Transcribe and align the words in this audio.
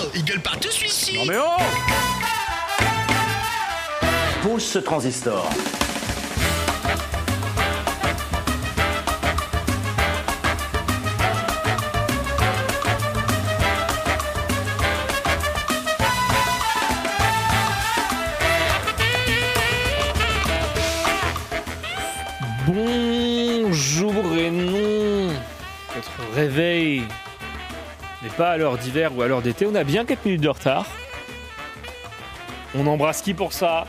Oh, 0.00 0.04
il 0.14 0.24
gueule 0.24 0.40
partout 0.40 0.70
celui-ci 0.70 1.14
Non 1.14 1.24
mais 1.24 1.36
oh 1.38 1.62
Pose 4.42 4.62
ce 4.62 4.78
transistor. 4.78 5.50
N'est 28.22 28.30
pas 28.30 28.50
à 28.52 28.56
l'heure 28.56 28.78
d'hiver 28.78 29.16
ou 29.16 29.22
à 29.22 29.28
l'heure 29.28 29.42
d'été, 29.42 29.66
on 29.66 29.74
a 29.74 29.84
bien 29.84 30.04
4 30.04 30.24
minutes 30.24 30.40
de 30.40 30.48
retard. 30.48 30.86
On 32.74 32.86
embrasse 32.86 33.22
qui 33.22 33.34
pour 33.34 33.52
ça? 33.52 33.86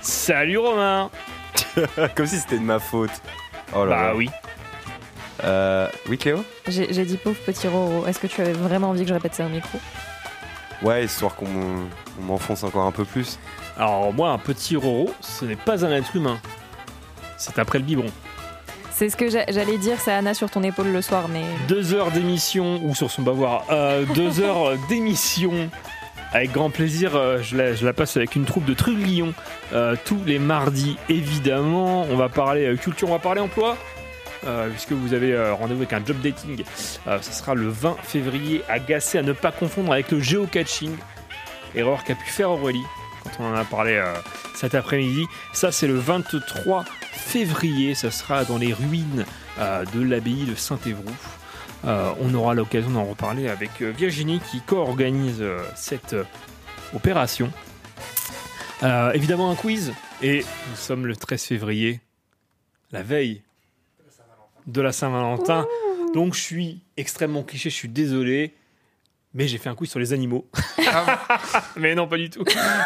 Salut 0.00 0.58
Romain 0.58 1.10
Comme 2.16 2.26
si 2.26 2.38
c'était 2.38 2.58
de 2.58 2.64
ma 2.64 2.78
faute. 2.78 3.10
Oh 3.74 3.84
là 3.84 3.96
Bah 3.96 4.02
là. 4.08 4.14
oui. 4.14 4.30
Euh, 5.44 5.88
oui, 6.08 6.16
Cléo? 6.18 6.44
J'ai 6.66 7.04
dit 7.04 7.16
pauvre 7.16 7.36
petit 7.44 7.68
Roro. 7.68 8.06
Est-ce 8.06 8.18
que 8.18 8.26
tu 8.26 8.40
avais 8.40 8.52
vraiment 8.52 8.90
envie 8.90 9.02
que 9.02 9.08
je 9.08 9.14
répète 9.14 9.34
ça 9.34 9.44
au 9.46 9.48
micro? 9.48 9.78
Ouais, 10.82 11.04
histoire 11.04 11.34
qu'on 11.34 11.46
m'en- 11.48 11.84
on 12.18 12.22
m'enfonce 12.22 12.64
encore 12.64 12.84
un 12.86 12.92
peu 12.92 13.04
plus. 13.04 13.38
Alors 13.78 14.12
moi, 14.12 14.30
un 14.30 14.38
petit 14.38 14.76
Roro, 14.76 15.12
ce 15.20 15.44
n'est 15.44 15.56
pas 15.56 15.84
un 15.84 15.92
être 15.92 16.14
humain. 16.16 16.38
C'est 17.38 17.58
après 17.58 17.78
le 17.78 17.84
biberon. 17.84 18.10
C'est 18.98 19.10
ce 19.10 19.16
que 19.16 19.28
j'a- 19.28 19.44
j'allais 19.48 19.76
dire, 19.76 19.98
c'est 20.00 20.10
Anna 20.12 20.32
sur 20.32 20.48
ton 20.50 20.62
épaule 20.62 20.88
le 20.88 21.02
soir, 21.02 21.28
mais 21.28 21.42
Deux 21.68 21.92
heures 21.92 22.10
d'émission, 22.10 22.80
ou 22.82 22.94
sur 22.94 23.10
son 23.10 23.20
bavoir, 23.20 23.64
euh, 23.70 24.06
deux 24.14 24.40
heures 24.40 24.72
d'émission. 24.88 25.68
Avec 26.32 26.52
grand 26.52 26.70
plaisir, 26.70 27.14
euh, 27.14 27.42
je, 27.42 27.56
la, 27.58 27.74
je 27.74 27.84
la 27.84 27.92
passe 27.92 28.16
avec 28.16 28.36
une 28.36 28.46
troupe 28.46 28.64
de 28.64 28.72
trublions 28.72 29.34
euh, 29.74 29.96
tous 30.06 30.18
les 30.24 30.38
mardis, 30.38 30.96
évidemment. 31.10 32.06
On 32.10 32.16
va 32.16 32.30
parler 32.30 32.74
culture, 32.80 33.08
on 33.08 33.12
va 33.12 33.18
parler 33.18 33.42
emploi, 33.42 33.76
euh, 34.46 34.70
puisque 34.70 34.92
vous 34.92 35.12
avez 35.12 35.32
euh, 35.34 35.52
rendez-vous 35.52 35.82
avec 35.82 35.92
un 35.92 36.02
job 36.04 36.16
dating. 36.22 36.64
Ce 37.20 37.32
sera 37.32 37.54
le 37.54 37.68
20 37.68 37.96
février, 38.02 38.62
agacé 38.68 39.18
à 39.18 39.22
ne 39.22 39.32
pas 39.32 39.52
confondre 39.52 39.92
avec 39.92 40.10
le 40.10 40.20
géocaching. 40.20 40.96
Erreur 41.74 42.02
qu'a 42.02 42.14
pu 42.14 42.30
faire 42.30 42.50
Aurélie 42.50 42.82
quand 43.22 43.44
on 43.44 43.52
en 43.52 43.54
a 43.54 43.64
parlé 43.64 44.02
cet 44.54 44.74
après-midi. 44.74 45.26
Ça, 45.52 45.70
c'est 45.70 45.86
le 45.86 45.98
23 45.98 46.84
février, 47.26 47.94
ça 47.94 48.10
sera 48.10 48.44
dans 48.44 48.56
les 48.56 48.72
ruines 48.72 49.26
euh, 49.58 49.84
de 49.94 50.00
l'abbaye 50.00 50.44
de 50.44 50.54
Saint-Évroult. 50.54 51.12
Euh, 51.84 52.12
on 52.20 52.32
aura 52.34 52.54
l'occasion 52.54 52.90
d'en 52.90 53.04
reparler 53.04 53.48
avec 53.48 53.82
euh, 53.82 53.90
Virginie 53.90 54.40
qui 54.50 54.60
co-organise 54.60 55.44
cette 55.74 56.16
opération. 56.94 57.50
Évidemment 59.14 59.50
un 59.50 59.56
quiz 59.56 59.92
et 60.22 60.44
nous 60.70 60.76
sommes 60.76 61.06
le 61.06 61.16
13 61.16 61.42
février, 61.42 62.00
la 62.92 63.02
veille 63.02 63.42
de 64.66 64.80
la 64.80 64.92
Saint-Valentin. 64.92 65.66
Donc 66.14 66.34
je 66.34 66.40
suis 66.40 66.80
extrêmement 66.96 67.42
cliché, 67.42 67.70
je 67.70 67.74
suis 67.74 67.88
désolé, 67.88 68.54
mais 69.36 69.46
j'ai 69.46 69.58
fait 69.58 69.68
un 69.68 69.74
quiz 69.74 69.90
sur 69.90 70.00
les 70.00 70.12
animaux. 70.12 70.46
mais 71.76 71.94
non, 71.94 72.06
pas 72.08 72.16
du 72.16 72.30
tout. 72.30 72.42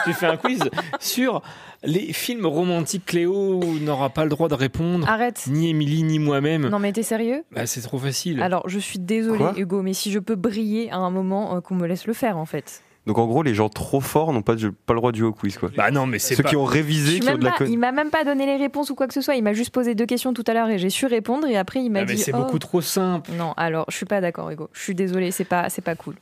J'ai 0.07 0.13
fait 0.13 0.27
un 0.27 0.37
quiz 0.37 0.61
sur 0.99 1.43
les 1.83 2.13
films 2.13 2.47
romantiques. 2.47 3.07
Cléo 3.07 3.61
n'aura 3.81 4.11
pas 4.11 4.25
le 4.25 4.31
droit 4.31 4.49
de 4.49 4.55
répondre. 4.55 5.09
arrête. 5.09 5.45
Ni 5.49 5.71
Émilie, 5.71 6.03
ni 6.03 6.19
moi-même. 6.19 6.69
Non 6.69 6.79
mais 6.79 6.93
t'es 6.93 7.03
sérieux? 7.03 7.45
Bah, 7.53 7.67
c'est 7.67 7.81
trop 7.81 7.99
facile. 7.99 8.43
Alors 8.43 8.69
je 8.69 8.79
suis 8.79 8.99
désolée 8.99 9.39
Quoi? 9.39 9.55
Hugo, 9.57 9.83
mais 9.83 9.95
si 9.95 10.11
je 10.11 10.19
peux 10.19 10.35
briller 10.35 10.91
à 10.91 10.97
un 10.97 11.11
moment, 11.11 11.57
euh, 11.57 11.61
qu'on 11.61 11.75
me 11.77 11.87
laisse 11.87 12.07
le 12.07 12.13
faire 12.13 12.37
en 12.37 12.45
fait. 12.47 12.83
Donc 13.07 13.17
en 13.17 13.27
gros, 13.27 13.43
les 13.43 13.55
gens 13.55 13.71
trop 13.71 14.01
forts 14.01 14.33
n'ont 14.33 14.43
pas, 14.43 14.55
le 14.55 14.95
droit 14.95 15.11
de 15.11 15.17
jouer 15.17 15.29
au 15.29 15.33
quiz, 15.33 15.57
quoi. 15.57 15.71
Bah 15.75 15.91
non, 15.91 16.07
mais 16.07 16.19
c'est 16.19 16.35
Ceux 16.35 16.43
pas... 16.43 16.51
qui 16.51 16.57
ont 16.57 16.67
révisé, 16.67 17.19
qui 17.19 17.31
ont 17.31 17.39
de 17.39 17.45
la 17.45 17.53
pas- 17.53 17.65
il 17.65 17.79
m'a 17.79 17.93
même 17.93 18.11
pas 18.11 18.25
donné 18.25 18.45
les 18.45 18.57
réponses 18.57 18.91
ou 18.91 18.95
quoi 18.95 19.07
que 19.09 19.15
ce 19.15 19.23
soit. 19.23 19.37
Il 19.37 19.43
m'a 19.43 19.55
juste 19.55 19.71
posé 19.73 19.95
deux 19.95 20.05
questions 20.05 20.35
tout 20.35 20.45
à 20.47 20.53
l'heure 20.53 20.69
et 20.69 20.79
j'ai 20.79 20.91
su 20.91 21.07
répondre 21.07 21.47
et 21.47 21.57
après 21.57 21.81
il 21.81 21.89
m'a 21.91 22.01
Ah, 22.01 22.05
mais 22.07 22.15
dit. 22.15 22.21
c'est 22.23 22.35
oh. 22.35 22.39
beaucoup 22.39 22.59
trop 22.59 22.83
simple. 22.83 23.31
Non, 23.39 23.55
alors 23.57 23.87
je 23.89 23.97
suis 23.97 24.05
pas 24.07 24.21
d'accord 24.21 24.51
Hugo. 24.51 24.69
Je 24.75 24.81
suis 24.83 24.95
désolée, 24.95 25.31
c'est 25.31 25.45
pas, 25.47 25.71
c'est 25.71 25.81
pas 25.83 25.95
cool. 25.95 26.15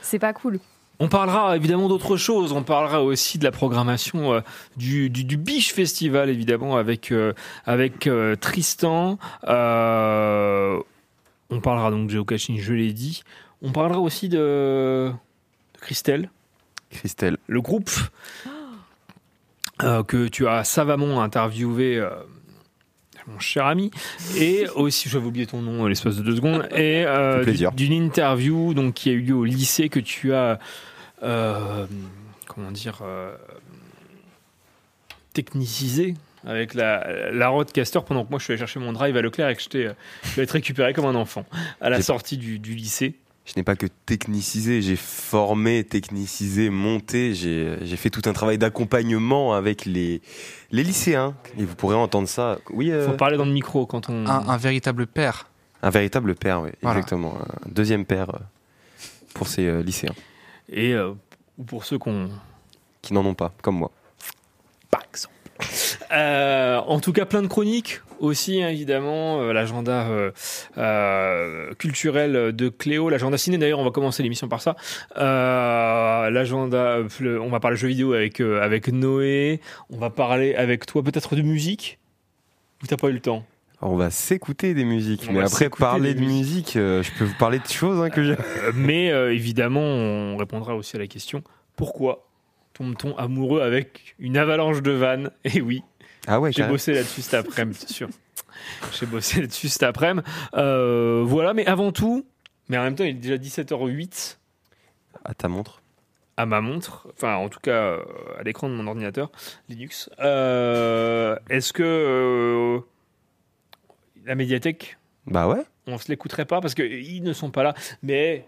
C'est 0.00 0.18
pas 0.18 0.32
cool. 0.32 0.60
On 1.00 1.08
parlera 1.08 1.54
évidemment 1.56 1.88
d'autres 1.88 2.16
choses. 2.16 2.52
On 2.52 2.64
parlera 2.64 3.02
aussi 3.02 3.38
de 3.38 3.44
la 3.44 3.52
programmation 3.52 4.34
euh, 4.34 4.40
du, 4.76 5.10
du, 5.10 5.24
du 5.24 5.36
Biche 5.36 5.72
Festival, 5.72 6.28
évidemment, 6.28 6.76
avec, 6.76 7.12
euh, 7.12 7.34
avec 7.66 8.08
euh, 8.08 8.34
Tristan. 8.34 9.18
Euh, 9.44 10.78
on 11.50 11.60
parlera 11.60 11.90
donc 11.92 12.06
de 12.06 12.12
géocaching, 12.12 12.58
je 12.58 12.72
l'ai 12.72 12.92
dit. 12.92 13.22
On 13.62 13.70
parlera 13.70 14.00
aussi 14.00 14.28
de, 14.28 15.12
de 15.74 15.80
Christelle, 15.80 16.30
Christelle. 16.90 17.38
le 17.46 17.60
groupe 17.60 17.90
euh, 19.82 20.02
que 20.02 20.26
tu 20.26 20.48
as 20.48 20.64
savamment 20.64 21.22
interviewé. 21.22 22.04
Mon 23.28 23.38
cher 23.38 23.66
ami, 23.66 23.90
et 24.36 24.66
aussi, 24.74 25.08
j'avais 25.08 25.26
oublié 25.26 25.46
ton 25.46 25.60
nom 25.60 25.84
euh, 25.84 25.88
l'espace 25.88 26.16
de 26.16 26.22
deux 26.22 26.36
secondes, 26.36 26.66
et 26.74 27.04
euh, 27.06 27.44
d'une 27.72 27.92
interview 27.92 28.74
donc, 28.74 28.94
qui 28.94 29.10
a 29.10 29.12
eu 29.12 29.20
lieu 29.20 29.34
au 29.34 29.44
lycée 29.44 29.88
que 29.88 30.00
tu 30.00 30.32
as, 30.32 30.58
euh, 31.22 31.86
comment 32.46 32.70
dire, 32.70 33.00
euh, 33.02 33.34
technicisé 35.32 36.14
avec 36.46 36.74
la, 36.74 37.32
la 37.32 37.48
roadcaster 37.48 38.00
pendant 38.06 38.24
que 38.24 38.30
moi 38.30 38.38
je 38.38 38.44
suis 38.44 38.52
allé 38.52 38.58
chercher 38.58 38.80
mon 38.80 38.92
drive 38.92 39.16
à 39.16 39.22
Leclerc 39.22 39.48
et 39.48 39.56
que 39.56 39.62
je 39.62 39.68
t'ai 39.68 39.90
récupéré 40.36 40.92
comme 40.92 41.06
un 41.06 41.16
enfant 41.16 41.44
à 41.80 41.90
la 41.90 42.00
sortie 42.00 42.38
du, 42.38 42.58
du 42.58 42.74
lycée. 42.74 43.16
Je 43.48 43.54
n'ai 43.56 43.62
pas 43.62 43.76
que 43.76 43.86
technicisé, 44.04 44.82
j'ai 44.82 44.94
formé, 44.96 45.82
technicisé, 45.82 46.68
monté, 46.68 47.34
j'ai 47.34 47.96
fait 47.96 48.10
tout 48.10 48.20
un 48.26 48.34
travail 48.34 48.58
d'accompagnement 48.58 49.54
avec 49.54 49.86
les, 49.86 50.20
les 50.70 50.84
lycéens. 50.84 51.34
Et 51.58 51.64
vous 51.64 51.74
pourrez 51.74 51.94
entendre 51.96 52.28
ça. 52.28 52.58
Oui, 52.68 52.90
euh, 52.92 53.06
Faut 53.06 53.14
parler 53.16 53.38
dans 53.38 53.46
le 53.46 53.52
micro 53.52 53.86
quand 53.86 54.10
on. 54.10 54.26
un, 54.26 54.48
un 54.48 54.56
véritable 54.58 55.06
père. 55.06 55.48
un 55.82 55.88
véritable 55.88 56.34
père, 56.34 56.60
oui, 56.60 56.70
Voilà. 56.82 56.98
exactement. 56.98 57.38
Un 57.38 57.70
deuxième 57.70 58.04
père 58.04 58.28
euh, 58.34 58.38
pour 59.32 59.48
ces 59.48 59.66
euh, 59.66 59.82
lycéens 59.82 60.14
Et 60.68 60.92
euh, 60.92 61.12
ou 61.56 61.64
pour 61.64 61.86
ceux 61.86 61.96
qu'on. 61.96 62.28
qui 63.00 63.14
n'en 63.14 63.24
ont 63.24 63.34
pas, 63.34 63.54
comme 63.62 63.76
moi. 63.76 63.90
Par 64.90 65.02
exemple. 65.08 65.34
Euh, 66.12 66.76
en 66.80 67.00
tout 67.00 67.14
cas, 67.14 67.24
plein 67.24 67.40
de 67.42 67.46
chroniques 67.48 68.02
aussi, 68.20 68.62
hein, 68.62 68.68
évidemment. 68.68 69.40
euh, 69.40 69.52
l'agenda 69.52 70.08
euh, 70.08 70.30
euh, 70.76 71.74
culturel 71.74 72.54
de 72.54 72.68
Cléo, 72.68 73.08
l'agenda 73.08 73.38
ciné. 73.38 73.58
D'ailleurs, 73.58 73.78
on 73.78 73.84
va 73.84 73.90
commencer 73.90 74.22
l'émission 74.22 74.48
par 74.48 74.60
ça. 74.60 74.76
L'agenda, 75.16 76.98
on 77.40 77.48
va 77.48 77.60
parler 77.60 77.76
jeux 77.76 77.88
vidéo 77.88 78.12
avec, 78.12 78.40
avec 78.40 78.88
Noé. 78.88 79.60
On 79.90 79.98
va 79.98 80.10
parler 80.10 80.54
avec 80.54 80.86
toi 80.86 81.02
peut-être 81.02 81.36
de 81.36 81.42
musique. 81.42 81.98
Ou 82.82 82.86
t'as 82.86 82.96
pas 82.96 83.08
eu 83.08 83.12
le 83.12 83.20
temps 83.20 83.44
on 83.80 83.96
va 83.96 84.10
s'écouter 84.10 84.74
des 84.74 84.84
musiques, 84.84 85.26
On 85.28 85.32
mais 85.32 85.40
après 85.40 85.70
parler 85.70 86.14
de 86.14 86.20
musique, 86.20 86.76
euh, 86.76 87.02
je 87.02 87.12
peux 87.16 87.24
vous 87.24 87.38
parler 87.38 87.60
de 87.60 87.68
choses 87.68 88.02
hein, 88.02 88.10
que 88.10 88.24
j'ai. 88.24 88.32
Euh, 88.32 88.72
Mais 88.74 89.12
euh, 89.12 89.32
évidemment, 89.32 89.80
on 89.80 90.36
répondra 90.36 90.74
aussi 90.74 90.96
à 90.96 90.98
la 90.98 91.06
question 91.06 91.42
pourquoi 91.76 92.26
tombe-t-on 92.74 93.16
amoureux 93.16 93.60
avec 93.60 94.16
une 94.18 94.36
avalanche 94.36 94.82
de 94.82 94.90
vannes? 94.90 95.30
Et 95.44 95.60
oui, 95.60 95.82
Ah 96.28 96.38
ouais, 96.40 96.52
J'ai 96.52 96.64
bossé 96.66 96.92
là-dessus 96.92 97.22
cet 97.22 97.34
après-midi, 97.34 97.78
c'est 97.80 97.90
sûr. 97.92 98.08
J'ai 98.98 99.06
bossé 99.06 99.40
là-dessus 99.40 99.68
cet 99.68 99.82
après-midi. 99.82 100.26
Euh, 100.54 101.22
voilà, 101.26 101.54
mais 101.54 101.66
avant 101.66 101.90
tout, 101.92 102.26
mais 102.68 102.76
en 102.78 102.82
même 102.82 102.94
temps, 102.94 103.04
il 103.04 103.10
est 103.10 103.14
déjà 103.14 103.36
17h08 103.36 104.36
à 105.24 105.34
ta 105.34 105.48
montre. 105.48 105.82
à 106.36 106.46
ma 106.46 106.60
montre, 106.60 107.08
enfin 107.14 107.34
en 107.36 107.48
tout 107.48 107.58
cas 107.60 107.70
euh, 107.72 108.04
à 108.38 108.42
l'écran 108.44 108.68
de 108.68 108.74
mon 108.74 108.86
ordinateur 108.86 109.30
Linux. 109.68 110.08
Euh, 110.20 111.36
Est-ce 111.50 111.72
que 111.72 111.82
euh, 111.82 112.80
la 114.24 114.34
médiathèque, 114.36 114.98
Bah 115.26 115.48
ouais. 115.48 115.64
on 115.86 115.98
se 115.98 116.08
l'écouterait 116.08 116.44
pas? 116.44 116.60
Parce 116.60 116.74
qu'ils 116.74 117.22
ne 117.24 117.32
sont 117.32 117.50
pas 117.50 117.62
là, 117.64 117.74
mais 118.02 118.44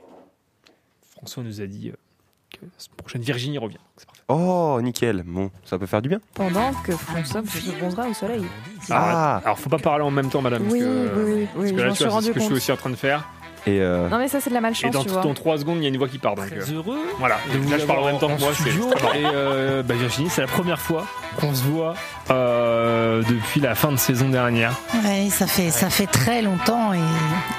François 1.11 1.43
nous 1.43 1.61
a 1.61 1.67
dit 1.67 1.93
que 2.53 2.65
la 2.65 3.03
prochaine 3.03 3.23
Virginie 3.23 3.59
revient. 3.59 3.75
donc 3.77 4.07
parfait. 4.07 4.23
Oh, 4.29 4.79
nickel. 4.83 5.23
Bon, 5.27 5.51
ça 5.65 5.79
peut 5.79 5.87
faire 5.87 6.03
du 6.03 6.09
bien. 6.09 6.21
Pendant 6.35 6.73
que 6.85 6.93
François 6.93 7.43
se 7.45 7.71
bronzera 7.79 8.07
au 8.09 8.15
soleil. 8.15 8.45
Ah. 8.91 8.95
Alors, 9.37 9.43
alors, 9.45 9.59
faut 9.59 9.71
pas 9.71 9.79
parler 9.79 10.05
en 10.05 10.11
même 10.11 10.29
temps, 10.31 10.41
madame. 10.43 10.63
Oui, 10.71 10.81
parce 10.81 10.83
que, 10.83 11.21
oui, 11.25 11.33
oui, 11.33 11.47
parce 11.55 11.65
oui, 11.65 11.75
que 11.75 11.81
là, 11.81 11.89
j'en 11.89 11.95
tu 11.95 12.05
vois, 12.05 12.21
c'est 12.21 12.27
ce 12.29 12.33
que 12.33 12.41
je 12.41 12.45
suis 12.45 12.55
aussi 12.55 12.73
en 12.73 12.77
train 12.77 12.91
de 12.91 12.97
faire. 12.97 13.29
Et 13.67 13.79
euh, 13.81 14.09
Non 14.09 14.17
mais 14.17 14.27
ça 14.29 14.41
c'est 14.41 14.49
de 14.49 14.55
la 14.55 14.61
Et 14.61 14.63
malchance, 14.63 14.91
dans, 14.91 15.03
tu 15.03 15.11
vois. 15.11 15.21
dans 15.21 15.35
3 15.35 15.59
secondes, 15.59 15.77
il 15.79 15.83
y 15.83 15.85
a 15.85 15.89
une 15.91 15.99
voix 15.99 16.09
qui 16.09 16.17
part. 16.17 16.35
Donc, 16.35 16.47
euh, 16.51 16.65
heureux 16.73 16.99
voilà. 17.19 17.37
vous 17.51 17.71
Là, 17.71 17.77
je 17.79 17.85
parle 17.85 17.99
en 17.99 18.07
même 18.07 18.19
temps 18.19 18.35
que 18.35 18.41
moi. 18.41 18.53
Et 19.15 19.23
euh, 19.27 19.83
bah, 19.83 19.95
Virginie, 19.97 20.31
c'est 20.31 20.41
la 20.41 20.47
première 20.47 20.81
fois 20.81 21.05
qu'on 21.39 21.55
se 21.55 21.63
voit 21.65 21.95
euh, 22.31 23.23
depuis 23.29 23.61
la 23.61 23.75
fin 23.75 23.93
de 23.93 23.99
saison 23.99 24.31
dernière. 24.31 24.73
Ouais, 25.05 25.29
ça 25.29 25.47
fait, 25.47 25.69
ça 25.71 25.91
fait 25.91 26.07
très 26.07 26.41
longtemps 26.41 26.95
et, 26.95 26.99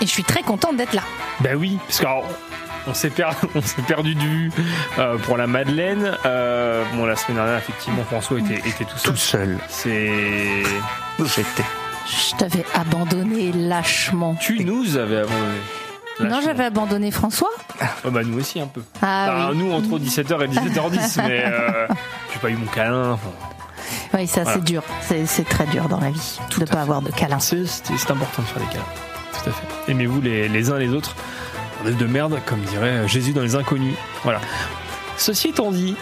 et 0.01 0.07
je 0.07 0.11
suis 0.11 0.23
très 0.23 0.41
contente 0.41 0.75
d'être 0.75 0.93
là. 0.93 1.03
Bah 1.41 1.51
oui, 1.55 1.77
parce 1.85 1.99
qu'on 1.99 2.23
on 2.87 2.93
s'est 2.93 3.09
per- 3.09 3.29
perdu 3.87 4.15
de 4.15 4.19
vue 4.21 4.51
euh, 4.99 5.17
pour 5.19 5.37
la 5.37 5.47
Madeleine. 5.47 6.17
Euh, 6.25 6.83
bon, 6.93 7.05
la 7.05 7.15
semaine 7.15 7.37
dernière, 7.37 7.57
effectivement, 7.57 8.03
François 8.03 8.39
était, 8.39 8.67
était 8.67 8.85
tout 8.85 8.97
seul. 8.97 9.11
Tout 9.13 9.17
seul. 9.19 9.57
C'est. 9.69 10.11
J'étais. 11.19 11.63
Je 12.07 12.35
t'avais 12.37 12.65
abandonné 12.73 13.51
lâchement. 13.53 14.35
Tu 14.35 14.63
nous 14.65 14.97
avais 14.97 15.17
abandonné. 15.19 15.59
Non, 16.19 16.39
j'avais 16.43 16.65
abandonné 16.65 17.09
François. 17.09 17.49
Oh 18.05 18.11
bah 18.11 18.21
nous 18.23 18.37
aussi 18.39 18.59
un 18.59 18.67
peu. 18.67 18.81
Ah 19.01 19.27
Enfin, 19.29 19.49
oui. 19.51 19.57
Nous 19.57 19.71
entre 19.71 19.97
17h 19.99 20.43
et 20.43 20.47
17h10, 20.49 21.21
mais 21.27 21.43
euh, 21.45 21.87
j'ai 22.33 22.39
pas 22.39 22.49
eu 22.49 22.55
mon 22.57 22.65
câlin. 22.67 23.11
enfin, 23.13 23.29
Oui, 24.13 24.27
ça 24.27 24.43
Voilà. 24.43 24.57
c'est 24.59 24.63
dur. 24.63 24.83
C'est 25.25 25.47
très 25.49 25.65
dur 25.67 25.87
dans 25.89 25.99
la 25.99 26.09
vie 26.11 26.37
de 26.49 26.55
à 26.55 26.59
ne 26.59 26.65
fait. 26.65 26.71
pas 26.75 26.81
avoir 26.81 27.01
de 27.01 27.09
câlin. 27.11 27.39
C'est 27.39 28.11
important 28.11 28.41
de 28.43 28.47
faire 28.47 28.61
des 28.61 28.67
câlins. 28.71 28.83
Tout 29.33 29.49
à 29.49 29.53
fait. 29.53 29.91
Aimez-vous 29.91 30.21
les, 30.21 30.47
les 30.47 30.69
uns 30.69 30.77
les 30.77 30.89
autres. 30.89 31.15
De 31.83 32.05
merde, 32.05 32.39
comme 32.45 32.61
dirait 32.61 33.07
Jésus 33.07 33.33
dans 33.33 33.41
les 33.41 33.55
inconnus. 33.55 33.95
Voilà. 34.23 34.39
Ceci 35.17 35.49
étant 35.49 35.71
dit, 35.71 35.95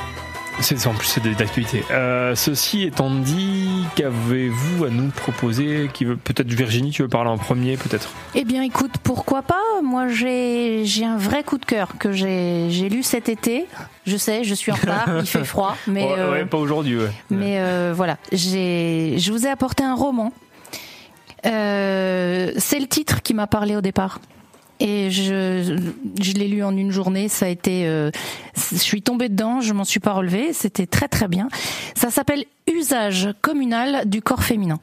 c'est 0.62 0.88
en 0.88 0.94
plus 0.94 1.08
c'est 1.08 1.24
d'actualité. 1.24 1.84
Euh, 1.90 2.36
ceci 2.36 2.84
étant 2.84 3.10
dit, 3.10 3.86
qu'avez-vous 3.96 4.84
à 4.84 4.90
nous 4.90 5.10
proposer 5.10 5.90
Qui 5.94 6.04
veut 6.04 6.18
peut-être 6.18 6.52
Virginie, 6.52 6.92
tu 6.92 7.02
veux 7.02 7.08
parler 7.08 7.30
en 7.30 7.38
premier, 7.38 7.78
peut-être? 7.78 8.10
Eh 8.36 8.44
bien, 8.44 8.62
écoute, 8.62 8.96
pourquoi 9.04 9.42
pas? 9.42 9.62
Moi, 9.82 10.10
j'ai 10.10 10.84
j'ai 10.84 11.06
un 11.06 11.18
vrai 11.18 11.44
coup 11.44 11.58
de 11.58 11.66
cœur 11.66 11.90
que 11.98 12.12
j'ai 12.12 12.68
j'ai 12.70 12.90
lu 12.90 13.04
cet 13.04 13.30
été. 13.30 13.68
Je 14.06 14.18
sais, 14.18 14.44
je 14.44 14.54
suis 14.54 14.72
en 14.72 14.76
retard, 14.76 15.08
il 15.20 15.26
fait 15.26 15.46
froid, 15.46 15.78
mais 15.88 16.04
ouais, 16.04 16.16
euh, 16.18 16.32
ouais, 16.32 16.46
pas 16.46 16.58
aujourd'hui. 16.58 16.98
Ouais. 16.98 17.12
mais 17.30 17.60
euh, 17.60 17.94
voilà. 17.96 18.18
J'ai 18.34 19.16
je 19.18 19.32
vous 19.32 19.48
ai 19.48 19.50
apporté 19.50 19.84
un 19.84 19.96
roman. 19.96 20.34
C'est 21.44 21.50
le 22.80 22.88
titre 22.88 23.22
qui 23.22 23.34
m'a 23.34 23.48
parlé 23.48 23.78
au 23.78 23.82
départ. 23.82 24.20
Et 24.80 25.12
je, 25.12 25.78
je 26.22 26.32
l'ai 26.34 26.48
lu 26.48 26.64
en 26.64 26.76
une 26.76 26.92
journée. 26.92 27.28
Ça 27.28 27.48
a 27.48 27.50
été, 27.50 27.86
euh, 27.86 28.12
je 28.56 28.78
suis 28.78 29.02
tombée 29.02 29.28
dedans, 29.28 29.60
je 29.60 29.74
m'en 29.74 29.84
suis 29.84 30.00
pas 30.00 30.14
relevée. 30.14 30.54
C'était 30.54 30.88
très 30.88 31.08
très 31.08 31.28
bien. 31.28 31.50
Ça 31.96 32.10
s'appelle 32.10 32.46
Usage 32.72 33.30
communal 33.42 34.08
du 34.08 34.22
corps 34.22 34.44
féminin. 34.44 34.80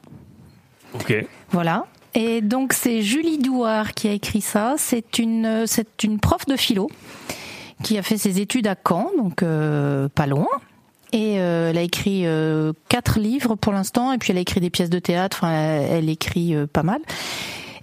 Ok. 0.95 1.15
Voilà. 1.51 1.87
Et 2.15 2.41
donc 2.41 2.73
c'est 2.73 3.03
Julie 3.03 3.39
Douard 3.39 3.95
qui 3.95 4.09
a 4.09 4.13
écrit 4.13 4.41
ça. 4.41 4.75
C'est 4.79 5.19
une 5.19 5.65
c'est 5.67 6.03
une 6.03 6.19
prof 6.19 6.47
de 6.47 6.57
philo 6.57 6.91
qui 7.83 7.99
a 7.99 8.03
fait 8.03 8.17
ses 8.17 8.41
études 8.41 8.67
à 8.67 8.75
Caen, 8.75 9.11
donc 9.17 9.43
euh, 9.43 10.09
pas 10.09 10.27
loin. 10.27 10.49
Et 11.13 11.41
euh, 11.41 11.71
elle 11.71 11.79
a 11.79 11.83
écrit 11.83 12.27
euh, 12.27 12.73
quatre 12.89 13.19
livres 13.19 13.55
pour 13.55 13.73
l'instant, 13.73 14.13
et 14.13 14.19
puis 14.19 14.33
elle 14.33 14.39
a 14.39 14.41
écrit 14.41 14.61
des 14.61 14.71
pièces 14.71 14.91
de 14.91 14.99
théâtre. 14.99 15.39
Enfin, 15.41 15.53
elle, 15.53 15.93
elle 15.93 16.09
écrit 16.11 16.55
euh, 16.55 16.67
pas 16.67 16.83
mal. 16.83 17.01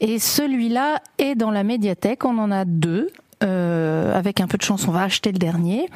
Et 0.04 0.20
celui-là 0.20 1.02
est 1.18 1.34
dans 1.34 1.50
la 1.50 1.64
médiathèque. 1.64 2.26
On 2.26 2.38
en 2.38 2.52
a 2.52 2.66
deux. 2.66 3.10
Euh, 3.42 4.14
avec 4.14 4.42
un 4.42 4.48
peu 4.48 4.58
de 4.58 4.64
chance, 4.64 4.88
on 4.88 4.92
va 4.92 5.04
acheter 5.04 5.32
le 5.32 5.40
dernier. 5.40 5.90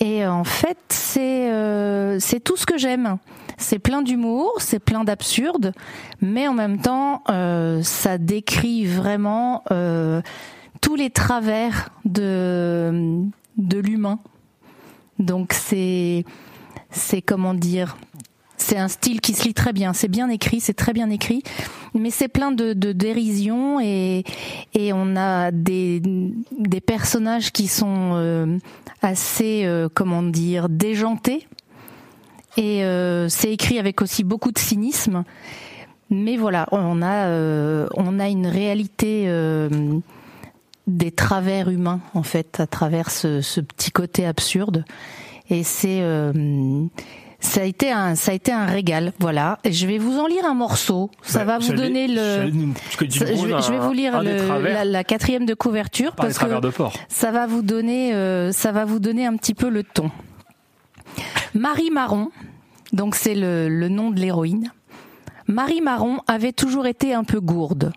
Et 0.00 0.26
en 0.26 0.44
fait, 0.44 0.78
c'est 0.88 1.50
euh, 1.50 2.18
c'est 2.18 2.40
tout 2.40 2.56
ce 2.56 2.66
que 2.66 2.76
j'aime. 2.76 3.18
C'est 3.56 3.78
plein 3.78 4.02
d'humour, 4.02 4.52
c'est 4.58 4.80
plein 4.80 5.04
d'absurde, 5.04 5.72
mais 6.20 6.46
en 6.46 6.52
même 6.52 6.78
temps, 6.78 7.22
euh, 7.30 7.82
ça 7.82 8.18
décrit 8.18 8.84
vraiment 8.84 9.64
tous 10.82 10.96
les 10.96 11.10
travers 11.10 11.90
de 12.04 13.22
de 13.56 13.78
l'humain. 13.78 14.18
Donc 15.18 15.52
c'est 15.52 16.24
c'est 16.90 17.22
comment 17.22 17.54
dire 17.54 17.96
c'est 18.56 18.78
un 18.78 18.88
style 18.88 19.20
qui 19.20 19.32
se 19.34 19.44
lit 19.44 19.54
très 19.54 19.72
bien, 19.72 19.92
c'est 19.92 20.08
bien 20.08 20.28
écrit, 20.28 20.60
c'est 20.60 20.74
très 20.74 20.92
bien 20.92 21.10
écrit, 21.10 21.42
mais 21.94 22.10
c'est 22.10 22.28
plein 22.28 22.52
de, 22.52 22.72
de 22.72 22.92
dérision 22.92 23.80
et, 23.80 24.24
et 24.74 24.92
on 24.92 25.16
a 25.16 25.50
des, 25.50 26.00
des 26.00 26.80
personnages 26.80 27.52
qui 27.52 27.68
sont 27.68 28.12
euh, 28.14 28.58
assez, 29.02 29.64
euh, 29.64 29.88
comment 29.92 30.22
dire, 30.22 30.68
déjantés. 30.68 31.46
Et 32.56 32.84
euh, 32.84 33.28
c'est 33.28 33.52
écrit 33.52 33.78
avec 33.78 34.00
aussi 34.00 34.24
beaucoup 34.24 34.50
de 34.52 34.58
cynisme. 34.58 35.24
Mais 36.08 36.36
voilà, 36.36 36.66
on 36.72 37.02
a, 37.02 37.26
euh, 37.26 37.88
on 37.94 38.18
a 38.18 38.28
une 38.28 38.46
réalité 38.46 39.24
euh, 39.26 39.68
des 40.86 41.10
travers 41.10 41.68
humains, 41.68 42.00
en 42.14 42.22
fait, 42.22 42.60
à 42.60 42.66
travers 42.66 43.10
ce, 43.10 43.40
ce 43.42 43.60
petit 43.60 43.90
côté 43.90 44.24
absurde. 44.24 44.84
Et 45.50 45.64
c'est... 45.64 46.00
ça 47.40 47.60
a 47.60 47.64
été 47.64 47.92
un, 47.92 48.14
ça 48.14 48.32
a 48.32 48.34
été 48.34 48.50
un 48.52 48.66
régal, 48.66 49.12
voilà. 49.18 49.58
Et 49.64 49.72
je 49.72 49.86
vais 49.86 49.98
vous 49.98 50.18
en 50.18 50.26
lire 50.26 50.44
un 50.46 50.54
morceau. 50.54 51.10
Ça 51.22 51.40
Bah, 51.40 51.44
va 51.44 51.58
vous 51.58 51.72
donner 51.74 52.08
le. 52.08 52.14
je, 52.14 53.24
vais, 53.24 53.32
je 53.62 53.72
vous 53.78 53.92
lire 53.92 54.22
le- 54.22 54.62
la, 54.72 54.84
la 54.84 55.04
quatrième 55.04 55.44
de 55.46 55.54
couverture 55.54 56.12
par 56.14 56.26
parce 56.26 56.38
que 56.38 56.44
de 56.60 56.72
ça 57.08 57.30
va 57.30 57.46
vous 57.46 57.62
donner, 57.62 58.14
euh, 58.14 58.52
ça 58.52 58.72
va 58.72 58.84
vous 58.84 58.98
donner 58.98 59.26
un 59.26 59.36
petit 59.36 59.54
peu 59.54 59.68
le 59.68 59.82
ton. 59.84 60.10
Marie 61.54 61.90
Marron, 61.90 62.30
donc 62.92 63.14
c'est 63.14 63.34
le, 63.34 63.68
le 63.68 63.88
nom 63.88 64.10
de 64.10 64.20
l'héroïne. 64.20 64.72
Marie 65.46 65.80
Marron 65.80 66.18
avait 66.26 66.52
toujours 66.52 66.86
été 66.86 67.14
un 67.14 67.24
peu 67.24 67.40
gourde. 67.40 67.92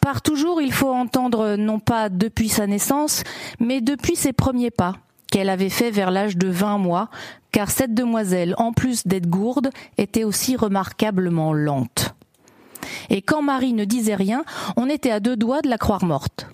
Par 0.00 0.22
toujours, 0.22 0.60
il 0.60 0.72
faut 0.72 0.90
entendre 0.92 1.56
non 1.56 1.78
pas 1.78 2.08
depuis 2.08 2.48
sa 2.48 2.66
naissance, 2.66 3.22
mais 3.60 3.80
depuis 3.80 4.16
ses 4.16 4.32
premiers 4.32 4.70
pas, 4.70 4.94
qu'elle 5.30 5.48
avait 5.48 5.70
fait 5.70 5.90
vers 5.90 6.10
l'âge 6.10 6.36
de 6.36 6.48
20 6.48 6.78
mois, 6.78 7.08
car 7.52 7.70
cette 7.70 7.94
demoiselle, 7.94 8.54
en 8.58 8.72
plus 8.72 9.06
d'être 9.06 9.28
gourde, 9.28 9.70
était 9.98 10.24
aussi 10.24 10.56
remarquablement 10.56 11.52
lente. 11.52 12.14
Et 13.08 13.22
quand 13.22 13.42
Marie 13.42 13.72
ne 13.72 13.84
disait 13.84 14.14
rien, 14.14 14.44
on 14.76 14.88
était 14.88 15.10
à 15.10 15.20
deux 15.20 15.36
doigts 15.36 15.62
de 15.62 15.68
la 15.68 15.78
croire 15.78 16.04
morte. 16.04 16.46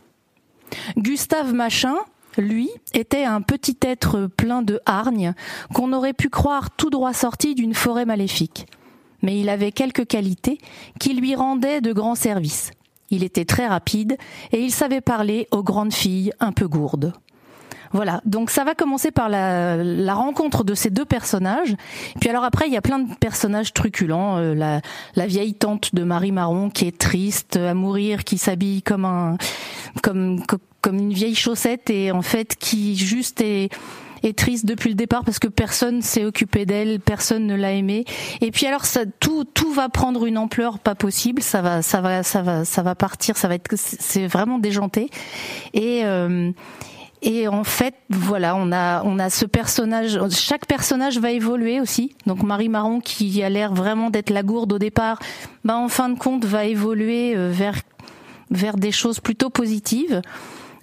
Gustave 0.97 1.53
Machin, 1.53 1.95
lui, 2.39 2.69
était 2.95 3.25
un 3.25 3.41
petit 3.41 3.79
être 3.83 4.27
plein 4.27 4.63
de 4.63 4.81
hargne 4.87 5.35
qu'on 5.73 5.93
aurait 5.93 6.13
pu 6.13 6.29
croire 6.29 6.71
tout 6.71 6.91
droit 6.91 7.13
sorti 7.13 7.55
d'une 7.55 7.75
forêt 7.75 8.05
maléfique. 8.05 8.67
Mais 9.23 9.41
il 9.41 9.49
avait 9.49 9.73
quelques 9.73 10.07
qualités 10.07 10.59
qui 11.01 11.15
lui 11.15 11.35
rendaient 11.35 11.81
de 11.81 11.93
grands 11.93 12.15
services. 12.15 12.71
Il 13.11 13.23
était 13.23 13.45
très 13.45 13.67
rapide 13.67 14.17
et 14.53 14.61
il 14.61 14.73
savait 14.73 15.01
parler 15.01 15.49
aux 15.51 15.63
grandes 15.63 15.95
filles 15.95 16.33
un 16.41 16.53
peu 16.53 16.69
gourdes. 16.69 17.13
Voilà, 17.97 18.21
donc 18.27 18.51
ça 18.51 18.63
va 18.63 18.75
commencer 18.75 19.11
par 19.11 19.31
la, 19.31 19.79
la 19.79 20.15
rencontre 20.15 20.65
de 20.65 20.75
ces 20.75 20.91
deux 20.91 21.07
personnages. 21.07 21.75
Puis 22.21 22.29
alors 22.29 22.45
après, 22.45 22.67
il 22.67 22.73
y 22.75 22.77
a 22.77 22.83
plein 22.83 22.99
de 22.99 23.15
personnages 23.15 23.73
truculents. 23.73 24.37
Euh, 24.37 24.55
la, 24.55 24.83
la 25.15 25.27
vieille 25.27 25.55
tante 25.55 25.95
de 25.95 26.03
Marie 26.05 26.31
Marron 26.31 26.69
qui 26.69 26.87
est 26.87 26.99
triste 26.99 27.57
à 27.57 27.73
mourir, 27.73 28.25
qui 28.25 28.37
s'habille 28.37 28.83
comme 28.83 29.07
un 29.07 29.39
comme 30.03 30.45
co- 30.47 30.59
comme 30.83 30.99
une 30.99 31.15
vieille 31.15 31.35
chaussette 31.35 31.89
et 31.89 32.13
en 32.13 32.21
fait 32.23 32.55
qui 32.57 32.97
juste 32.97 33.41
est 33.41 33.71
est 34.23 34.37
triste 34.37 34.67
depuis 34.67 34.89
le 34.89 34.95
départ 34.95 35.25
parce 35.25 35.39
que 35.39 35.47
personne 35.49 36.03
s'est 36.03 36.25
occupé 36.25 36.67
d'elle, 36.67 37.01
personne 37.01 37.47
ne 37.47 37.55
l'a 37.55 37.73
aimée. 37.73 38.05
Et 38.41 38.51
puis 38.51 38.67
alors 38.67 38.85
ça, 38.85 39.03
tout 39.21 39.45
tout 39.45 39.73
va 39.73 39.89
prendre 39.89 40.27
une 40.27 40.37
ampleur 40.39 40.79
pas 40.81 40.95
possible. 40.95 41.43
Ça 41.43 41.63
va 41.63 41.81
ça 41.81 42.01
va 42.03 42.23
ça 42.23 42.43
va 42.43 42.65
ça 42.65 42.83
va 42.83 42.95
partir. 42.95 43.37
Ça 43.37 43.49
va 43.49 43.55
être 43.55 43.71
c'est 43.77 44.27
vraiment 44.27 44.59
déjanté. 44.59 45.11
Et 45.73 46.03
euh, 46.05 46.51
et 47.23 47.49
en 47.49 47.65
fait, 47.65 47.95
voilà, 48.11 48.55
on 48.57 48.73
a 48.73 49.03
on 49.05 49.19
a 49.19 49.31
ce 49.31 49.47
personnage. 49.47 50.19
Chaque 50.31 50.67
personnage 50.67 51.19
va 51.19 51.31
évoluer 51.31 51.81
aussi. 51.81 52.15
Donc 52.27 52.43
Marie 52.43 52.69
Marron, 52.69 53.01
qui 53.01 53.43
a 53.43 53.49
l'air 53.49 53.73
vraiment 53.75 54.11
d'être 54.11 54.31
la 54.31 54.43
gourde 54.43 54.73
au 54.73 54.79
départ, 54.79 55.19
bah 55.65 55.77
en 55.77 55.89
fin 55.89 56.09
de 56.09 56.19
compte 56.19 56.45
va 56.45 56.67
évoluer 56.67 57.35
euh, 57.37 57.51
vers 57.51 57.77
vers 58.51 58.77
des 58.77 58.93
choses 58.93 59.21
plutôt 59.21 59.51
positives. 59.51 60.21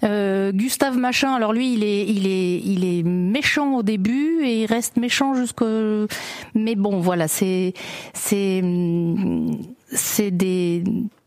Euh, 0.03 0.51
Gustave 0.51 0.98
Machin, 0.98 1.34
alors 1.34 1.53
lui, 1.53 1.74
il 1.74 1.84
est, 1.84 2.05
il 2.05 2.27
est, 2.27 2.60
il 2.60 2.84
est 2.84 3.03
méchant 3.03 3.77
au 3.77 3.84
début 3.84 4.43
et 4.43 4.63
il 4.63 4.65
reste 4.65 4.98
méchant 4.98 5.34
jusqu'au. 5.34 6.08
Mais 6.55 6.75
bon, 6.75 7.00
voilà, 7.00 7.29
c'est, 7.29 7.74
c'est, 8.13 8.62
c'est 9.88 10.31
des, 10.31 10.84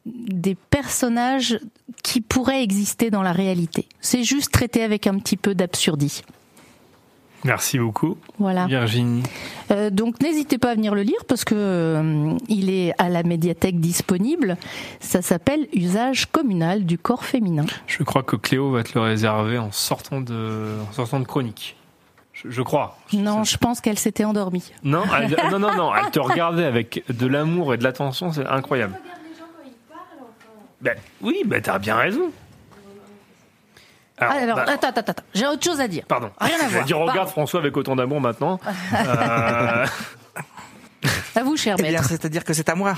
des 0.06 0.54
personnages 0.54 1.58
qui 2.02 2.20
pourraient 2.20 2.62
exister 2.62 3.10
dans 3.10 3.22
la 3.22 3.32
réalité. 3.32 3.86
C'est 4.00 4.22
juste 4.24 4.52
traité 4.52 4.82
avec 4.82 5.06
un 5.06 5.18
petit 5.18 5.36
peu 5.36 5.54
d'absurdie. 5.54 6.22
Merci 7.44 7.78
beaucoup, 7.78 8.16
Voilà. 8.38 8.66
Virginie. 8.66 9.22
Euh, 9.70 9.90
donc 9.90 10.20
n'hésitez 10.20 10.58
pas 10.58 10.70
à 10.70 10.74
venir 10.74 10.94
le 10.96 11.02
lire 11.02 11.24
parce 11.28 11.44
que 11.44 11.54
euh, 11.56 12.32
il 12.48 12.70
est 12.70 12.92
à 12.98 13.08
la 13.08 13.22
médiathèque 13.22 13.78
disponible. 13.78 14.56
Ça 15.00 15.22
s'appelle 15.22 15.68
Usage 15.72 16.26
communal 16.26 16.84
du 16.86 16.98
corps 16.98 17.24
féminin. 17.24 17.66
Je 17.86 18.02
crois 18.02 18.24
que 18.24 18.34
Cléo 18.34 18.72
va 18.72 18.82
te 18.82 18.92
le 18.98 19.00
réserver 19.02 19.58
en 19.58 19.70
sortant 19.70 20.20
de, 20.20 20.72
en 20.88 20.92
sortant 20.92 21.20
de 21.20 21.24
chronique. 21.26 21.76
Je, 22.32 22.50
je 22.50 22.62
crois. 22.62 22.98
Non, 23.12 23.44
je 23.44 23.56
pense 23.58 23.80
qu'elle 23.80 23.98
s'était 23.98 24.24
endormie. 24.24 24.72
Non, 24.82 25.02
elle- 25.16 25.36
non, 25.50 25.58
non, 25.60 25.74
non, 25.76 25.92
elle 25.94 26.10
te 26.10 26.18
regardait 26.18 26.64
avec 26.64 27.04
de 27.08 27.26
l'amour 27.26 27.74
et 27.74 27.76
de 27.78 27.84
l'attention, 27.84 28.32
c'est 28.32 28.46
incroyable. 28.46 28.98
Ben, 30.86 30.96
oui, 31.20 31.42
ben 31.44 31.60
t'as 31.60 31.78
bien 31.78 31.96
raison. 31.96 32.30
Ah, 34.18 34.30
alors, 34.40 34.56
bah, 34.56 34.64
attends, 34.68 34.88
attends, 34.88 35.00
attends, 35.10 35.22
j'ai 35.34 35.46
autre 35.46 35.62
chose 35.64 35.80
à 35.80 35.88
dire. 35.88 36.04
Pardon. 36.08 36.30
Rien 36.40 36.56
à 36.60 36.64
Je 36.68 36.72
voir. 36.74 36.84
dire, 36.84 36.96
regarde 36.98 37.16
Pardon. 37.18 37.30
François 37.32 37.60
avec 37.60 37.76
autant 37.76 37.96
d'amour 37.96 38.20
maintenant. 38.20 38.58
Euh, 38.94 39.86
À 41.36 41.42
vous, 41.44 41.56
cher 41.56 41.76
Eh 41.78 41.82
bien, 41.82 41.92
maître. 41.92 42.08
c'est-à-dire 42.08 42.42
que 42.44 42.52
c'est 42.54 42.68
à 42.70 42.74
moi. 42.74 42.94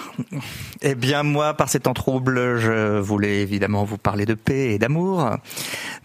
Eh 0.80 0.94
bien, 0.94 1.24
moi, 1.24 1.54
par 1.54 1.68
ces 1.68 1.80
temps 1.80 1.92
troubles, 1.92 2.56
je 2.58 2.98
voulais 3.00 3.40
évidemment 3.42 3.84
vous 3.84 3.98
parler 3.98 4.24
de 4.26 4.34
paix 4.34 4.74
et 4.74 4.78
d'amour. 4.78 5.36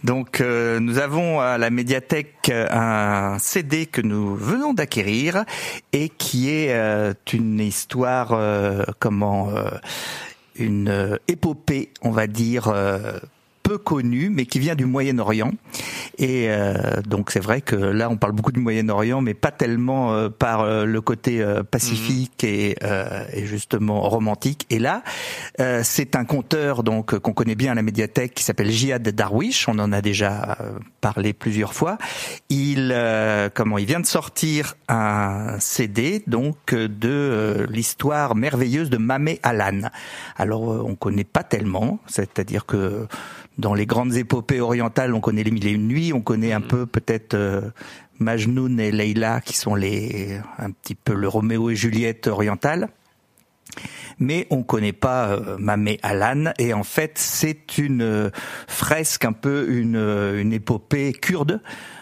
Donc, 0.04 0.42
euh, 0.42 0.80
nous 0.80 0.98
avons 0.98 1.40
à 1.40 1.58
la 1.60 1.70
médiathèque 1.70 2.50
un 2.52 3.38
CD 3.40 3.86
que 3.86 4.02
nous 4.02 4.36
venons 4.36 4.74
d'acquérir 4.74 5.46
et 5.94 6.10
qui 6.10 6.50
est 6.50 6.74
euh, 6.74 7.13
une 7.32 7.60
histoire, 7.60 8.30
euh, 8.32 8.84
comment, 9.00 9.50
euh, 9.52 9.70
une 10.56 10.90
euh, 10.90 11.18
épopée, 11.28 11.92
on 12.02 12.12
va 12.12 12.28
dire. 12.28 12.74
Euh, 13.74 13.77
peu 13.77 13.77
connu, 13.80 14.30
mais 14.30 14.46
qui 14.46 14.60
vient 14.60 14.75
du 14.75 14.86
Moyen-Orient. 14.86 15.51
Et 16.18 16.46
euh, 16.50 17.01
donc 17.08 17.32
c'est 17.32 17.39
vrai 17.39 17.62
que 17.62 17.75
là, 17.75 18.10
on 18.10 18.18
parle 18.18 18.34
beaucoup 18.34 18.51
du 18.51 18.60
Moyen-Orient, 18.60 19.22
mais 19.22 19.34
pas 19.34 19.51
tellement 19.51 20.13
euh, 20.13 20.30
par 20.30 20.62
euh, 20.62 20.86
le 20.86 21.01
côté 21.01 21.44
pacifique 21.72 22.44
et, 22.44 22.75
et, 23.34 23.46
justement 23.46 24.01
romantique. 24.01 24.65
Et 24.70 24.80
là, 24.80 25.03
c'est 25.84 26.15
un 26.15 26.25
conteur 26.25 26.84
donc 26.84 27.18
qu'on 27.20 27.34
connaît 27.34 27.56
bien 27.56 27.72
à 27.72 27.75
la 27.75 27.82
médiathèque 27.82 28.34
qui 28.34 28.44
s'appelle 28.44 28.72
Jihad 28.72 29.08
Darwish. 29.08 29.68
On 29.68 29.80
en 29.80 29.92
a 29.92 30.01
déjà 30.01 30.58
parlé 31.01 31.34
plusieurs 31.34 31.74
fois. 31.74 31.98
Il 32.50 32.96
comment 33.53 33.77
il 33.77 33.86
vient 33.86 34.00
de 34.00 34.06
sortir 34.06 34.75
un 34.88 35.60
CD 35.60 36.24
donc 36.27 36.74
de 36.74 37.65
l'histoire 37.70 38.36
merveilleuse 38.36 38.89
de 38.89 38.98
Mamé 38.98 39.39
Alan. 39.44 39.89
Alors 40.38 40.62
on 40.63 40.96
connaît 40.96 41.24
pas 41.24 41.44
tellement, 41.44 42.00
c'est-à-dire 42.08 42.65
que 42.65 43.08
dans 43.58 43.74
les 43.74 43.86
grandes 43.86 44.16
épopées 44.16 44.62
orientales, 44.62 45.14
on 45.14 45.20
connaît 45.20 45.44
les 45.44 45.52
mille 45.52 45.68
et 45.68 45.72
une 45.72 45.88
nuits, 45.88 46.14
on 46.14 46.22
connaît 46.22 46.54
un 46.54 46.60
mm. 46.60 46.68
peu 46.68 46.86
peut-être 46.86 47.34
euh, 47.34 47.62
Majnoun 48.20 48.80
et 48.80 48.92
Leila 48.92 49.42
qui 49.42 49.56
sont 49.56 49.76
les 49.76 50.40
un 50.58 50.72
petit 50.72 50.96
peu 50.96 51.14
le 51.14 51.28
Roméo 51.28 51.70
et 51.70 51.76
Juliette 51.76 52.28
orientale. 52.28 52.90
Mais 54.20 54.46
on 54.52 54.62
connaît 54.64 54.94
pas 54.94 55.30
euh, 55.30 55.58
Mamé 55.58 56.00
Alan 56.04 56.52
et 56.60 56.74
en 56.74 56.84
fait 56.84 57.14
c'est 57.16 57.78
une 57.78 58.02
euh, 58.02 58.30
fresque 58.68 59.26
un 59.26 59.34
peu 59.34 59.68
une, 59.70 59.96
une 59.96 60.54
épopée 60.54 61.14
kurde 61.14 61.62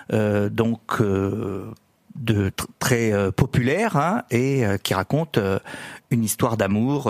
donc 0.10 1.02
de 1.02 2.52
très 2.80 3.32
populaire 3.32 3.96
hein, 3.96 4.24
et 4.30 4.64
qui 4.84 4.94
raconte 4.94 5.40
une 6.10 6.26
histoire 6.26 6.58
d'amour. 6.58 7.08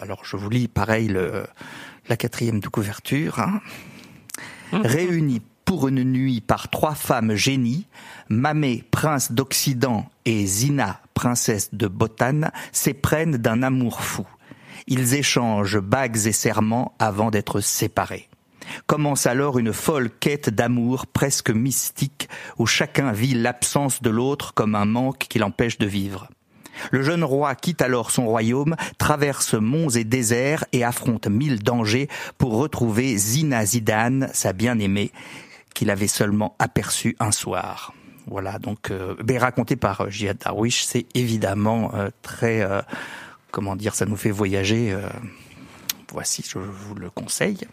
alors 0.00 0.24
je 0.24 0.36
vous 0.36 0.48
lis 0.48 0.68
pareil 0.68 1.08
le 1.08 1.42
la 2.08 2.16
quatrième 2.16 2.60
de 2.60 2.68
couverture, 2.68 3.38
hein. 3.38 3.60
Mmh. 4.72 4.80
réunie 4.82 5.42
pour 5.64 5.88
une 5.88 6.04
nuit 6.04 6.40
par 6.40 6.70
trois 6.70 6.94
femmes 6.94 7.34
génies, 7.34 7.86
Mamé, 8.28 8.84
prince 8.90 9.32
d'Occident, 9.32 10.08
et 10.24 10.46
Zina, 10.46 11.00
princesse 11.14 11.74
de 11.74 11.88
Botane, 11.88 12.50
s'éprennent 12.72 13.36
d'un 13.36 13.62
amour 13.62 14.00
fou. 14.00 14.26
Ils 14.86 15.14
échangent 15.14 15.80
bagues 15.80 16.26
et 16.26 16.32
serments 16.32 16.94
avant 16.98 17.30
d'être 17.30 17.60
séparés. 17.60 18.28
Commence 18.86 19.26
alors 19.26 19.58
une 19.58 19.72
folle 19.72 20.10
quête 20.10 20.50
d'amour 20.50 21.06
presque 21.06 21.50
mystique 21.50 22.28
où 22.58 22.66
chacun 22.66 23.12
vit 23.12 23.34
l'absence 23.34 24.02
de 24.02 24.10
l'autre 24.10 24.54
comme 24.54 24.74
un 24.74 24.84
manque 24.84 25.26
qui 25.28 25.38
l'empêche 25.38 25.78
de 25.78 25.86
vivre. 25.86 26.28
Le 26.90 27.02
jeune 27.02 27.24
roi 27.24 27.54
quitte 27.54 27.82
alors 27.82 28.10
son 28.10 28.26
royaume, 28.26 28.76
traverse 28.98 29.54
monts 29.54 29.90
et 29.90 30.04
déserts 30.04 30.64
et 30.72 30.84
affronte 30.84 31.26
mille 31.26 31.62
dangers 31.62 32.08
pour 32.38 32.56
retrouver 32.56 33.16
Zina 33.16 33.64
Zidane, 33.64 34.28
sa 34.32 34.52
bien-aimée, 34.52 35.12
qu'il 35.74 35.90
avait 35.90 36.08
seulement 36.08 36.54
aperçue 36.58 37.16
un 37.20 37.32
soir. 37.32 37.92
Voilà, 38.26 38.58
donc 38.58 38.90
euh, 38.90 39.14
ben, 39.22 39.38
raconté 39.38 39.76
par 39.76 40.00
euh, 40.00 40.10
Jihad 40.10 40.38
Darwish, 40.38 40.84
c'est 40.84 41.06
évidemment 41.14 41.92
euh, 41.94 42.10
très, 42.22 42.60
euh, 42.60 42.82
comment 43.52 43.76
dire, 43.76 43.94
ça 43.94 44.04
nous 44.04 44.16
fait 44.16 44.32
voyager. 44.32 44.96
voici, 46.12 46.44
je 46.48 46.58
vous 46.58 46.94
le 46.94 47.10
conseille. 47.10 47.66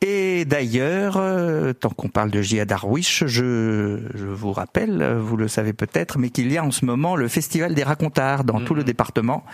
Et 0.00 0.44
d'ailleurs, 0.44 1.16
euh, 1.16 1.72
tant 1.72 1.88
qu'on 1.88 2.08
parle 2.08 2.30
de 2.30 2.42
Jihad 2.42 2.68
Darwish, 2.68 3.24
je, 3.26 4.00
je, 4.14 4.26
vous 4.26 4.52
rappelle, 4.52 5.16
vous 5.18 5.36
le 5.36 5.48
savez 5.48 5.72
peut-être, 5.72 6.18
mais 6.18 6.28
qu'il 6.28 6.52
y 6.52 6.58
a 6.58 6.64
en 6.64 6.70
ce 6.70 6.84
moment 6.84 7.16
le 7.16 7.28
Festival 7.28 7.74
des 7.74 7.82
racontards 7.82 8.44
dans 8.44 8.60
tout 8.60 8.74
le 8.74 8.82
mm-hmm. 8.82 8.86
département 8.86 9.44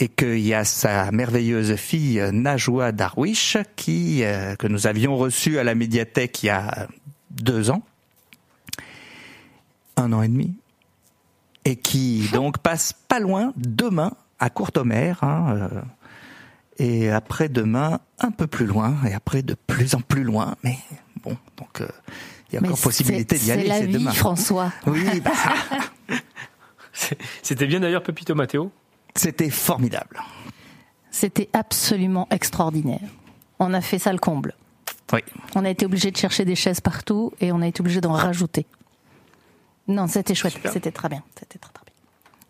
et 0.00 0.08
qu'il 0.08 0.40
y 0.40 0.54
a 0.54 0.64
sa 0.64 1.12
merveilleuse 1.12 1.76
fille 1.76 2.22
Najwa 2.32 2.90
Darwish 2.92 3.58
qui 3.76 4.24
euh, 4.24 4.56
que 4.56 4.66
nous 4.66 4.86
avions 4.86 5.16
reçue 5.16 5.58
à 5.58 5.64
la 5.64 5.74
médiathèque 5.74 6.42
il 6.42 6.46
y 6.46 6.50
a 6.50 6.88
deux 7.30 7.70
ans, 7.70 7.82
un 9.96 10.12
an 10.12 10.22
et 10.22 10.28
demi, 10.28 10.54
et 11.64 11.76
qui 11.76 12.28
donc 12.32 12.58
passe 12.58 12.92
pas 12.92 13.20
loin 13.20 13.52
demain 13.56 14.12
à 14.38 14.50
Courtomère. 14.50 15.22
Hein, 15.22 15.54
euh, 15.56 15.68
et 16.80 17.10
après 17.10 17.50
demain 17.50 18.00
un 18.18 18.30
peu 18.30 18.46
plus 18.46 18.64
loin 18.64 18.96
et 19.06 19.12
après 19.12 19.42
de 19.42 19.54
plus 19.54 19.94
en 19.94 20.00
plus 20.00 20.24
loin 20.24 20.56
mais 20.64 20.78
bon 21.22 21.36
donc 21.58 21.82
euh, 21.82 21.88
il 22.48 22.54
y 22.54 22.58
a 22.58 22.62
encore 22.62 22.80
possibilité 22.80 23.38
d'y 23.38 23.52
aller 23.52 23.68
c'est 23.68 23.86
demain. 23.86 24.10
François. 24.12 24.72
Oui 24.86 25.20
bah. 25.20 25.30
c'était 27.42 27.66
bien 27.66 27.80
d'ailleurs 27.80 28.02
Pepito 28.02 28.34
Matteo? 28.34 28.72
C'était 29.14 29.50
formidable. 29.50 30.22
C'était 31.10 31.48
absolument 31.52 32.26
extraordinaire. 32.30 33.08
On 33.58 33.74
a 33.74 33.80
fait 33.80 33.98
ça 33.98 34.12
le 34.12 34.18
comble. 34.18 34.54
Oui. 35.12 35.20
On 35.54 35.64
a 35.64 35.70
été 35.70 35.84
obligé 35.84 36.10
de 36.10 36.16
chercher 36.16 36.44
des 36.44 36.54
chaises 36.54 36.80
partout 36.80 37.32
et 37.40 37.52
on 37.52 37.60
a 37.60 37.66
été 37.66 37.80
obligé 37.80 38.00
d'en 38.00 38.12
rajouter. 38.12 38.66
Non 39.86 40.06
c'était 40.06 40.34
chouette 40.34 40.58
c'était 40.72 40.92
très 40.92 41.10
bien 41.10 41.22
c'était 41.38 41.58
très, 41.58 41.72
très 41.72 41.79
bien 41.79 41.79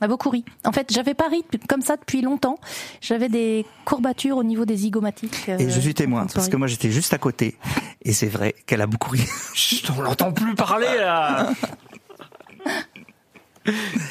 on 0.00 0.04
a 0.04 0.08
beaucoup 0.08 0.30
ri. 0.30 0.44
En 0.64 0.72
fait, 0.72 0.92
j'avais 0.92 1.14
pas 1.14 1.28
ri 1.28 1.44
comme 1.68 1.82
ça 1.82 1.96
depuis 1.96 2.22
longtemps. 2.22 2.58
J'avais 3.00 3.28
des 3.28 3.66
courbatures 3.84 4.36
au 4.36 4.44
niveau 4.44 4.64
des 4.64 4.76
zygomatiques. 4.76 5.48
et 5.48 5.68
je 5.68 5.80
suis 5.80 5.94
témoin, 5.94 6.26
parce 6.26 6.48
que 6.48 6.56
moi 6.56 6.66
j'étais 6.66 6.90
juste 6.90 7.12
à 7.12 7.18
côté. 7.18 7.56
Et 8.02 8.12
c'est 8.12 8.28
vrai 8.28 8.54
qu'elle 8.66 8.80
a 8.80 8.86
beaucoup 8.86 9.10
ri. 9.10 9.20
Chut, 9.54 9.90
on 9.96 10.00
l'entend 10.00 10.32
plus 10.32 10.54
parler 10.54 10.96
là 10.98 11.50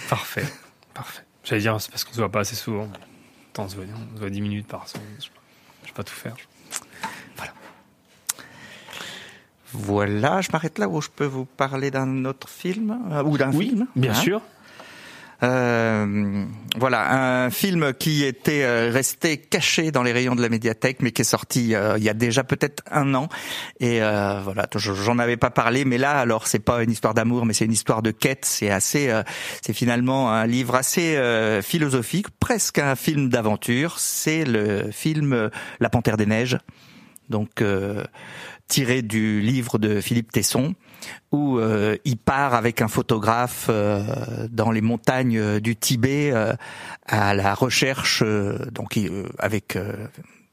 Parfait, 0.10 0.46
parfait. 0.94 1.24
J'allais 1.44 1.62
dire, 1.62 1.82
c'est 1.82 1.90
parce 1.90 2.04
qu'on 2.04 2.14
se 2.14 2.18
voit 2.18 2.32
pas 2.32 2.42
assez 2.42 2.56
souvent. 2.56 2.88
Attends, 3.52 3.64
on 3.64 3.70
se 3.70 3.76
voit, 3.76 3.86
on 3.86 4.16
se 4.16 4.20
voit 4.20 4.30
10 4.30 4.42
minutes 4.42 4.68
par 4.68 4.88
semaine. 4.88 5.08
Je 5.20 5.88
vais 5.88 5.94
pas 5.94 6.04
tout 6.04 6.14
faire. 6.14 6.36
Voilà. 7.36 7.54
Voilà, 9.74 10.42
je 10.42 10.52
m'arrête 10.52 10.78
là 10.78 10.88
où 10.88 11.02
je 11.02 11.10
peux 11.10 11.26
vous 11.26 11.46
parler 11.46 11.90
d'un 11.90 12.26
autre 12.26 12.48
film 12.48 13.00
euh, 13.12 13.24
ou 13.24 13.38
d'un 13.38 13.52
oui, 13.54 13.70
film. 13.70 13.88
Bien 13.96 14.12
hein 14.12 14.16
sûr. 14.16 14.42
Euh, 15.42 16.46
voilà, 16.78 17.44
un 17.46 17.50
film 17.50 17.94
qui 17.94 18.26
était 18.26 18.64
euh, 18.64 18.92
resté 18.92 19.38
caché 19.38 19.92
dans 19.92 20.04
les 20.04 20.12
rayons 20.12 20.36
de 20.36 20.42
la 20.42 20.50
médiathèque, 20.50 20.98
mais 21.02 21.12
qui 21.12 21.22
est 21.22 21.26
sorti 21.26 21.74
euh, 21.76 21.98
il 21.98 22.04
y 22.04 22.10
a 22.10 22.14
déjà 22.14 22.44
peut-être 22.44 22.84
un 22.92 23.14
an. 23.14 23.30
Et 23.80 24.02
euh, 24.02 24.42
voilà, 24.44 24.68
j'en 24.76 25.18
avais 25.18 25.38
pas 25.38 25.50
parlé, 25.50 25.86
mais 25.86 25.98
là, 25.98 26.12
alors 26.20 26.48
c'est 26.48 26.60
pas 26.60 26.84
une 26.84 26.92
histoire 26.92 27.14
d'amour, 27.14 27.46
mais 27.46 27.54
c'est 27.54 27.66
une 27.66 27.72
histoire 27.72 28.02
de 28.02 28.12
quête. 28.12 28.46
C'est 28.46 28.70
assez, 28.70 29.12
c'est 29.62 29.74
finalement 29.74 30.32
un 30.32 30.46
livre 30.46 30.76
assez 30.76 31.20
philosophique, 31.64 32.28
presque 32.40 32.80
un 32.80 32.96
film 32.96 33.30
d'aventure. 33.30 34.00
C'est 34.00 34.44
le 34.46 34.92
film 34.92 35.50
La 35.80 35.90
Panthère 35.90 36.18
des 36.18 36.26
Neiges, 36.26 36.58
donc 37.30 37.64
tiré 38.68 39.02
du 39.02 39.42
livre 39.42 39.78
de 39.78 40.02
Philippe 40.02 40.32
Tesson 40.32 40.76
où 41.32 41.58
euh, 41.58 41.98
il 42.06 42.18
part 42.18 42.54
avec 42.54 42.82
un 42.82 42.88
photographe 42.88 43.68
euh, 43.70 44.48
dans 44.50 44.72
les 44.72 44.82
montagnes 44.82 45.38
euh, 45.38 45.60
du 45.60 45.76
Tibet 45.76 46.34
à 47.06 47.34
la 47.34 47.54
recherche, 47.54 48.24
donc 48.72 49.00
avec 49.40 49.78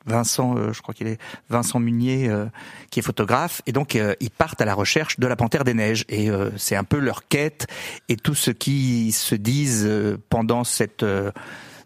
Vincent, 0.06 0.72
je 0.72 0.80
crois 0.80 0.94
qu'il 0.94 1.06
est 1.06 1.18
Vincent 1.50 1.78
Munier, 1.78 2.30
qui 2.90 3.00
est 3.00 3.02
photographe, 3.02 3.60
et 3.66 3.72
donc 3.72 3.94
ils 3.94 4.30
partent 4.30 4.60
à 4.60 4.64
la 4.64 4.74
recherche 4.74 5.18
de 5.18 5.26
la 5.26 5.36
panthère 5.36 5.64
des 5.64 5.74
neiges, 5.74 6.04
et 6.08 6.30
c'est 6.56 6.76
un 6.76 6.84
peu 6.84 6.98
leur 6.98 7.28
quête 7.28 7.66
et 8.08 8.16
tout 8.16 8.34
ce 8.34 8.50
qui 8.50 9.12
se 9.12 9.34
disent 9.34 9.88
pendant 10.30 10.64
cette 10.64 11.04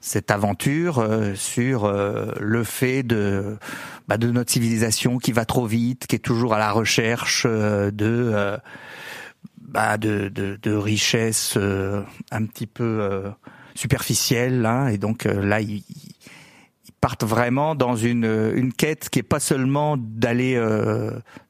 cette 0.01 0.31
aventure 0.31 0.99
euh, 0.99 1.35
sur 1.35 1.85
euh, 1.85 2.33
le 2.41 2.65
fait 2.65 3.03
de 3.03 3.59
bah, 4.09 4.17
de 4.17 4.31
notre 4.31 4.51
civilisation 4.51 5.19
qui 5.19 5.31
va 5.33 5.45
trop 5.45 5.67
vite, 5.67 6.07
qui 6.07 6.17
est 6.17 6.21
toujours 6.21 6.55
à 6.55 6.59
la 6.59 6.73
recherche 6.73 7.45
euh, 7.47 7.91
de 7.91 8.59
bah, 9.61 9.99
de, 9.99 10.29
de, 10.29 10.59
de 10.61 10.73
richesses 10.73 11.57
un 11.57 12.45
petit 12.47 12.67
peu 12.67 13.23
superficielles, 13.77 14.67
hein, 14.67 14.89
et 14.89 14.99
donc 14.99 15.25
là 15.25 15.61
ils, 15.61 15.85
ils, 15.89 16.93
partent 17.01 17.25
vraiment 17.25 17.75
dans 17.75 17.95
une 17.95 18.53
une 18.55 18.73
quête 18.73 19.09
qui 19.09 19.21
est 19.21 19.23
pas 19.23 19.41
seulement 19.41 19.97
d'aller 19.97 20.61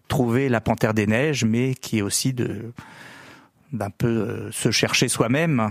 trouver 0.08 0.48
la 0.48 0.60
panthère 0.60 0.92
des 0.92 1.06
neiges, 1.06 1.44
mais 1.44 1.74
qui 1.74 1.98
est 1.98 2.02
aussi 2.02 2.34
de 2.34 2.72
d'un 3.72 3.90
peu 3.90 4.50
se 4.50 4.70
chercher 4.70 5.08
soi-même. 5.08 5.70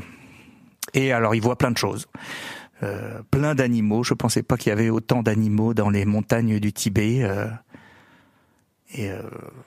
Et 0.93 1.11
alors, 1.11 1.35
il 1.35 1.41
voit 1.41 1.57
plein 1.57 1.71
de 1.71 1.77
choses. 1.77 2.07
Euh, 2.81 3.21
plein 3.29 3.55
d'animaux. 3.55 4.03
Je 4.03 4.13
pensais 4.13 4.43
pas 4.43 4.55
qu'il 4.55 4.69
y 4.69 4.73
avait 4.73 4.89
autant 4.89 5.21
d'animaux 5.21 5.73
dans 5.73 5.89
les 5.89 6.05
montagnes 6.05 6.59
du 6.59 6.71
Tibet. 6.71 7.23
Euh, 7.23 7.47
et 8.93 9.11
euh, 9.11 9.21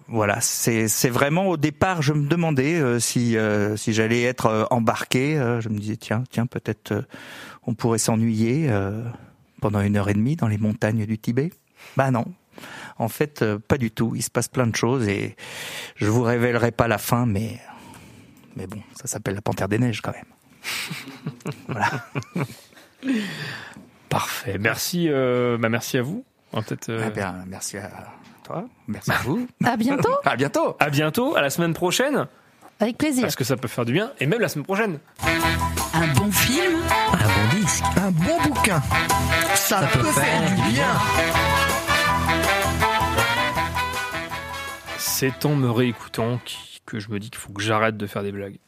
voilà, 0.09 0.41
c'est 0.41 0.89
c'est 0.89 1.11
vraiment 1.11 1.47
au 1.49 1.57
départ, 1.57 2.03
je 2.03 2.13
me 2.13 2.27
demandais 2.27 2.99
si 2.99 3.37
si 3.77 3.93
j'allais 3.93 4.23
être 4.23 4.67
embarqué. 4.71 5.35
je 5.61 5.69
me 5.69 5.79
disais 5.79 5.97
tiens 5.97 6.25
tiens 6.29 6.47
peut-être 6.47 7.07
on 7.65 7.75
pourrait 7.75 7.99
s'ennuyer 7.99 8.69
pendant 9.61 9.81
une 9.81 9.97
heure 9.97 10.09
et 10.09 10.15
demie 10.15 10.35
dans 10.35 10.49
les 10.49 10.59
montagnes 10.59 11.07
du 11.07 11.19
Tibet. 11.19 11.53
Bah 11.97 12.11
non, 12.11 12.25
en 12.99 13.09
fait 13.09 13.45
pas 13.69 13.79
du 13.79 13.93
tout. 13.93 14.15
Il 14.17 14.23
se 14.23 14.31
passe 14.31 14.49
plein 14.49 14.67
de 14.67 14.75
choses 14.75 15.07
et 15.07 15.37
je 15.95 16.07
vous 16.07 16.23
révélerai 16.23 16.73
pas 16.73 16.89
la 16.89 16.99
fin, 16.99 17.25
mais 17.25 17.61
mais 18.57 18.67
bon, 18.67 18.81
ça 18.97 19.07
s'appelle 19.07 19.37
la 19.37 19.43
Panthère 19.43 19.69
des 19.69 19.79
neiges 19.79 20.01
quand 20.01 20.13
même. 20.13 21.53
voilà. 21.69 21.91
Parfait. 24.09 24.59
Merci, 24.59 25.07
euh, 25.09 25.57
bah 25.59 25.69
merci 25.69 25.99
à 25.99 26.03
vous. 26.03 26.25
Peut-être. 26.53 26.91
Euh, 26.91 27.05
eh 27.09 27.11
bien, 27.11 27.35
merci 27.47 27.79
à 27.79 27.91
toi. 28.45 28.65
Merci 28.87 29.11
à 29.11 29.19
vous. 29.25 29.47
À 29.65 29.77
bientôt, 29.77 30.15
À 30.25 30.37
bientôt. 30.37 30.77
À 30.79 30.91
bientôt, 30.91 31.37
à 31.37 31.41
la 31.41 31.51
semaine 31.51 31.73
prochaine, 31.73 32.27
avec 32.79 32.99
plaisir. 32.99 33.23
parce 33.23 33.37
que 33.37 33.45
ça 33.45 33.57
peut 33.57 33.69
faire 33.69 33.85
du 33.85 33.93
bien, 33.93 34.13
et 34.21 34.27
même 34.27 34.41
la 34.41 34.49
semaine 34.49 34.65
prochaine. 34.65 34.99
Un 35.95 36.07
bon 36.15 36.31
film, 36.31 36.81
un 37.13 37.17
bon 37.17 37.61
disque. 37.61 37.85
Un 37.97 38.11
bon 38.11 38.43
bouquin. 38.43 38.83
Ça, 39.55 39.89
peut, 39.93 40.03
faire 40.03 40.51
du 40.51 40.73
bien. 40.73 40.89
C'est 44.99 45.47
en 45.47 45.55
me 45.55 45.71
réécoutant 45.71 46.41
que 46.85 46.99
je 46.99 47.09
me 47.11 47.19
dis 47.19 47.31
qu'il 47.31 47.39
faut 47.39 47.53
que 47.53 47.63
j'arrête 47.63 47.97
de 47.97 48.07
faire 48.07 48.23
des 48.23 48.33
blagues. 48.33 48.59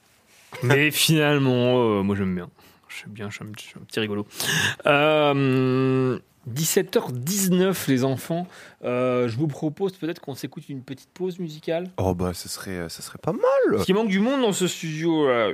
Mais 0.63 0.91
finalement, 0.93 1.99
euh, 1.99 2.03
moi 2.03 2.17
j'aime 2.17 2.35
bien. 2.35 2.49
Je 2.95 3.01
sais 3.01 3.07
bien, 3.09 3.29
je 3.31 3.35
suis 3.37 3.45
un, 3.45 3.49
je 3.59 3.63
suis 3.63 3.75
un 3.81 3.85
petit 3.85 3.99
rigolo. 4.01 4.27
Euh, 4.87 6.19
17h19 6.53 7.89
les 7.89 8.05
enfants. 8.05 8.47
Euh, 8.85 9.29
je 9.29 9.37
vous 9.37 9.49
propose 9.49 9.93
peut-être 9.97 10.21
qu'on 10.21 10.35
s'écoute 10.35 10.69
une 10.69 10.83
petite 10.83 11.09
pause 11.13 11.39
musicale. 11.39 11.91
Oh 11.97 12.15
bah 12.15 12.33
ce 12.35 12.49
serait, 12.49 12.89
ce 12.89 13.03
serait 13.03 13.19
pas 13.19 13.33
mal. 13.33 13.41
Parce 13.73 13.85
qu'il 13.85 13.95
manque 13.95 14.09
du 14.09 14.21
monde 14.21 14.43
dans 14.43 14.53
ce 14.53 14.69
studio. 14.69 15.27
là. 15.29 15.51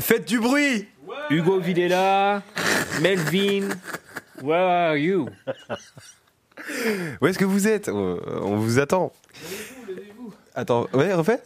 Faites 0.00 0.28
du 0.28 0.38
bruit 0.38 0.86
Hugo 1.30 1.58
Villela, 1.58 2.42
Melvin, 3.00 3.70
where 4.42 4.68
are 4.90 4.96
you? 4.96 5.28
Où 7.20 7.26
est-ce 7.26 7.38
que 7.38 7.44
vous 7.44 7.66
êtes? 7.66 7.88
Euh, 7.88 8.18
On 8.42 8.56
vous 8.56 8.78
attend. 8.78 9.12
Attends, 10.54 10.86
ouais, 10.92 11.14
refais 11.14 11.40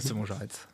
C'est 0.00 0.12
bon, 0.12 0.24
j'arrête. 0.24 0.66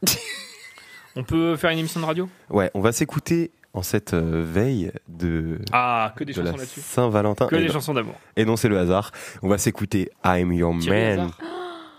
On 1.14 1.25
peut 1.25 1.57
faire 1.57 1.71
une 1.71 1.78
émission 1.78 2.00
de 2.00 2.07
radio? 2.07 2.28
Ouais, 2.50 2.71
on 2.75 2.81
va 2.81 2.93
s'écouter 2.93 3.50
en 3.76 3.83
cette 3.83 4.14
euh, 4.14 4.42
veille 4.45 4.90
de, 5.06 5.61
Ah, 5.71 6.12
que 6.16 6.25
des 6.25 6.33
de 6.33 6.42
chansons. 6.45 6.64
Saint-Valentin. 6.80 7.47
Que 7.47 7.54
Et 7.56 7.61
des 7.61 7.66
non, 7.66 7.75
chansons 7.75 7.95
d'amour. 7.95 8.14
et 8.37 8.45
non, 8.45 8.56
c'est 8.56 8.68
le 8.68 8.78
hasard. 8.78 9.12
On 9.42 9.49
va 9.49 9.59
s'écouter 9.59 10.11
I'm 10.25 10.52
Your 10.52 10.76
Thierry 10.80 11.16
Man. 11.16 11.21
Hazard. 11.21 11.38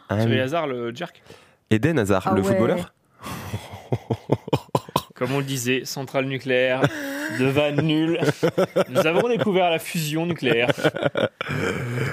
I'm- 0.10 0.20
Thierry 0.26 0.40
Hazard, 0.42 0.68
le 0.68 0.94
jerk. 0.96 1.22
Eden 1.70 2.00
Hazard, 2.00 2.24
Ah 2.26 2.34
le 2.34 2.42
ouais. 2.42 2.48
footballeur 2.48 2.94
Comme 5.16 5.32
on 5.34 5.40
le 5.40 5.46
disait, 5.46 5.84
centrale 5.84 6.26
nucléaire, 6.26 6.82
de 7.40 7.46
vanne 7.46 7.82
nulle. 7.82 8.20
Nous 8.90 9.06
avons 9.08 9.28
découvert 9.28 9.70
la 9.72 9.80
fusion 9.80 10.28
nucléaire. 10.28 10.70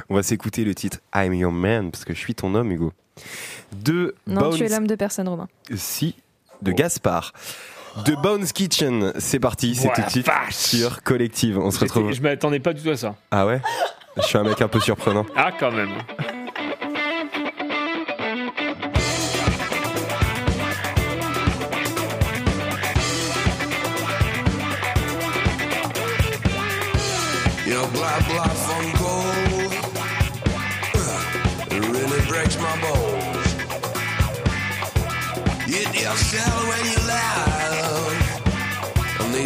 On 0.09 0.15
va 0.15 0.23
s'écouter 0.23 0.65
le 0.65 0.75
titre 0.75 0.99
I'm 1.15 1.35
Your 1.35 1.53
Man, 1.53 1.91
parce 1.91 2.05
que 2.07 2.15
je 2.15 2.19
suis 2.19 2.35
ton 2.35 2.55
homme, 2.55 2.71
Hugo. 2.73 2.93
De 3.73 4.15
Non, 4.27 4.41
Bones... 4.43 4.55
tu 4.57 4.65
es 4.65 4.69
l'homme 4.71 4.87
de 4.87 4.95
personne, 4.95 5.29
Romain. 5.29 5.49
Si, 5.75 6.17
de 6.63 6.73
Gaspard. 6.73 7.33
De 8.03 8.17
Bones 8.17 8.47
Kitchen, 8.47 9.13
c'est 9.19 9.39
parti, 9.39 9.77
c'est 9.77 9.93
tout 9.93 10.03
de 10.03 10.11
suite 10.11 10.29
sur 10.51 11.03
Collective. 11.03 11.59
On 11.59 11.71
se 11.71 11.79
retrouve. 11.79 12.13
Je 12.13 12.21
m'attendais 12.21 12.59
pas 12.59 12.73
du 12.73 12.83
tout 12.83 12.91
à 12.91 12.97
ça. 12.97 13.15
Ah 13.31 13.47
ouais? 13.47 13.61
Je 14.17 14.23
suis 14.23 14.37
un 14.37 14.43
mec 14.43 14.61
un 14.61 14.69
peu 14.69 14.81
surprenant. 14.81 15.25
Ah, 15.37 15.53
quand 15.59 15.71
même. 15.71 15.91
It 31.71 31.81
really 31.81 32.21
breaks 32.29 32.57
my 32.59 32.81
bones. 32.81 33.15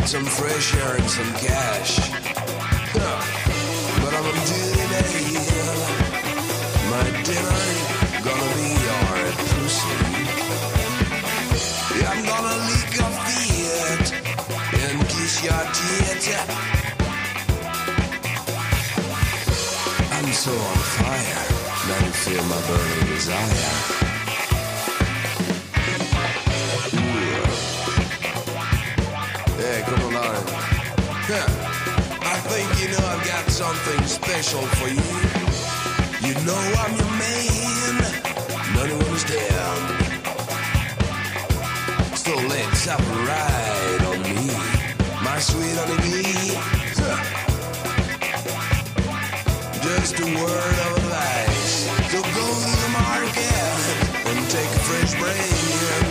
Some 0.08 0.24
fresh 0.24 0.74
air 0.74 0.94
and 0.96 1.10
some 1.10 1.32
cash. 1.34 1.98
But 2.94 4.14
I'm 4.16 4.24
a 4.24 4.32
today. 4.48 5.36
My 6.88 7.04
dinner 7.28 7.64
gonna 8.24 8.50
be 8.56 8.68
your 8.88 9.04
pussy. 9.52 9.96
I'm 12.08 12.20
gonna 12.24 12.56
lick 12.68 12.88
your 12.96 13.12
feet 13.20 14.08
and 14.80 14.98
kiss 15.12 15.34
your 15.44 15.64
teeth. 15.76 16.40
I'm 20.10 20.32
so 20.32 20.52
on 20.52 20.78
fire, 20.96 21.44
now 21.86 22.00
you 22.06 22.12
feel 22.12 22.44
my 22.44 22.60
burning 22.66 23.14
desire. 23.14 23.97
Something 33.68 34.06
special 34.06 34.62
for 34.80 34.88
you. 34.88 35.12
You 36.26 36.34
know 36.46 36.62
I'm 36.82 36.92
your 37.00 37.12
man, 37.20 37.94
none 38.74 38.90
who 38.92 38.98
understand. 39.08 39.84
So 42.16 42.32
let's 42.48 42.86
have 42.88 43.04
a 43.04 43.18
ride 43.28 44.02
on 44.10 44.18
me, 44.24 44.44
my 45.22 45.38
sweet 45.48 45.76
honeybee. 45.80 46.56
Just 49.84 50.14
a 50.16 50.28
word 50.40 50.78
of 50.86 50.92
advice. 51.00 51.74
So 52.12 52.18
go 52.38 52.46
to 52.64 52.72
the 52.84 52.90
market 53.04 53.76
and 54.28 54.40
take 54.48 54.72
a 54.78 54.82
fresh 54.88 55.12
brain. 55.20 56.04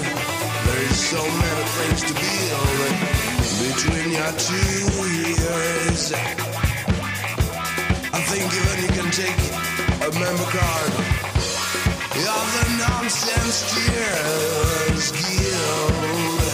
There 0.68 0.84
is 0.92 0.98
so 1.14 1.22
many 1.42 1.64
things 1.78 2.02
to 2.08 2.14
build 2.22 2.94
between 3.66 4.10
your 4.14 4.34
two 4.46 4.94
ears. 5.26 6.67
Think 8.28 8.52
you 8.54 8.88
can 8.90 9.10
take 9.10 9.40
a 10.02 10.12
member 10.20 10.44
card 10.52 10.92
of 12.12 12.46
the 12.56 12.66
Nonsense 12.78 13.58
Tears 13.74 15.12
Guild. 15.14 16.48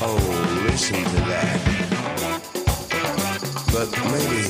Oh, 0.00 0.20
listen 0.70 1.02
to 1.02 1.20
that. 1.28 1.58
But 3.72 3.88
maybe 4.12 4.42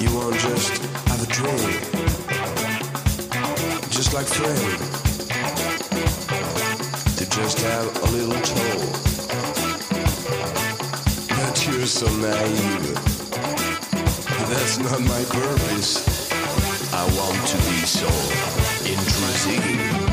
you 0.00 0.10
won't 0.14 0.38
just 0.38 0.78
have 1.08 1.22
a 1.22 1.26
drink. 1.26 1.80
Just 3.90 4.14
like 4.14 4.26
Fred. 4.26 5.05
Just 7.36 7.60
have 7.60 8.02
a 8.02 8.06
little 8.12 8.40
toll. 8.40 8.80
But 11.28 11.66
you're 11.66 11.84
so 11.84 12.06
naive. 12.16 12.94
That's 14.48 14.78
not 14.78 15.00
my 15.02 15.22
purpose. 15.28 16.32
I 16.94 17.04
want 17.14 17.46
to 17.48 17.56
be 17.58 17.84
so 17.84 18.08
intrusive. 18.90 20.05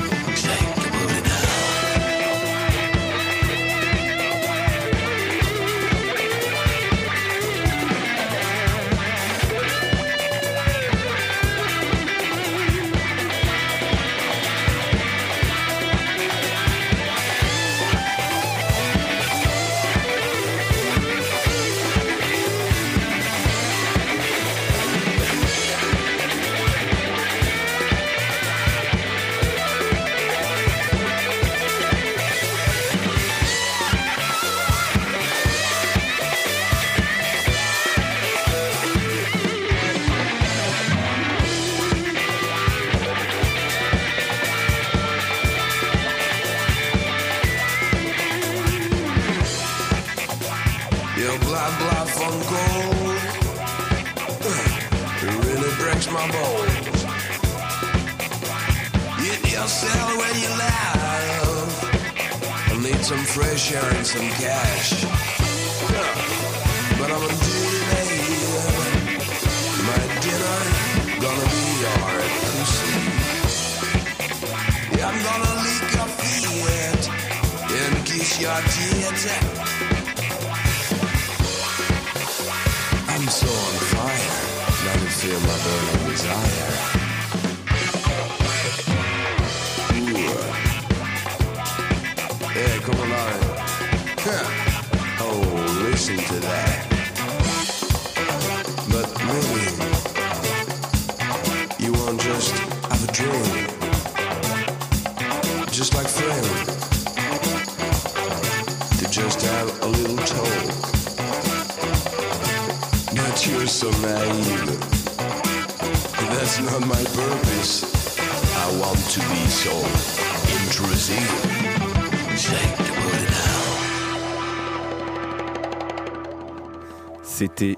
C'était 127.44 127.76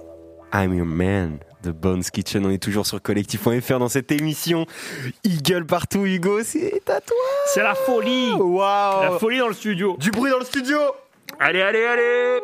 I'm 0.53 0.75
Your 0.75 0.85
Man 0.85 1.39
de 1.63 1.71
Bones 1.71 2.03
Kitchen. 2.03 2.45
On 2.45 2.51
est 2.51 2.61
toujours 2.61 2.85
sur 2.85 3.01
collectif.fr 3.01 3.79
dans 3.79 3.89
cette 3.89 4.11
émission. 4.11 4.67
Il 5.23 5.41
gueule 5.41 5.65
partout, 5.65 6.05
Hugo, 6.05 6.43
c'est 6.43 6.87
à 6.87 7.01
toi. 7.01 7.17
C'est 7.47 7.63
la 7.63 7.73
folie 7.73 8.31
Waouh 8.33 9.01
La 9.01 9.17
folie 9.17 9.39
dans 9.39 9.47
le 9.47 9.55
studio 9.55 9.97
Du 9.97 10.11
bruit 10.11 10.29
dans 10.29 10.37
le 10.37 10.45
studio 10.45 10.77
Allez, 11.39 11.63
allez, 11.63 11.83
allez 11.83 12.39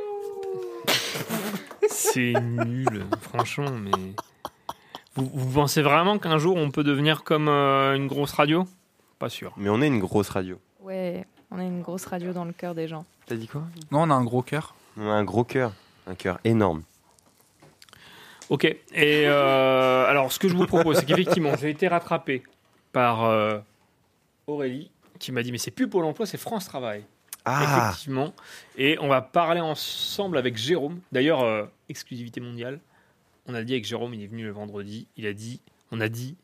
C'est 1.88 2.34
nul, 2.42 3.06
franchement, 3.22 3.70
mais. 3.70 3.92
Vous, 5.16 5.30
vous 5.32 5.52
pensez 5.52 5.84
vraiment 5.84 6.18
qu'un 6.18 6.40
jour 6.40 6.56
on 6.56 6.72
peut 6.72 6.84
devenir 6.84 7.24
comme 7.24 7.50
euh, 7.50 7.96
une 7.96 8.08
grosse 8.08 8.32
radio? 8.32 8.66
Pas 9.20 9.30
sûr. 9.30 9.54
Mais 9.58 9.70
on 9.70 9.80
est 9.84 9.88
une 9.88 10.00
grosse 10.00 10.30
radio. 10.30 10.58
Ouais, 10.80 11.28
on 11.52 11.60
a 11.60 11.64
une 11.64 11.84
grosse 11.84 12.06
radio 12.06 12.34
dans 12.34 12.46
le 12.46 12.54
cœur 12.54 12.74
des 12.74 12.88
gens. 12.88 13.06
T'as 13.28 13.36
dit 13.36 13.48
quoi? 13.48 13.62
Non, 13.92 14.02
on 14.02 14.10
a 14.10 14.16
un 14.16 14.24
gros 14.24 14.42
cœur. 14.42 14.74
On 14.98 15.08
a 15.08 15.14
un 15.14 15.24
gros 15.24 15.44
cœur. 15.44 15.74
Un 16.08 16.16
cœur 16.16 16.40
énorme. 16.44 16.82
Ok, 18.52 18.66
et 18.66 18.80
euh, 19.28 20.06
alors 20.08 20.30
ce 20.30 20.38
que 20.38 20.50
je 20.50 20.56
vous 20.58 20.66
propose, 20.66 20.98
c'est 20.98 21.06
qu'effectivement, 21.06 21.56
j'ai 21.56 21.70
été 21.70 21.88
rattrapé 21.88 22.44
par 22.92 23.24
euh, 23.24 23.60
Aurélie 24.46 24.92
qui 25.20 25.32
m'a 25.32 25.42
dit 25.42 25.54
Mais 25.54 25.58
c'est 25.58 25.72
plus 25.72 25.88
Pôle 25.88 26.04
emploi, 26.04 26.26
c'est 26.26 26.38
France 26.38 26.66
Travail. 26.66 27.06
Ah 27.46 27.88
Effectivement. 27.88 28.34
Et 28.78 28.98
on 29.00 29.08
va 29.08 29.22
parler 29.22 29.62
ensemble 29.62 30.38
avec 30.38 30.58
Jérôme. 30.58 31.00
D'ailleurs, 31.14 31.40
euh, 31.44 31.64
exclusivité 31.88 32.42
mondiale. 32.42 32.82
On 33.48 33.54
a 33.54 33.64
dit 33.64 33.72
avec 33.72 33.86
Jérôme, 33.86 34.14
il 34.16 34.22
est 34.22 34.28
venu 34.28 34.44
le 34.44 34.52
vendredi. 34.52 35.08
Il 35.16 35.28
a 35.28 35.34
dit, 35.34 35.62
on 35.94 36.02
a 36.02 36.10
dit, 36.10 36.36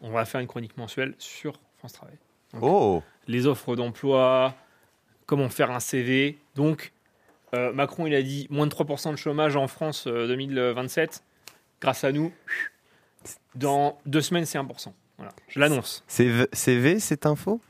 on 0.00 0.10
va 0.12 0.24
faire 0.24 0.40
une 0.40 0.46
chronique 0.46 0.78
mensuelle 0.78 1.14
sur 1.18 1.60
France 1.76 1.92
Travail. 1.92 2.16
Donc, 2.54 2.62
Oh 2.64 3.02
Les 3.28 3.46
offres 3.46 3.76
d'emploi, 3.76 4.54
comment 5.26 5.50
faire 5.50 5.70
un 5.72 5.80
CV. 5.80 6.38
Donc, 6.54 6.94
euh, 7.52 7.70
Macron, 7.74 8.06
il 8.06 8.14
a 8.14 8.22
dit 8.22 8.46
moins 8.48 8.66
de 8.66 8.72
3% 8.72 9.10
de 9.10 9.16
chômage 9.16 9.56
en 9.56 9.68
France 9.68 10.06
euh, 10.06 10.26
2027. 10.26 11.22
Grâce 11.80 12.04
à 12.04 12.12
nous, 12.12 12.32
dans 13.54 13.98
deux 14.06 14.20
semaines, 14.20 14.44
c'est 14.46 14.58
1%. 14.58 14.92
Voilà, 15.16 15.32
je 15.48 15.60
l'annonce. 15.60 16.02
CV, 16.06 16.46
CV 16.52 17.00
cette 17.00 17.26
info? 17.26 17.60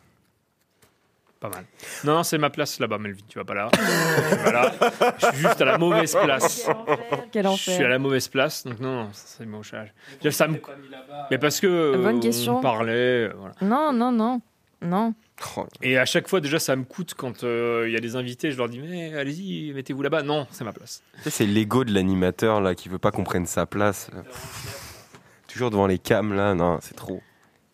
Pas 1.40 1.48
mal. 1.48 1.64
Non, 2.04 2.16
non, 2.16 2.22
c'est 2.22 2.36
ma 2.36 2.50
place 2.50 2.78
là-bas, 2.78 2.98
Melvin. 2.98 3.22
Tu 3.26 3.38
vas 3.38 3.44
pas 3.46 3.54
là. 3.54 3.70
voilà. 4.42 4.72
Je 5.18 5.26
suis 5.26 5.36
juste 5.38 5.60
à 5.62 5.64
la 5.64 5.78
mauvaise 5.78 6.12
place. 6.14 6.68
Quel 7.32 7.46
Je 7.46 7.50
suis 7.56 7.70
à 7.72 7.74
enfer. 7.76 7.88
la 7.88 7.98
mauvaise 7.98 8.28
place, 8.28 8.64
donc 8.66 8.78
non, 8.78 9.04
non 9.04 9.10
c'est 9.14 9.46
mon 9.46 9.62
charge. 9.62 9.88
Ça 10.30 10.46
me... 10.48 10.60
Mais 11.30 11.38
parce 11.38 11.58
que 11.58 11.66
euh, 11.66 11.96
Bonne 12.02 12.20
question. 12.20 12.58
on 12.58 12.60
parlait, 12.60 13.28
euh, 13.28 13.32
voilà. 13.36 13.54
Non, 13.62 13.90
non, 13.92 14.12
non. 14.12 14.42
Non. 14.82 15.14
Et 15.82 15.98
à 15.98 16.04
chaque 16.04 16.28
fois, 16.28 16.40
déjà, 16.40 16.58
ça 16.58 16.76
me 16.76 16.84
coûte 16.84 17.14
quand 17.16 17.44
euh, 17.44 17.84
il 17.88 17.92
y 17.92 17.96
a 17.96 18.00
des 18.00 18.16
invités. 18.16 18.52
Je 18.52 18.58
leur 18.58 18.68
dis, 18.68 18.78
mais 18.78 19.14
allez-y, 19.16 19.72
mettez-vous 19.72 20.02
là-bas. 20.02 20.22
Non, 20.22 20.46
c'est 20.50 20.64
ma 20.64 20.72
place. 20.72 21.02
C'est 21.26 21.46
l'ego 21.46 21.84
de 21.84 21.92
l'animateur 21.94 22.60
là 22.60 22.74
qui 22.74 22.88
veut 22.88 22.98
pas 22.98 23.10
qu'on 23.10 23.24
prenne 23.24 23.46
sa 23.46 23.66
place. 23.66 24.10
Toujours 25.48 25.70
devant 25.70 25.86
les 25.86 25.98
cams 25.98 26.34
là, 26.34 26.54
non, 26.54 26.78
c'est 26.80 26.94
trop. 26.94 27.20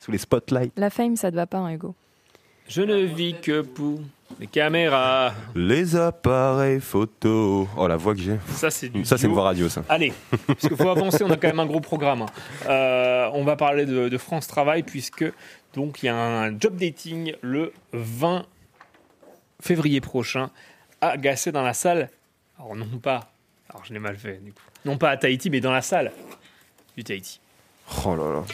Sous 0.01 0.13
les 0.13 0.19
spotlights. 0.19 0.73
La 0.77 0.91
fame, 0.91 1.17
ça 1.17 1.31
te 1.31 1.37
va 1.37 1.47
pas, 1.47 1.59
hein, 1.59 1.73
Hugo? 1.73 1.95
Je 2.69 2.83
ne 2.83 2.97
vis 3.03 3.35
que 3.41 3.61
pour 3.61 4.01
les 4.41 4.49
caméras. 4.49 5.33
Les 5.55 5.95
appareils 5.95 6.81
photo. 6.81 7.69
Oh 7.77 7.87
la 7.87 7.97
voix 7.97 8.15
que 8.15 8.21
j'ai. 8.21 8.39
Ça, 8.55 8.71
c'est 8.71 8.89
du 8.89 9.05
Ça 9.05 9.17
c'est 9.19 9.27
une 9.29 9.33
voix 9.33 9.45
radio 9.45 9.69
ça. 9.69 9.85
Allez, 9.89 10.13
parce 10.49 10.61
qu'il 10.61 10.77
faut 10.77 10.89
avancer, 10.89 11.23
on 11.23 11.31
a 11.31 11.37
quand 11.37 11.47
même 11.47 11.61
un 11.61 11.67
gros 11.67 11.81
programme. 11.81 12.23
hein. 12.23 12.27
Euh, 12.69 13.31
on 13.35 13.45
va 13.45 13.55
parler 13.55 13.87
de, 13.87 14.09
de 14.09 14.19
France 14.19 14.49
Travail 14.49 14.83
puisque 14.83 15.25
donc 15.77 16.03
il 16.03 16.07
y 16.07 16.09
a 16.09 16.17
un 16.17 16.59
job 16.59 16.77
dating 16.77 17.35
le 17.43 17.73
20 17.93 18.47
février 19.61 20.01
prochain 20.01 20.51
à 21.03 21.19
Gasset 21.19 21.53
dans 21.53 21.63
la 21.63 21.75
salle. 21.75 22.09
Alors 22.59 22.75
non 22.75 22.87
pas, 22.99 23.31
alors 23.69 23.85
je 23.85 23.93
l'ai 23.93 23.99
mal 23.99 24.17
fait 24.17 24.41
du 24.43 24.53
coup. 24.53 24.63
Non 24.87 24.97
pas 24.97 25.11
à 25.11 25.17
Tahiti, 25.19 25.51
mais 25.51 25.61
dans 25.61 25.71
la 25.71 25.83
salle 25.83 26.13
du 26.97 27.05
Tahiti. 27.05 27.41
Oh 28.07 28.17
là 28.17 28.33
là. 28.33 28.45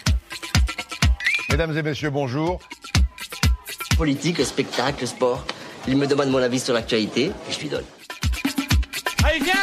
Mesdames 1.49 1.77
et 1.79 1.83
messieurs, 1.83 2.11
bonjour. 2.11 2.61
Politique, 3.97 4.45
spectacle, 4.45 5.07
sport. 5.07 5.47
Il 5.87 5.97
me 5.97 6.09
demande 6.09 6.31
mon 6.31 6.39
avis 6.39 6.59
sur 6.59 6.75
l'actualité 6.75 7.27
et 7.27 7.53
je 7.53 7.61
lui 7.61 7.69
donne. 7.69 7.85
Allez, 9.25 9.39
viens 9.39 9.55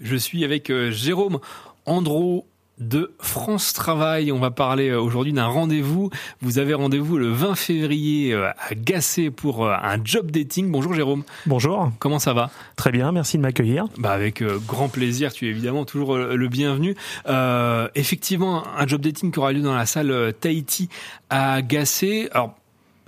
Je 0.00 0.16
suis 0.16 0.44
avec 0.44 0.70
euh, 0.70 0.92
Jérôme 0.92 1.40
Andro 1.84 2.46
de 2.78 3.12
France 3.18 3.72
Travail. 3.72 4.32
On 4.32 4.38
va 4.38 4.50
parler 4.50 4.90
euh, 4.90 5.00
aujourd'hui 5.00 5.32
d'un 5.32 5.46
rendez-vous. 5.46 6.10
Vous 6.40 6.58
avez 6.58 6.74
rendez-vous 6.74 7.16
le 7.16 7.28
20 7.28 7.54
février 7.54 8.32
euh, 8.32 8.50
à 8.50 8.74
Gassé 8.74 9.30
pour 9.30 9.64
euh, 9.64 9.74
un 9.80 9.98
job 10.02 10.30
dating. 10.30 10.70
Bonjour 10.70 10.94
Jérôme. 10.94 11.24
Bonjour. 11.46 11.90
Comment 11.98 12.18
ça 12.18 12.34
va? 12.34 12.50
Très 12.76 12.90
bien, 12.90 13.12
merci 13.12 13.38
de 13.38 13.42
m'accueillir. 13.42 13.86
bah 13.98 14.12
avec 14.12 14.42
grand 14.66 14.88
plaisir, 14.88 15.32
tu 15.32 15.46
es 15.46 15.50
évidemment 15.50 15.84
toujours 15.84 16.16
le 16.16 16.48
bienvenu. 16.48 16.94
Euh, 17.26 17.88
effectivement, 17.94 18.64
un 18.76 18.86
job 18.86 19.00
dating 19.00 19.32
qui 19.32 19.38
aura 19.38 19.52
lieu 19.52 19.62
dans 19.62 19.74
la 19.74 19.86
salle 19.86 20.34
Tahiti 20.40 20.88
à 21.30 21.62
Gassé. 21.62 22.28
Alors, 22.32 22.54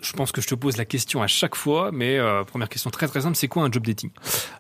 je 0.00 0.12
pense 0.12 0.32
que 0.32 0.40
je 0.40 0.46
te 0.46 0.54
pose 0.54 0.76
la 0.76 0.84
question 0.84 1.22
à 1.22 1.26
chaque 1.26 1.54
fois, 1.54 1.90
mais 1.92 2.18
euh, 2.18 2.44
première 2.44 2.68
question 2.68 2.90
très 2.90 3.08
très 3.08 3.22
simple, 3.22 3.36
c'est 3.36 3.48
quoi 3.48 3.64
un 3.64 3.70
job 3.70 3.84
dating? 3.86 4.10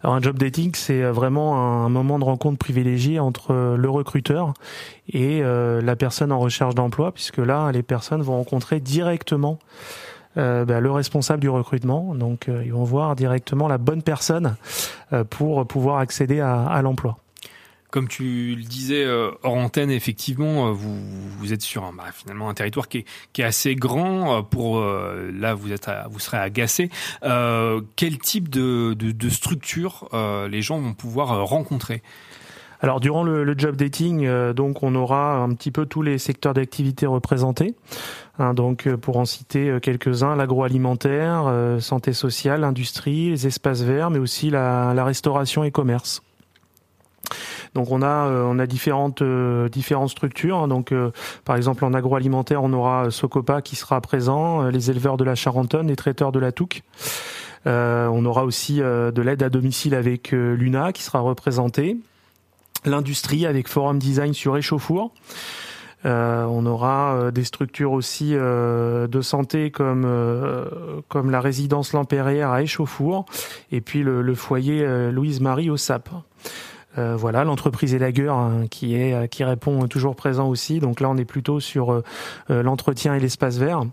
Alors 0.02 0.16
un 0.16 0.20
job 0.20 0.38
dating, 0.38 0.72
c'est 0.74 1.02
euh, 1.02 1.12
vraiment 1.12 1.84
un 1.84 1.88
moment 1.88 2.18
de 2.18 2.24
rencontre 2.24 2.58
privilégié 2.58 3.18
entre 3.20 3.52
euh, 3.52 3.76
le 3.76 3.88
recruteur 3.88 4.54
et 5.08 5.40
euh, 5.42 5.80
la 5.80 5.96
personne 5.96 6.32
en 6.32 6.38
recherche 6.38 6.74
d'emploi, 6.74 7.12
puisque 7.12 7.38
là, 7.38 7.70
les 7.72 7.82
personnes 7.82 8.22
vont 8.22 8.36
rencontrer 8.36 8.80
directement 8.80 9.58
euh, 10.36 10.64
bah, 10.64 10.80
le 10.80 10.90
responsable 10.90 11.40
du 11.40 11.48
recrutement. 11.48 12.14
Donc, 12.14 12.48
euh, 12.48 12.62
ils 12.64 12.72
vont 12.72 12.84
voir 12.84 13.14
directement 13.16 13.68
la 13.68 13.78
bonne 13.78 14.02
personne 14.02 14.56
pour 15.30 15.66
pouvoir 15.66 15.98
accéder 15.98 16.40
à, 16.40 16.66
à 16.66 16.82
l'emploi. 16.82 17.16
Comme 17.90 18.06
tu 18.06 18.54
le 18.54 18.64
disais 18.64 19.02
euh, 19.02 19.30
hors 19.42 19.54
antenne, 19.54 19.90
effectivement, 19.90 20.68
euh, 20.68 20.72
vous, 20.72 21.54
êtes 21.54 21.62
sur 21.62 21.84
un, 21.84 21.92
bah, 21.94 22.04
finalement 22.12 22.50
un 22.50 22.54
territoire 22.54 22.86
qui 22.88 23.06
est, 23.38 23.42
assez 23.42 23.74
grand. 23.76 24.36
euh, 24.36 24.42
Pour 24.42 24.80
là, 24.80 25.54
vous 25.54 25.72
êtes, 25.72 25.90
vous 26.10 26.18
serez 26.18 26.36
agacé. 26.36 26.90
Quel 27.22 28.18
type 28.18 28.50
de, 28.50 29.28
structure 29.30 30.08
les 30.50 30.62
gens 30.62 30.78
vont 30.78 30.92
pouvoir 30.92 31.46
rencontrer? 31.46 32.02
Alors 32.80 33.00
durant 33.00 33.24
le, 33.24 33.58
job 33.58 33.74
dating, 33.74 34.28
donc 34.52 34.82
on 34.82 34.94
aura 34.94 35.36
un 35.36 35.52
petit 35.54 35.70
peu 35.70 35.86
tous 35.86 36.02
les 36.02 36.18
secteurs 36.18 36.54
d'activité 36.54 37.06
représentés. 37.06 37.74
Hein, 38.38 38.54
donc 38.54 38.88
pour 38.96 39.16
en 39.16 39.24
citer 39.24 39.78
quelques-uns, 39.82 40.36
l'agroalimentaire, 40.36 41.78
santé 41.80 42.12
sociale, 42.12 42.64
industrie, 42.64 43.30
les 43.30 43.46
espaces 43.46 43.82
verts, 43.82 44.10
mais 44.10 44.18
aussi 44.18 44.50
la 44.50 45.04
restauration 45.04 45.64
et 45.64 45.70
commerce. 45.70 46.22
Donc 47.74 47.90
on 47.90 48.02
a 48.02 48.26
euh, 48.28 48.54
euh, 49.20 49.68
différentes 49.68 50.10
structures. 50.10 50.58
hein. 50.58 50.68
Donc 50.68 50.92
euh, 50.92 51.10
par 51.44 51.56
exemple 51.56 51.84
en 51.84 51.94
agroalimentaire, 51.94 52.62
on 52.62 52.72
aura 52.72 53.10
Socopa 53.10 53.62
qui 53.62 53.76
sera 53.76 54.00
présent, 54.00 54.64
les 54.68 54.90
éleveurs 54.90 55.16
de 55.16 55.24
la 55.24 55.34
Charentonne, 55.34 55.88
les 55.88 55.96
traiteurs 55.96 56.32
de 56.32 56.38
la 56.38 56.52
Touque. 56.52 56.82
On 57.66 58.24
aura 58.24 58.44
aussi 58.44 58.78
de 58.78 59.20
l'aide 59.20 59.42
à 59.42 59.50
domicile 59.50 59.94
avec 59.94 60.30
Luna 60.30 60.92
qui 60.92 61.02
sera 61.02 61.20
représentée 61.20 61.98
l'industrie 62.86 63.44
avec 63.44 63.68
Forum 63.68 63.98
Design 63.98 64.32
sur 64.32 64.56
Échauffour. 64.56 65.12
On 66.04 66.64
aura 66.64 67.30
des 67.30 67.44
structures 67.44 67.92
aussi 67.92 68.30
de 68.32 69.20
santé 69.20 69.70
comme 69.70 70.06
la 71.30 71.40
résidence 71.42 71.92
Lampérière 71.92 72.50
à 72.50 72.62
Échauffour 72.62 73.26
et 73.70 73.82
puis 73.82 74.02
le, 74.02 74.34
foyer 74.34 75.10
Louise 75.10 75.42
Marie 75.42 75.68
au 75.68 75.76
SAP. 75.76 76.08
Euh, 76.98 77.16
voilà 77.16 77.44
l'entreprise 77.44 77.94
Elagueur 77.94 78.36
hein, 78.36 78.64
qui 78.70 78.96
est 78.96 79.14
euh, 79.14 79.26
qui 79.26 79.44
répond 79.44 79.86
toujours 79.86 80.16
présent 80.16 80.48
aussi. 80.48 80.80
Donc 80.80 81.00
là 81.00 81.08
on 81.08 81.16
est 81.16 81.24
plutôt 81.24 81.60
sur 81.60 81.92
euh, 81.92 82.02
l'entretien 82.48 83.14
et 83.14 83.20
l'espace 83.20 83.58
vert. 83.58 83.84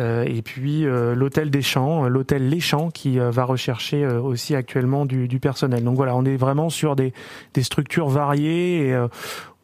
Et 0.00 0.42
puis 0.42 0.82
l'hôtel 0.82 1.52
des 1.52 1.62
Champs, 1.62 2.08
l'hôtel 2.08 2.48
Les 2.48 2.58
Champs 2.58 2.90
qui 2.90 3.16
va 3.18 3.44
rechercher 3.44 4.04
aussi 4.04 4.56
actuellement 4.56 5.06
du, 5.06 5.38
personnel. 5.38 5.84
Donc 5.84 5.94
voilà, 5.94 6.16
on 6.16 6.24
est 6.24 6.34
vraiment 6.34 6.68
sur 6.68 6.96
des, 6.96 7.12
des 7.52 7.62
structures 7.62 8.08
variées 8.08 8.88
et 8.88 8.96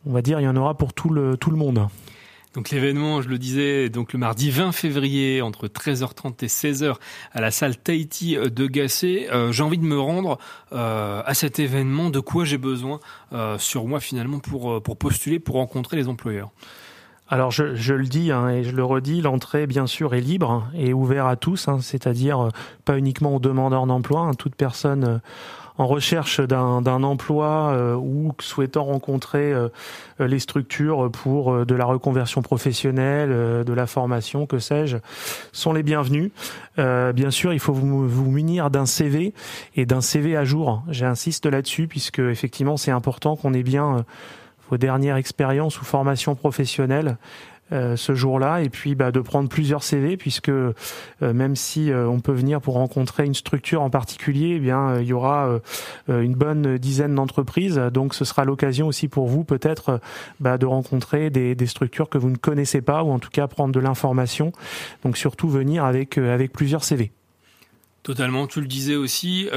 on 0.06 0.12
va 0.12 0.22
dire 0.22 0.38
il 0.38 0.44
y 0.44 0.48
en 0.48 0.54
aura 0.54 0.74
pour 0.74 0.92
tout 0.92 1.10
le, 1.10 1.36
tout 1.36 1.50
le 1.50 1.56
monde. 1.56 1.84
Donc 2.54 2.70
l'événement, 2.70 3.22
je 3.22 3.28
le 3.28 3.38
disais, 3.38 3.88
donc 3.90 4.12
le 4.12 4.18
mardi 4.18 4.50
20 4.50 4.72
février 4.72 5.40
entre 5.40 5.68
13h30 5.68 6.44
et 6.44 6.48
16h 6.48 6.96
à 7.32 7.40
la 7.40 7.52
salle 7.52 7.76
Tahiti 7.76 8.36
de 8.36 8.66
Gassé. 8.66 9.28
Euh, 9.30 9.52
j'ai 9.52 9.62
envie 9.62 9.78
de 9.78 9.84
me 9.84 9.98
rendre 10.00 10.38
euh, 10.72 11.22
à 11.24 11.34
cet 11.34 11.60
événement. 11.60 12.10
De 12.10 12.18
quoi 12.18 12.44
j'ai 12.44 12.58
besoin 12.58 12.98
euh, 13.32 13.56
sur 13.58 13.86
moi 13.86 14.00
finalement 14.00 14.40
pour 14.40 14.72
euh, 14.72 14.80
pour 14.80 14.96
postuler, 14.96 15.38
pour 15.38 15.54
rencontrer 15.56 15.96
les 15.96 16.08
employeurs? 16.08 16.50
Alors 17.32 17.52
je, 17.52 17.76
je 17.76 17.94
le 17.94 18.06
dis 18.06 18.32
hein, 18.32 18.48
et 18.48 18.64
je 18.64 18.72
le 18.72 18.82
redis, 18.82 19.20
l'entrée 19.20 19.68
bien 19.68 19.86
sûr 19.86 20.14
est 20.14 20.20
libre 20.20 20.66
et 20.74 20.92
ouverte 20.92 21.28
à 21.30 21.36
tous, 21.36 21.68
hein, 21.68 21.78
c'est-à-dire 21.80 22.40
euh, 22.40 22.48
pas 22.84 22.98
uniquement 22.98 23.36
aux 23.36 23.38
demandeurs 23.38 23.86
d'emploi, 23.86 24.22
hein, 24.22 24.34
toute 24.34 24.56
personne 24.56 25.04
euh, 25.04 25.18
en 25.80 25.86
recherche 25.86 26.42
d'un 26.42 27.02
emploi 27.02 27.70
euh, 27.72 27.94
ou 27.94 28.32
souhaitant 28.38 28.84
rencontrer 28.84 29.50
euh, 29.50 29.70
les 30.18 30.38
structures 30.38 31.10
pour 31.10 31.54
euh, 31.54 31.64
de 31.64 31.74
la 31.74 31.86
reconversion 31.86 32.42
professionnelle, 32.42 33.30
de 33.64 33.72
la 33.72 33.86
formation, 33.86 34.44
que 34.44 34.58
sais-je, 34.58 34.98
sont 35.52 35.72
les 35.72 35.82
bienvenus. 35.82 36.32
Bien 36.76 37.30
sûr, 37.30 37.52
il 37.54 37.60
faut 37.60 37.72
vous, 37.72 38.06
vous 38.06 38.30
munir 38.30 38.70
d'un 38.70 38.84
CV 38.84 39.32
et 39.74 39.86
d'un 39.86 40.00
CV 40.02 40.36
à 40.36 40.44
jour. 40.44 40.82
J'insiste 40.88 41.46
là-dessus 41.46 41.86
puisque 41.86 42.18
effectivement 42.18 42.76
c'est 42.76 42.90
important 42.90 43.36
qu'on 43.36 43.54
ait 43.54 43.62
bien 43.62 44.04
vos 44.70 44.76
dernières 44.76 45.16
expériences 45.16 45.80
ou 45.80 45.84
formations 45.84 46.34
professionnelles 46.34 47.16
euh, 47.72 47.96
ce 47.96 48.14
jour-là 48.14 48.62
et 48.62 48.68
puis 48.68 48.94
bah, 48.94 49.12
de 49.12 49.20
prendre 49.20 49.48
plusieurs 49.48 49.82
CV 49.82 50.16
puisque 50.16 50.48
euh, 50.48 50.72
même 51.20 51.56
si 51.56 51.90
euh, 51.90 52.08
on 52.08 52.20
peut 52.20 52.32
venir 52.32 52.60
pour 52.60 52.74
rencontrer 52.74 53.24
une 53.24 53.34
structure 53.34 53.82
en 53.82 53.90
particulier, 53.90 54.54
eh 54.56 54.58
bien 54.58 54.90
euh, 54.90 55.02
il 55.02 55.08
y 55.08 55.12
aura 55.12 55.60
euh, 56.08 56.22
une 56.22 56.34
bonne 56.34 56.78
dizaine 56.78 57.14
d'entreprises 57.14 57.76
donc 57.92 58.14
ce 58.14 58.24
sera 58.24 58.44
l'occasion 58.44 58.88
aussi 58.88 59.08
pour 59.08 59.28
vous 59.28 59.44
peut-être 59.44 60.00
bah, 60.40 60.58
de 60.58 60.66
rencontrer 60.66 61.30
des, 61.30 61.54
des 61.54 61.66
structures 61.66 62.08
que 62.08 62.18
vous 62.18 62.30
ne 62.30 62.36
connaissez 62.36 62.80
pas 62.80 63.02
ou 63.02 63.10
en 63.10 63.18
tout 63.18 63.30
cas 63.30 63.46
prendre 63.46 63.72
de 63.72 63.80
l'information 63.80 64.52
donc 65.04 65.16
surtout 65.16 65.48
venir 65.48 65.84
avec 65.84 66.18
avec 66.18 66.52
plusieurs 66.52 66.84
CV. 66.84 67.12
Totalement, 68.02 68.46
tu 68.46 68.60
le 68.60 68.66
disais 68.66 68.96
aussi. 68.96 69.48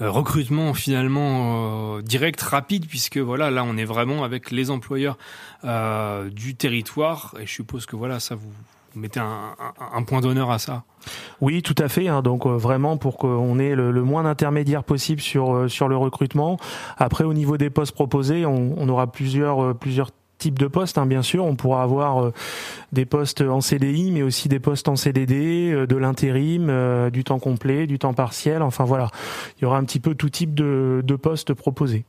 Euh, 0.00 0.10
recrutement 0.10 0.74
finalement 0.74 1.98
euh, 1.98 2.02
direct, 2.02 2.42
rapide, 2.42 2.86
puisque 2.86 3.18
voilà, 3.18 3.50
là 3.52 3.62
on 3.64 3.76
est 3.76 3.84
vraiment 3.84 4.24
avec 4.24 4.50
les 4.50 4.70
employeurs 4.70 5.16
euh, 5.64 6.30
du 6.30 6.56
territoire, 6.56 7.34
et 7.38 7.46
je 7.46 7.52
suppose 7.52 7.86
que 7.86 7.94
voilà, 7.94 8.18
ça 8.18 8.34
vous, 8.34 8.50
mettez 8.96 9.20
un, 9.20 10.02
point 10.02 10.20
d'honneur 10.20 10.50
à 10.50 10.58
ça. 10.58 10.82
Oui, 11.40 11.62
tout 11.62 11.76
à 11.78 11.88
fait. 11.88 12.08
hein. 12.08 12.22
donc 12.22 12.46
vraiment 12.46 12.96
pour 12.96 13.18
qu'on 13.18 13.58
ait 13.60 13.76
le, 13.76 13.92
moins 14.02 14.24
d'intermédiaires 14.24 14.82
possible 14.82 15.20
sur 15.20 15.70
sur 15.70 15.88
le 15.88 15.96
recrutement. 15.96 16.58
Après, 16.96 17.22
au 17.22 17.32
niveau 17.32 17.56
des 17.56 17.70
postes 17.70 17.92
proposés, 17.92 18.46
on, 18.46 18.88
aura 18.88 19.10
plusieurs 19.10 19.76
plusieurs 19.76 20.10
types 20.44 20.58
de 20.58 20.66
postes. 20.66 20.98
hein, 20.98 21.06
bien 21.06 21.22
sûr, 21.22 21.42
on 21.46 21.56
pourra 21.56 21.82
avoir 21.82 22.22
euh, 22.22 22.32
des 22.92 23.06
postes 23.06 23.40
en 23.40 23.62
CDI, 23.62 24.10
mais 24.10 24.22
aussi 24.22 24.50
des 24.50 24.60
postes 24.60 24.88
en 24.88 24.96
CDD, 24.96 25.72
euh, 25.72 25.86
de 25.86 25.96
l'intérim, 25.96 26.66
euh, 26.68 27.08
du 27.08 27.24
temps 27.24 27.38
complet, 27.38 27.86
du 27.86 27.98
temps 27.98 28.12
partiel. 28.12 28.60
Enfin 28.60 28.84
voilà, 28.84 29.08
il 29.56 29.62
y 29.62 29.64
aura 29.64 29.78
un 29.78 29.84
petit 29.84 30.00
peu 30.00 30.14
tout 30.14 30.28
type 30.28 30.54
de, 30.54 31.00
de 31.02 31.16
postes 31.16 31.54
proposés. 31.54 32.04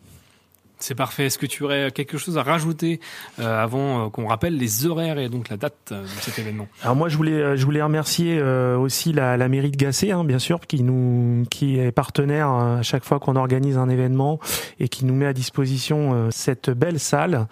C'est 0.78 0.94
parfait. 0.96 1.28
Est-ce 1.28 1.38
que 1.38 1.46
tu 1.46 1.64
aurais 1.64 1.90
quelque 1.92 2.18
chose 2.18 2.38
à 2.38 2.44
rajouter 2.44 3.00
euh, 3.40 3.64
avant 3.64 4.08
euh, 4.08 4.10
qu'on 4.10 4.28
rappelle 4.28 4.58
les 4.58 4.86
horaires 4.86 5.18
et 5.18 5.30
donc 5.30 5.50
la 5.50 5.56
date 5.56 5.74
euh, 5.92 6.04
de 6.04 6.08
cet 6.08 6.38
événement? 6.38 6.68
Alors 6.84 6.98
moi 6.98 7.08
je 7.08 7.16
voulais 7.16 7.56
je 7.56 7.66
voulais 7.66 7.82
remercier 7.82 8.42
aussi 8.42 9.14
la, 9.14 9.38
la 9.38 9.48
mairie 9.48 9.72
de 9.72 9.78
Gassé 9.78 10.12
hein, 10.12 10.24
bien 10.26 10.38
sûr 10.40 10.60
qui 10.60 10.84
nous 10.84 11.46
qui 11.50 11.80
est 11.80 11.92
partenaire 11.92 12.50
euh, 12.50 12.80
à 12.80 12.82
chaque 12.82 13.06
fois 13.06 13.20
qu'on 13.20 13.38
organise 13.38 13.78
un 13.78 13.88
événement 13.88 14.40
et 14.80 14.90
qui 14.90 15.06
nous 15.06 15.16
met 15.16 15.26
à 15.26 15.34
disposition 15.34 16.30
cette 16.30 16.70
belle 16.70 17.00
salle. 17.00 17.48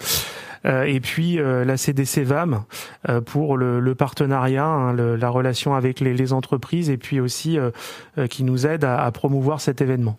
Euh, 0.65 0.83
et 0.83 0.99
puis 0.99 1.39
euh, 1.39 1.65
la 1.65 1.75
CDC 1.77 2.23
VAM 2.23 2.63
euh, 3.09 3.19
pour 3.21 3.57
le, 3.57 3.79
le 3.79 3.95
partenariat, 3.95 4.65
hein, 4.65 4.93
le- 4.93 5.15
la 5.15 5.29
relation 5.29 5.75
avec 5.75 5.99
les, 5.99 6.13
les 6.13 6.31
entreprises 6.33 6.89
et 6.89 6.97
puis 6.97 7.19
aussi 7.19 7.57
euh, 7.57 7.71
euh, 8.17 8.27
qui 8.27 8.43
nous 8.43 8.65
aide 8.65 8.83
à, 8.85 9.03
à 9.03 9.11
promouvoir 9.11 9.59
cet 9.59 9.81
événement. 9.81 10.17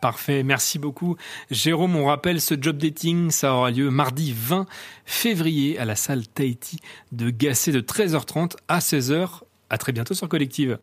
Parfait, 0.00 0.42
merci 0.42 0.78
beaucoup. 0.78 1.16
Jérôme, 1.50 1.96
on 1.96 2.04
rappelle 2.04 2.40
ce 2.40 2.54
job 2.60 2.76
dating, 2.76 3.30
ça 3.30 3.54
aura 3.54 3.70
lieu 3.70 3.90
mardi 3.90 4.32
20 4.36 4.66
février 5.06 5.78
à 5.78 5.84
la 5.84 5.96
salle 5.96 6.26
Tahiti 6.28 6.78
de 7.12 7.30
Gassé 7.30 7.72
de 7.72 7.80
13h30 7.80 8.52
à 8.68 8.78
16h. 8.78 9.40
À 9.70 9.78
très 9.78 9.92
bientôt 9.92 10.14
sur 10.14 10.28
Collective. 10.28 10.78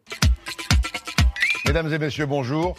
Mesdames 1.68 1.94
et 1.94 1.98
messieurs, 2.00 2.26
bonjour. 2.26 2.76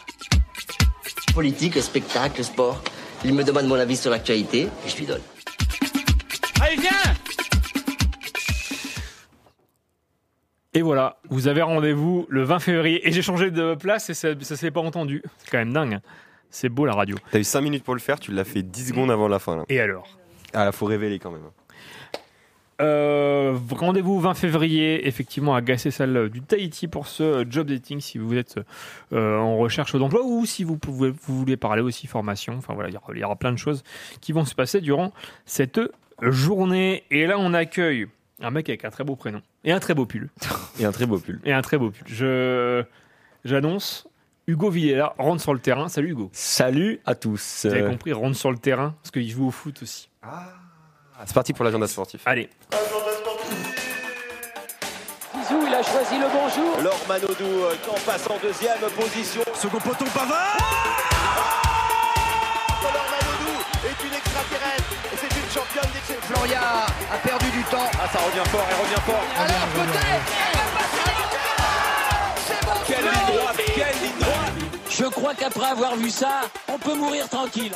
Politique, 1.35 1.81
spectacle, 1.81 2.45
sport. 2.45 2.83
Il 3.25 3.33
me 3.33 3.43
demande 3.43 3.67
mon 3.67 3.77
avis 3.77 3.97
sur 3.97 4.11
l'actualité 4.11 4.69
et 4.85 4.89
je 4.89 4.97
lui 4.99 5.07
donne. 5.07 5.23
Allez, 6.65 6.77
viens 6.77 6.91
Et 10.73 10.83
voilà, 10.83 11.19
vous 11.29 11.47
avez 11.47 11.63
rendez-vous 11.63 12.27
le 12.29 12.43
20 12.43 12.59
février. 12.59 13.07
Et 13.07 13.13
j'ai 13.13 13.23
changé 13.23 13.51
de 13.51 13.75
place 13.75 14.09
et 14.11 14.15
ça, 14.15 14.29
ça 14.41 14.57
s'est 14.57 14.71
pas 14.71 14.81
entendu. 14.81 15.23
C'est 15.39 15.51
quand 15.51 15.59
même 15.59 15.73
dingue. 15.73 16.01
C'est 16.51 16.69
beau 16.69 16.87
la 16.87 16.95
radio. 16.95 17.17
T'as 17.31 17.39
eu 17.39 17.45
5 17.45 17.61
minutes 17.61 17.85
pour 17.85 17.95
le 17.95 18.01
faire, 18.01 18.19
tu 18.19 18.33
l'as 18.33 18.45
fait 18.45 18.63
10 18.63 18.89
secondes 18.89 19.11
avant 19.11 19.29
la 19.29 19.39
fin. 19.39 19.57
Là. 19.57 19.65
Et 19.69 19.81
alors? 19.81 20.09
Ah, 20.53 20.73
faut 20.73 20.87
révéler 20.87 21.19
quand 21.19 21.31
même. 21.31 21.43
Euh, 22.81 23.57
Rendez-vous 23.71 24.19
20 24.19 24.35
février, 24.35 25.07
effectivement, 25.07 25.55
à 25.55 25.61
Gassé 25.61 25.91
Salle 25.91 26.29
du 26.29 26.41
Tahiti 26.43 26.89
pour 26.89 27.07
ce 27.07 27.45
job 27.49 27.69
dating 27.69 28.01
si 28.01 28.19
vous 28.19 28.35
êtes 28.35 28.59
euh, 29.13 29.39
en 29.39 29.57
recherche 29.59 29.95
d'emploi 29.95 30.23
ou 30.25 30.45
si 30.45 30.65
vous, 30.65 30.77
pouvez, 30.77 31.11
vous 31.11 31.39
voulez 31.39 31.57
parler 31.57 31.83
aussi 31.83 32.07
formation. 32.07 32.55
Enfin 32.57 32.75
voilà, 32.75 32.91
il 32.91 33.19
y, 33.19 33.25
aura 33.25 33.37
plein 33.37 33.53
de 33.53 33.59
choses 33.59 33.85
qui 34.21 34.33
vont 34.33 34.45
se 34.45 34.55
passer 34.55 34.81
durant 34.81 35.13
cette 35.47 35.81
journée. 36.31 37.05
Et 37.11 37.27
là, 37.27 37.37
on 37.39 37.55
accueille 37.55 38.07
un 38.41 38.51
mec 38.51 38.69
avec 38.69 38.85
un 38.85 38.91
très 38.91 39.05
beau 39.05 39.17
prénom 39.17 39.43
et 39.65 39.73
un 39.73 39.81
très 39.81 39.95
beau 39.95 40.07
pull. 40.07 40.29
Et 40.79 40.85
un 40.85 40.93
très 40.93 41.07
beau 41.07 41.19
pull. 41.19 41.41
Et 41.45 41.53
un 41.53 41.63
très 41.63 41.79
beau 41.79 41.91
pull. 41.91 42.07
Je 42.07 42.85
J'annonce. 43.45 44.07
Hugo 44.47 44.71
Villela 44.71 45.15
rentre 45.19 45.43
sur 45.43 45.55
le 45.55 45.61
terrain. 45.61 45.89
Salut 45.89 46.11
Hugo. 46.11 46.31
Salut 46.33 47.01
à 47.07 47.15
tous. 47.15 47.65
Vous 47.65 47.73
avez 47.75 47.89
compris, 47.89 48.13
rentre 48.13 48.37
sur 48.37 48.51
le 48.51 48.59
terrain 48.59 48.95
parce 49.03 49.11
qu'il 49.11 49.29
joue 49.31 49.49
au 49.49 49.51
foot 49.51 49.83
aussi. 49.83 50.11
Ah, 50.23 50.53
c'est 51.25 51.35
parti 51.35 51.53
pour 51.53 51.65
l'agenda 51.65 51.87
sportif. 51.87 52.23
Allez. 52.27 52.51
Zizou, 55.35 55.65
il 55.67 55.75
a 55.75 55.83
choisi 55.83 56.19
le 56.19 56.27
bonjour. 56.27 56.83
Laure 56.83 57.05
Manodou 57.09 57.45
euh, 57.45 57.75
qui 57.83 57.91
en 57.91 57.95
passe 58.05 58.29
en 58.29 58.39
deuxième 58.43 58.79
position. 58.97 59.43
Second 59.55 59.79
poteau 59.79 60.05
Pavard 60.13 60.57
Laure 62.83 63.09
Manodou 63.13 63.61
est 63.87 64.07
une 64.07 64.15
extraterrestre 64.15 64.93
et 65.13 65.17
c'est 65.17 65.41
une 65.41 65.51
championne. 65.51 65.94
Floria 66.23 66.61
a 67.13 67.17
perdu 67.27 67.51
du 67.51 67.63
temps. 67.65 67.91
Ah 67.95 68.09
ça 68.13 68.19
revient 68.21 68.49
fort, 68.51 68.67
elle 68.71 68.77
revient 68.77 69.03
fort. 69.07 69.25
Alors 69.39 69.67
peut-être 69.75 70.33
Quelle 72.87 73.05
ligne 73.05 73.37
droite, 73.39 73.57
quelle 73.75 74.03
ligne 74.03 74.19
droite 74.21 74.53
Je 74.91 75.05
crois 75.05 75.35
qu'après 75.35 75.67
avoir 75.67 75.97
vu 75.97 76.11
ça, 76.11 76.43
on 76.69 76.79
peut 76.79 76.95
mourir 76.95 77.29
tranquille. 77.29 77.73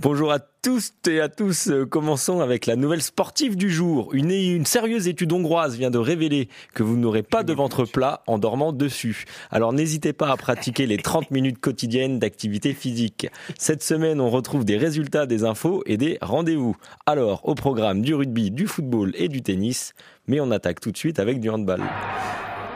Bonjour 0.00 0.30
à 0.30 0.38
tous 0.38 0.92
et 1.08 1.20
à 1.20 1.28
tous. 1.28 1.70
Euh, 1.70 1.84
Commençons 1.84 2.38
avec 2.38 2.66
la 2.66 2.76
nouvelle 2.76 3.02
sportive 3.02 3.56
du 3.56 3.68
jour. 3.68 4.14
Une, 4.14 4.30
une 4.30 4.64
sérieuse 4.64 5.08
étude 5.08 5.32
hongroise 5.32 5.76
vient 5.76 5.90
de 5.90 5.98
révéler 5.98 6.48
que 6.72 6.84
vous 6.84 6.96
n'aurez 6.96 7.24
pas 7.24 7.42
de 7.42 7.52
ventre 7.52 7.84
plat 7.84 8.22
en 8.28 8.38
dormant 8.38 8.72
dessus. 8.72 9.24
Alors 9.50 9.72
n'hésitez 9.72 10.12
pas 10.12 10.30
à 10.30 10.36
pratiquer 10.36 10.86
les 10.86 10.98
30 10.98 11.32
minutes 11.32 11.58
quotidiennes 11.58 12.20
d'activité 12.20 12.74
physique. 12.74 13.26
Cette 13.58 13.82
semaine, 13.82 14.20
on 14.20 14.30
retrouve 14.30 14.64
des 14.64 14.76
résultats, 14.76 15.26
des 15.26 15.42
infos 15.42 15.82
et 15.84 15.96
des 15.96 16.18
rendez-vous. 16.22 16.76
Alors, 17.04 17.40
au 17.48 17.56
programme 17.56 18.00
du 18.00 18.14
rugby, 18.14 18.52
du 18.52 18.68
football 18.68 19.10
et 19.16 19.28
du 19.28 19.42
tennis, 19.42 19.94
mais 20.28 20.38
on 20.38 20.52
attaque 20.52 20.78
tout 20.78 20.92
de 20.92 20.96
suite 20.96 21.18
avec 21.18 21.40
du 21.40 21.50
handball. 21.50 21.82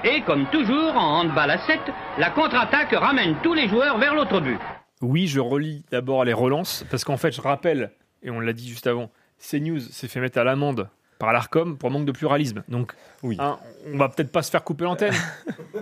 Et 0.03 0.23
comme 0.23 0.47
toujours 0.51 0.97
en 0.97 1.21
handball 1.21 1.53
à 1.53 1.59
7, 1.69 1.79
la 2.19 2.31
contre-attaque 2.31 2.91
ramène 2.91 3.37
tous 3.45 3.55
les 3.55 3.69
joueurs 3.69 3.99
vers 3.99 4.17
l'autre 4.17 4.41
but. 4.41 4.59
Oui, 5.03 5.27
je 5.27 5.41
relis 5.41 5.85
d'abord 5.91 6.25
les 6.25 6.33
relances, 6.33 6.85
parce 6.91 7.05
qu'en 7.05 7.17
fait, 7.17 7.33
je 7.33 7.41
rappelle, 7.41 7.91
et 8.23 8.31
on 8.31 8.41
l'a 8.41 8.53
dit 8.53 8.69
juste 8.69 8.87
avant, 8.87 9.11
CNews 9.38 9.81
s'est 9.81 10.09
fait 10.09 10.21
mettre 10.21 10.38
à 10.38 10.45
l'amende 10.45 10.88
par 11.19 11.33
l'ARCOM 11.33 11.77
pour 11.77 11.91
manque 11.91 12.05
de 12.05 12.12
pluralisme. 12.12 12.62
Donc, 12.69 12.95
hein, 13.38 13.59
on 13.93 13.97
va 13.97 14.09
peut-être 14.09 14.31
pas 14.31 14.43
se 14.43 14.51
faire 14.51 14.65
couper 14.65 14.85
l'antenne. 14.85 15.15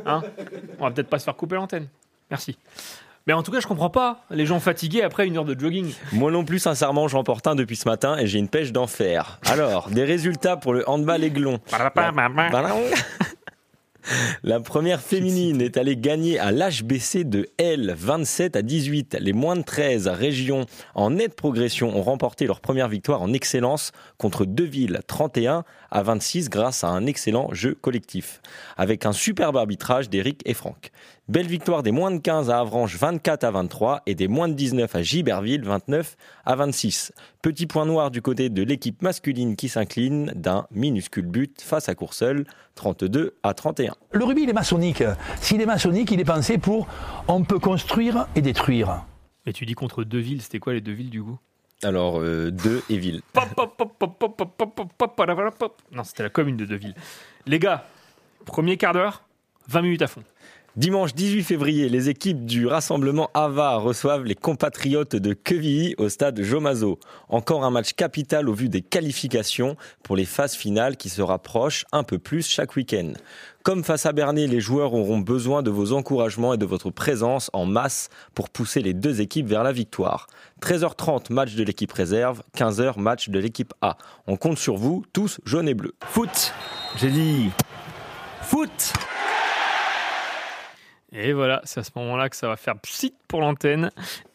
Hein 0.07 0.23
on 0.79 0.85
va 0.85 0.93
peut-être 0.93 1.11
pas 1.11 1.19
se 1.19 1.25
faire 1.25 1.37
couper 1.37 1.57
l'antenne. 1.57 1.87
Merci. 2.31 2.57
Mais 3.27 3.35
en 3.35 3.43
tout 3.43 3.51
cas, 3.51 3.61
je 3.61 3.67
comprends 3.67 3.91
pas 3.91 4.25
les 4.31 4.47
gens 4.47 4.61
fatigués 4.61 5.03
après 5.03 5.27
une 5.27 5.37
heure 5.37 5.45
de 5.45 5.59
jogging. 5.59 5.93
Moi 6.13 6.31
non 6.31 6.45
plus, 6.45 6.59
sincèrement, 6.59 7.07
j'en 7.07 7.23
porte 7.23 7.47
un 7.47 7.55
depuis 7.55 7.77
ce 7.77 7.89
matin 7.89 8.17
et 8.17 8.27
j'ai 8.27 8.39
une 8.39 8.49
pêche 8.49 8.73
d'enfer. 8.73 9.39
Alors, 9.47 9.91
des 9.91 10.05
résultats 10.05 10.57
pour 10.57 10.73
le 10.73 10.89
handball 10.89 11.23
aiglon. 11.23 11.61
La 14.43 14.61
première 14.61 15.01
féminine 15.01 15.61
est 15.61 15.77
allée 15.77 15.97
gagner 15.97 16.39
à 16.39 16.51
l'HBC 16.53 17.25
de 17.25 17.49
L 17.59 17.95
27 17.97 18.57
à 18.57 18.63
18. 18.63 19.17
Les 19.21 19.33
moins 19.33 19.57
de 19.57 19.63
13 19.63 20.09
régions 20.09 20.67
en 20.95 21.11
nette 21.11 21.35
progression 21.35 21.97
ont 21.97 22.03
remporté 22.03 22.47
leur 22.47 22.61
première 22.61 22.89
victoire 22.89 23.23
en 23.23 23.33
excellence 23.33 23.93
contre 24.19 24.45
Deville 24.45 25.01
31 25.07 25.65
à 25.91 26.03
26 26.03 26.49
grâce 26.49 26.85
à 26.85 26.89
un 26.89 27.07
excellent 27.07 27.49
jeu 27.53 27.75
collectif. 27.75 28.41
Avec 28.77 29.07
un 29.07 29.13
superbe 29.13 29.57
arbitrage 29.57 30.11
d'Éric 30.11 30.43
et 30.45 30.55
Franck. 30.55 30.91
Belle 31.29 31.47
victoire 31.47 31.83
des 31.83 31.93
moins 31.93 32.11
de 32.11 32.19
15 32.19 32.51
à 32.51 32.59
Avranches 32.59 32.97
24 32.97 33.45
à 33.45 33.51
23 33.53 34.03
et 34.07 34.15
des 34.15 34.27
moins 34.27 34.49
de 34.49 34.55
19 34.55 34.95
à 34.95 35.03
Giberville 35.03 35.63
29 35.63 36.17
à 36.45 36.57
26. 36.57 37.13
Petit 37.43 37.67
point 37.67 37.87
noir 37.87 38.11
du 38.11 38.21
côté 38.21 38.49
de 38.49 38.63
l'équipe 38.63 39.01
masculine 39.03 39.55
qui 39.55 39.69
s'incline 39.69 40.33
d'un 40.35 40.67
minuscule 40.71 41.27
but 41.27 41.63
face 41.63 41.89
à 41.89 41.95
Courseul 41.95 42.45
32 42.75 43.37
à 43.43 43.55
31. 43.55 43.95
Le 44.13 44.25
rugby, 44.25 44.43
il 44.43 44.51
est 44.51 44.55
maçonnique. 44.55 45.05
S'il 45.41 45.61
est 45.61 45.67
maçonnique, 45.67 46.11
il 46.11 46.21
est 46.21 46.25
pensé 46.25 46.59
pour 46.59 46.89
on 47.29 47.45
peut 47.45 47.59
construire 47.59 48.27
et 48.35 48.43
détruire. 48.43 49.05
Et 49.47 49.53
tu 49.53 49.67
dis 49.67 49.75
contre 49.75 50.05
deux 50.05 50.19
villes, 50.19 50.43
c'était 50.43 50.59
quoi 50.59 50.73
les 50.73 50.81
deux 50.81 50.93
villes 50.93 51.11
du 51.11 51.23
coup? 51.23 51.39
Alors, 51.83 52.21
euh, 52.21 52.51
et 52.91 52.99
ville. 52.99 53.23
Non, 55.93 56.05
c'était 56.05 56.23
la 56.23 56.29
commune 56.29 56.57
de 56.57 56.67
Deville. 56.67 56.95
Les 57.47 57.59
gars, 57.59 57.87
premier 58.45 58.77
quart 58.77 58.93
d'heure, 58.93 59.23
20 59.69 59.83
minutes 59.83 60.03
à 60.03 60.07
fond. 60.07 60.23
Dimanche 60.77 61.15
18 61.15 61.43
février, 61.43 61.89
les 61.89 62.11
équipes 62.11 62.47
du 62.47 62.69
rassemblement 62.69 63.29
AVA 63.35 63.79
reçoivent 63.79 64.23
les 64.23 64.37
compatriotes 64.37 65.17
de 65.17 65.33
Quevilly 65.33 65.97
au 65.99 66.09
stade 66.09 66.41
Jomazo. 66.41 67.01
Encore 67.29 67.65
un 67.65 67.73
match 67.73 67.95
capital 67.95 68.49
au 68.49 68.55
vu 68.55 68.69
des 68.69 68.81
qualifications 68.81 69.77
pour 70.05 70.15
les 70.15 70.25
phases 70.25 70.55
finales 70.55 70.97
qui 70.97 71.09
se 71.09 71.23
rapprochent 71.23 71.87
un 71.91 72.05
peu 72.05 72.21
plus 72.21 72.47
chaque 72.47 72.77
week-end. 72.77 73.15
Comme 73.65 73.83
face 73.83 74.07
à 74.07 74.13
Bernay, 74.13 74.47
les 74.47 74.61
joueurs 74.61 74.95
auront 74.95 75.19
besoin 75.19 75.65
de 75.65 75.71
vos 75.71 75.93
encouragements 75.93 76.55
et 76.55 76.59
de 76.59 76.67
votre 76.67 76.91
présence 76.91 77.51
en 77.53 77.67
masse 77.67 78.09
pour 78.37 78.49
pousser 78.49 78.81
les 78.81 78.95
deux 78.95 79.21
équipes 79.21 79.49
vers 79.49 79.65
la 79.65 79.73
victoire. 79.73 80.29
13h30, 80.63 81.33
match 81.33 81.57
de 81.57 81.65
l'équipe 81.65 81.93
réserve, 81.93 82.43
15h, 82.57 82.97
match 83.01 83.29
de 83.29 83.41
l'équipe 83.41 83.75
A. 83.83 83.97
On 84.29 84.37
compte 84.37 84.59
sur 84.59 84.77
vous, 84.77 85.03
tous 85.13 85.41
jaunes 85.45 85.69
et 85.69 85.75
bleus. 85.75 85.95
Foot 86.05 86.55
J'ai 86.97 87.11
dit 87.11 87.51
foot 88.43 88.93
Et 91.13 91.33
voilà, 91.33 91.61
c'est 91.65 91.81
à 91.81 91.85
ce 91.85 91.91
moment-là 91.97 92.29
que 92.29 92.37
ça 92.37 92.49
va 92.49 92.57
faire 92.57 92.79
psit 92.79 93.15
pour 93.29 93.41
l'antenne. 93.41 93.91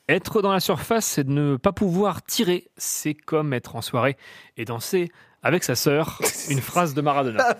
Être 0.07 0.41
dans 0.41 0.51
la 0.51 0.59
surface, 0.59 1.19
de 1.19 1.31
ne 1.31 1.57
pas 1.57 1.71
pouvoir 1.71 2.23
tirer. 2.23 2.67
C'est 2.77 3.13
comme 3.13 3.53
être 3.53 3.75
en 3.75 3.81
soirée 3.81 4.17
et 4.57 4.65
danser 4.65 5.09
avec 5.41 5.63
sa 5.63 5.75
sœur. 5.75 6.19
Une 6.49 6.59
phrase 6.59 6.93
de 6.93 7.01
Maradona. 7.01 7.55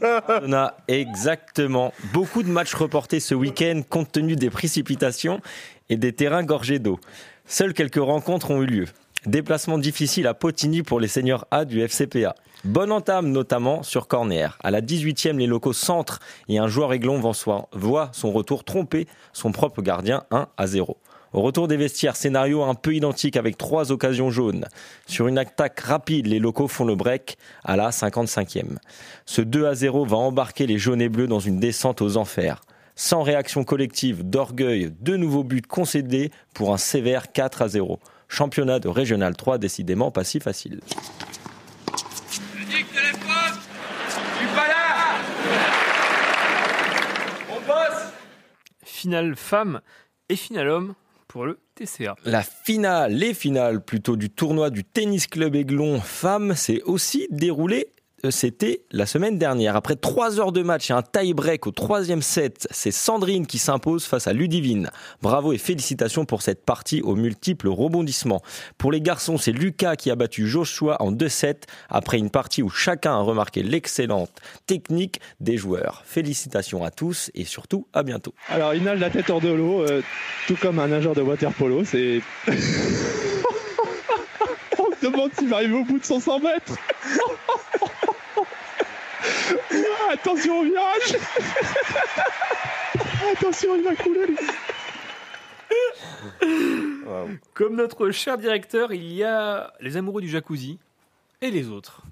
Maradona, 0.00 0.76
exactement. 0.88 1.92
Beaucoup 2.12 2.42
de 2.42 2.48
matchs 2.48 2.74
reportés 2.74 3.20
ce 3.20 3.34
week-end 3.34 3.82
compte 3.88 4.12
tenu 4.12 4.36
des 4.36 4.50
précipitations 4.50 5.40
et 5.88 5.96
des 5.96 6.12
terrains 6.12 6.44
gorgés 6.44 6.78
d'eau. 6.78 6.98
Seules 7.46 7.74
quelques 7.74 7.96
rencontres 7.96 8.50
ont 8.50 8.62
eu 8.62 8.66
lieu. 8.66 8.86
Déplacement 9.26 9.78
difficile 9.78 10.26
à 10.26 10.34
Potigny 10.34 10.82
pour 10.82 11.00
les 11.00 11.08
seniors 11.08 11.46
A 11.50 11.64
du 11.64 11.80
FCPA. 11.80 12.34
Bonne 12.64 12.92
entame 12.92 13.30
notamment 13.30 13.82
sur 13.82 14.08
Corner. 14.08 14.56
À 14.64 14.70
la 14.70 14.80
18e, 14.80 15.36
les 15.36 15.46
locaux 15.46 15.74
centrent 15.74 16.20
et 16.48 16.56
un 16.56 16.66
joueur 16.66 16.94
aiglon 16.94 17.20
voit 17.20 18.10
son 18.12 18.32
retour 18.32 18.64
tromper 18.64 19.06
son 19.34 19.52
propre 19.52 19.82
gardien 19.82 20.24
1 20.30 20.48
à 20.56 20.66
0. 20.66 20.96
Au 21.34 21.42
retour 21.42 21.68
des 21.68 21.76
vestiaires, 21.76 22.16
scénario 22.16 22.62
un 22.62 22.74
peu 22.74 22.94
identique 22.94 23.36
avec 23.36 23.58
trois 23.58 23.92
occasions 23.92 24.30
jaunes. 24.30 24.64
Sur 25.06 25.28
une 25.28 25.36
attaque 25.36 25.80
rapide, 25.80 26.26
les 26.26 26.38
locaux 26.38 26.66
font 26.66 26.86
le 26.86 26.94
break 26.94 27.36
à 27.64 27.76
la 27.76 27.90
55e. 27.90 28.78
Ce 29.26 29.42
2 29.42 29.66
à 29.66 29.74
0 29.74 30.06
va 30.06 30.16
embarquer 30.16 30.66
les 30.66 30.78
jaunes 30.78 31.02
et 31.02 31.10
bleus 31.10 31.26
dans 31.26 31.40
une 31.40 31.60
descente 31.60 32.00
aux 32.00 32.16
enfers. 32.16 32.62
Sans 32.96 33.22
réaction 33.22 33.64
collective, 33.64 34.22
d'orgueil, 34.22 34.90
deux 35.00 35.18
nouveaux 35.18 35.44
buts 35.44 35.60
concédés 35.60 36.30
pour 36.54 36.72
un 36.72 36.78
sévère 36.78 37.30
4 37.30 37.60
à 37.60 37.68
0. 37.68 37.98
Championnat 38.28 38.78
de 38.78 38.88
Régional 38.88 39.36
3 39.36 39.58
décidément 39.58 40.10
pas 40.10 40.24
si 40.24 40.40
facile. 40.40 40.80
Finale 49.04 49.36
femme 49.36 49.82
et 50.30 50.34
finale 50.34 50.68
homme 50.68 50.94
pour 51.28 51.44
le 51.44 51.60
TCA. 51.74 52.16
La 52.24 52.42
finale, 52.42 53.12
les 53.12 53.34
finales 53.34 53.84
plutôt 53.84 54.16
du 54.16 54.30
tournoi 54.30 54.70
du 54.70 54.82
tennis 54.82 55.26
club 55.26 55.56
Aiglon 55.56 56.00
femmes, 56.00 56.54
s'est 56.54 56.80
aussi 56.84 57.28
déroulée 57.28 57.92
c'était 58.30 58.82
la 58.90 59.06
semaine 59.06 59.38
dernière. 59.38 59.76
Après 59.76 59.96
trois 59.96 60.40
heures 60.40 60.52
de 60.52 60.62
match 60.62 60.90
et 60.90 60.92
un 60.92 61.02
tie-break 61.02 61.66
au 61.66 61.70
troisième 61.70 62.22
set, 62.22 62.66
c'est 62.70 62.90
Sandrine 62.90 63.46
qui 63.46 63.58
s'impose 63.58 64.04
face 64.04 64.26
à 64.26 64.32
Ludivine. 64.32 64.90
Bravo 65.22 65.52
et 65.52 65.58
félicitations 65.58 66.24
pour 66.24 66.42
cette 66.42 66.64
partie 66.64 67.02
aux 67.02 67.16
multiples 67.16 67.68
rebondissements. 67.68 68.42
Pour 68.78 68.92
les 68.92 69.00
garçons, 69.00 69.38
c'est 69.38 69.52
Lucas 69.52 69.96
qui 69.96 70.10
a 70.10 70.16
battu 70.16 70.46
Joshua 70.46 70.96
en 71.00 71.12
2-7 71.12 71.62
après 71.88 72.18
une 72.18 72.30
partie 72.30 72.62
où 72.62 72.70
chacun 72.70 73.14
a 73.14 73.20
remarqué 73.20 73.62
l'excellente 73.62 74.30
technique 74.66 75.20
des 75.40 75.56
joueurs. 75.56 76.02
Félicitations 76.04 76.84
à 76.84 76.90
tous 76.90 77.30
et 77.34 77.44
surtout 77.44 77.86
à 77.92 78.02
bientôt. 78.02 78.34
Alors 78.48 78.74
il 78.74 78.82
nage 78.82 79.00
la 79.00 79.10
tête 79.10 79.30
hors 79.30 79.40
de 79.40 79.52
l'eau, 79.52 79.82
euh, 79.82 80.02
tout 80.46 80.56
comme 80.56 80.78
un 80.78 80.88
nageur 80.88 81.14
de 81.14 81.22
water 81.22 81.52
polo, 81.52 81.84
c'est... 81.84 82.20
On 84.78 84.94
se 84.94 85.06
demande 85.06 85.30
s'il 85.34 85.48
va 85.48 85.56
arriver 85.56 85.74
au 85.74 85.84
bout 85.84 85.98
de 85.98 86.04
100 86.04 86.40
mètres 86.40 86.74
Attention 90.12 90.60
au 90.60 90.64
virage 90.64 91.16
Attention, 93.32 93.76
il 93.76 93.82
va 93.82 93.94
couler 93.96 94.26
lui. 94.26 94.36
Comme 97.54 97.76
notre 97.76 98.10
cher 98.10 98.38
directeur, 98.38 98.92
il 98.92 99.12
y 99.12 99.24
a 99.24 99.72
les 99.80 99.96
amoureux 99.96 100.20
du 100.20 100.28
jacuzzi 100.28 100.78
et 101.40 101.50
les 101.50 101.68
autres. 101.68 102.02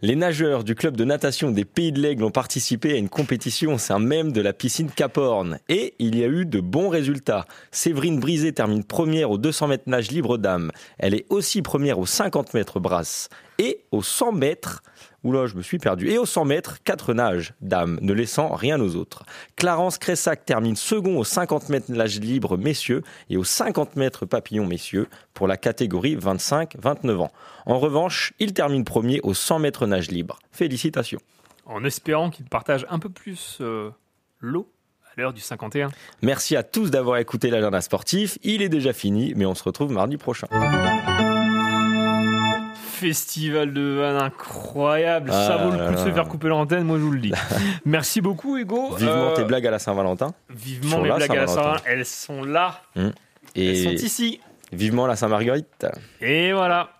Les 0.00 0.16
nageurs 0.16 0.64
du 0.64 0.74
club 0.74 0.96
de 0.96 1.04
natation 1.04 1.50
des 1.50 1.66
Pays 1.66 1.92
de 1.92 2.00
l'Aigle 2.00 2.24
ont 2.24 2.30
participé 2.30 2.94
à 2.94 2.96
une 2.96 3.10
compétition 3.10 3.74
au 3.74 3.78
sein 3.78 3.98
même 3.98 4.32
de 4.32 4.40
la 4.40 4.54
piscine 4.54 4.90
Caporne. 4.90 5.58
Et 5.68 5.94
il 5.98 6.18
y 6.18 6.24
a 6.24 6.28
eu 6.28 6.46
de 6.46 6.60
bons 6.60 6.88
résultats. 6.88 7.44
Séverine 7.70 8.18
Brisé 8.18 8.52
termine 8.52 8.84
première 8.84 9.30
aux 9.30 9.38
200 9.38 9.68
mètres 9.68 9.84
nage 9.86 10.10
libre 10.10 10.38
d'âme. 10.38 10.72
Elle 10.98 11.14
est 11.14 11.26
aussi 11.28 11.60
première 11.60 11.98
aux 11.98 12.06
50 12.06 12.54
mètres 12.54 12.80
brasse. 12.80 13.28
Et 13.58 13.84
aux 13.90 14.02
100 14.02 14.32
mètres, 14.32 14.82
Oula, 15.22 15.46
je 15.46 15.54
me 15.54 15.62
suis 15.62 15.78
perdu. 15.78 16.08
Et 16.08 16.18
aux 16.18 16.26
100 16.26 16.46
mètres, 16.46 16.78
4 16.82 17.12
nages, 17.12 17.52
dames, 17.60 17.98
ne 18.00 18.12
laissant 18.12 18.54
rien 18.54 18.80
aux 18.80 18.96
autres. 18.96 19.24
Clarence 19.56 19.98
Cressac 19.98 20.44
termine 20.46 20.76
second 20.76 21.18
aux 21.18 21.24
50 21.24 21.68
mètres 21.68 21.92
nage 21.92 22.20
libre, 22.20 22.56
messieurs, 22.56 23.02
et 23.28 23.36
aux 23.36 23.44
50 23.44 23.96
mètres 23.96 24.24
papillon, 24.24 24.66
messieurs, 24.66 25.08
pour 25.34 25.46
la 25.46 25.58
catégorie 25.58 26.16
25-29 26.16 27.16
ans. 27.18 27.32
En 27.66 27.78
revanche, 27.78 28.32
il 28.38 28.54
termine 28.54 28.84
premier 28.84 29.20
aux 29.22 29.34
100 29.34 29.58
mètres 29.58 29.86
nage 29.86 30.10
libre. 30.10 30.38
Félicitations. 30.52 31.20
En 31.66 31.84
espérant 31.84 32.30
qu'il 32.30 32.46
partage 32.46 32.86
un 32.88 32.98
peu 32.98 33.10
plus 33.10 33.58
euh, 33.60 33.90
l'eau 34.40 34.72
à 35.04 35.20
l'heure 35.20 35.32
du 35.32 35.40
51. 35.40 35.90
Merci 36.22 36.56
à 36.56 36.62
tous 36.62 36.90
d'avoir 36.90 37.18
écouté 37.18 37.50
l'agenda 37.50 37.80
sportif. 37.80 38.38
Il 38.42 38.62
est 38.62 38.68
déjà 38.68 38.92
fini, 38.92 39.34
mais 39.36 39.44
on 39.44 39.54
se 39.54 39.64
retrouve 39.64 39.92
mardi 39.92 40.16
prochain 40.16 40.46
festival 43.00 43.72
de 43.72 43.80
vannes 43.80 44.16
incroyable. 44.16 45.32
ça 45.32 45.56
Ah 45.58 45.64
vaut 45.64 45.72
le 45.72 45.86
coup 45.86 45.92
de 45.92 45.96
se 45.98 46.12
faire 46.12 46.28
couper 46.28 46.48
l'antenne, 46.48 46.84
moi 46.84 46.98
je 46.98 47.02
vous 47.02 47.12
le 47.12 47.20
dis. 47.20 47.32
Merci 47.84 48.20
beaucoup, 48.20 48.56
Hugo. 48.58 48.94
Vivement 48.96 49.30
Euh, 49.30 49.34
tes 49.36 49.44
blagues 49.44 49.66
à 49.66 49.70
la 49.70 49.78
Saint-Valentin. 49.78 50.32
Vivement 50.50 51.00
mes 51.00 51.08
la 51.08 51.16
blagues 51.16 51.30
à 51.32 51.40
la 51.42 51.46
Saint-Valentin. 51.46 51.82
Elles 51.86 52.06
sont 52.06 52.44
là. 52.44 52.82
Hum. 52.96 53.12
Et 53.56 53.70
Elles 53.70 53.98
sont 53.98 54.04
ici. 54.04 54.40
Vivement 54.72 55.06
la 55.08 55.16
Saint-Marguerite. 55.16 55.86
Et 56.20 56.52
voilà. 56.52 56.90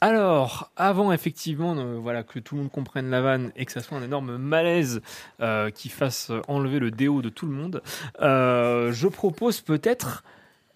Alors, 0.00 0.72
avant 0.76 1.12
effectivement, 1.12 1.76
euh, 1.76 1.98
voilà, 2.00 2.24
que 2.24 2.40
tout 2.40 2.56
le 2.56 2.62
monde 2.62 2.72
comprenne 2.72 3.08
la 3.10 3.20
vanne 3.20 3.52
et 3.54 3.66
que 3.66 3.72
ça 3.72 3.80
soit 3.80 3.98
un 3.98 4.02
énorme 4.02 4.36
malaise 4.36 5.00
euh, 5.40 5.70
qui 5.70 5.90
fasse 5.90 6.32
enlever 6.48 6.80
le 6.80 6.90
déo 6.90 7.22
de 7.22 7.28
tout 7.28 7.46
le 7.46 7.52
monde, 7.52 7.82
je 8.20 9.06
propose 9.06 9.60
peut-être 9.60 10.24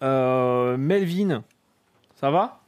Melvin. 0.01 1.43
Ça 2.21 2.31
va? 2.31 2.61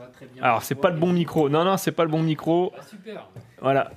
Ça 0.00 0.06
va 0.06 0.12
très 0.12 0.26
bien. 0.26 0.42
Alors, 0.42 0.62
c'est 0.62 0.74
pas 0.74 0.90
le 0.90 0.98
bon 0.98 1.12
micro. 1.12 1.48
Non, 1.50 1.64
non, 1.64 1.76
c'est 1.76 1.92
pas 1.92 2.04
le 2.04 2.10
bon 2.10 2.22
micro. 2.22 2.72
super. 2.88 3.28
Voilà. 3.60 3.90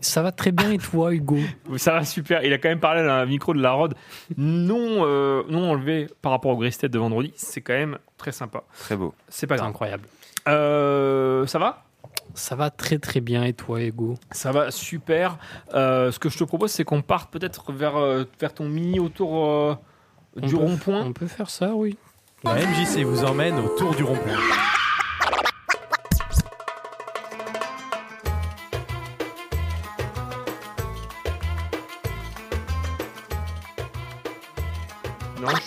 Ça 0.00 0.22
va 0.22 0.32
très 0.32 0.52
bien 0.52 0.70
et 0.70 0.78
toi, 0.78 1.12
Hugo? 1.12 1.38
Ça 1.76 1.92
va 1.92 2.04
super. 2.04 2.42
Il 2.44 2.52
a 2.52 2.58
quand 2.58 2.68
même 2.68 2.80
parlé 2.80 3.02
d'un 3.02 3.26
micro 3.26 3.52
de 3.52 3.60
la 3.60 3.72
Rode 3.72 3.94
non, 4.36 5.04
euh, 5.04 5.42
non 5.48 5.70
enlevé 5.70 6.08
par 6.22 6.32
rapport 6.32 6.52
au 6.52 6.56
Gristed 6.56 6.90
de 6.90 6.98
vendredi. 6.98 7.32
C'est 7.36 7.60
quand 7.60 7.74
même 7.74 7.98
très 8.16 8.32
sympa. 8.32 8.62
Très 8.78 8.96
beau. 8.96 9.14
C'est 9.28 9.46
pas 9.46 9.56
grave. 9.56 9.68
incroyable. 9.68 10.04
Euh, 10.48 11.46
ça 11.46 11.58
va? 11.58 11.84
Ça 12.34 12.54
va 12.54 12.70
très 12.70 12.98
très 12.98 13.20
bien 13.20 13.44
et 13.44 13.52
toi, 13.52 13.82
Hugo? 13.82 14.14
Ça 14.30 14.52
va 14.52 14.70
super. 14.70 15.38
Euh, 15.74 16.12
ce 16.12 16.18
que 16.18 16.28
je 16.28 16.38
te 16.38 16.44
propose, 16.44 16.70
c'est 16.70 16.84
qu'on 16.84 17.02
parte 17.02 17.30
peut-être 17.30 17.72
vers, 17.72 17.94
vers 18.40 18.54
ton 18.54 18.68
mini 18.68 19.00
autour 19.00 19.46
euh, 19.48 19.74
du 20.36 20.54
rond-point. 20.54 21.02
On 21.04 21.12
peut 21.12 21.26
faire 21.26 21.50
ça, 21.50 21.74
oui. 21.74 21.96
La 22.44 22.54
MJC 22.54 23.02
vous 23.04 23.24
emmène 23.24 23.58
autour 23.58 23.94
du 23.94 24.04
rond-point. 24.04 24.38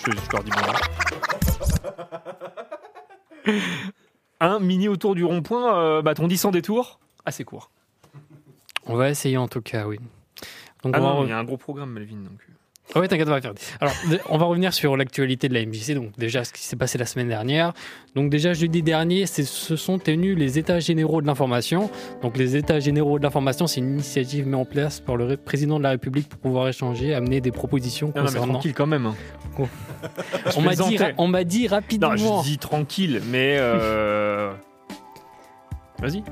Je, 0.06 0.12
je 0.12 0.30
leur 0.32 0.44
dis 0.44 0.50
bonjour. 0.50 0.74
Un 4.40 4.58
mini 4.58 4.88
autour 4.88 5.14
du 5.14 5.24
rond-point, 5.24 5.78
euh, 5.78 6.02
bah, 6.02 6.14
ton 6.14 6.26
10 6.26 6.38
sans 6.38 6.50
détour, 6.50 6.98
assez 7.24 7.44
court. 7.44 7.70
On 8.86 8.96
va 8.96 9.08
essayer 9.10 9.36
en 9.36 9.46
tout 9.48 9.62
cas, 9.62 9.86
oui. 9.86 9.98
Donc 10.82 10.94
Ah 10.96 11.00
on 11.00 11.02
non, 11.02 11.24
il 11.24 11.28
y 11.28 11.32
a 11.32 11.38
un 11.38 11.44
gros 11.44 11.56
programme, 11.56 11.92
Melvin. 11.92 12.16
Donc... 12.16 12.40
Ah 12.94 13.00
ouais, 13.00 13.08
t'inquiète, 13.08 13.28
on 13.28 13.30
va 13.30 13.40
faire. 13.40 13.54
Alors, 13.80 13.94
on 14.28 14.36
va 14.36 14.44
revenir 14.44 14.74
sur 14.74 14.96
l'actualité 14.98 15.48
de 15.48 15.54
la 15.54 15.64
MJC. 15.64 15.94
Donc, 15.94 16.10
déjà, 16.18 16.44
ce 16.44 16.52
qui 16.52 16.62
s'est 16.62 16.76
passé 16.76 16.98
la 16.98 17.06
semaine 17.06 17.28
dernière. 17.28 17.72
Donc, 18.14 18.28
déjà, 18.28 18.52
jeudi 18.52 18.82
dernier, 18.82 19.24
se 19.26 19.76
sont 19.76 19.98
tenus 19.98 20.36
les 20.36 20.58
États 20.58 20.78
généraux 20.78 21.22
de 21.22 21.26
l'information. 21.26 21.90
Donc, 22.20 22.36
les 22.36 22.54
États 22.56 22.80
généraux 22.80 23.18
de 23.18 23.22
l'information, 23.24 23.66
c'est 23.66 23.80
une 23.80 23.92
initiative 23.94 24.46
mise 24.46 24.56
en 24.56 24.64
place 24.66 25.00
par 25.00 25.16
le 25.16 25.24
ré- 25.24 25.36
président 25.38 25.78
de 25.78 25.84
la 25.84 25.90
République 25.90 26.28
pour 26.28 26.38
pouvoir 26.40 26.68
échanger, 26.68 27.14
amener 27.14 27.40
des 27.40 27.52
propositions 27.52 28.08
Non, 28.08 28.12
non, 28.16 28.20
mais 28.22 28.26
concernant. 28.26 28.52
tranquille 28.54 28.74
quand 28.74 28.86
même. 28.86 29.06
hein. 29.06 29.14
Oh. 29.58 29.66
On 30.56 30.60
m'a 30.60 30.74
dit, 30.74 30.96
ra- 30.98 31.10
on 31.16 31.28
m'a 31.28 31.44
dit 31.44 31.68
rapidement. 31.68 32.14
Non, 32.14 32.42
je 32.42 32.48
dis 32.48 32.58
tranquille, 32.58 33.22
mais. 33.30 33.56
euh, 33.58 34.52
Vas-y. 36.00 36.22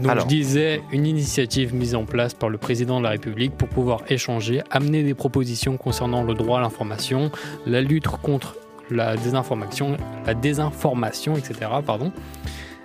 Donc 0.00 0.12
Alors. 0.12 0.24
je 0.24 0.28
disais 0.28 0.82
une 0.92 1.06
initiative 1.06 1.74
mise 1.74 1.94
en 1.94 2.04
place 2.04 2.32
par 2.32 2.48
le 2.48 2.56
président 2.56 2.98
de 2.98 3.04
la 3.04 3.10
République 3.10 3.52
pour 3.56 3.68
pouvoir 3.68 4.02
échanger, 4.08 4.62
amener 4.70 5.02
des 5.02 5.14
propositions 5.14 5.76
concernant 5.76 6.22
le 6.22 6.34
droit 6.34 6.58
à 6.58 6.62
l'information, 6.62 7.30
la 7.66 7.82
lutte 7.82 8.06
contre 8.06 8.56
la 8.90 9.16
désinformation, 9.16 9.96
la 10.26 10.34
désinformation, 10.34 11.36
etc. 11.36 11.70
Pardon. 11.84 12.12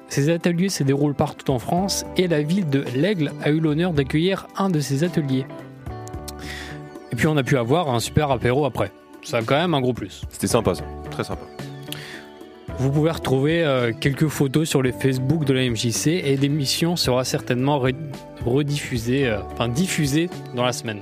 Ces 0.08 0.30
ateliers 0.30 0.70
se 0.70 0.84
déroulent 0.84 1.16
partout 1.16 1.52
en 1.52 1.60
France 1.60 2.06
et 2.18 2.28
la 2.28 2.42
ville 2.42 2.70
de 2.70 2.84
l'Aigle 2.96 3.32
a 3.42 3.50
eu 3.50 3.60
l'honneur 3.60 3.94
d'accueillir 3.94 4.48
un 4.58 4.70
de 4.70 4.80
ces 4.80 5.04
ateliers. 5.04 5.46
Et 7.12 7.16
puis 7.16 7.28
on 7.28 7.38
a 7.38 7.44
pu 7.44 7.58
avoir 7.58 7.90
un 7.90 8.00
super 8.00 8.30
apéro 8.30 8.66
après. 8.66 8.92
Ça 9.24 9.38
a 9.38 9.42
quand 9.42 9.56
même 9.56 9.74
un 9.74 9.82
gros 9.82 9.94
plus. 9.94 10.22
C'était 10.30 10.48
sympa 10.48 10.76
ça, 10.76 10.84
très 11.10 11.24
sympa. 11.24 11.55
Vous 12.78 12.92
pouvez 12.92 13.12
retrouver 13.12 13.64
euh, 13.64 13.94
quelques 13.98 14.28
photos 14.28 14.68
sur 14.68 14.82
les 14.84 14.92
Facebook 14.92 15.46
de 15.46 15.54
la 15.54 15.68
MJC 15.70 16.08
et 16.08 16.36
l'émission 16.36 16.96
sera 16.96 17.24
certainement 17.24 17.80
re- 17.80 17.96
rediffusée, 18.46 19.28
euh, 19.28 19.40
enfin 19.54 19.70
diffusée 19.70 20.30
dans 20.56 20.66
la 20.66 20.74
semaine. 20.74 21.00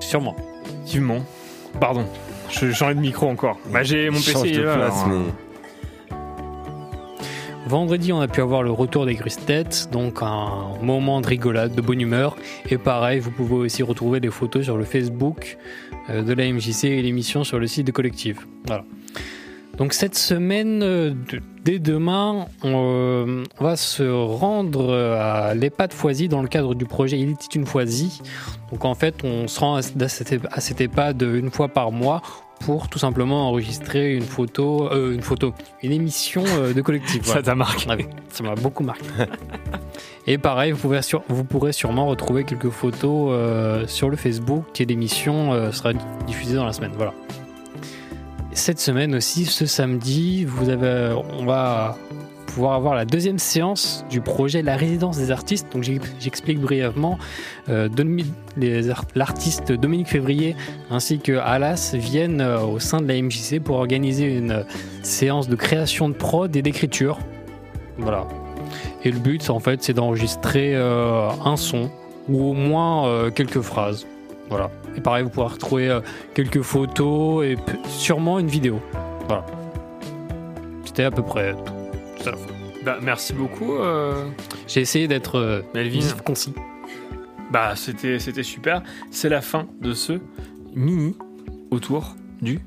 Sûrement. 0.00 0.34
Effectivement. 0.64 1.20
Pardon. 1.80 2.04
Je 2.50 2.72
change 2.72 2.96
de 2.96 3.00
micro 3.00 3.28
encore. 3.28 3.58
Bah, 3.72 3.84
j'ai 3.84 4.10
mon 4.10 4.16
PC. 4.16 4.32
Change 4.32 4.50
de 4.52 4.62
là, 4.62 4.74
place, 4.74 5.04
alors, 5.04 5.08
mais- 5.20 5.32
Vendredi, 7.68 8.12
on 8.12 8.20
a 8.20 8.26
pu 8.26 8.40
avoir 8.40 8.64
le 8.64 8.72
retour 8.72 9.06
des 9.06 9.14
grosses 9.14 9.36
têtes, 9.46 9.90
donc 9.92 10.22
un 10.22 10.72
moment 10.82 11.20
de 11.20 11.28
rigolade, 11.28 11.72
de 11.72 11.80
bonne 11.80 12.00
humeur. 12.00 12.36
Et 12.68 12.78
pareil, 12.78 13.20
vous 13.20 13.30
pouvez 13.30 13.54
aussi 13.54 13.84
retrouver 13.84 14.18
des 14.18 14.30
photos 14.30 14.64
sur 14.64 14.76
le 14.76 14.82
Facebook 14.84 15.56
euh, 16.08 16.22
de 16.22 16.32
la 16.32 16.50
MJC 16.52 16.84
et 16.86 17.00
l'émission 17.02 17.44
sur 17.44 17.60
le 17.60 17.68
site 17.68 17.86
de 17.86 17.92
Collective. 17.92 18.40
Voilà. 18.66 18.84
Donc 19.80 19.94
cette 19.94 20.14
semaine, 20.14 20.82
euh, 20.82 21.14
dès 21.64 21.78
demain, 21.78 22.46
on, 22.62 22.68
euh, 22.92 23.44
on 23.58 23.64
va 23.64 23.76
se 23.76 24.02
rendre 24.02 24.94
à 25.18 25.54
l'EHPAD 25.54 25.92
Foisy 25.94 26.28
dans 26.28 26.42
le 26.42 26.48
cadre 26.48 26.74
du 26.74 26.84
projet 26.84 27.18
Il 27.18 27.30
était 27.30 27.46
une 27.54 27.64
Foisy. 27.66 28.20
Donc 28.70 28.84
en 28.84 28.94
fait, 28.94 29.24
on 29.24 29.48
se 29.48 29.58
rend 29.58 29.76
à 29.76 29.80
cette 30.60 30.80
EHPAD 30.82 31.22
une 31.22 31.50
fois 31.50 31.68
par 31.68 31.90
mois 31.92 32.20
pour 32.60 32.88
tout 32.88 32.98
simplement 32.98 33.48
enregistrer 33.48 34.14
une 34.14 34.22
photo, 34.22 34.90
euh, 34.92 35.14
une 35.14 35.22
photo, 35.22 35.54
une 35.82 35.92
émission 35.92 36.44
euh, 36.58 36.74
de 36.74 36.82
collectif. 36.82 37.24
Ça 37.24 37.42
t'a 37.42 37.54
marqué. 37.54 38.06
Ça 38.28 38.44
m'a 38.44 38.54
beaucoup 38.56 38.82
marqué. 38.84 39.06
Et 40.26 40.36
pareil, 40.36 40.72
vous, 40.72 40.78
pouvez 40.78 41.00
sur- 41.00 41.22
vous 41.28 41.42
pourrez 41.44 41.72
sûrement 41.72 42.06
retrouver 42.06 42.44
quelques 42.44 42.68
photos 42.68 43.30
euh, 43.32 43.86
sur 43.86 44.10
le 44.10 44.16
Facebook 44.18 44.78
et 44.78 44.84
l'émission 44.84 45.54
euh, 45.54 45.72
sera 45.72 45.94
diffusée 46.26 46.56
dans 46.56 46.66
la 46.66 46.74
semaine. 46.74 46.92
Voilà. 46.96 47.14
Cette 48.52 48.80
semaine 48.80 49.14
aussi, 49.14 49.46
ce 49.46 49.64
samedi, 49.66 50.46
on 51.38 51.44
va 51.44 51.96
pouvoir 52.46 52.74
avoir 52.74 52.94
la 52.96 53.04
deuxième 53.04 53.38
séance 53.38 54.04
du 54.10 54.20
projet 54.20 54.60
La 54.62 54.76
résidence 54.76 55.16
des 55.18 55.30
artistes. 55.30 55.68
Donc 55.72 55.84
j'ex- 55.84 56.12
j'explique 56.18 56.60
brièvement. 56.60 57.16
Euh, 57.68 57.88
L'artiste 59.14 59.70
Dominique 59.72 60.08
Février 60.08 60.56
ainsi 60.90 61.20
que 61.20 61.38
Alas 61.38 61.94
viennent 61.94 62.40
euh, 62.40 62.60
au 62.60 62.80
sein 62.80 63.00
de 63.00 63.06
la 63.06 63.22
MJC 63.22 63.60
pour 63.62 63.76
organiser 63.76 64.24
une 64.24 64.50
euh, 64.50 64.62
séance 65.02 65.48
de 65.48 65.54
création 65.54 66.08
de 66.08 66.14
prod 66.14 66.54
et 66.56 66.62
d'écriture. 66.62 67.18
Voilà. 67.98 68.26
Et 69.04 69.12
le 69.12 69.18
but, 69.20 69.48
en 69.48 69.60
fait, 69.60 69.82
c'est 69.82 69.94
d'enregistrer 69.94 70.74
un 70.76 71.56
son 71.56 71.90
ou 72.28 72.50
au 72.50 72.52
moins 72.52 73.30
quelques 73.30 73.60
phrases. 73.62 74.06
Voilà. 74.50 74.70
Et 74.96 75.00
pareil, 75.00 75.22
vous 75.24 75.30
pourrez 75.30 75.52
retrouver 75.54 75.88
euh, 75.88 76.00
quelques 76.34 76.62
photos 76.62 77.44
et 77.44 77.56
sûrement 77.88 78.38
une 78.38 78.48
vidéo. 78.48 78.80
Voilà. 79.28 79.46
C'était 80.84 81.04
à 81.04 81.10
peu 81.10 81.22
près 81.22 81.54
tout. 81.54 81.72
Tout 82.22 82.28
à 82.28 82.32
fait. 82.32 82.84
Bah, 82.84 82.98
merci 83.00 83.32
beaucoup. 83.32 83.74
euh, 83.76 84.24
J'ai 84.66 84.80
essayé 84.80 85.06
d'être 85.06 85.38
euh, 85.38 85.62
Melvin. 85.74 86.00
concis. 86.24 86.52
Bah, 87.52 87.74
c'était 87.76 88.18
c'était 88.18 88.42
super. 88.42 88.82
C'est 89.10 89.28
la 89.28 89.40
fin 89.40 89.66
de 89.80 89.92
ce 89.92 90.14
mini 90.74 91.16
autour 91.70 92.16
du 92.42 92.58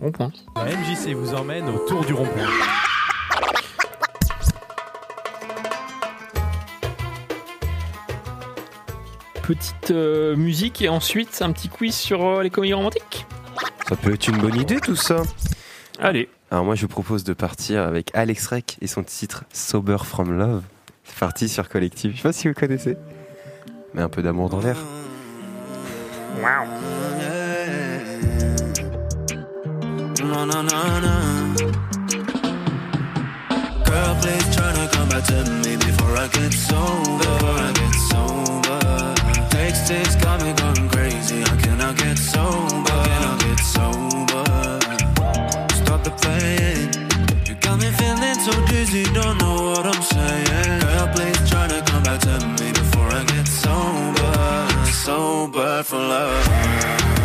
rond-point. 0.00 0.30
La 0.56 0.64
MJC 0.64 1.14
vous 1.14 1.34
emmène 1.34 1.68
autour 1.68 2.04
du 2.04 2.12
rond-point. 2.12 2.48
Petite 9.52 9.90
euh, 9.90 10.34
musique 10.34 10.80
et 10.80 10.88
ensuite 10.88 11.42
un 11.42 11.52
petit 11.52 11.68
quiz 11.68 11.94
sur 11.94 12.24
euh, 12.24 12.42
les 12.42 12.48
comédies 12.48 12.72
romantiques. 12.72 13.26
Ça 13.86 13.96
peut 13.96 14.14
être 14.14 14.26
une 14.28 14.38
bonne 14.38 14.58
idée 14.58 14.80
tout 14.80 14.96
ça. 14.96 15.24
Allez. 15.98 16.30
Alors 16.50 16.64
moi 16.64 16.74
je 16.74 16.80
vous 16.80 16.88
propose 16.88 17.22
de 17.22 17.34
partir 17.34 17.82
avec 17.82 18.10
Alex 18.14 18.46
Rec 18.46 18.78
et 18.80 18.86
son 18.86 19.02
titre 19.02 19.44
Sober 19.52 19.98
from 20.04 20.38
Love. 20.38 20.62
C'est 21.04 21.18
parti 21.18 21.50
sur 21.50 21.68
Collectif. 21.68 22.12
Je 22.12 22.16
sais 22.16 22.22
pas 22.22 22.32
si 22.32 22.48
vous 22.48 22.54
connaissez. 22.54 22.96
Mais 23.92 24.00
un 24.00 24.08
peu 24.08 24.22
d'amour 24.22 24.48
dans 24.48 24.60
l'air. 24.60 24.78
Girl, 33.84 34.16
please 34.22 34.56
try 34.56 34.72
to 34.72 34.96
come 34.96 35.08
back 35.10 35.24
to 35.24 35.44
me 35.62 35.76
before 35.76 36.16
I 36.16 36.26
get 36.28 36.54
sober. 36.54 37.18
Before 37.18 37.58
I 37.58 37.72
get 37.74 37.94
sober. 38.08 38.61
Text, 39.72 39.86
text 39.86 40.20
got 40.20 40.42
me 40.42 40.52
going 40.52 40.86
crazy. 40.90 41.42
I 41.42 41.56
cannot 41.62 41.96
get 41.96 42.18
sober. 42.18 42.92
I 42.92 43.06
cannot 43.08 43.40
get 43.40 43.58
sober. 43.60 44.44
Stop 45.80 46.04
the 46.04 46.10
playing. 46.20 46.92
You 47.46 47.54
got 47.54 47.80
me 47.80 47.90
feeling 47.90 48.34
so 48.34 48.52
dizzy, 48.66 49.04
don't 49.14 49.38
know 49.38 49.70
what 49.70 49.86
I'm 49.86 50.02
saying. 50.02 50.80
Girl, 50.80 51.08
please 51.14 51.48
try 51.48 51.68
to 51.68 51.80
come 51.90 52.02
back 52.02 52.20
to 52.20 52.46
me 52.60 52.70
before 52.72 53.08
I 53.08 53.24
get 53.24 53.48
sober. 53.48 54.92
Sober 54.92 55.82
for 55.84 55.96
love. 55.96 57.21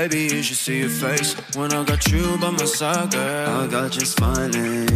Baby, 0.00 0.34
you 0.34 0.42
should 0.42 0.56
see 0.56 0.78
your 0.80 0.88
face 0.88 1.34
when 1.54 1.74
I 1.74 1.84
got 1.84 2.10
you 2.10 2.38
by 2.38 2.48
my 2.48 2.64
side, 2.64 3.10
girl. 3.10 3.60
I 3.60 3.66
got 3.66 3.94
you 3.96 4.06
smiling. 4.06 4.86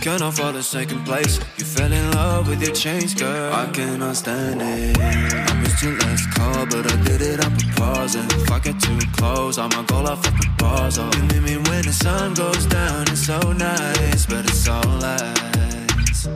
Can't 0.00 0.20
afford 0.20 0.56
the 0.56 0.62
second 0.64 1.04
place. 1.04 1.38
You 1.58 1.64
fell 1.64 1.92
in 1.92 2.10
love 2.10 2.48
with 2.48 2.60
your 2.60 2.74
chains, 2.74 3.14
girl. 3.14 3.52
I 3.52 3.66
cannot 3.70 4.16
stand 4.16 4.60
it. 4.60 4.98
I 4.98 5.54
missed 5.60 5.80
your 5.84 5.96
last 5.96 6.28
call, 6.34 6.66
but 6.66 6.92
I 6.92 6.96
did 7.04 7.22
it 7.22 7.44
on 7.44 7.52
purpose. 7.52 8.16
And 8.16 8.32
if 8.32 8.50
I 8.50 8.58
get 8.58 8.80
too 8.80 8.98
close, 9.12 9.58
I'ma 9.58 9.82
go 9.82 9.98
off 9.98 10.26
a 10.26 10.32
proposal. 10.32 11.08
Oh, 11.08 11.16
you 11.16 11.22
meet 11.22 11.42
me 11.42 11.56
when 11.70 11.82
the 11.82 11.92
sun 11.92 12.34
goes 12.34 12.66
down. 12.66 13.02
It's 13.02 13.24
so 13.24 13.38
nice, 13.52 14.26
but 14.26 14.44
it's 14.44 14.68
all 14.68 14.82
lies. 14.98 16.26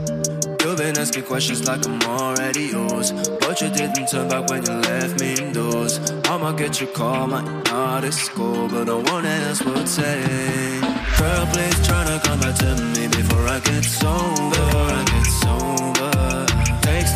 You've 0.63 0.77
been 0.77 0.97
asking 0.97 1.23
questions 1.23 1.67
like 1.67 1.85
I'm 1.85 2.01
already 2.03 2.67
yours. 2.67 3.11
But 3.11 3.59
you 3.61 3.69
didn't 3.69 4.07
turn 4.07 4.29
back 4.29 4.49
when 4.49 4.65
you 4.65 4.73
left 4.73 5.19
me 5.19 5.33
indoors. 5.35 5.99
I'ma 6.25 6.51
get 6.51 6.79
your 6.79 6.89
call, 6.91 7.27
might 7.27 7.67
not 7.97 8.05
at 8.05 8.13
school, 8.13 8.67
but 8.67 8.83
no 8.83 8.99
one 8.99 9.25
else 9.25 9.63
would 9.65 9.87
say. 9.87 10.21
Girl, 11.17 11.45
please 11.51 11.77
try 11.87 12.03
to 12.05 12.19
come 12.23 12.39
back 12.39 12.55
to 12.63 12.71
me 12.93 13.07
before 13.07 13.47
I 13.47 13.59
get 13.59 13.83
sober. 13.83 14.49
Before 14.55 14.89
I 14.99 15.03
get 15.13 15.27
sober. 15.41 16.45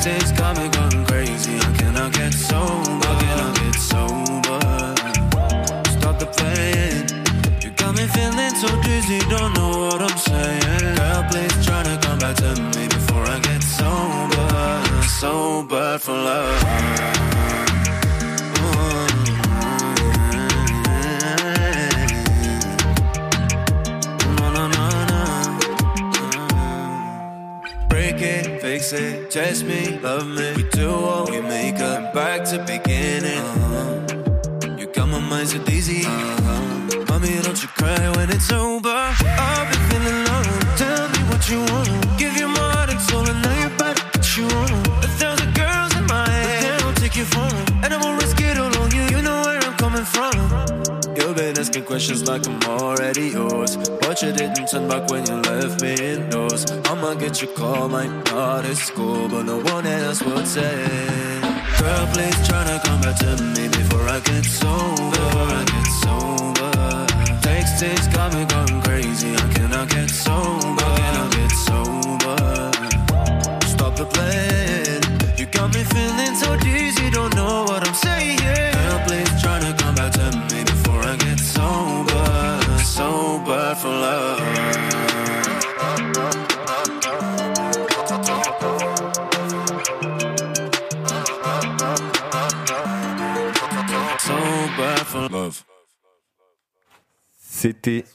Text, 0.02 0.36
got 0.38 0.58
me 0.58 0.68
going 0.70 1.06
crazy. 1.06 1.56
I 1.58 1.72
cannot 1.78 2.14
get 2.14 2.34
sober. 2.34 3.08
I 3.10 3.16
cannot 3.22 3.54
get 3.62 3.76
sober. 3.92 4.62
Stop 5.96 6.16
the 6.18 6.28
playing. 6.38 7.06
You 7.62 7.70
got 7.82 7.94
me 7.96 8.06
feeling 8.16 8.56
so 8.62 8.70
dizzy, 8.82 9.20
don't 9.30 9.54
know 9.54 9.72
what 9.86 10.02
I'm 10.02 10.18
saying. 10.18 10.96
Girl, 10.96 11.24
please 11.30 11.56
try 11.64 11.84
to 11.84 11.96
come 12.02 12.18
back 12.18 12.36
to 12.38 12.52
me 12.74 12.88
before 12.88 13.26
I 13.36 13.38
get 13.40 13.62
sober. 13.62 14.48
Sober 15.20 16.00
for 16.00 16.14
love. 16.14 17.31
Fix 28.82 28.94
it, 28.94 29.30
test 29.30 29.66
me, 29.66 30.00
love 30.00 30.28
me. 30.28 30.54
We 30.56 30.64
do 30.64 30.90
what 30.92 31.30
we 31.30 31.42
make 31.42 31.80
up, 31.80 32.14
back 32.14 32.44
to 32.46 32.58
beginning. 32.66 33.38
Uh-huh. 33.38 34.78
You 34.78 34.88
got 34.88 35.08
my 35.08 35.20
mind 35.20 35.50
so 35.50 35.60
dizzy. 35.64 36.04
Uh-huh. 36.06 37.06
Mommy, 37.08 37.42
don't 37.42 37.62
you 37.62 37.70
cry 37.80 38.10
when 38.16 38.30
it's 38.30 38.52
over. 38.52 38.90
I've 38.90 39.68
been 39.70 39.84
feeling 39.90 40.20
low. 40.30 40.44
Tell 40.78 41.08
me 41.14 41.22
what 41.30 41.50
you 41.50 41.60
want. 41.72 42.18
Give 42.18 42.36
you 42.38 42.48
my 42.48 42.68
heart 42.74 42.90
and 42.90 43.02
soul, 43.02 43.28
and 43.30 43.42
now 43.42 43.60
you're 43.62 43.78
back. 43.78 43.98
What 44.16 44.38
you 44.38 44.46
want? 44.48 44.88
A 45.06 45.10
thousand 45.20 45.54
girls 45.54 45.96
in 45.96 46.06
my 46.08 46.28
head, 46.28 46.62
but 46.62 46.72
they 46.72 46.84
don't 46.84 46.98
take 46.98 47.16
your 47.16 47.30
phone. 47.36 47.84
And 47.84 47.94
I 47.94 47.98
won't 48.02 48.22
risk 48.22 48.40
it 48.42 48.58
all 48.58 48.76
on 48.82 48.92
you. 48.92 49.04
You 49.16 49.22
know 49.22 49.42
where 49.46 49.60
I'm 49.60 49.78
coming 49.78 50.06
from. 50.06 51.01
Been 51.36 51.58
asking 51.58 51.86
questions 51.86 52.28
like 52.28 52.46
I'm 52.46 52.62
already 52.64 53.30
yours. 53.30 53.78
But 53.78 54.22
you 54.22 54.32
didn't 54.34 54.68
turn 54.68 54.88
back 54.90 55.10
when 55.10 55.26
you 55.26 55.36
left 55.36 55.82
me 55.82 55.94
indoors. 55.94 56.66
I'ma 56.86 57.14
get 57.14 57.42
your 57.42 57.52
call, 57.54 57.88
might 57.88 58.12
not 58.26 58.66
school, 58.76 59.30
but 59.30 59.44
no 59.44 59.60
one 59.62 59.86
else 59.88 60.22
would 60.24 60.46
say. 60.46 60.86
Girl, 61.80 62.08
please 62.14 62.36
try 62.48 62.64
to 62.66 62.82
come 62.84 63.02
back 63.02 63.18
to 63.20 63.42
me 63.56 63.68
before 63.70 64.08
I 64.10 64.20
get 64.20 64.46
sober. 64.46 65.12
Before 65.12 65.50
I 65.60 65.64
get 65.74 65.88
sober. 66.04 66.72
Texting's 67.42 68.08
got 68.10 68.34
me 68.34 68.46
going 68.46 68.82
crazy. 68.82 69.34
I 69.82 69.86
get 69.86 70.10
sober? 70.12 70.86
I 70.86 71.30
get 71.32 71.52
sober? 71.66 72.38
Stop 73.66 73.96
the 73.96 74.06
plan. 74.06 75.02
You 75.40 75.48
got 75.48 75.74
me 75.74 75.84
feeling 75.84 76.36
so 76.36 76.56
dizzy, 76.58 77.10
don't 77.10 77.34
know 77.36 77.64
what 77.64 77.88
I'm 77.88 77.96
saying. 77.96 78.38
Girl, 78.38 79.00
please 79.08 79.42
try 79.42 79.60
to 79.60 79.81
Sober 83.52 83.76
for 83.76 83.92
love. 83.92 84.40
Sober 94.20 94.96
for 95.06 95.30
love. 95.30 95.64
C'était. 97.38 98.06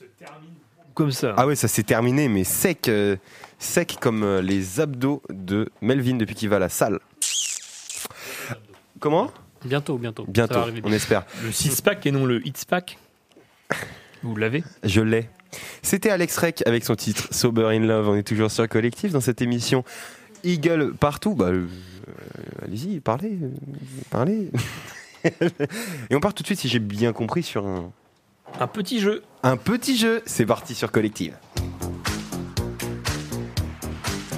Comme 0.94 1.12
ça. 1.12 1.34
Ah 1.36 1.46
ouais, 1.46 1.54
ça 1.54 1.68
s'est 1.68 1.82
terminé, 1.82 2.28
mais 2.28 2.42
sec, 2.42 2.88
euh, 2.88 3.16
sec 3.58 3.98
comme 4.00 4.22
euh, 4.22 4.40
les 4.40 4.80
abdos 4.80 5.22
de 5.28 5.68
Melvin 5.82 6.16
depuis 6.16 6.34
qu'il 6.34 6.48
va 6.48 6.56
à 6.56 6.60
la 6.60 6.70
salle. 6.70 6.98
Comment? 9.00 9.30
Bientôt, 9.66 9.98
bientôt. 9.98 10.24
Bientôt, 10.26 10.60
on 10.82 10.92
espère. 10.92 11.26
Le 11.42 11.50
6-pack 11.50 12.06
et 12.06 12.10
non 12.10 12.24
le 12.24 12.40
hits-pack. 12.46 12.96
Vous 14.26 14.34
l'avez 14.34 14.64
Je 14.82 15.00
l'ai. 15.00 15.28
C'était 15.82 16.10
Alex 16.10 16.36
Rec 16.38 16.62
avec 16.66 16.84
son 16.84 16.96
titre 16.96 17.28
Sober 17.30 17.68
in 17.70 17.78
Love. 17.78 18.08
On 18.08 18.16
est 18.16 18.26
toujours 18.26 18.50
sur 18.50 18.68
Collectif 18.68 19.12
dans 19.12 19.20
cette 19.20 19.40
émission 19.40 19.84
Eagle 20.42 20.94
partout. 20.98 21.36
Bah, 21.36 21.46
euh, 21.46 21.68
allez-y, 22.64 22.98
parlez, 22.98 23.38
euh, 23.40 23.50
parlez. 24.10 24.50
Et 26.10 26.16
on 26.16 26.18
part 26.20 26.34
tout 26.34 26.42
de 26.42 26.48
suite, 26.48 26.58
si 26.58 26.68
j'ai 26.68 26.80
bien 26.80 27.12
compris, 27.12 27.44
sur 27.44 27.68
un, 27.68 27.92
Un 28.58 28.66
petit 28.66 28.98
jeu. 28.98 29.22
un 29.44 29.56
petit 29.56 29.96
jeu. 29.96 30.22
C'est 30.26 30.46
parti 30.46 30.74
sur 30.74 30.90
Collective. 30.90 31.34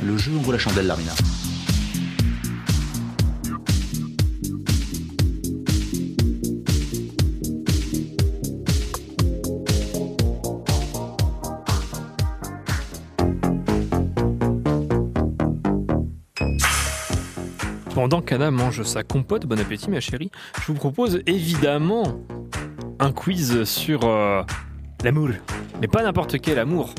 Le 0.05 0.19
jeu 0.19 0.33
ouvre 0.33 0.53
la 0.53 0.59
chandelle, 0.59 0.87
Larmina. 0.87 1.13
Pendant 17.99 18.23
qu'Anna 18.23 18.53
mange 18.53 18.85
sa 18.85 19.03
compote, 19.03 19.47
bon 19.47 19.59
appétit 19.59 19.91
ma 19.91 19.99
chérie, 19.99 20.31
je 20.61 20.67
vous 20.67 20.75
propose 20.75 21.21
évidemment 21.27 22.21
un 23.01 23.11
quiz 23.11 23.65
sur 23.65 24.05
euh, 24.05 24.45
l'amour. 25.03 25.31
Mais 25.81 25.89
pas 25.89 26.05
n'importe 26.05 26.41
quel 26.41 26.61
amour. 26.61 26.95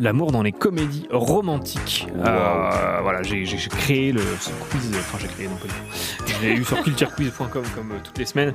L'amour 0.00 0.32
dans 0.32 0.42
les 0.42 0.52
comédies 0.52 1.06
romantiques. 1.10 2.06
Euh, 2.16 3.00
voilà, 3.02 3.22
j'ai 3.22 3.44
j'ai 3.44 3.58
créé 3.68 4.10
le, 4.10 4.22
ce 4.40 4.48
quiz, 4.70 4.90
enfin 5.00 5.18
j'ai 5.20 5.28
créé, 5.28 5.48
non 5.48 5.56
pas 5.56 5.68
du 5.68 5.74
tout. 5.74 6.32
Je 6.32 6.46
l'ai 6.46 6.54
eu 6.54 6.64
sur 6.64 6.82
culturequiz.com 6.82 7.64
comme 7.74 7.92
euh, 7.92 7.98
toutes 8.02 8.16
les 8.16 8.24
semaines. 8.24 8.54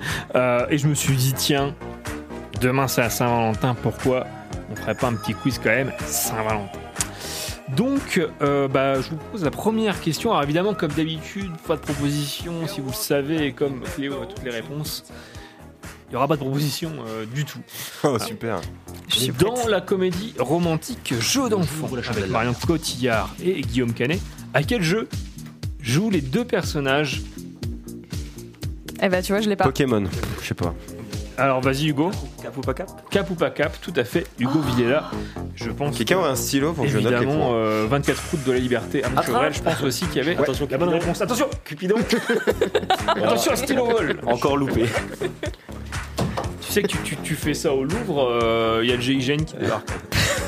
Et 0.71 0.79
je 0.79 0.87
me 0.87 0.95
suis 0.95 1.15
dit, 1.15 1.33
tiens, 1.33 1.75
demain 2.59 2.87
c'est 2.87 3.03
à 3.03 3.11
Saint-Valentin, 3.11 3.75
pourquoi 3.83 4.25
on 4.71 4.75
ferait 4.75 4.95
pas 4.95 5.09
un 5.09 5.13
petit 5.13 5.35
quiz 5.35 5.59
quand 5.59 5.69
même 5.69 5.91
Saint-Valentin 6.07 6.86
donc, 7.75 8.21
euh, 8.41 8.67
bah, 8.67 9.01
je 9.01 9.09
vous 9.09 9.17
pose 9.31 9.43
la 9.43 9.51
première 9.51 9.99
question. 9.99 10.31
Alors 10.31 10.43
évidemment, 10.43 10.73
comme 10.73 10.91
d'habitude, 10.91 11.51
pas 11.67 11.75
de 11.75 11.81
proposition, 11.81 12.65
si 12.67 12.79
vous 12.79 12.89
le 12.89 12.95
savez, 12.95 13.47
et 13.47 13.51
comme 13.51 13.81
Cléo 13.95 14.21
a 14.21 14.25
toutes 14.25 14.43
les 14.43 14.51
réponses, 14.51 15.03
il 16.07 16.11
n'y 16.11 16.15
aura 16.15 16.27
pas 16.27 16.35
de 16.35 16.41
proposition 16.41 16.91
euh, 17.07 17.25
du 17.25 17.43
tout. 17.43 17.59
Oh, 18.03 18.17
super. 18.19 18.61
Dans 19.39 19.67
la 19.67 19.81
comédie 19.81 20.33
romantique 20.37 21.13
Jeu 21.19 21.49
d'enfant, 21.49 21.89
avec 22.09 22.29
Marion 22.29 22.53
Cotillard 22.53 23.35
et 23.43 23.61
Guillaume 23.61 23.93
Canet, 23.93 24.21
à 24.53 24.63
quel 24.63 24.81
jeu 24.81 25.09
jouent 25.81 26.09
les 26.09 26.21
deux 26.21 26.45
personnages? 26.45 27.23
Eh 29.01 29.09
ben, 29.09 29.21
tu 29.21 29.31
vois, 29.31 29.41
je 29.41 29.49
l'ai 29.49 29.55
pas. 29.55 29.65
Pokémon, 29.65 30.05
je 30.41 30.47
sais 30.47 30.53
pas. 30.53 30.73
Alors 31.37 31.61
vas-y 31.61 31.87
Hugo. 31.89 32.09
Cap 32.41 32.57
ou 32.57 32.61
pas 32.61 32.73
cap 32.73 32.89
Cap 33.11 33.29
ou 33.29 33.35
pas 33.35 33.51
cap, 33.51 33.77
tout 33.81 33.93
à 33.95 34.03
fait. 34.03 34.25
Hugo 34.39 34.59
Villela, 34.59 35.11
je 35.55 35.69
pense. 35.69 35.95
Quelqu'un 35.95 36.17
aurait 36.17 36.31
un 36.31 36.35
stylo 36.35 36.73
pour 36.73 36.83
que 36.85 36.89
je 36.89 36.97
note 36.97 37.11
les 37.11 37.17
Évidemment, 37.17 37.49
points 37.49 37.55
euh, 37.55 37.87
24 37.89 38.31
routes 38.31 38.43
de 38.45 38.51
la 38.53 38.57
liberté 38.59 39.03
à 39.03 39.09
Montchevrel, 39.09 39.53
je 39.53 39.61
pense 39.61 39.81
aussi 39.83 40.05
qu'il 40.07 40.17
y 40.17 40.19
avait 40.21 40.35
Attention, 40.37 40.67
la 40.69 40.77
bonne 40.77 40.87
Cupidon. 40.89 40.99
réponse. 41.05 41.21
Attention, 41.21 41.47
Cupidon 41.63 41.95
Attention, 43.07 43.55
stylo 43.55 43.85
vol 43.85 44.19
Encore 44.25 44.57
loupé. 44.57 44.85
Tu 46.61 46.73
sais 46.73 46.81
que 46.83 46.87
tu, 46.89 46.97
tu- 47.03 47.15
tu 47.23 47.35
fais 47.35 47.53
ça 47.53 47.73
au 47.73 47.83
Louvre, 47.83 48.29
euh, 48.29 48.81
il 48.83 48.89
y 48.89 48.93
a 48.93 48.95
le 48.97 49.01
GIGN 49.01 49.37
qui 49.45 49.55
débarque. 49.55 49.87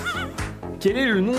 Quel 0.79 0.97
est 0.97 1.05
le 1.05 1.21
nom 1.21 1.33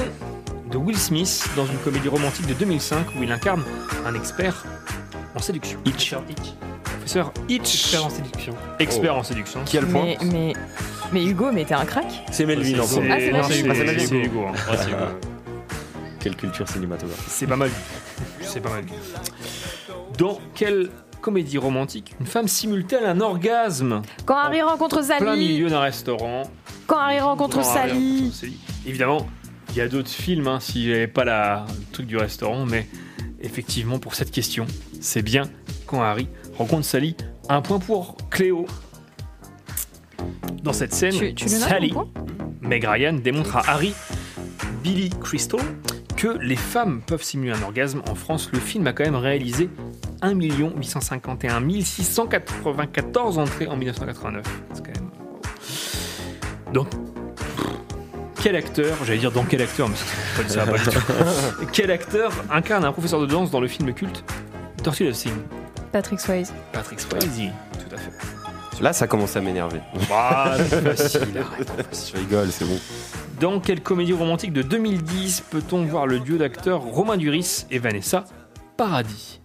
de 0.70 0.76
Will 0.78 0.96
Smith 0.98 1.48
dans 1.54 1.66
une 1.66 1.76
comédie 1.78 2.08
romantique 2.08 2.46
de 2.46 2.54
2005 2.54 3.06
où 3.18 3.22
il 3.22 3.30
incarne 3.30 3.62
un 4.06 4.14
expert 4.14 4.64
en 5.34 5.38
séduction? 5.38 5.78
Hitch. 5.86 6.14
Professeur 6.84 7.32
Hitch. 7.48 7.74
Expert 7.74 8.04
en 8.06 8.10
séduction. 8.10 8.54
Expert 8.78 9.16
en 9.16 9.22
séduction. 9.22 9.60
Qui 9.64 9.78
a 9.78 9.80
le 9.80 9.86
point 9.88 10.04
Mais, 10.04 10.18
mais, 10.24 10.52
mais 11.12 11.24
Hugo, 11.24 11.50
mais 11.52 11.64
t'es 11.64 11.74
un 11.74 11.84
crack 11.84 12.06
C'est 12.30 12.46
Melvin 12.46 12.78
en. 12.80 12.82
Ah, 12.82 12.86
c'est 12.86 13.00
non, 13.00 13.48
Melvin. 13.48 13.74
c'est- 13.98 14.10
Ah. 14.12 14.16
Hugo. 14.16 14.44
hein. 14.48 14.52
Ouais, 14.70 14.86
Hugo. 14.86 14.96
Quelle 16.20 16.36
culture 16.36 16.68
cinématographique. 16.68 17.24
C'est 17.28 17.46
pas 17.46 17.56
mal 17.56 17.68
vu. 17.68 17.74
C'est 18.42 18.60
pas 18.60 18.70
mal 18.70 18.84
vu. 18.84 18.90
Dans 20.18 20.38
quelle 20.54 20.90
comédie 21.22 21.58
romantique 21.58 22.14
une 22.20 22.26
femme 22.26 22.48
simule-t-elle 22.48 23.04
un 23.06 23.20
orgasme 23.20 24.02
Quand 24.26 24.36
Harry 24.36 24.60
rencontre 24.62 24.98
en 24.98 25.02
plein 25.06 25.18
Sally 25.18 25.48
milieu 25.48 25.68
d'un 25.70 25.80
restaurant 25.80 26.42
Quand 26.86 26.98
Harry 26.98 27.20
rencontre 27.20 27.56
Quand 27.60 27.68
Harry 27.76 27.90
Sally 27.90 28.18
rencontre 28.20 28.34
Sally. 28.36 28.58
Évidemment, 28.86 29.26
il 29.70 29.76
y 29.76 29.80
a 29.80 29.88
d'autres 29.88 30.10
films 30.10 30.46
hein, 30.48 30.58
si 30.60 30.86
j'avais 30.88 31.06
pas 31.06 31.24
la, 31.24 31.64
le 31.68 31.92
truc 31.92 32.06
du 32.06 32.16
restaurant, 32.16 32.66
mais 32.66 32.86
effectivement, 33.40 33.98
pour 33.98 34.14
cette 34.14 34.30
question, 34.30 34.66
c'est 35.00 35.22
bien 35.22 35.44
quand 35.86 36.02
Harry 36.02 36.28
rencontre 36.60 36.84
Sally. 36.84 37.16
Un 37.48 37.62
point 37.62 37.78
pour 37.78 38.16
Cléo. 38.30 38.66
Dans 40.62 40.74
cette 40.74 40.92
scène, 40.92 41.14
Tu- 41.14 41.34
tu 41.34 41.48
Sally, 41.48 41.94
Meg 42.60 42.84
Ryan 42.84 43.14
démontre 43.14 43.56
à 43.56 43.62
Harry, 43.66 43.94
Billy 44.82 45.08
Crystal, 45.08 45.60
que 46.16 46.28
les 46.42 46.56
femmes 46.56 47.00
peuvent 47.06 47.22
simuler 47.22 47.52
un 47.52 47.62
orgasme. 47.62 48.02
En 48.10 48.14
France, 48.14 48.50
le 48.52 48.58
film 48.60 48.86
a 48.86 48.92
quand 48.92 49.04
même 49.04 49.16
réalisé 49.16 49.70
1 50.20 50.34
851 50.34 51.62
694 51.80 53.38
entrées 53.38 53.66
en 53.66 53.76
1989. 53.76 54.44
C'est 54.74 54.84
quand 54.84 55.00
même. 55.00 55.10
Donc, 56.74 56.88
quel 58.42 58.54
acteur, 58.54 58.98
j'allais 59.06 59.18
dire 59.18 59.32
dans 59.32 59.44
quel 59.44 59.62
acteur, 59.62 59.88
mais 59.88 59.94
c'est 59.96 60.42
pas 60.42 60.48
ça, 60.48 60.66
pas 60.66 60.76
du 60.76 60.84
tout. 60.84 61.00
quel 61.72 61.90
acteur 61.90 62.32
incarne 62.50 62.84
un 62.84 62.92
professeur 62.92 63.20
de 63.20 63.26
danse 63.26 63.50
dans 63.50 63.60
le 63.60 63.68
film 63.68 63.92
culte 63.94 64.24
Dirty 64.82 65.06
Dancing 65.06 65.32
Patrick 65.92 66.20
Swayze. 66.20 66.52
Patrick 66.72 67.00
Swayze, 67.00 67.50
tout 67.72 67.94
à 67.94 67.98
fait. 67.98 68.10
Là, 68.82 68.92
ça 68.94 69.06
commence 69.06 69.36
à 69.36 69.40
m'énerver. 69.40 69.80
Ah, 70.12 70.56
c'est 70.56 70.96
facile, 70.96 71.38
arrête. 71.38 71.70
Je 71.92 72.16
rigole, 72.18 72.50
c'est 72.50 72.64
bon. 72.64 72.78
Dans 73.40 73.60
quelle 73.60 73.82
comédie 73.82 74.12
romantique 74.12 74.52
de 74.52 74.62
2010 74.62 75.44
peut-on 75.50 75.84
voir 75.84 76.06
le 76.06 76.20
duo 76.20 76.38
d'acteurs 76.38 76.80
Romain 76.80 77.16
Duris 77.16 77.66
et 77.70 77.78
Vanessa 77.78 78.24
Paradis? 78.76 79.40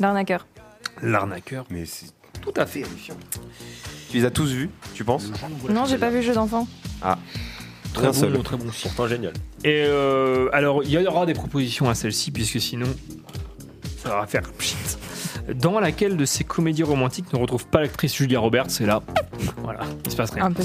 L'arnaqueur. 0.00 0.46
L'arnaqueur. 1.02 1.64
Mais 1.70 1.86
c'est 1.86 2.06
tout 2.42 2.52
à 2.56 2.66
fait. 2.66 2.82
Tu 4.10 4.18
les 4.18 4.24
as 4.24 4.30
tous 4.30 4.52
vus, 4.52 4.70
tu 4.94 5.04
penses? 5.04 5.30
Non, 5.70 5.86
j'ai 5.86 5.98
pas 5.98 6.10
vu 6.10 6.22
Jeu 6.22 6.34
d'enfant. 6.34 6.66
Ah. 7.02 7.18
Très 7.94 8.08
bon, 8.08 8.12
seul. 8.12 8.42
très 8.42 8.56
bon. 8.56 8.66
Pourtant 8.82 9.06
génial. 9.06 9.32
Et 9.62 9.84
euh, 9.86 10.48
alors, 10.52 10.82
il 10.82 10.90
y 10.90 10.98
aura 11.06 11.26
des 11.26 11.34
propositions 11.34 11.88
à 11.88 11.94
celle-ci, 11.94 12.32
puisque 12.32 12.60
sinon, 12.60 12.88
ça 14.02 14.10
va 14.10 14.26
faire 14.26 14.42
pchit. 14.52 14.76
Dans 15.52 15.78
laquelle 15.80 16.16
de 16.16 16.24
ces 16.24 16.44
comédies 16.44 16.82
romantiques 16.82 17.32
ne 17.32 17.38
retrouve 17.38 17.66
pas 17.66 17.80
l'actrice 17.80 18.14
Julia 18.16 18.40
Roberts 18.40 18.66
Et 18.80 18.86
là, 18.86 19.02
voilà, 19.62 19.80
il 20.06 20.10
se 20.10 20.16
passe 20.16 20.30
rien. 20.30 20.44
Un 20.46 20.52
peu. 20.52 20.62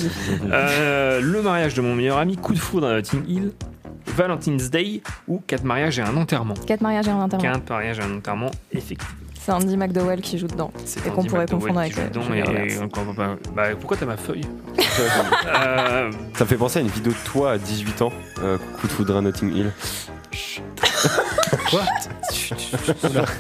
Euh, 0.52 1.20
le 1.22 1.42
mariage 1.42 1.74
de 1.74 1.82
mon 1.82 1.96
meilleur 1.96 2.18
ami, 2.18 2.38
Coup 2.38 2.54
de 2.54 2.60
foudre 2.60 2.88
à 2.88 2.94
Notting 2.94 3.24
Hill, 3.28 3.52
Valentine's 4.08 4.70
Day 4.70 5.02
ou 5.28 5.42
Quatre 5.46 5.64
mariages 5.64 6.00
et 6.00 6.02
un 6.02 6.16
enterrement. 6.16 6.54
Quatre 6.66 6.82
mariages 6.82 7.08
et 7.08 7.12
un 7.12 7.18
enterrement. 7.22 7.44
Quatre 7.44 7.70
mariages 7.70 8.00
et 8.00 8.04
un 8.04 8.16
enterrement, 8.18 8.52
effectivement. 8.72 9.16
C'est 9.42 9.52
Andy 9.54 9.78
McDowell 9.78 10.22
qui 10.22 10.38
joue 10.38 10.48
dedans. 10.48 10.72
C'est 10.86 11.06
Et 11.08 11.10
qu'on 11.10 11.24
pourrait 11.24 11.46
confondre 11.48 11.80
avec 11.80 11.98
euh, 11.98 12.08
et- 12.36 13.14
bah, 13.18 13.36
bah, 13.56 13.64
pourquoi 13.80 13.98
t'as 13.98 14.06
ma 14.06 14.18
feuille 14.18 14.44
Euh, 14.78 16.12
Ça 16.36 16.44
me 16.44 16.50
fait 16.50 16.58
penser 16.58 16.80
à 16.80 16.82
une 16.82 16.90
vidéo 16.90 17.14
de 17.14 17.18
toi 17.30 17.52
à 17.54 17.58
18 17.58 18.02
ans, 18.02 18.12
euh, 18.44 18.58
coup 18.80 18.88
de 18.88 18.92
foudre 18.92 19.16
à 19.16 19.22
Notting 19.22 19.56
Hill. 19.56 19.72
Quoi 21.70 21.84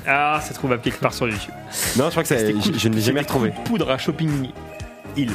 Ah, 0.07 0.39
ça 0.41 0.49
se 0.49 0.53
trouve 0.53 0.71
à 0.73 0.77
quelque 0.77 0.99
part 0.99 1.13
sur 1.13 1.27
YouTube. 1.27 1.53
Non, 1.97 2.05
je 2.05 2.09
crois 2.11 2.23
que 2.23 2.29
je, 2.35 2.87
ne 2.89 2.95
l'ai 2.95 3.01
jamais 3.01 3.21
retrouvé. 3.21 3.49
coup 3.51 3.57
de 3.57 3.63
poudre 3.67 3.91
à 3.91 3.97
Shopping 3.97 4.49
Hill. 5.15 5.31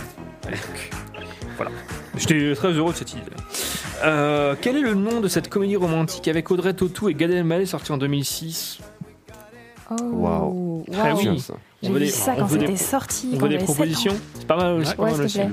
Voilà. 1.57 1.71
J'étais 2.17 2.55
très 2.55 2.73
heureux 2.73 2.93
de 2.93 2.97
cette 2.99 3.13
idée. 3.13 3.23
Euh, 4.05 4.55
quel 4.61 4.77
est 4.77 4.81
le 4.83 4.95
nom 4.95 5.21
de 5.21 5.29
cette 5.29 5.49
comédie 5.49 5.77
romantique 5.77 6.29
avec 6.29 6.51
Audrey 6.51 6.75
Tautou 6.75 7.09
et 7.09 7.15
Gad 7.15 7.31
Elmaleh 7.31 7.67
sortie 7.67 7.93
en 7.93 7.99
2006 7.99 8.79
Oh, 9.91 9.95
Waouh. 10.13 10.87
Ah 10.97 11.15
oui. 11.15 11.29
J'ai 11.83 11.93
vu 11.93 12.07
ça 12.09 12.33
on 12.37 12.41
quand 12.41 12.47
veut 12.47 12.59
des- 12.59 12.67
c'était 12.69 12.79
sorti. 12.79 13.31
On 13.35 13.37
veut 13.37 13.51
des 13.51 13.59
propositions. 13.59 14.17
C'est 14.35 14.47
pas 14.47 14.57
mal, 14.57 14.79
Ouais, 14.79 15.13
plaît. 15.13 15.49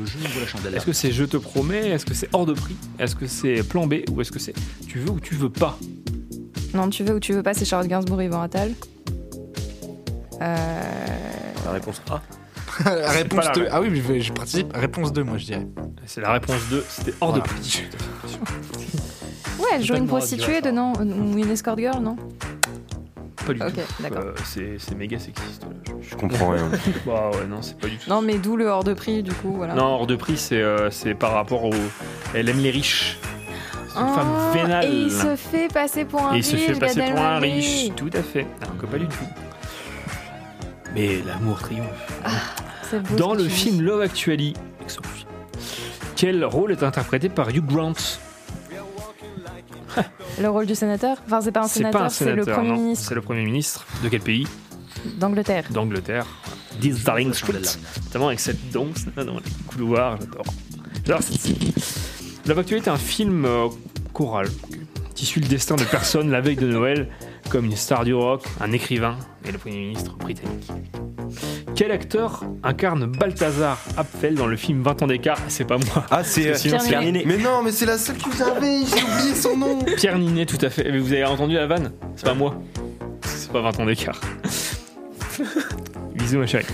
Est-ce 0.75 0.85
que 0.85 0.93
c'est 0.93 1.11
Je 1.11 1.25
te 1.25 1.35
promets? 1.35 1.89
Est-ce 1.89 2.05
que 2.05 2.13
c'est 2.13 2.29
hors 2.31 2.45
de 2.45 2.53
prix? 2.53 2.77
Est-ce 2.97 3.13
que 3.15 3.27
c'est 3.27 3.61
plan 3.63 3.87
B? 3.87 3.95
Ou 4.09 4.21
est-ce 4.21 4.31
que 4.31 4.39
c'est 4.39 4.53
tu 4.87 4.99
veux 4.99 5.09
ou 5.11 5.19
tu 5.19 5.35
veux 5.35 5.49
pas? 5.49 5.77
Non, 6.73 6.89
tu 6.89 7.03
veux 7.03 7.15
ou 7.15 7.19
tu 7.19 7.33
veux 7.33 7.43
pas, 7.43 7.53
c'est 7.53 7.65
Charlotte 7.65 7.89
Gainsbourg 7.89 8.21
et 8.21 8.25
Yvan 8.25 8.41
Attal. 8.41 8.71
Euh... 10.41 10.81
La 11.65 11.71
réponse 11.71 12.01
A. 12.09 12.21
La 12.89 13.11
réponse 13.11 13.45
pas 13.45 13.49
la 13.49 13.55
2. 13.55 13.61
ré- 13.63 13.67
Ah 13.71 13.81
oui, 13.81 13.89
mais 13.91 13.97
je, 13.97 14.01
vais- 14.01 14.21
je 14.21 14.31
participe. 14.33 14.73
Réponse 14.73 15.11
2, 15.13 15.23
moi, 15.23 15.37
je 15.37 15.45
dirais. 15.45 15.67
C'est 16.05 16.21
la 16.21 16.31
réponse 16.33 16.61
2, 16.69 16.83
c'était 16.87 17.13
hors 17.21 17.29
Voilà. 17.31 17.43
de 17.43 17.49
prix. 17.49 17.83
Ouais, 19.59 19.67
elle 19.75 19.83
joue 19.83 19.95
une 19.95 20.07
prostituée 20.07 20.59
dedans, 20.61 20.93
ou 20.99 21.37
une 21.37 21.51
escort 21.51 21.77
girl, 21.77 22.01
non? 22.01 22.15
Pas 23.45 23.53
du 23.53 23.61
Ok, 23.61 23.73
tout. 23.75 24.03
d'accord. 24.03 24.23
Euh, 24.25 24.33
c'est 24.43 24.77
c'est 24.79 24.95
méga 24.95 25.19
sexiste. 25.19 25.63
là. 25.63 25.93
Je 26.01 26.15
comprends 26.15 26.49
rien. 26.49 26.67
bah 27.05 27.29
ouais, 27.33 27.45
non, 27.47 27.61
c'est 27.61 27.77
pas 27.77 27.87
du 27.87 27.97
tout. 27.97 28.09
Non, 28.09 28.21
mais 28.23 28.39
d'où 28.39 28.55
le 28.57 28.65
hors 28.65 28.83
de 28.83 28.93
prix, 28.95 29.21
du 29.21 29.31
coup, 29.33 29.53
voilà. 29.53 29.75
Non, 29.75 29.83
hors 29.85 30.07
de 30.07 30.15
prix, 30.15 30.35
c'est 30.37 30.61
euh, 30.61 30.89
c'est 30.89 31.13
par 31.13 31.33
rapport 31.33 31.63
au. 31.65 31.71
Elle 32.33 32.49
aime 32.49 32.59
les 32.59 32.71
riches. 32.71 33.19
Une 33.95 34.13
femme 34.15 34.27
Ah, 34.35 34.51
vénale. 34.53 34.85
Et 34.85 34.91
il 35.03 35.11
se 35.11 35.35
fait 35.35 35.67
passer 35.71 36.05
pour 36.05 36.21
un 36.25 36.33
Et 36.33 36.37
il 36.39 36.43
riche. 36.43 36.45
se 36.45 36.55
fait 36.55 36.79
passer 36.79 36.99
Gad 36.99 37.11
pour 37.15 37.21
un 37.23 37.39
riche. 37.39 37.89
Tout 37.95 38.09
à 38.13 38.21
fait. 38.23 38.47
Alors 38.61 38.77
que 38.77 38.85
pas 38.85 38.97
du 38.97 39.07
tout. 39.07 39.25
Mais 40.95 41.21
l'amour 41.25 41.59
triomphe. 41.59 41.87
Beau 43.09 43.15
Dans 43.15 43.33
le 43.33 43.47
film. 43.47 43.81
Love 43.81 44.01
Actually, 44.01 44.53
quel 46.15 46.43
rôle 46.45 46.71
est 46.73 46.83
interprété 46.83 47.29
par 47.29 47.49
Hugh 47.49 47.65
Grant? 47.65 47.93
Le 50.39 50.49
rôle 50.49 50.65
du 50.65 50.75
sénateur? 50.75 51.17
Enfin, 51.25 51.41
c'est 51.41 51.51
pas 51.51 51.63
un 51.63 51.67
sénateur, 51.67 52.09
c'est 52.11 52.33
le 52.33 52.45
Premier 52.45 52.69
non. 52.69 52.75
ministre 52.75 53.07
C'est 53.09 53.15
le 53.15 53.21
Premier 53.21 53.43
ministre. 53.43 53.85
De 54.03 54.09
quel 54.09 54.21
pays? 54.21 54.47
d'Angleterre. 55.17 55.65
D'Angleterre. 55.71 56.25
This 56.79 57.03
Darling 57.03 57.33
Street. 57.33 57.61
Notamment 58.05 58.27
avec 58.27 58.39
cette 58.39 58.71
danse 58.71 59.05
dans 59.15 59.23
les 59.39 59.51
couloirs, 59.67 60.17
j'adore. 60.19 60.45
J'adore 61.05 61.23
cette 61.23 61.41
Love 62.47 62.59
Actually 62.59 62.81
est 62.81 62.87
un 62.89 62.97
film 62.97 63.45
euh, 63.45 63.67
choral 64.13 64.47
qui 65.15 65.25
suit 65.25 65.41
le 65.41 65.47
destin 65.47 65.75
de 65.75 65.83
personnes 65.83 66.31
la 66.31 66.41
veille 66.41 66.55
de 66.55 66.67
Noël, 66.67 67.07
comme 67.49 67.65
une 67.65 67.75
star 67.75 68.03
du 68.05 68.13
rock, 68.13 68.43
un 68.59 68.71
écrivain 68.71 69.17
et 69.45 69.51
le 69.51 69.57
Premier 69.57 69.77
ministre 69.79 70.15
britannique. 70.17 70.67
Quel 71.75 71.91
acteur 71.91 72.43
incarne 72.63 73.05
Balthazar 73.05 73.77
Apfel 73.97 74.35
dans 74.35 74.47
le 74.47 74.57
film 74.57 74.81
20 74.81 75.03
ans 75.03 75.07
d'écart? 75.07 75.37
C'est 75.47 75.65
pas 75.65 75.77
moi. 75.77 76.05
Ah, 76.09 76.23
c'est. 76.23 76.55
Sinon, 76.55 76.77
Pierre 76.79 76.99
c'est- 77.01 77.05
Ninet. 77.05 77.23
Mais 77.25 77.37
non, 77.37 77.61
mais 77.63 77.71
c'est 77.71 77.85
la 77.85 77.97
seule 77.97 78.17
que 78.17 78.35
j'avais, 78.37 78.79
j'ai 78.85 79.03
oublié 79.03 79.35
son 79.35 79.55
nom. 79.57 79.79
Pierre 79.97 80.17
Ninet, 80.17 80.45
tout 80.45 80.57
à 80.61 80.69
fait. 80.69 80.91
Mais 80.91 80.99
Vous 80.99 81.13
avez 81.13 81.25
entendu 81.25 81.55
la 81.55 81.67
vanne? 81.67 81.91
C'est 82.15 82.25
pas 82.25 82.33
moi. 82.33 82.55
C'est 83.23 83.51
pas 83.51 83.61
20 83.61 83.79
ans 83.79 83.85
d'écart. 83.85 84.19
Bisous, 86.31 86.39
ma 86.39 86.47
chérie. 86.47 86.65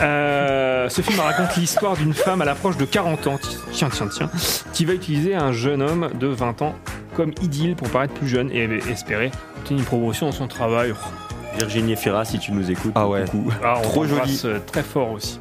Euh, 0.00 0.88
ce 0.88 1.02
film 1.02 1.20
raconte 1.20 1.54
l'histoire 1.56 1.96
d'une 1.98 2.14
femme 2.14 2.40
à 2.40 2.46
l'approche 2.46 2.78
de 2.78 2.86
40 2.86 3.26
ans, 3.26 3.38
tiens, 3.70 3.90
tiens, 3.92 4.08
tiens, 4.08 4.30
qui 4.72 4.86
va 4.86 4.94
utiliser 4.94 5.34
un 5.34 5.52
jeune 5.52 5.82
homme 5.82 6.08
de 6.18 6.28
20 6.28 6.62
ans 6.62 6.74
comme 7.14 7.32
idylle 7.42 7.76
pour 7.76 7.90
paraître 7.90 8.14
plus 8.14 8.28
jeune 8.28 8.50
et 8.50 8.62
espérer 8.90 9.30
obtenir 9.58 9.80
une 9.80 9.84
promotion 9.86 10.26
dans 10.26 10.32
son 10.32 10.48
travail. 10.48 10.94
Virginie 11.58 11.92
Efira, 11.92 12.24
si 12.24 12.38
tu 12.38 12.52
nous 12.52 12.70
écoutes. 12.70 12.92
Ah 12.94 13.06
ouais. 13.06 13.26
Ah, 13.62 13.74
on 13.78 13.82
Trop 13.82 14.06
joli. 14.06 14.40
euh, 14.46 14.58
Très 14.66 14.82
fort 14.82 15.10
aussi. 15.12 15.38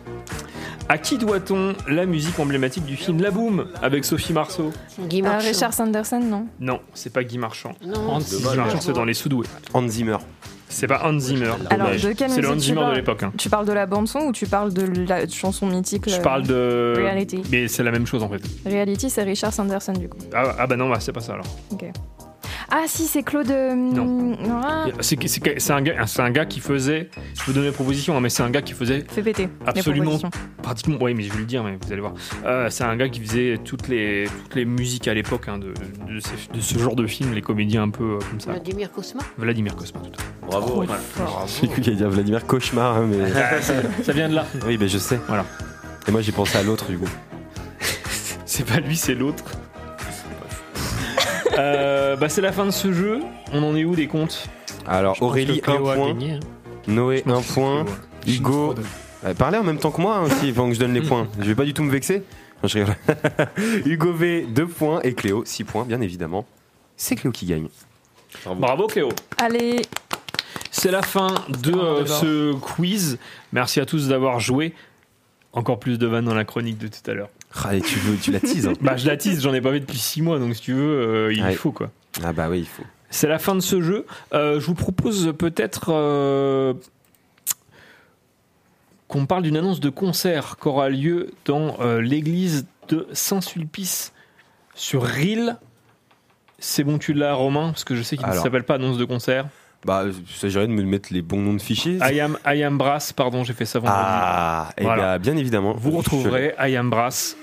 À 0.90 0.98
qui 0.98 1.18
doit-on 1.18 1.74
la 1.88 2.06
musique 2.06 2.38
emblématique 2.40 2.84
du 2.84 2.98
film 2.98 3.22
La 3.22 3.32
Boum 3.32 3.68
avec 3.82 4.04
Sophie 4.04 4.34
Marceau? 4.34 4.74
Euh, 5.00 5.38
Richard 5.40 5.74
Sanderson, 5.74 6.20
non 6.20 6.48
Non, 6.60 6.82
c'est 6.94 7.14
pas 7.14 7.24
Guy 7.24 7.38
Marchand. 7.38 7.72
Non. 7.86 8.16
Hans 8.16 8.20
Dommage. 8.20 8.58
Marchand, 8.58 8.82
c'est 8.82 8.92
dans 8.92 9.06
Les 9.06 9.14
Soudoués. 9.14 9.48
Hans 9.74 9.88
Zimmer. 9.88 10.18
C'est 10.72 10.88
pas 10.88 11.02
Hans 11.06 11.20
Zimmer. 11.20 11.48
Alors, 11.70 11.86
Dommage. 11.88 12.02
de 12.04 12.14
quelle 12.14 12.32
C'est 12.32 12.42
le 12.42 12.50
Hans 12.50 12.56
de 12.56 12.96
l'époque. 12.96 13.24
hein. 13.24 13.34
Tu 13.38 13.50
parles 13.50 13.66
de 13.68 13.74
la 13.74 13.86
bande-son 13.86 14.20
ou 14.22 14.32
tu 14.32 14.48
parles 14.48 14.74
de 14.74 15.06
la 15.08 15.28
chanson 15.28 15.68
mythique 15.68 16.10
Je 16.10 16.16
le- 16.18 16.22
parle 16.22 16.44
de. 16.44 16.94
Reality? 16.98 17.44
Mais 17.52 17.68
c'est 17.68 17.84
la 17.84 17.92
même 17.92 18.08
chose 18.08 18.24
en 18.24 18.30
fait. 18.30 18.42
Reality, 18.66 19.10
c'est 19.10 19.24
Richard 19.24 19.54
Sanderson, 19.54 19.94
du 19.94 20.08
coup. 20.10 20.18
Ah, 20.34 20.56
ah 20.60 20.68
bah 20.68 20.76
non, 20.78 20.90
bah, 20.90 20.98
c'est 21.00 21.12
pas 21.12 21.20
ça 21.22 21.34
alors. 21.34 21.46
Ok. 21.72 21.86
Ah, 22.74 22.84
si, 22.88 23.04
c'est 23.06 23.22
Claude. 23.24 23.50
Non. 23.76 24.38
Ah, 24.50 24.86
C'est 25.02 25.22
c'est- 25.28 25.60
c'est 25.60 25.74
un, 25.74 25.82
gars- 25.82 26.08
c'est 26.08 26.22
un 26.22 26.32
gars 26.32 26.46
qui 26.46 26.62
faisait. 26.62 27.10
Je 27.38 27.44
vous 27.44 27.52
donne 27.54 27.66
les 27.66 27.72
propositions, 27.72 28.16
hein, 28.16 28.22
mais 28.22 28.30
c'est 28.30 28.44
un 28.44 28.50
gars 28.50 28.62
qui 28.62 28.72
faisait 28.74 29.04
fais 29.10 29.22
péter. 29.22 29.50
absolument 29.66 30.18
pratiquement. 30.64 30.98
Oui, 31.02 31.14
mais 31.14 31.24
je 31.24 31.34
vais 31.34 31.40
le 31.40 31.46
dire, 31.46 31.64
mais 31.66 31.78
vous 31.82 31.92
allez 31.92 32.00
voir. 32.02 32.14
Euh, 32.46 32.70
c'est 32.70 32.86
un 32.86 32.96
gars 32.96 33.10
qui 33.10 33.20
faisait 33.20 33.58
toutes 33.64 33.90
les 33.90 34.26
toutes 34.44 34.56
les 34.56 34.64
musiques 34.64 35.08
à 35.10 35.14
l'époque 35.14 35.50
hein, 35.50 35.58
de, 35.58 35.74
de, 36.08 36.20
ces- 36.22 36.50
de 36.58 36.62
ce 36.62 36.80
genre 36.80 36.96
de 36.96 37.06
film, 37.08 37.34
les 37.34 37.42
comédies 37.42 37.78
un 37.78 37.90
peu 37.90 38.04
euh, 38.16 38.20
comme 38.30 38.40
ça. 38.40 38.52
Vladimir 38.52 38.90
Kosma 38.92 39.22
Vladimir 39.38 39.76
Cosma, 39.76 40.00
tout 40.00 40.10
à 40.18 40.22
fait. 40.22 40.30
Bravo. 40.48 40.76
Voilà. 40.86 41.00
J'ai 41.48 41.68
cru 41.68 41.82
qu'il 41.82 41.90
allait 41.92 41.98
dire 41.98 42.10
Vladimir 42.10 42.46
Cauchemar, 42.48 42.96
hein, 42.98 43.08
mais. 43.10 43.18
Ah, 43.36 43.62
ça, 43.62 44.14
vient 44.14 44.30
de 44.30 44.36
là. 44.36 44.46
Oui, 44.66 44.78
ben 44.78 44.88
je 44.88 44.98
sais. 44.98 45.20
Voilà. 45.28 45.46
Et 46.08 46.12
moi 46.12 46.22
j'ai 46.22 46.32
pensé 46.32 46.58
à 46.58 46.64
l'autre 46.64 46.90
du 46.90 46.98
coup. 46.98 47.10
C'est 48.46 48.66
pas 48.66 48.80
lui, 48.80 48.96
c'est 48.96 49.16
l'autre. 49.16 49.44
Euh, 51.62 52.16
bah 52.16 52.30
c'est 52.30 52.42
la 52.42 52.52
fin 52.52 52.66
de 52.66 52.72
ce 52.72 52.92
jeu. 52.92 53.20
On 53.54 53.64
en 53.64 53.76
est 53.76 53.86
où 53.86 53.96
des 53.96 54.08
comptes 54.08 54.48
Alors 54.88 55.22
Aurélie 55.22 55.62
que 55.62 55.72
1 55.72 55.74
Cléo 55.76 55.90
a 55.90 55.96
point, 55.96 56.08
gagné, 56.08 56.32
hein. 56.34 56.40
Noé 56.88 57.24
1 57.26 57.42
point, 57.42 57.86
Hugo. 58.28 58.76
Euh, 59.24 59.34
parlez 59.36 59.58
en 59.58 59.64
même 59.64 59.78
temps 59.78 59.92
que 59.92 60.02
moi 60.02 60.18
hein, 60.18 60.24
aussi, 60.24 60.50
avant 60.50 60.68
que 60.68 60.74
je 60.74 60.80
donne 60.80 60.94
les 60.94 61.02
points. 61.02 61.28
Je 61.40 61.46
vais 61.46 61.56
pas 61.56 61.66
du 61.66 61.74
tout 61.74 61.84
me 61.84 61.92
vexer. 61.92 62.24
Non, 62.64 62.70
je 62.70 62.80
rigole. 62.80 62.96
Hugo 63.86 64.14
V 64.14 64.46
2 64.50 64.68
points 64.68 65.02
et 65.02 65.14
Cléo 65.14 65.44
6 65.46 65.64
points, 65.64 65.86
bien 65.86 66.02
évidemment. 66.02 66.46
C'est 66.98 67.16
Cléo 67.16 67.32
qui 67.32 67.46
gagne. 67.46 67.68
Bravo 68.56 68.88
Cléo. 68.88 69.10
Allez, 69.38 69.82
C'est 70.72 70.92
la 70.92 71.02
fin 71.02 71.28
de 71.50 71.74
euh, 71.74 72.06
ce 72.06 72.54
quiz. 72.54 73.20
Merci 73.52 73.80
à 73.80 73.86
tous 73.86 74.08
d'avoir 74.08 74.40
joué. 74.40 74.74
Encore 75.54 75.80
plus 75.80 76.00
de 76.00 76.08
vannes 76.08 76.26
dans 76.26 76.34
la 76.34 76.46
chronique 76.46 76.78
de 76.78 76.88
tout 76.88 77.12
à 77.12 77.14
l'heure. 77.14 77.30
Ah, 77.64 77.76
et 77.76 77.82
tu, 77.82 78.00
veux, 78.00 78.18
tu 78.18 78.32
la 78.32 78.40
teases. 78.40 78.68
hein. 78.68 78.74
Bah 78.82 78.96
je 78.98 79.06
la 79.08 79.18
tease, 79.18 79.42
j'en 79.42 79.54
ai 79.54 79.62
pas 79.62 79.72
fait 79.72 79.80
depuis 79.82 79.98
6 79.98 80.22
mois, 80.22 80.40
donc 80.40 80.56
si 80.56 80.62
tu 80.62 80.74
veux, 80.74 81.28
euh, 81.28 81.34
il 81.34 81.44
Ouais. 81.44 81.54
faut 81.54 81.72
quoi. 81.72 81.92
Ah 82.24 82.32
bah 82.34 82.48
oui, 82.50 82.60
il 82.60 82.66
faut. 82.68 82.84
C'est 83.10 83.28
la 83.28 83.40
fin 83.40 83.56
de 83.56 83.60
ce 83.60 83.82
jeu. 83.82 84.06
Euh, 84.34 84.60
je 84.60 84.66
vous 84.66 84.74
propose 84.74 85.34
peut-être 85.38 85.90
euh, 85.90 86.74
qu'on 89.08 89.26
parle 89.26 89.44
d'une 89.44 89.58
annonce 89.58 89.80
de 89.82 89.90
concert 89.90 90.56
qui 90.62 90.68
aura 90.70 90.90
lieu 90.90 91.32
dans 91.46 91.78
l'église 92.00 92.66
de 92.88 93.08
Saint-Sulpice 93.12 94.14
sur 94.76 95.04
Rille. 95.04 95.56
C'est 96.60 96.84
bon, 96.84 96.98
tu 97.00 97.14
l'as, 97.14 97.34
Romain 97.34 97.72
Parce 97.72 97.84
que 97.84 97.96
je 97.96 98.04
sais 98.04 98.16
qu'il 98.18 98.28
ne 98.28 98.34
s'appelle 98.34 98.64
pas 98.64 98.76
annonce 98.76 98.98
de 98.98 99.06
concert. 99.06 99.48
Bah, 99.86 100.04
il 100.08 100.36
s'agirait 100.36 100.68
de 100.68 100.72
me 100.72 100.84
mettre 100.84 101.12
les 101.12 101.22
bons 101.24 101.42
noms 101.42 101.54
de 101.56 101.62
fichiers. 101.62 101.98
I 102.02 102.20
am, 102.20 102.38
I 102.46 102.64
am 102.64 102.78
Brass, 102.78 103.14
pardon, 103.14 103.44
j'ai 103.44 103.54
fait 103.54 103.66
ça 103.66 103.80
vendredi. 103.80 104.00
Ah, 104.00 104.70
et 104.78 104.84
Voilà. 104.84 105.18
bien, 105.18 105.32
bien 105.34 105.42
évidemment. 105.42 105.74
Vous 105.74 105.92
retrouverez 105.92 106.54
I 106.60 106.76
am 106.76 106.90
Brass. 106.90 107.36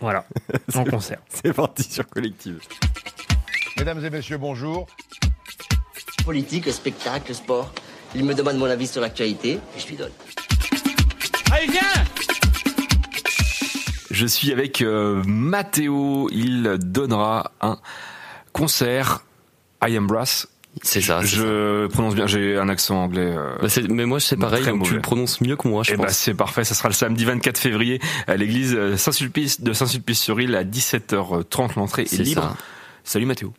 Voilà, 0.00 0.24
en 0.74 0.84
concert. 0.84 1.18
C'est 1.28 1.52
parti 1.52 1.82
sur 1.82 2.06
Collective. 2.08 2.58
Mesdames 3.78 4.04
et 4.04 4.10
messieurs, 4.10 4.38
bonjour. 4.38 4.86
Politique, 6.24 6.70
spectacle, 6.70 7.34
sport. 7.34 7.72
Il 8.14 8.24
me 8.24 8.34
demande 8.34 8.56
mon 8.56 8.66
avis 8.66 8.86
sur 8.86 9.00
l'actualité 9.00 9.52
et 9.76 9.80
je 9.80 9.86
lui 9.88 9.96
donne. 9.96 10.12
Allez, 11.50 11.66
viens 11.66 11.80
Je 14.10 14.26
suis 14.26 14.52
avec 14.52 14.82
euh, 14.82 15.22
Mathéo. 15.26 16.28
Il 16.30 16.76
donnera 16.80 17.52
un 17.60 17.78
concert. 18.52 19.24
I 19.86 19.96
am 19.96 20.06
Brass. 20.06 20.46
C'est 20.82 21.00
ça. 21.02 21.20
Je 21.22 21.86
prononce 21.88 22.14
bien. 22.14 22.26
J'ai 22.26 22.56
un 22.56 22.68
accent 22.68 22.96
anglais. 23.04 23.34
euh, 23.36 23.50
Bah, 23.60 23.68
mais 23.90 24.06
moi 24.06 24.20
c'est 24.20 24.36
pareil, 24.36 24.64
donc 24.64 24.84
tu 24.84 24.94
le 24.94 25.00
prononces 25.00 25.40
mieux 25.42 25.56
que 25.56 25.68
moi, 25.68 25.82
je 25.82 25.92
Eh 25.92 25.96
bah, 25.96 26.04
pense. 26.06 26.16
c'est 26.16 26.34
parfait. 26.34 26.64
Ça 26.64 26.74
sera 26.74 26.88
le 26.88 26.94
samedi 26.94 27.24
24 27.24 27.58
février 27.58 28.00
à 28.26 28.36
l'église 28.36 28.74
euh, 28.74 28.96
Saint-Sulpice 28.96 29.60
de 29.60 29.72
Saint-Sulpice-sur-Île 29.72 30.56
à 30.56 30.64
17h30. 30.64 31.72
L'entrée 31.76 32.02
est 32.02 32.18
libre. 32.18 32.42
ça. 32.42 32.56
Salut 33.04 33.26
Mathéo. 33.26 33.52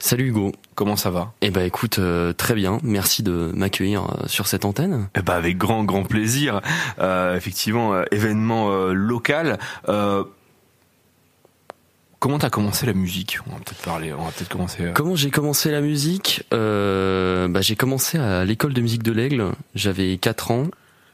Salut 0.00 0.26
Hugo. 0.28 0.52
Comment 0.74 0.96
ça 0.96 1.10
va? 1.10 1.32
Eh 1.40 1.50
ben 1.50 1.64
écoute, 1.64 2.00
euh, 2.00 2.32
très 2.32 2.54
bien. 2.54 2.80
Merci 2.82 3.22
de 3.22 3.52
m'accueillir 3.54 4.02
euh, 4.04 4.26
sur 4.26 4.48
cette 4.48 4.64
antenne. 4.64 5.08
Eh 5.16 5.22
ben, 5.22 5.34
avec 5.34 5.56
grand 5.56 5.84
grand 5.84 6.02
plaisir. 6.02 6.60
Euh, 6.98 7.36
effectivement, 7.36 7.94
événement 8.10 8.70
euh, 8.72 8.92
local. 8.92 9.58
Comment 12.20 12.38
t'as 12.38 12.50
commencé 12.50 12.84
la 12.84 12.94
musique? 12.94 13.38
On 13.46 13.52
va 13.52 13.58
peut-être 13.58 13.82
parler, 13.82 14.12
on 14.12 14.24
va 14.24 14.30
peut-être 14.32 14.48
commencer. 14.50 14.82
euh, 14.82 14.92
Comment 14.92 15.14
j'ai 15.14 15.30
commencé 15.30 15.70
la 15.70 15.80
musique? 15.80 16.42
Euh, 16.52 17.46
bah, 17.46 17.60
J'ai 17.60 17.76
commencé 17.76 18.18
à 18.18 18.44
l'école 18.44 18.74
de 18.74 18.80
musique 18.80 19.04
de 19.04 19.12
l'Aigle, 19.12 19.52
j'avais 19.76 20.16
4 20.18 20.50
ans, 20.50 20.64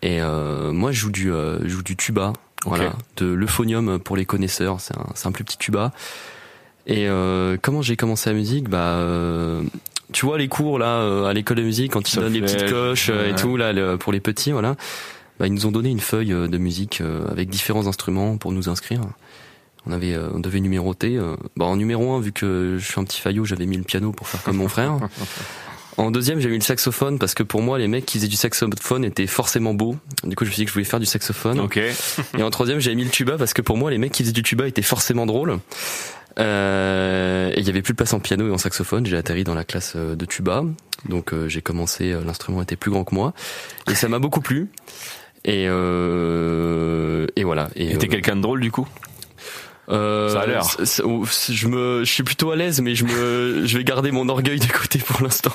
et 0.01 0.23
euh, 0.23 0.73
moi 0.73 0.93
je 0.93 1.01
joue 1.01 1.11
du, 1.11 1.31
euh, 1.31 1.59
je 1.63 1.69
joue 1.69 1.83
du 1.83 1.97
tuba, 1.97 2.33
voilà, 2.65 2.95
de 3.19 3.27
l'euphonium 3.27 3.99
pour 3.99 4.17
les 4.17 4.25
connaisseurs, 4.25 4.81
c'est 4.81 4.97
un, 4.97 5.07
c'est 5.15 5.27
un 5.27 5.33
plus 5.33 5.45
petit 5.45 5.59
tuba. 5.59 5.93
Et 6.87 7.07
euh, 7.09 7.59
comment 7.61 7.83
j'ai 7.83 7.97
commencé 7.97 8.31
la 8.31 8.37
musique? 8.37 8.71
Bah, 8.71 8.79
euh, 8.97 9.63
tu 10.13 10.25
vois 10.25 10.39
les 10.39 10.49
cours 10.49 10.79
là 10.79 11.29
à 11.29 11.33
l'école 11.35 11.59
de 11.59 11.63
musique 11.63 11.93
quand 11.93 12.11
ils 12.13 12.19
donnent 12.19 12.33
les 12.33 12.41
petites 12.41 12.71
coches 12.71 13.11
et 13.11 13.35
tout 13.35 13.57
là 13.59 13.73
le- 13.75 13.99
pour 13.99 14.13
les 14.13 14.21
petits, 14.21 14.53
voilà. 14.53 14.75
Bah, 15.39 15.47
ils 15.49 15.53
nous 15.53 15.67
ont 15.67 15.73
donné 15.73 15.91
une 15.91 16.01
feuille 16.01 16.29
de 16.31 16.59
musique 16.59 17.03
avec 17.31 17.51
différents 17.51 17.87
instruments 17.89 18.39
pour 18.39 18.53
nous 18.53 18.71
inscrire. 18.71 19.01
On 19.87 19.93
avait, 19.93 20.14
euh, 20.14 20.28
on 20.32 20.41
devait 20.41 20.61
numéroter. 20.61 21.16
euh, 21.16 21.37
bah, 21.57 21.66
en 21.66 21.76
numéro 21.76 22.12
un, 22.12 22.20
vu 22.20 22.32
que 22.32 22.76
je 22.78 22.85
suis 22.85 23.01
un 23.01 23.05
petit 23.05 23.20
faillot, 23.20 23.45
j'avais 23.45 23.66
mis 23.66 23.76
le 23.76 23.82
piano 23.85 24.12
pour 24.12 24.28
faire 24.28 24.43
comme 24.43 24.57
mon 24.57 24.68
frère. 24.68 24.99
En 25.97 26.11
deuxième, 26.11 26.41
j'ai 26.41 26.49
mis 26.49 26.57
le 26.59 26.64
saxophone 26.64 27.20
parce 27.20 27.35
que 27.35 27.45
pour 27.45 27.62
moi, 27.62 27.78
les 27.78 27.87
mecs 27.87 28.05
qui 28.05 28.18
faisaient 28.18 28.26
du 28.26 28.35
saxophone 28.35 29.05
étaient 29.05 29.28
forcément 29.28 29.74
beaux. 29.74 29.95
Du 30.24 30.35
coup, 30.35 30.45
je 30.45 30.51
me 30.51 30.53
suis 30.53 30.61
dit 30.62 30.64
que 30.64 30.70
je 30.70 30.72
voulais 30.74 30.85
faire 30.85 30.99
du 30.99 31.07
saxophone. 31.07 31.61
Ok. 31.61 31.76
Et 31.76 32.43
en 32.43 32.51
troisième, 32.51 32.80
j'avais 32.80 32.97
mis 32.97 33.05
le 33.05 33.11
tuba 33.11 33.39
parce 33.39 33.55
que 33.55 33.62
pour 33.62 33.76
moi, 33.76 33.93
les 33.93 33.99
mecs 33.99 34.11
qui 34.11 34.24
faisaient 34.24 34.32
du 34.32 34.43
tuba 34.43 34.66
étaient 34.66 34.82
forcément 34.82 35.24
drôles. 35.24 35.61
Euh, 36.41 37.53
et 37.55 37.61
il 37.61 37.64
y 37.64 37.70
avait 37.70 37.82
plus 37.82 37.93
de 37.93 37.97
place 37.97 38.12
en 38.12 38.18
piano 38.18 38.49
et 38.49 38.51
en 38.51 38.59
saxophone. 38.59 39.07
J'ai 39.07 39.16
atterri 39.16 39.45
dans 39.45 39.55
la 39.55 39.62
classe 39.62 39.93
euh, 39.95 40.16
de 40.16 40.24
tuba. 40.24 40.64
Donc 41.09 41.32
euh, 41.32 41.49
j'ai 41.49 41.62
commencé, 41.62 42.11
euh, 42.11 42.22
l'instrument 42.24 42.61
était 42.62 42.74
plus 42.74 42.91
grand 42.91 43.05
que 43.05 43.14
moi. 43.14 43.32
Et 43.89 43.95
ça 43.95 44.09
m'a 44.09 44.18
beaucoup 44.18 44.41
plu. 44.41 44.68
Et, 45.45 45.66
euh, 45.68 47.26
et 47.37 47.45
voilà. 47.45 47.70
Et 47.76 47.97
t'es 47.99 48.09
quelqu'un 48.09 48.35
de 48.35 48.41
drôle 48.41 48.61
du 48.61 48.72
coup? 48.72 48.89
Euh, 49.89 50.28
Ça 50.28 50.41
a 50.41 50.47
l'air. 50.47 50.64
Je 50.78 51.66
me, 51.68 52.05
je 52.05 52.11
suis 52.11 52.22
plutôt 52.22 52.51
à 52.51 52.57
l'aise, 52.57 52.80
mais 52.80 52.95
je 52.95 53.05
me, 53.05 53.62
je 53.66 53.78
vais 53.78 53.85
garder 53.85 54.11
mon 54.11 54.28
orgueil 54.28 54.59
de 54.59 54.70
côté 54.70 54.99
pour 54.99 55.22
l'instant. 55.22 55.53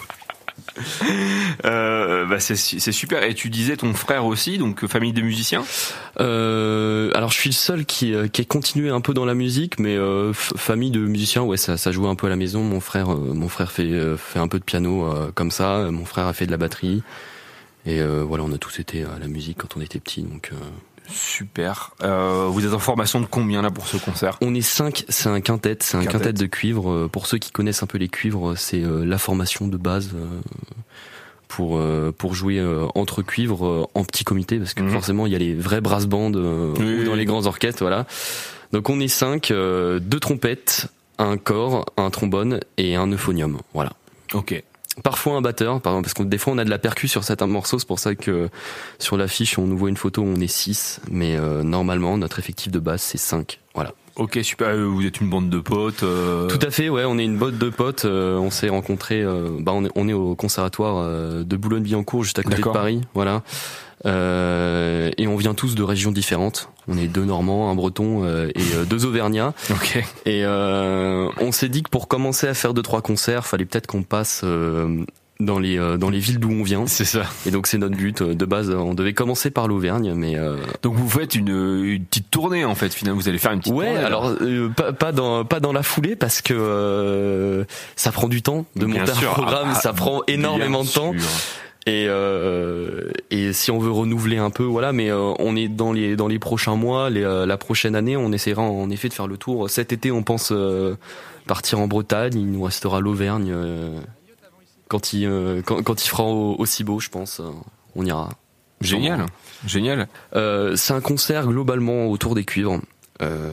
Euh, 1.65 2.25
bah 2.25 2.39
c'est 2.39 2.55
super. 2.55 3.23
Et 3.23 3.33
tu 3.33 3.49
disais 3.49 3.77
ton 3.77 3.93
frère 3.93 4.25
aussi, 4.25 4.57
donc 4.57 4.85
famille 4.87 5.13
de 5.13 5.21
musiciens? 5.21 5.63
Euh, 6.19 7.11
alors 7.13 7.31
je 7.31 7.37
suis 7.37 7.49
le 7.49 7.55
seul 7.55 7.85
qui, 7.85 8.13
euh, 8.13 8.27
qui 8.27 8.41
ait 8.41 8.45
continué 8.45 8.89
un 8.89 9.01
peu 9.01 9.13
dans 9.13 9.25
la 9.25 9.33
musique, 9.33 9.79
mais 9.79 9.95
euh, 9.95 10.33
famille 10.33 10.91
de 10.91 10.99
musiciens, 10.99 11.43
ouais, 11.43 11.57
ça, 11.57 11.77
ça 11.77 11.91
jouait 11.91 12.07
un 12.07 12.15
peu 12.15 12.27
à 12.27 12.29
la 12.29 12.35
maison. 12.35 12.63
Mon 12.63 12.79
frère, 12.79 13.11
euh, 13.11 13.33
mon 13.33 13.49
frère 13.49 13.71
fait, 13.71 13.83
euh, 13.83 14.17
fait 14.17 14.39
un 14.39 14.47
peu 14.47 14.59
de 14.59 14.63
piano 14.63 15.05
euh, 15.05 15.31
comme 15.33 15.51
ça. 15.51 15.89
Mon 15.91 16.05
frère 16.05 16.27
a 16.27 16.33
fait 16.33 16.45
de 16.45 16.51
la 16.51 16.57
batterie. 16.57 17.03
Et 17.85 18.01
euh, 18.01 18.23
voilà, 18.27 18.43
on 18.43 18.51
a 18.51 18.57
tous 18.57 18.79
été 18.79 19.03
à 19.03 19.19
la 19.19 19.27
musique 19.27 19.57
quand 19.59 19.77
on 19.77 19.81
était 19.81 19.99
petits, 19.99 20.21
donc. 20.23 20.51
Super. 21.11 21.91
Euh, 22.03 22.47
vous 22.49 22.65
êtes 22.65 22.73
en 22.73 22.79
formation 22.79 23.19
de 23.19 23.25
combien 23.25 23.61
là 23.61 23.71
pour 23.71 23.87
ce 23.87 23.97
concert? 23.97 24.37
On 24.41 24.53
est 24.55 24.61
cinq, 24.61 25.05
c'est 25.09 25.29
un 25.29 25.41
quintet, 25.41 25.77
c'est 25.81 25.97
un 25.97 26.01
Quintet. 26.03 26.11
quintet 26.17 26.33
de 26.33 26.45
cuivre. 26.45 26.89
Euh, 26.91 27.07
Pour 27.11 27.25
ceux 27.27 27.37
qui 27.37 27.51
connaissent 27.51 27.83
un 27.83 27.87
peu 27.87 27.97
les 27.97 28.09
cuivres, 28.09 28.55
c'est 28.57 28.83
euh, 28.83 29.03
la 29.05 29.17
formation 29.17 29.67
de 29.67 29.77
base 29.77 30.11
euh, 30.15 30.25
pour 31.47 31.81
pour 32.17 32.35
jouer 32.35 32.63
entre 32.93 33.23
cuivres 33.23 33.89
en 33.95 34.03
petit 34.03 34.23
comité, 34.23 34.59
parce 34.59 34.75
que 34.75 34.83
Mhm. 34.83 34.91
forcément 34.91 35.25
il 35.25 35.31
y 35.31 35.35
a 35.35 35.39
les 35.39 35.55
vrais 35.55 35.81
brass 35.81 36.05
bands 36.05 36.31
Oui, 36.31 36.99
ou 37.01 37.03
dans 37.05 37.15
les 37.15 37.25
grands 37.25 37.45
orchestres, 37.47 37.81
voilà. 37.81 38.05
Donc 38.71 38.87
on 38.89 38.99
est 38.99 39.07
cinq, 39.07 39.49
euh, 39.49 39.97
deux 39.99 40.19
trompettes, 40.19 40.87
un 41.17 41.37
corps, 41.37 41.85
un 41.97 42.11
trombone 42.11 42.59
et 42.77 42.95
un 42.95 43.07
euphonium, 43.11 43.57
voilà. 43.73 43.93
Ok. 44.35 44.63
Parfois 45.03 45.33
un 45.35 45.41
batteur, 45.41 45.81
par- 45.81 46.01
parce 46.01 46.13
que 46.13 46.23
des 46.23 46.37
fois 46.37 46.53
on 46.53 46.57
a 46.57 46.65
de 46.65 46.69
la 46.69 46.79
percu 46.79 47.07
sur 47.07 47.23
certains 47.23 47.47
morceaux, 47.47 47.79
c'est 47.79 47.87
pour 47.87 47.99
ça 47.99 48.15
que 48.15 48.49
sur 48.99 49.17
l'affiche 49.17 49.57
on 49.57 49.65
nous 49.67 49.77
voit 49.77 49.89
une 49.89 49.97
photo 49.97 50.21
où 50.21 50.25
on 50.25 50.39
est 50.39 50.47
6, 50.47 50.99
mais 51.11 51.35
euh, 51.37 51.63
normalement 51.63 52.17
notre 52.17 52.39
effectif 52.39 52.71
de 52.71 52.79
base 52.79 53.01
c'est 53.01 53.17
5, 53.17 53.59
voilà. 53.75 53.93
Ok, 54.15 54.37
super. 54.43 54.67
Euh, 54.69 54.83
Vous 54.83 55.05
êtes 55.05 55.21
une 55.21 55.29
bande 55.29 55.49
de 55.49 55.59
potes. 55.59 56.03
euh, 56.03 56.47
Tout 56.47 56.59
à 56.65 56.71
fait, 56.71 56.89
ouais, 56.89 57.05
on 57.05 57.17
est 57.17 57.23
une 57.23 57.37
botte 57.37 57.57
de 57.57 57.69
potes, 57.69 58.03
euh, 58.03 58.37
on 58.37 58.49
s'est 58.51 58.67
rencontrés, 58.67 59.21
euh, 59.23 59.49
bah 59.59 59.71
on 59.73 59.85
est, 59.85 59.91
on 59.95 60.09
est 60.09 60.13
au 60.13 60.35
conservatoire 60.35 60.97
euh, 60.97 61.43
de 61.45 61.55
Boulogne-Billancourt, 61.55 62.23
juste 62.23 62.37
à 62.39 62.43
côté 62.43 62.57
de. 62.57 62.73
Paris, 62.73 63.01
voilà. 63.13 63.43
Euh, 64.05 65.11
et 65.17 65.27
on 65.27 65.35
vient 65.35 65.53
tous 65.53 65.75
de 65.75 65.83
régions 65.83 66.11
différentes. 66.11 66.69
On 66.87 66.97
est 66.97 67.07
deux 67.07 67.25
Normands, 67.25 67.69
un 67.69 67.75
Breton 67.75 68.23
euh, 68.23 68.49
et 68.55 68.61
euh, 68.75 68.85
deux 68.85 69.05
Auvergnats. 69.05 69.53
Ok. 69.71 69.97
Et 70.25 70.43
euh, 70.45 71.27
on 71.39 71.51
s'est 71.51 71.69
dit 71.69 71.83
que 71.83 71.89
pour 71.89 72.07
commencer 72.07 72.47
à 72.47 72.53
faire 72.53 72.73
deux 72.73 72.81
trois 72.81 73.01
concerts, 73.01 73.45
fallait 73.45 73.65
peut-être 73.65 73.87
qu'on 73.87 74.03
passe 74.03 74.41
euh, 74.43 75.03
dans 75.41 75.59
les 75.59 75.77
euh, 75.77 75.97
dans 75.97 76.09
les 76.09 76.19
villes 76.19 76.39
d'où 76.39 76.49
on 76.49 76.63
vient. 76.63 76.87
C'est 76.87 77.05
ça. 77.05 77.23
Et 77.45 77.51
donc 77.51 77.67
c'est 77.67 77.77
notre 77.77 77.95
but 77.95 78.23
de 78.23 78.45
base. 78.45 78.69
On 78.71 78.93
devait 78.93 79.13
commencer 79.13 79.51
par 79.51 79.67
l'Auvergne, 79.67 80.13
mais 80.15 80.35
euh, 80.37 80.55
Donc 80.81 80.95
vous 80.95 81.09
faites 81.09 81.35
une, 81.35 81.49
une 81.83 82.03
petite 82.05 82.31
tournée 82.31 82.65
en 82.65 82.75
fait. 82.75 82.93
Finalement, 82.93 83.19
vous 83.21 83.29
allez 83.29 83.37
faire 83.37 83.51
une 83.51 83.59
petite 83.59 83.73
Ouais, 83.73 83.85
tournée. 83.87 84.03
alors 84.03 84.33
euh, 84.41 84.69
pas, 84.69 84.91
pas 84.93 85.11
dans 85.11 85.43
pas 85.45 85.59
dans 85.59 85.73
la 85.73 85.83
foulée 85.83 86.15
parce 86.15 86.41
que 86.41 86.53
euh, 86.57 87.63
ça 87.95 88.11
prend 88.11 88.27
du 88.27 88.41
temps 88.41 88.65
de 88.75 88.85
Bien 88.85 88.99
monter 89.01 89.13
sûr. 89.13 89.29
un 89.29 89.33
programme, 89.33 89.69
Ah, 89.73 89.79
ça 89.79 89.93
prend 89.93 90.21
énormément 90.27 90.83
de 90.83 90.89
temps. 90.89 91.11
sûr. 91.13 91.21
Et 91.89 92.05
euh, 92.07 93.09
et 93.31 93.51
si 93.51 93.71
on 93.71 93.79
veut 93.79 93.89
renouveler 93.91 94.37
un 94.37 94.51
peu, 94.51 94.63
voilà. 94.63 94.91
Mais 94.93 95.09
euh, 95.09 95.33
on 95.39 95.55
est 95.55 95.67
dans 95.67 95.91
les 95.91 96.15
dans 96.15 96.27
les 96.27 96.37
prochains 96.37 96.75
mois, 96.75 97.09
les, 97.09 97.23
euh, 97.23 97.45
la 97.47 97.57
prochaine 97.57 97.95
année, 97.95 98.15
on 98.15 98.31
essaiera 98.31 98.61
en 98.61 98.89
effet 98.91 99.09
de 99.09 99.13
faire 99.13 99.27
le 99.27 99.37
tour. 99.37 99.69
Cet 99.69 99.91
été, 99.91 100.11
on 100.11 100.21
pense 100.21 100.51
euh, 100.51 100.95
partir 101.47 101.79
en 101.79 101.87
Bretagne. 101.87 102.33
Il 102.35 102.51
nous 102.51 102.61
restera 102.61 102.99
l'Auvergne 102.99 103.51
euh, 103.51 103.99
quand 104.87 105.13
il 105.13 105.25
euh, 105.25 105.61
quand, 105.65 105.81
quand 105.81 106.05
il 106.05 106.09
fera 106.09 106.23
au- 106.25 106.55
aussi 106.59 106.83
beau, 106.83 106.99
je 106.99 107.09
pense. 107.09 107.39
euh, 107.39 107.49
on 107.95 108.05
ira. 108.05 108.29
Génial. 108.81 109.25
Génial. 109.65 110.07
Euh, 110.35 110.75
c'est 110.75 110.93
un 110.93 111.01
concert 111.01 111.47
globalement 111.47 112.07
autour 112.07 112.35
des 112.35 112.45
cuivres. 112.45 112.79
Euh, 113.21 113.51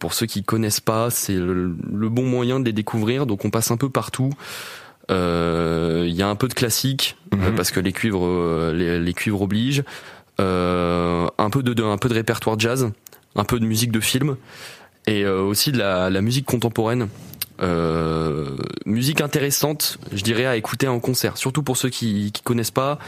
pour 0.00 0.14
ceux 0.14 0.26
qui 0.26 0.42
connaissent 0.42 0.80
pas, 0.80 1.10
c'est 1.10 1.34
le, 1.36 1.76
le 1.92 2.08
bon 2.08 2.24
moyen 2.24 2.58
de 2.60 2.64
les 2.64 2.72
découvrir. 2.72 3.26
Donc 3.26 3.44
on 3.44 3.50
passe 3.50 3.70
un 3.70 3.76
peu 3.76 3.88
partout. 3.90 4.30
Euh, 5.10 6.04
Il 6.08 6.14
y 6.14 6.22
a 6.22 6.28
un 6.28 6.36
peu 6.36 6.48
de 6.48 6.54
classique 6.54 7.16
euh, 7.34 7.50
parce 7.56 7.70
que 7.70 7.80
les 7.80 7.92
cuivres, 7.92 8.24
euh, 8.26 8.72
les, 8.72 8.98
les 9.00 9.14
cuivres 9.14 9.42
obligent. 9.42 9.82
Euh, 10.40 11.26
un 11.38 11.50
peu 11.50 11.62
de, 11.62 11.74
de- 11.74 11.84
un 11.84 11.96
peu 11.98 12.08
de 12.08 12.14
répertoire 12.14 12.58
jazz, 12.58 12.90
un 13.36 13.44
peu 13.44 13.60
de 13.60 13.64
musique 13.66 13.92
de 13.92 14.00
film 14.00 14.36
et 15.06 15.24
euh, 15.24 15.40
aussi 15.42 15.70
de 15.70 15.78
la, 15.78 16.10
la 16.10 16.20
musique 16.22 16.44
contemporaine. 16.46 17.08
Euh, 17.62 18.56
musique 18.84 19.20
intéressante, 19.20 19.98
je 20.12 20.22
dirais 20.24 20.44
à 20.46 20.56
écouter 20.56 20.88
en 20.88 20.98
concert, 20.98 21.36
surtout 21.36 21.62
pour 21.62 21.76
ceux 21.76 21.88
qui 21.88 22.32
qui 22.32 22.42
connaissent 22.42 22.72
pas. 22.72 22.98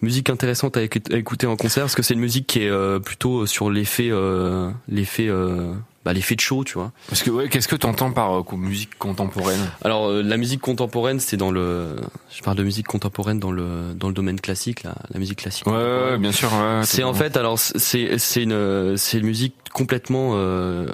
Musique 0.00 0.28
intéressante 0.30 0.76
à 0.76 0.82
écouter 0.82 1.46
en 1.46 1.54
concert 1.54 1.84
parce 1.84 1.94
que 1.94 2.02
c'est 2.02 2.14
une 2.14 2.20
musique 2.20 2.48
qui 2.48 2.64
est 2.64 2.68
euh, 2.68 2.98
plutôt 2.98 3.46
sur 3.46 3.70
l'effet 3.70 4.08
euh, 4.10 4.68
l'effet 4.88 5.28
euh, 5.28 5.72
bah, 6.04 6.12
l'effet 6.12 6.34
de 6.34 6.40
show, 6.40 6.64
tu 6.64 6.74
vois. 6.74 6.92
Parce 7.08 7.22
que 7.22 7.30
ouais, 7.30 7.48
qu'est-ce 7.48 7.68
que 7.68 7.76
t'entends 7.76 8.12
par 8.12 8.38
euh, 8.40 8.56
musique 8.56 8.98
contemporaine? 8.98 9.60
Alors 9.84 10.08
euh, 10.08 10.22
la 10.22 10.36
musique 10.36 10.60
contemporaine, 10.60 11.20
c'est 11.20 11.36
dans 11.36 11.50
le 11.50 11.96
je 12.34 12.42
parle 12.42 12.56
de 12.56 12.64
musique 12.64 12.86
contemporaine 12.86 13.38
dans 13.38 13.52
le 13.52 13.94
dans 13.94 14.08
le 14.08 14.14
domaine 14.14 14.40
classique, 14.40 14.82
la, 14.82 14.94
la 15.12 15.18
musique 15.20 15.38
classique. 15.38 15.66
Ouais, 15.66 15.72
ouais, 15.74 16.18
bien 16.18 16.32
sûr. 16.32 16.50
ouais, 16.52 16.82
C'est 16.84 17.04
en 17.04 17.14
fait 17.14 17.36
alors 17.36 17.58
c'est 17.58 18.18
c'est 18.18 18.42
une 18.42 18.96
c'est 18.96 19.18
une 19.18 19.26
musique 19.26 19.54
complètement 19.72 20.32
euh, 20.34 20.86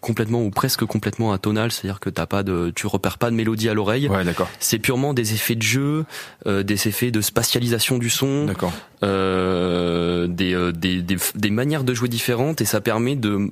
complètement 0.00 0.42
ou 0.44 0.50
presque 0.50 0.84
complètement 0.84 1.32
atonale, 1.32 1.72
c'est-à-dire 1.72 1.98
que 1.98 2.08
t'as 2.08 2.26
pas 2.26 2.44
de 2.44 2.72
tu 2.74 2.86
repères 2.86 3.18
pas 3.18 3.30
de 3.30 3.34
mélodie 3.36 3.68
à 3.68 3.74
l'oreille. 3.74 4.08
Ouais, 4.08 4.22
d'accord. 4.24 4.48
C'est 4.60 4.78
purement 4.78 5.12
des 5.12 5.34
effets 5.34 5.56
de 5.56 5.62
jeu, 5.62 6.04
euh, 6.46 6.62
des 6.62 6.86
effets 6.86 7.10
de 7.10 7.20
spatialisation 7.20 7.98
du 7.98 8.08
son, 8.08 8.44
D'accord. 8.46 8.72
euh, 9.02 10.26
des, 10.28 10.54
euh, 10.54 10.72
des, 10.72 11.02
des 11.02 11.16
des 11.34 11.50
manières 11.50 11.82
de 11.84 11.94
jouer 11.94 12.08
différentes 12.08 12.60
et 12.60 12.64
ça 12.64 12.80
permet 12.80 13.16
de 13.16 13.50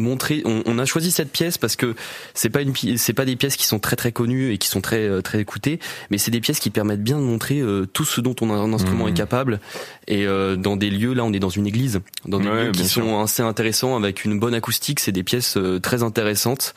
montrer 0.00 0.42
on, 0.44 0.62
on 0.66 0.78
a 0.78 0.84
choisi 0.84 1.10
cette 1.10 1.30
pièce 1.30 1.58
parce 1.58 1.76
que 1.76 1.94
c'est 2.34 2.50
pas 2.50 2.62
une 2.62 2.72
c'est 2.96 3.12
pas 3.12 3.24
des 3.24 3.36
pièces 3.36 3.56
qui 3.56 3.66
sont 3.66 3.78
très 3.78 3.96
très 3.96 4.12
connues 4.12 4.52
et 4.52 4.58
qui 4.58 4.68
sont 4.68 4.80
très 4.80 5.06
euh, 5.08 5.20
très 5.20 5.40
écoutées 5.40 5.78
mais 6.10 6.18
c'est 6.18 6.30
des 6.30 6.40
pièces 6.40 6.58
qui 6.60 6.70
permettent 6.70 7.02
bien 7.02 7.18
de 7.18 7.22
montrer 7.24 7.60
euh, 7.60 7.86
tout 7.86 8.04
ce 8.04 8.20
dont 8.20 8.34
on 8.40 8.50
a 8.50 8.54
un 8.54 8.72
instrument 8.72 9.08
est 9.08 9.14
capable 9.14 9.60
et 10.08 10.26
euh, 10.26 10.56
dans 10.56 10.76
des 10.76 10.90
lieux 10.90 11.12
là 11.14 11.24
on 11.24 11.32
est 11.32 11.38
dans 11.40 11.48
une 11.48 11.66
église 11.66 12.00
dans 12.26 12.38
des 12.38 12.48
Ouais, 12.48 12.64
lieux 12.66 12.72
qui 12.72 12.86
sûr. 12.86 13.02
sont 13.04 13.20
assez 13.20 13.42
intéressants 13.42 13.96
avec 13.96 14.24
une 14.24 14.38
bonne 14.38 14.54
acoustique. 14.54 15.00
C'est 15.00 15.12
des 15.12 15.22
pièces 15.22 15.56
euh, 15.56 15.78
très 15.80 16.02
intéressantes 16.02 16.74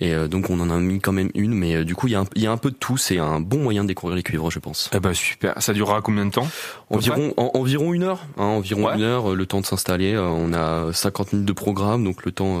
et 0.00 0.14
euh, 0.14 0.26
donc 0.28 0.48
on 0.50 0.58
en 0.60 0.70
a 0.70 0.76
mis 0.78 1.00
quand 1.00 1.12
même 1.12 1.30
une 1.34 1.52
mais 1.54 1.74
euh, 1.76 1.84
du 1.84 1.94
coup 1.94 2.06
il 2.06 2.12
y, 2.12 2.14
a 2.16 2.20
un- 2.20 2.26
il 2.34 2.42
y 2.42 2.46
a 2.46 2.52
un 2.52 2.56
peu 2.56 2.70
de 2.70 2.76
tout 2.76 2.96
c'est 2.96 3.18
un 3.18 3.40
bon 3.40 3.58
moyen 3.62 3.82
de 3.82 3.88
découvrir 3.88 4.16
les 4.16 4.22
cuivres 4.22 4.50
je 4.50 4.58
pense 4.58 4.88
Eh 4.94 5.00
ben 5.00 5.12
super. 5.12 5.54
Ça 5.62 5.72
durera 5.74 6.00
combien 6.00 6.24
de 6.26 6.30
temps? 6.30 6.46
Environ, 6.90 7.34
en- 7.36 7.50
environ 7.54 7.92
une 7.92 8.02
heure, 8.04 8.24
hein, 8.38 8.44
environ 8.44 8.86
Ouais. 8.86 8.94
une 8.96 9.02
heure, 9.02 9.32
euh, 9.32 9.34
le 9.34 9.44
temps 9.46 9.60
de 9.60 9.66
s'installer. 9.66 10.16
On 10.18 10.52
a 10.54 10.92
50 10.92 11.32
minutes 11.34 11.48
de 11.48 11.52
programme, 11.52 12.04
donc 12.04 12.24
le 12.24 12.32
temps. 12.32 12.58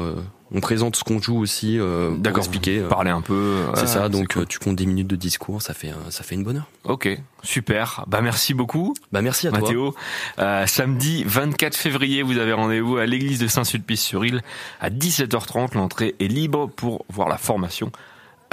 On 0.54 0.60
présente 0.60 0.96
ce 0.96 1.04
qu'on 1.04 1.20
joue 1.20 1.38
aussi, 1.38 1.78
euh, 1.78 2.10
pour 2.10 2.18
D'accord. 2.18 2.38
expliquer. 2.40 2.78
euh, 2.80 2.88
Parler 2.88 3.10
un 3.10 3.20
peu. 3.22 3.58
c'est 3.74 3.86
ça, 3.86 4.08
donc 4.08 4.34
cool. 4.34 4.42
euh, 4.42 4.46
tu 4.46 4.58
comptes 4.58 4.76
10 4.76 4.86
minutes 4.86 5.06
de 5.08 5.16
discours, 5.16 5.62
ça 5.62 5.72
fait 5.74 5.92
ça 6.10 6.22
fait 6.22 6.34
une 6.34 6.44
bonne 6.44 6.58
heure. 6.58 6.68
Ok, 6.84 7.08
super. 7.42 8.04
Bah 8.06 8.20
merci 8.20 8.54
beaucoup. 8.54 8.94
Bah 9.12 9.22
merci 9.22 9.46
à 9.48 9.50
toi. 9.50 9.60
Mathéo. 9.60 9.94
Euh, 10.38 10.66
samedi 10.66 11.24
24 11.26 11.74
février, 11.76 12.22
vous 12.22 12.38
avez 12.38 12.52
rendez-vous 12.52 12.96
à 12.98 13.06
l'église 13.06 13.38
de 13.38 13.46
Saint-Sulpice-sur-Île 13.46 14.42
à 14.80 14.90
17h30. 14.90 15.74
L'entrée 15.74 16.14
est 16.20 16.28
libre 16.28 16.66
pour 16.68 17.04
voir 17.08 17.28
la 17.28 17.38
formation 17.38 17.90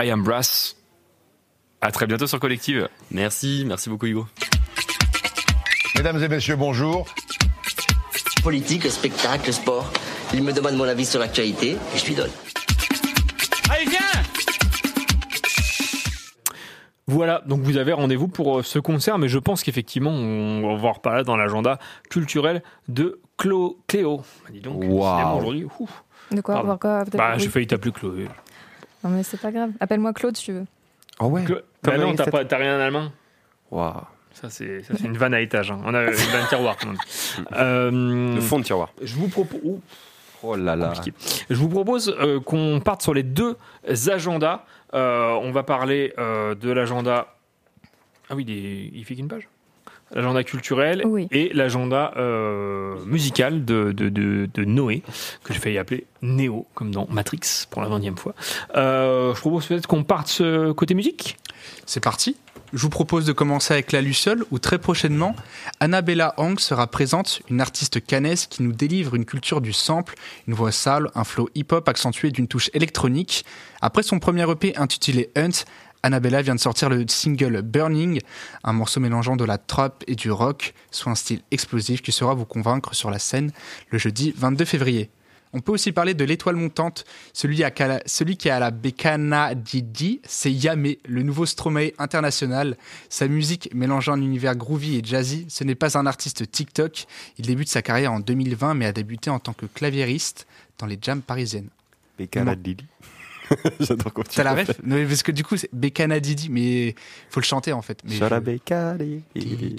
I 0.02 0.10
Am 0.12 0.24
Brass. 0.24 0.76
À 1.82 1.92
très 1.92 2.08
bientôt 2.08 2.28
sur 2.28 2.40
Collective. 2.40 2.90
Merci, 3.12 3.64
merci 3.68 3.90
beaucoup 3.90 4.06
Hugo. 4.06 4.28
Mesdames 5.96 6.24
et 6.24 6.28
messieurs, 6.30 6.56
bonjour. 6.56 7.06
Politique, 8.44 8.90
spectacle, 8.90 9.52
sport. 9.52 9.92
Il 10.34 10.44
me 10.44 10.54
demande 10.54 10.76
mon 10.76 10.84
avis 10.84 11.06
sur 11.06 11.20
l'actualité 11.20 11.72
et 11.72 11.98
je 11.98 12.06
lui 12.06 12.16
donne. 12.16 12.30
Allez, 13.70 13.86
viens 13.86 14.00
voilà, 17.08 17.42
donc 17.48 17.62
vous 17.62 17.78
avez 17.78 17.92
rendez-vous 17.92 18.28
pour 18.28 18.60
euh, 18.60 18.62
ce 18.62 18.78
concert, 18.78 19.18
mais 19.18 19.30
je 19.30 19.40
pense 19.40 19.64
qu'effectivement, 19.64 20.12
on 20.12 20.68
va 20.68 20.76
voir 20.80 21.00
pas 21.00 21.16
là 21.16 21.24
dans 21.24 21.36
l'agenda 21.36 21.80
culturel 22.08 22.62
de 22.88 23.20
Clo 23.36 23.80
Cléo. 23.88 24.18
Bah, 24.18 24.50
dis 24.52 24.60
donc, 24.60 24.84
wow. 24.84 25.38
aujourd'hui. 25.38 25.68
De 26.32 26.42
quoi, 26.42 26.54
Pardon. 26.54 26.78
quoi 26.78 27.04
Bah, 27.06 27.32
oui. 27.34 27.40
j'ai 27.40 27.50
failli 27.50 27.66
t'appeler 27.66 27.92
Chloé. 27.92 28.28
Non, 29.04 29.10
mais 29.10 29.24
c'est 29.24 29.42
pas 29.42 29.52
grave. 29.52 29.72
Appelle-moi 29.80 30.14
Claude 30.14 30.38
si 30.38 30.46
tu 30.46 30.52
veux. 30.52 30.66
Ah 31.18 31.26
oh 31.26 31.30
ouais 31.30 31.44
Cla 31.46 31.56
bah 31.56 31.62
bah, 31.92 31.98
non, 31.98 32.14
t'as, 32.14 32.30
pas, 32.30 32.46
t'as 32.46 32.58
rien 32.58 32.78
en 32.78 32.80
allemand 32.80 33.12
Waouh. 33.72 33.94
Ça, 34.34 34.52
c'est, 34.52 34.84
une 35.04 35.18
vanne 35.18 35.34
à 35.34 35.42
étage. 35.42 35.72
Hein. 35.72 35.82
On 35.86 35.94
a 35.96 36.04
une 36.04 36.12
vanne 36.12 36.48
tiroir. 36.48 36.78
Euh, 37.54 38.36
Le 38.36 38.42
fond 38.42 38.60
de 38.60 38.64
tiroir. 38.64 38.94
Euh, 39.02 39.06
je 39.06 39.16
vous 39.16 39.28
propose. 39.28 39.60
Oh 40.44 40.56
là 40.56 40.76
là. 40.76 40.88
compliqué. 40.88 41.14
Je 41.50 41.56
vous 41.56 41.70
propose 41.70 42.16
euh, 42.20 42.40
qu'on 42.40 42.80
parte 42.84 43.02
sur 43.02 43.14
les 43.14 43.24
deux 43.24 43.58
agendas. 44.08 44.64
Euh, 44.94 45.32
on 45.42 45.52
va 45.52 45.64
parler 45.64 46.14
euh, 46.18 46.56
de 46.56 46.72
l'agenda. 46.72 47.36
Ah 48.30 48.36
oui, 48.36 48.46
il, 48.48 48.54
est- 48.54 48.92
il 48.94 49.04
fait 49.06 49.16
qu'une 49.16 49.28
page 49.28 49.48
L'agenda 50.12 50.44
culturel 50.44 51.04
Oui. 51.06 51.28
et 51.30 51.52
l'agenda 51.54 52.14
euh, 52.18 52.96
musical 53.06 53.64
de, 53.64 53.92
de, 53.92 54.10
de- 54.10 54.50
de 54.52 54.66
Noé, 54.66 55.04
que 55.44 55.54
j'ai 55.54 55.60
failli 55.60 55.78
appeler 55.78 56.06
Néo, 56.24 56.66
comme 56.74 56.90
dans 56.90 57.06
Matrix, 57.12 57.42
pour 57.70 57.84
la 57.84 57.90
20 57.90 58.18
fois. 58.18 58.34
Euh, 58.76 59.36
je 59.36 59.40
propose 59.40 59.68
peut-être 59.68 59.86
qu'on 59.86 60.04
parte 60.04 60.28
ce 60.28 60.72
côté 60.72 60.96
musique? 60.96 61.38
C'est 61.86 62.04
parti. 62.04 62.38
Je 62.72 62.82
vous 62.84 62.90
propose 62.90 63.26
de 63.26 63.32
commencer 63.32 63.74
avec 63.74 63.92
la 63.92 64.02
Luciole, 64.02 64.46
où 64.52 64.60
très 64.60 64.78
prochainement, 64.78 65.36
Annabella 65.80 66.36
Hang 66.38 66.60
sera 66.60 66.86
présente, 66.86 67.42
une 67.50 67.62
artiste 67.62 68.06
canaise 68.06 68.46
qui 68.46 68.62
nous 68.62 68.74
délivre 68.74 69.16
une 69.16 69.26
culture 69.26 69.60
du 69.60 69.74
sample, 69.74 70.14
une 70.48 70.54
voix 70.54 70.72
sale, 70.72 71.10
un 71.16 71.24
flow 71.24 71.50
hip-hop 71.56 71.90
accentué 71.90 72.30
d'une 72.30 72.48
touche 72.48 72.70
électronique. 72.76 73.44
Après 73.82 74.04
son 74.04 74.20
premier 74.20 74.48
EP 74.52 74.78
intitulé 74.78 75.32
Hunt, 75.36 75.66
Annabella 76.04 76.44
vient 76.44 76.54
de 76.54 76.60
sortir 76.60 76.90
le 76.90 77.06
single 77.08 77.64
Burning, 77.64 78.22
un 78.64 78.74
morceau 78.74 79.00
mélangeant 79.00 79.36
de 79.36 79.46
la 79.46 79.58
trap 79.58 80.04
et 80.06 80.16
du 80.16 80.30
rock, 80.30 80.76
soit 80.92 81.12
un 81.12 81.16
style 81.16 81.42
explosif 81.50 82.04
qui 82.04 82.12
saura 82.12 82.36
vous 82.36 82.46
convaincre 82.46 82.94
sur 82.94 83.10
la 83.10 83.20
scène 83.20 83.52
le 83.90 83.98
jeudi 83.98 84.32
22 84.38 84.66
février. 84.66 85.10
On 85.52 85.62
peut 85.62 85.72
aussi 85.72 85.92
parler 85.92 86.14
de 86.14 86.24
l'étoile 86.24 86.56
montante, 86.56 87.06
celui, 87.34 87.64
à 87.64 87.72
Cala- 87.72 88.02
celui 88.06 88.38
qui 88.38 88.50
est 88.50 88.52
à 88.52 88.60
la 88.60 88.70
Bekana 88.70 89.56
Didi, 89.56 90.22
c'est 90.24 90.52
Yamé, 90.52 91.00
le 91.08 91.24
nouveau 91.24 91.46
Stromae 91.48 91.92
international. 91.98 92.78
Sa 93.10 93.28
musique 93.28 93.70
mélangeant 93.74 94.14
un 94.14 94.22
univers 94.22 94.56
groovy 94.56 94.98
et 94.98 95.02
jazzy, 95.04 95.48
ce 95.50 95.64
n'est 95.64 95.74
pas 95.76 95.98
un 95.98 96.06
artiste 96.06 96.52
TikTok. 96.52 97.06
Il 97.40 97.48
débute 97.48 97.70
sa 97.70 97.82
carrière 97.82 98.14
en 98.14 98.20
2020 98.20 98.76
mais 98.76 98.86
a 98.86 98.92
débuté 98.92 99.30
en 99.32 99.40
tant 99.40 99.54
que 99.54 99.66
claviériste 99.66 100.46
dans 100.78 100.86
les 100.86 101.00
jams 101.02 101.22
parisiennes. 101.22 101.70
Bekana. 102.20 102.56
Didi. 102.56 102.86
J'adore 103.80 104.14
quand 104.14 104.24
tu 104.28 104.36
T'as 104.36 104.44
la 104.44 104.54
ref 104.54 104.70
Non, 104.84 104.96
mais 104.96 105.06
Parce 105.06 105.24
que 105.24 105.32
du 105.32 105.44
coup, 105.44 105.58
c'est 105.58 105.70
Bekana 105.74 106.20
Didi, 106.20 106.50
mais 106.50 106.96
faut 107.30 107.40
le 107.40 107.46
chanter 107.46 107.74
en 107.74 107.82
fait. 107.82 108.00
Mais 108.04 108.16
je-. 108.16 108.20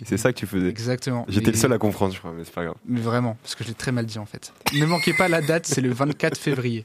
C'est 0.06 0.16
ça 0.16 0.32
que 0.32 0.38
tu 0.38 0.46
faisais. 0.46 0.68
Exactement. 0.68 1.24
J'étais 1.28 1.46
Mais- 1.46 1.52
le 1.52 1.58
seul 1.58 1.72
à 1.72 1.78
comprendre, 1.78 2.14
je 2.14 2.18
crois, 2.18 2.32
mais 2.36 2.44
c'est 2.44 2.54
pas 2.54 2.64
grave. 2.64 2.76
Mais 2.86 3.00
vraiment, 3.00 3.36
parce 3.42 3.54
que 3.54 3.64
je 3.64 3.68
l'ai 3.68 3.74
très 3.74 3.92
mal 3.92 4.06
dit 4.06 4.18
en 4.18 4.26
fait. 4.26 4.52
Ne 4.74 4.86
manquez 4.86 5.12
pas 5.12 5.28
la 5.28 5.40
date, 5.42 5.66
c'est 5.66 5.80
le 5.80 5.90
24 5.92 6.38
février. 6.38 6.84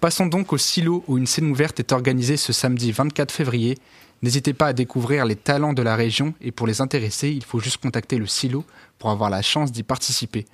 Passons 0.00 0.26
donc 0.26 0.52
au 0.52 0.58
silo 0.58 1.02
où 1.08 1.18
une 1.18 1.26
scène 1.26 1.50
ouverte 1.50 1.80
est 1.80 1.92
organisée 1.92 2.36
ce 2.36 2.52
samedi 2.52 2.92
24 2.92 3.32
février. 3.32 3.78
N'hésitez 4.22 4.52
pas 4.52 4.66
à 4.68 4.72
découvrir 4.72 5.24
les 5.24 5.36
talents 5.36 5.72
de 5.72 5.82
la 5.82 5.96
région 5.96 6.34
et 6.40 6.50
pour 6.52 6.66
les 6.66 6.80
intéresser, 6.80 7.30
il 7.30 7.44
faut 7.44 7.60
juste 7.60 7.78
contacter 7.78 8.18
le 8.18 8.26
silo 8.26 8.64
pour 8.98 9.10
avoir 9.10 9.30
la 9.30 9.42
chance 9.42 9.70
d'y 9.72 9.82
participer. 9.82 10.46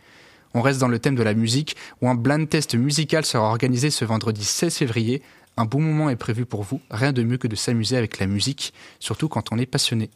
On 0.54 0.62
reste 0.62 0.80
dans 0.80 0.88
le 0.88 1.00
thème 1.00 1.16
de 1.16 1.22
la 1.24 1.34
musique 1.34 1.76
où 2.00 2.08
un 2.08 2.14
blind 2.14 2.48
test 2.48 2.76
musical 2.76 3.24
sera 3.24 3.48
organisé 3.48 3.90
ce 3.90 4.04
vendredi 4.04 4.44
16 4.44 4.76
février. 4.76 5.20
Un 5.56 5.64
bon 5.64 5.80
moment 5.80 6.10
est 6.10 6.16
prévu 6.16 6.46
pour 6.46 6.62
vous, 6.62 6.80
rien 6.90 7.12
de 7.12 7.24
mieux 7.24 7.38
que 7.38 7.48
de 7.48 7.56
s'amuser 7.56 7.96
avec 7.96 8.20
la 8.20 8.26
musique, 8.26 8.72
surtout 9.00 9.28
quand 9.28 9.52
on 9.52 9.58
est 9.58 9.66
passionné. 9.66 10.10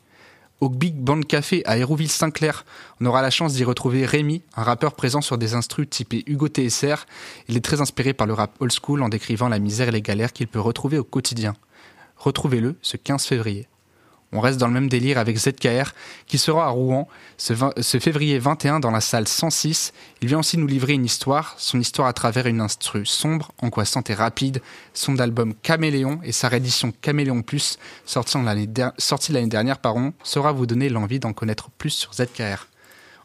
Au 0.61 0.69
Big 0.69 0.95
Band 0.95 1.23
Café 1.23 1.63
à 1.67 1.77
Hérouville-Saint-Clair, 1.77 2.65
on 3.01 3.07
aura 3.07 3.23
la 3.23 3.31
chance 3.31 3.55
d'y 3.55 3.65
retrouver 3.65 4.07
Rémi, 4.07 4.43
un 4.57 4.63
rappeur 4.63 4.95
présent 4.95 5.21
sur 5.21 5.39
des 5.39 5.55
instrus 5.55 5.89
typés 5.89 6.25
Hugo 6.27 6.49
TSR. 6.49 7.07
Il 7.49 7.57
est 7.57 7.65
très 7.65 7.81
inspiré 7.81 8.13
par 8.13 8.27
le 8.27 8.33
rap 8.33 8.57
old 8.61 8.73
school 8.73 9.03
en 9.03 9.09
décrivant 9.09 9.49
la 9.49 9.59
misère 9.59 9.89
et 9.89 9.93
les 9.93 10.03
galères 10.03 10.33
qu'il 10.33 10.49
peut 10.49 10.61
retrouver 10.61 10.99
au 10.99 11.05
quotidien. 11.05 11.55
Retrouvez-le 12.17 12.77
ce 12.83 12.97
15 12.97 13.25
février. 13.25 13.69
On 14.33 14.41
reste 14.41 14.59
dans 14.59 14.67
le 14.67 14.75
même 14.75 14.89
délire 14.89 15.17
avec 15.17 15.39
ZKR 15.39 15.93
qui 16.27 16.37
sera 16.37 16.67
à 16.67 16.69
Rouen 16.69 17.09
ce, 17.39 17.55
20 17.55 17.81
ce 17.81 17.99
février 17.99 18.39
21 18.39 18.79
dans 18.79 18.91
la 18.91 19.01
salle 19.01 19.27
106. 19.27 19.93
Il 20.21 20.29
vient 20.29 20.41
aussi 20.41 20.59
nous 20.59 20.67
livrer 20.67 20.93
une 20.93 21.07
histoire, 21.07 21.55
son 21.57 21.81
histoire 21.81 22.09
à 22.09 22.13
travers 22.13 22.47
une 22.47 22.61
instru 22.61 23.07
sombre, 23.07 23.53
angoissante 23.63 24.11
et 24.11 24.15
rapide. 24.15 24.61
Son 24.93 25.19
album 25.19 25.55
Caméléon 25.55 26.21
et 26.25 26.33
sa 26.33 26.49
réédition 26.49 26.93
Caméléon 27.01 27.43
Plus, 27.43 27.79
sorti 28.05 28.37
en 28.37 28.43
l'année 28.43 28.67
dernière, 28.67 29.79
saura 30.23 30.53
vous 30.53 30.67
donner 30.67 30.91
l'envie 30.91 31.21
d'en 31.21 31.33
connaître 31.33 31.71
plus 31.71 31.91
sur 31.91 32.13
ZKR. 32.13 32.67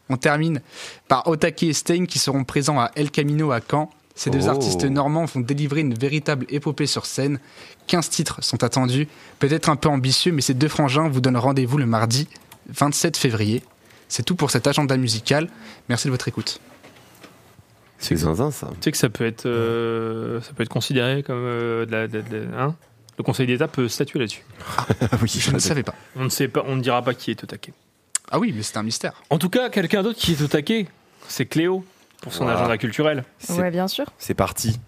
On 0.08 0.16
termine 0.16 0.60
par 1.08 1.26
Otake 1.26 1.64
et 1.64 1.72
Stein 1.72 2.06
qui 2.06 2.18
seront 2.18 2.44
présents 2.44 2.80
à 2.80 2.90
El 2.94 3.10
Camino 3.10 3.52
à 3.52 3.60
Caen. 3.60 3.90
Ces 4.14 4.30
deux 4.30 4.46
Oh. 4.46 4.50
artistes 4.50 4.84
normands 4.84 5.24
vont 5.24 5.40
délivrer 5.40 5.80
une 5.80 5.94
véritable 5.94 6.46
épopée 6.48 6.86
sur 6.86 7.04
scène. 7.06 7.40
15 7.88 8.10
titres 8.10 8.42
sont 8.44 8.62
attendus, 8.62 9.08
peut-être 9.40 9.68
un 9.68 9.76
peu 9.76 9.88
ambitieux, 9.88 10.30
mais 10.32 10.40
ces 10.40 10.54
deux 10.54 10.68
frangins 10.68 11.08
vous 11.08 11.20
donnent 11.20 11.36
rendez-vous 11.36 11.78
le 11.78 11.86
mardi 11.86 12.28
27 12.68 13.16
février. 13.16 13.62
C'est 14.08 14.22
tout 14.22 14.36
pour 14.36 14.50
cet 14.50 14.66
agenda 14.66 14.96
musical. 14.96 15.48
Merci 15.88 16.06
de 16.06 16.12
votre 16.12 16.28
écoute. 16.28 16.60
C'est 17.98 18.16
zinzin 18.16 18.50
ça. 18.50 18.68
Tu 18.74 18.76
sais 18.82 18.92
que 18.92 18.98
ça 18.98 19.08
peut 19.08 19.24
être, 19.26 19.46
euh, 19.46 20.40
ça 20.42 20.52
peut 20.52 20.62
être 20.62 20.68
considéré 20.68 21.22
comme 21.22 21.38
euh, 21.40 21.86
de 21.86 21.90
la. 21.92 22.06
de- 22.08 22.20
de- 22.20 22.46
hein? 22.56 22.74
Le 23.16 23.22
Conseil 23.24 23.46
d'État 23.46 23.68
peut 23.68 23.86
statuer 23.88 24.18
là-dessus. 24.18 24.42
oui, 25.22 25.28
Je 25.28 25.50
ne 25.52 25.58
savais 25.60 25.82
pas. 25.84 25.94
On 26.16 26.24
ne 26.24 26.28
sait 26.28 26.48
pas, 26.48 26.64
on 26.66 26.74
ne 26.76 26.82
dira 26.82 27.00
pas 27.02 27.14
qui 27.14 27.30
est 27.30 27.42
au 27.44 27.46
taquet. 27.46 27.72
Ah 28.30 28.38
oui, 28.40 28.52
mais 28.54 28.62
c'est 28.62 28.76
un 28.76 28.82
mystère. 28.82 29.22
En 29.30 29.38
tout 29.38 29.48
cas, 29.48 29.68
quelqu'un 29.70 30.02
d'autre 30.02 30.18
qui 30.18 30.32
est 30.32 30.42
au 30.42 30.48
taquet, 30.48 30.86
c'est 31.28 31.46
Cléo 31.46 31.84
pour 32.22 32.32
son 32.32 32.44
Voilà. 32.44 32.60
agenda 32.60 32.78
culturel. 32.78 33.24
C'est- 33.38 33.58
Ouais, 33.60 33.70
bien 33.70 33.88
sûr. 33.88 34.06
C'est 34.18 34.34
parti. 34.34 34.78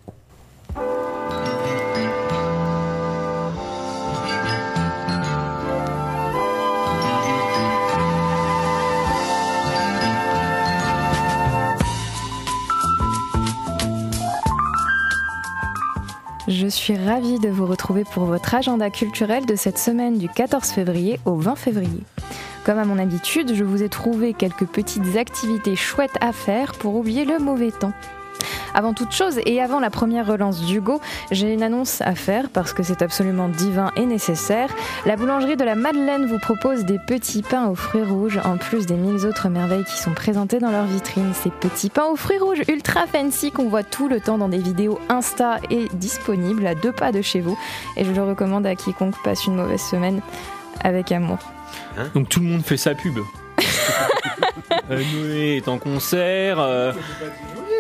Je 16.48 16.68
suis 16.68 16.96
ravie 16.96 17.38
de 17.40 17.48
vous 17.48 17.66
retrouver 17.66 18.04
pour 18.04 18.24
votre 18.24 18.54
agenda 18.54 18.88
culturel 18.88 19.46
de 19.46 19.56
cette 19.56 19.78
semaine 19.78 20.16
du 20.18 20.28
14 20.28 20.68
février 20.70 21.18
au 21.24 21.34
20 21.36 21.56
février. 21.56 22.02
Comme 22.66 22.80
à 22.80 22.84
mon 22.84 22.98
habitude, 22.98 23.54
je 23.54 23.62
vous 23.62 23.84
ai 23.84 23.88
trouvé 23.88 24.34
quelques 24.34 24.66
petites 24.66 25.16
activités 25.16 25.76
chouettes 25.76 26.18
à 26.20 26.32
faire 26.32 26.72
pour 26.72 26.96
oublier 26.96 27.24
le 27.24 27.38
mauvais 27.38 27.70
temps. 27.70 27.92
Avant 28.74 28.92
toute 28.92 29.12
chose 29.12 29.38
et 29.46 29.62
avant 29.62 29.78
la 29.78 29.88
première 29.88 30.26
relance 30.26 30.60
d'Hugo, 30.62 31.00
j'ai 31.30 31.54
une 31.54 31.62
annonce 31.62 32.00
à 32.00 32.16
faire 32.16 32.50
parce 32.50 32.72
que 32.72 32.82
c'est 32.82 33.02
absolument 33.02 33.48
divin 33.48 33.92
et 33.94 34.04
nécessaire. 34.04 34.68
La 35.06 35.14
boulangerie 35.14 35.56
de 35.56 35.62
la 35.62 35.76
Madeleine 35.76 36.26
vous 36.26 36.40
propose 36.40 36.84
des 36.84 36.98
petits 36.98 37.42
pains 37.42 37.68
aux 37.68 37.76
fruits 37.76 38.02
rouges 38.02 38.40
en 38.44 38.56
plus 38.56 38.84
des 38.84 38.96
mille 38.96 39.24
autres 39.26 39.48
merveilles 39.48 39.84
qui 39.84 40.02
sont 40.02 40.14
présentées 40.14 40.58
dans 40.58 40.72
leur 40.72 40.86
vitrine. 40.86 41.34
Ces 41.34 41.50
petits 41.50 41.88
pains 41.88 42.06
aux 42.06 42.16
fruits 42.16 42.40
rouges 42.40 42.64
ultra 42.66 43.06
fancy 43.06 43.52
qu'on 43.52 43.68
voit 43.68 43.84
tout 43.84 44.08
le 44.08 44.18
temps 44.20 44.38
dans 44.38 44.48
des 44.48 44.58
vidéos 44.58 44.98
Insta 45.08 45.60
et 45.70 45.86
disponibles 45.92 46.66
à 46.66 46.74
deux 46.74 46.92
pas 46.92 47.12
de 47.12 47.22
chez 47.22 47.40
vous. 47.40 47.56
Et 47.96 48.04
je 48.04 48.10
le 48.10 48.24
recommande 48.24 48.66
à 48.66 48.74
quiconque 48.74 49.22
passe 49.22 49.46
une 49.46 49.54
mauvaise 49.54 49.82
semaine 49.82 50.20
avec 50.82 51.12
amour. 51.12 51.38
Donc 52.14 52.28
tout 52.28 52.40
le 52.40 52.46
monde 52.46 52.62
fait 52.64 52.76
sa 52.76 52.94
pub. 52.94 53.18
Euh, 54.90 55.02
Noé 55.14 55.56
est 55.56 55.68
en 55.68 55.78
concert. 55.78 56.58
euh, 56.60 56.92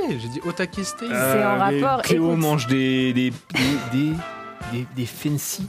Oui, 0.08 0.18
j'ai 0.20 0.28
dit 0.28 0.40
Otake 0.44 0.80
Stein. 0.82 1.06
C'est 1.08 1.44
en 1.44 1.56
rapport, 1.58 2.02
Cléo 2.02 2.28
écoute. 2.32 2.38
mange 2.40 2.66
des 2.66 3.12
des 3.12 3.30
des 3.30 3.58
des, 3.92 4.12
des, 4.72 4.86
des 4.96 5.06
fancy. 5.06 5.66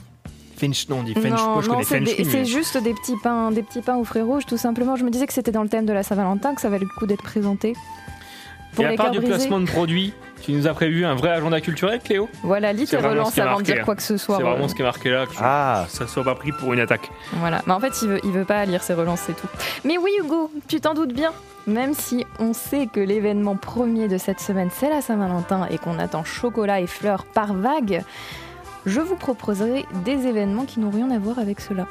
Non, 0.60 1.04
non, 1.04 1.04
moi, 1.04 1.62
je 1.62 1.68
non, 1.68 1.74
connais 1.74 1.84
c'est 1.84 1.96
French 2.04 2.16
des- 2.16 2.24
mais- 2.24 2.30
c'est 2.30 2.44
juste 2.44 2.76
des 2.78 2.92
petits 2.92 3.14
pains, 3.22 3.52
des 3.52 3.62
petits 3.62 3.82
pains 3.82 3.94
aux 3.96 4.02
fruits 4.04 4.22
rouges, 4.22 4.44
tout 4.46 4.56
simplement. 4.56 4.96
Je 4.96 5.04
me 5.04 5.10
disais 5.10 5.26
que 5.28 5.32
c'était 5.32 5.52
dans 5.52 5.62
le 5.62 5.68
thème 5.68 5.86
de 5.86 5.92
la 5.92 6.02
Saint-Valentin 6.02 6.54
que 6.56 6.60
ça 6.60 6.68
valait 6.68 6.84
le 6.84 6.98
coup 6.98 7.06
d'être 7.06 7.22
présenté. 7.22 7.74
Pour 8.74 8.84
Et 8.84 8.88
à 8.88 8.94
part 8.96 9.12
du 9.12 9.18
brisés. 9.18 9.34
placement 9.34 9.60
de 9.60 9.66
produits, 9.66 10.12
tu 10.48 10.54
nous 10.54 10.66
as 10.66 10.72
prévu 10.72 11.04
un 11.04 11.14
vrai 11.14 11.28
agenda 11.32 11.60
culturel, 11.60 12.00
Cléo 12.02 12.26
Voilà, 12.42 12.72
lis 12.72 12.86
tes 12.86 12.96
relances 12.96 13.34
qui 13.34 13.40
avant 13.42 13.58
de 13.58 13.64
dire 13.64 13.84
quoi 13.84 13.94
que 13.94 14.02
ce 14.02 14.16
soit. 14.16 14.38
C'est 14.38 14.42
vraiment 14.42 14.66
ce 14.66 14.74
qui 14.74 14.80
est 14.80 14.84
marqué 14.86 15.10
là. 15.10 15.26
Que 15.26 15.32
Ah. 15.38 15.84
ça 15.90 16.06
soit 16.06 16.24
pas 16.24 16.34
pris 16.34 16.52
pour 16.52 16.72
une 16.72 16.80
attaque. 16.80 17.10
Voilà. 17.34 17.60
Mais 17.66 17.74
en 17.74 17.80
fait, 17.80 17.92
il 18.00 18.08
veut, 18.08 18.20
il 18.24 18.30
veut 18.32 18.46
pas 18.46 18.64
lire 18.64 18.82
ses 18.82 18.94
relances, 18.94 19.20
c'est 19.26 19.34
tout. 19.36 19.46
Mais 19.84 19.98
oui, 19.98 20.10
Hugo, 20.18 20.50
tu 20.66 20.80
t'en 20.80 20.94
doutes 20.94 21.12
bien. 21.12 21.32
Même 21.66 21.92
si 21.92 22.24
on 22.38 22.54
sait 22.54 22.86
que 22.90 22.98
l'événement 22.98 23.56
premier 23.56 24.08
de 24.08 24.16
cette 24.16 24.40
semaine, 24.40 24.70
c'est 24.72 24.88
la 24.88 25.02
Saint-Valentin 25.02 25.66
et 25.70 25.76
qu'on 25.76 25.98
attend 25.98 26.24
chocolat 26.24 26.80
et 26.80 26.86
fleurs 26.86 27.26
par 27.26 27.52
vague, 27.52 28.02
je 28.86 29.00
vous 29.00 29.16
proposerai 29.16 29.84
des 30.06 30.26
événements 30.26 30.64
qui 30.64 30.80
n'ont 30.80 30.88
rien 30.90 31.10
à 31.10 31.18
voir 31.18 31.38
avec 31.38 31.60
cela. 31.60 31.86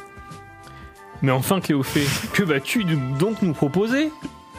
Mais 1.22 1.32
enfin, 1.32 1.60
Cléo 1.62 1.84
fait, 1.84 2.08
que 2.34 2.42
vas-tu 2.42 2.86
donc 3.20 3.44
nous 3.44 3.54
proposer 3.54 4.12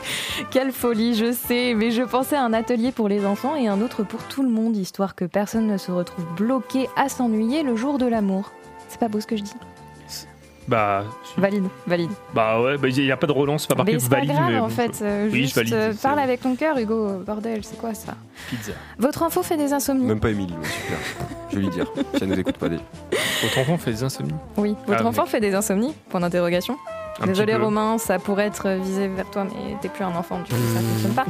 Quelle 0.50 0.72
folie, 0.72 1.14
je 1.14 1.32
sais, 1.32 1.74
mais 1.74 1.90
je 1.90 2.02
pensais 2.02 2.36
à 2.36 2.42
un 2.42 2.52
atelier 2.52 2.92
pour 2.92 3.08
les 3.08 3.24
enfants 3.26 3.56
et 3.56 3.68
un 3.68 3.80
autre 3.80 4.02
pour 4.02 4.22
tout 4.24 4.42
le 4.42 4.48
monde, 4.50 4.76
histoire 4.76 5.14
que 5.14 5.24
personne 5.24 5.66
ne 5.66 5.76
se 5.78 5.90
retrouve 5.90 6.24
bloqué 6.36 6.88
à 6.96 7.08
s'ennuyer 7.08 7.62
le 7.62 7.76
jour 7.76 7.98
de 7.98 8.06
l'amour. 8.06 8.52
C'est 8.88 9.00
pas 9.00 9.08
beau 9.08 9.20
ce 9.20 9.26
que 9.26 9.36
je 9.36 9.42
dis? 9.42 9.52
Bah, 10.66 11.02
Valide, 11.38 11.64
valide. 11.86 12.10
bah 12.34 12.60
ouais, 12.60 12.76
bah, 12.76 12.88
il 12.88 13.02
n'y 13.02 13.10
a 13.10 13.16
pas 13.16 13.26
de 13.26 13.32
relance, 13.32 13.62
c'est 13.62 13.68
pas 13.68 13.74
marqué 13.76 13.94
mais 13.94 13.98
c'est 14.00 14.10
pas 14.10 14.16
valide. 14.16 14.32
grave 14.32 14.50
mais 14.50 14.58
en 14.58 14.64
bon, 14.64 14.68
fait. 14.68 15.00
euh, 15.00 15.24
Oui, 15.32 15.38
je 15.38 15.44
juste 15.44 15.56
valide, 15.56 15.72
euh, 15.72 15.94
parle 15.94 16.18
avec 16.18 16.42
ton 16.42 16.56
cœur, 16.56 16.76
Hugo. 16.76 17.20
Bordel, 17.26 17.64
c'est 17.64 17.78
quoi 17.78 17.94
ça? 17.94 18.16
Pizza. 18.50 18.72
Votre 18.98 19.22
info 19.22 19.42
fait 19.42 19.56
des 19.56 19.72
insomnies. 19.72 20.04
Même 20.04 20.20
pas 20.20 20.28
Émilie, 20.28 20.52
ouais, 20.52 20.68
super. 20.68 20.98
Je 21.50 21.56
vais 21.56 21.62
lui 21.62 21.70
dire, 21.70 21.86
si 22.14 22.22
elle 22.22 22.28
nous 22.28 22.38
écoute 22.38 22.58
pas 22.58 22.68
déjà. 22.68 22.82
Votre 23.44 23.58
enfant 23.60 23.78
fait 23.78 23.92
des 23.92 24.02
insomnies? 24.02 24.34
Oui, 24.58 24.76
votre 24.86 25.04
Ah, 25.04 25.08
enfant 25.08 25.22
mais- 25.24 25.30
fait 25.30 25.40
des 25.40 25.54
insomnies? 25.54 25.94
Point 26.10 26.20
d'interrogation. 26.20 26.76
Désolé. 27.24 27.56
Romain, 27.56 27.98
ça 27.98 28.18
pourrait 28.18 28.46
être 28.46 28.68
visé 28.68 29.08
vers 29.08 29.28
toi, 29.30 29.44
mais 29.44 29.76
t'es 29.80 29.88
plus 29.88 30.04
un 30.04 30.14
enfant, 30.14 30.38
du 30.38 30.50
coup 30.50 30.60
ça 30.74 30.80
fonctionne 30.80 31.14
pas. 31.14 31.26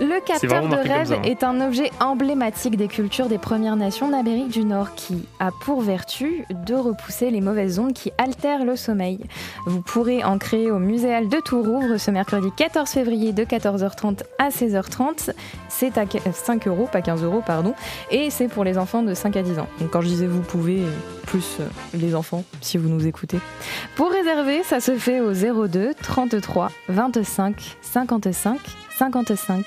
Le 0.00 0.20
capteur 0.20 0.68
de 0.68 0.76
rêve 0.76 1.08
ça, 1.08 1.14
hein. 1.14 1.22
est 1.24 1.42
un 1.42 1.60
objet 1.60 1.90
emblématique 2.00 2.76
des 2.76 2.88
cultures 2.88 3.28
des 3.28 3.38
Premières 3.38 3.76
Nations 3.76 4.08
d'Amérique 4.08 4.48
du 4.48 4.64
Nord 4.64 4.94
qui 4.94 5.26
a 5.38 5.50
pour 5.62 5.80
vertu 5.80 6.44
de 6.50 6.74
repousser 6.74 7.30
les 7.30 7.40
mauvaises 7.40 7.78
ondes 7.78 7.92
qui 7.92 8.12
altèrent 8.18 8.64
le 8.64 8.76
sommeil. 8.76 9.20
Vous 9.66 9.80
pourrez 9.80 10.22
en 10.24 10.38
créer 10.38 10.70
au 10.70 10.78
Muséal 10.78 11.28
de 11.28 11.38
Tourouvre 11.38 11.96
ce 11.96 12.10
mercredi 12.10 12.48
14 12.56 12.88
février 12.88 13.32
de 13.32 13.44
14h30 13.44 14.22
à 14.38 14.48
16h30. 14.48 15.30
C'est 15.68 15.96
à 15.96 16.04
5 16.32 16.66
euros, 16.66 16.88
pas 16.90 17.00
15 17.00 17.22
euros, 17.24 17.42
pardon, 17.44 17.74
et 18.10 18.30
c'est 18.30 18.48
pour 18.48 18.64
les 18.64 18.76
enfants 18.76 19.02
de 19.02 19.14
5 19.14 19.36
à 19.36 19.42
10 19.42 19.58
ans. 19.58 19.68
Donc 19.80 19.90
quand 19.90 20.00
je 20.00 20.08
disais 20.08 20.26
vous 20.26 20.40
pouvez, 20.40 20.82
plus 21.30 21.58
euh, 21.60 21.68
les 21.94 22.16
enfants, 22.16 22.44
si 22.60 22.76
vous 22.76 22.88
nous 22.88 23.06
écoutez. 23.06 23.38
Pour 23.94 24.10
réserver, 24.10 24.64
ça 24.64 24.80
se 24.80 24.96
fait 24.96 25.20
au 25.20 25.29
02 25.32 25.94
33 25.94 26.70
25 26.88 27.76
55 27.80 28.58
55. 28.98 29.64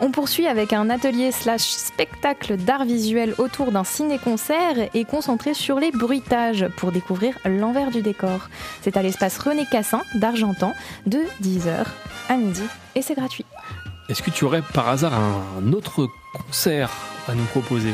On 0.00 0.10
poursuit 0.10 0.46
avec 0.46 0.72
un 0.72 0.90
atelier 0.90 1.32
slash 1.32 1.62
spectacle 1.62 2.56
d'art 2.56 2.84
visuel 2.84 3.34
autour 3.38 3.72
d'un 3.72 3.82
ciné-concert 3.82 4.88
et 4.94 5.04
concentré 5.04 5.54
sur 5.54 5.80
les 5.80 5.90
bruitages 5.90 6.66
pour 6.76 6.92
découvrir 6.92 7.36
l'envers 7.44 7.90
du 7.90 8.00
décor. 8.00 8.48
C'est 8.82 8.96
à 8.96 9.02
l'espace 9.02 9.38
René 9.38 9.66
Cassin 9.70 10.02
d'Argentan 10.14 10.72
de 11.06 11.18
10h 11.42 11.84
à 12.28 12.36
midi 12.36 12.62
et 12.94 13.02
c'est 13.02 13.14
gratuit. 13.14 13.44
Est-ce 14.08 14.22
que 14.22 14.30
tu 14.30 14.44
aurais 14.44 14.62
par 14.62 14.88
hasard 14.88 15.14
un 15.14 15.72
autre 15.72 16.08
concert 16.32 16.90
à 17.26 17.34
nous 17.34 17.44
proposer? 17.44 17.92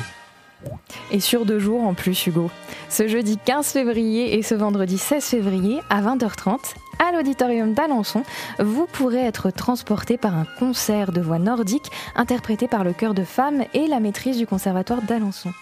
Et 1.11 1.21
sur 1.21 1.45
deux 1.45 1.59
jours 1.59 1.85
en 1.85 1.95
plus, 1.95 2.27
Hugo. 2.27 2.51
Ce 2.89 3.09
jeudi 3.09 3.39
15 3.45 3.69
février 3.69 4.37
et 4.37 4.43
ce 4.43 4.55
vendredi 4.55 4.99
16 4.99 5.25
février 5.25 5.81
à 5.91 6.01
20h30, 6.03 6.75
à 6.99 7.13
l'auditorium 7.13 7.75
d'Alençon, 7.75 8.23
vous 8.59 8.87
pourrez 8.87 9.25
être 9.25 9.51
transporté 9.51 10.17
par 10.17 10.37
un 10.37 10.47
concert 10.59 11.13
de 11.13 11.21
voix 11.21 11.39
nordique 11.39 11.91
interprété 12.17 12.69
par 12.69 12.85
le 12.85 12.93
chœur 12.93 13.15
de 13.15 13.25
femmes 13.25 13.65
et 13.75 13.87
la 13.87 14.01
maîtrise 14.01 14.39
du 14.39 14.47
conservatoire 14.47 15.03
d'Alençon. 15.03 15.53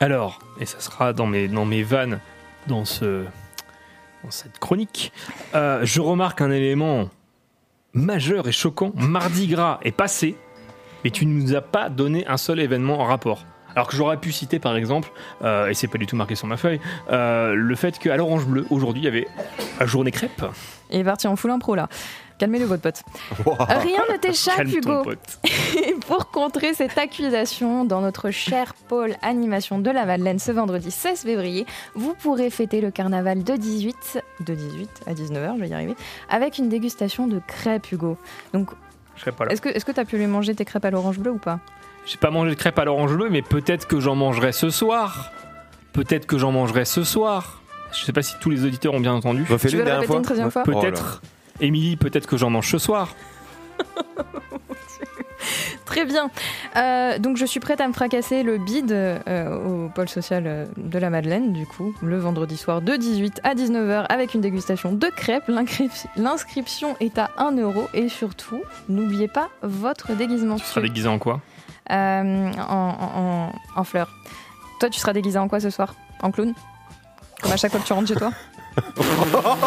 Alors, 0.00 0.38
et 0.60 0.66
ça 0.66 0.80
sera 0.80 1.12
dans 1.12 1.26
mes, 1.26 1.48
dans 1.48 1.64
mes 1.64 1.82
vannes, 1.82 2.20
dans, 2.66 2.84
ce, 2.84 3.24
dans 4.24 4.30
cette 4.30 4.58
chronique, 4.58 5.12
euh, 5.54 5.80
je 5.84 6.00
remarque 6.00 6.40
un 6.40 6.50
élément 6.50 7.08
majeur 7.94 8.46
et 8.46 8.52
choquant. 8.52 8.92
Mardi 8.94 9.46
Gras 9.46 9.78
est 9.82 9.92
passé, 9.92 10.36
mais 11.02 11.10
tu 11.10 11.24
ne 11.24 11.40
nous 11.40 11.54
as 11.54 11.62
pas 11.62 11.88
donné 11.88 12.26
un 12.26 12.36
seul 12.36 12.60
événement 12.60 13.00
en 13.00 13.04
rapport. 13.04 13.44
Alors 13.76 13.88
que 13.88 13.94
j'aurais 13.94 14.16
pu 14.16 14.32
citer 14.32 14.58
par 14.58 14.74
exemple, 14.74 15.10
euh, 15.42 15.68
et 15.68 15.74
c'est 15.74 15.86
pas 15.86 15.98
du 15.98 16.06
tout 16.06 16.16
marqué 16.16 16.34
sur 16.34 16.46
ma 16.46 16.56
feuille, 16.56 16.80
euh, 17.12 17.54
le 17.54 17.74
fait 17.76 17.98
qu'à 17.98 18.16
l'Orange 18.16 18.46
Bleu, 18.46 18.66
aujourd'hui, 18.70 19.02
il 19.02 19.04
y 19.04 19.08
avait 19.08 19.28
la 19.78 19.84
journée 19.84 20.10
crêpe. 20.10 20.44
Il 20.90 21.00
est 21.00 21.04
parti 21.04 21.26
en 21.28 21.36
full 21.36 21.50
impro 21.50 21.74
là. 21.74 21.88
Calmez-le, 22.38 22.64
votre 22.66 22.82
pote. 22.82 23.02
Rien 23.46 24.00
ne 24.12 24.16
t'échappe, 24.18 24.66
Hugo. 24.66 25.02
pote. 25.04 25.38
Et 25.76 25.94
pour 26.06 26.30
contrer 26.30 26.74
cette 26.74 26.96
accusation, 26.98 27.84
dans 27.84 28.00
notre 28.00 28.30
cher 28.30 28.74
pôle 28.88 29.14
animation 29.22 29.78
de 29.78 29.90
la 29.90 30.04
Madeleine 30.04 30.38
ce 30.38 30.52
vendredi 30.52 30.90
16 30.90 31.22
février, 31.22 31.66
vous 31.94 32.14
pourrez 32.14 32.50
fêter 32.50 32.80
le 32.80 32.90
carnaval 32.90 33.42
de 33.42 33.56
18, 33.56 34.22
de 34.40 34.54
18 34.54 34.90
à 35.06 35.12
19h, 35.14 35.54
je 35.56 35.60
vais 35.60 35.68
y 35.68 35.74
arriver, 35.74 35.96
avec 36.28 36.58
une 36.58 36.68
dégustation 36.68 37.26
de 37.26 37.40
crêpes, 37.46 37.90
Hugo. 37.92 38.18
Donc, 38.52 38.70
Je 39.16 39.20
serai 39.22 39.32
pas 39.32 39.46
là. 39.46 39.52
est-ce 39.52 39.62
que 39.62 39.68
est-ce 39.70 39.84
que 39.86 39.92
tu 39.92 40.00
as 40.00 40.04
pu 40.04 40.18
lui 40.18 40.26
manger 40.26 40.54
tes 40.54 40.64
crêpes 40.66 40.84
à 40.84 40.90
l'orange 40.90 41.18
bleu 41.18 41.30
ou 41.32 41.38
pas? 41.38 41.58
J'ai 42.06 42.16
pas 42.18 42.30
mangé 42.30 42.50
de 42.50 42.54
crêpes 42.54 42.78
à 42.78 42.84
l'orange 42.84 43.14
bleu, 43.14 43.28
mais 43.30 43.42
peut-être 43.42 43.86
que 43.86 43.98
j'en 44.00 44.14
mangerai 44.14 44.52
ce 44.52 44.70
soir. 44.70 45.32
Peut-être 45.92 46.26
que 46.26 46.38
j'en 46.38 46.52
mangerai 46.52 46.84
ce 46.84 47.02
soir. 47.04 47.60
Je 47.92 48.04
sais 48.04 48.12
pas 48.12 48.22
si 48.22 48.34
tous 48.40 48.50
les 48.50 48.64
auditeurs 48.64 48.94
ont 48.94 49.00
bien 49.00 49.14
entendu. 49.14 49.44
Refais-le 49.48 49.70
Tu 49.70 49.76
veux 49.76 49.82
le 49.82 49.84
dernière 49.86 50.00
répéter 50.00 50.06
fois. 50.12 50.18
une 50.18 50.24
troisième 50.24 50.50
fois 50.50 50.62
Peut-être. 50.62 51.22
Émilie, 51.60 51.96
peut-être 51.96 52.26
que 52.26 52.36
j'en 52.36 52.50
mange 52.50 52.70
ce 52.70 52.78
soir. 52.78 53.08
Très 55.84 56.04
bien. 56.04 56.30
Euh, 56.76 57.18
donc 57.18 57.36
je 57.36 57.46
suis 57.46 57.60
prête 57.60 57.80
à 57.80 57.86
me 57.88 57.92
fracasser 57.92 58.42
le 58.42 58.58
bide 58.58 58.92
euh, 58.92 59.56
au 59.86 59.88
pôle 59.88 60.08
social 60.08 60.42
euh, 60.46 60.66
de 60.76 60.98
la 60.98 61.08
Madeleine, 61.10 61.52
du 61.52 61.64
coup, 61.64 61.94
le 62.02 62.18
vendredi 62.18 62.56
soir 62.56 62.82
de 62.82 62.96
18 62.96 63.40
à 63.44 63.54
19h 63.54 64.04
avec 64.08 64.34
une 64.34 64.40
dégustation 64.40 64.92
de 64.92 65.06
crêpes. 65.08 65.44
L'inscrip- 65.48 66.06
L'inscription 66.16 66.96
est 67.00 67.18
à 67.18 67.30
1 67.38 67.52
euro 67.58 67.86
et 67.94 68.08
surtout, 68.08 68.60
n'oubliez 68.88 69.28
pas 69.28 69.48
votre 69.62 70.12
déguisement. 70.14 70.56
Tu 70.56 70.64
seras 70.64 70.80
déguisé 70.82 71.08
en 71.08 71.18
quoi? 71.18 71.40
En, 71.90 72.50
en, 72.58 72.96
en- 73.00 73.52
en 73.76 73.84
fleurs. 73.84 74.10
Toi, 74.80 74.90
tu 74.90 74.98
seras 75.00 75.12
déguisé 75.12 75.38
en 75.38 75.48
quoi 75.48 75.60
ce 75.60 75.70
soir? 75.70 75.94
En 76.22 76.30
clown? 76.30 76.52
Comme 77.42 77.52
à 77.52 77.56
chaque 77.56 77.70
fois 77.70 77.80
que 77.80 77.86
tu 77.86 77.92
rentres 77.92 78.08
chez 78.08 78.14
toi? 78.16 78.32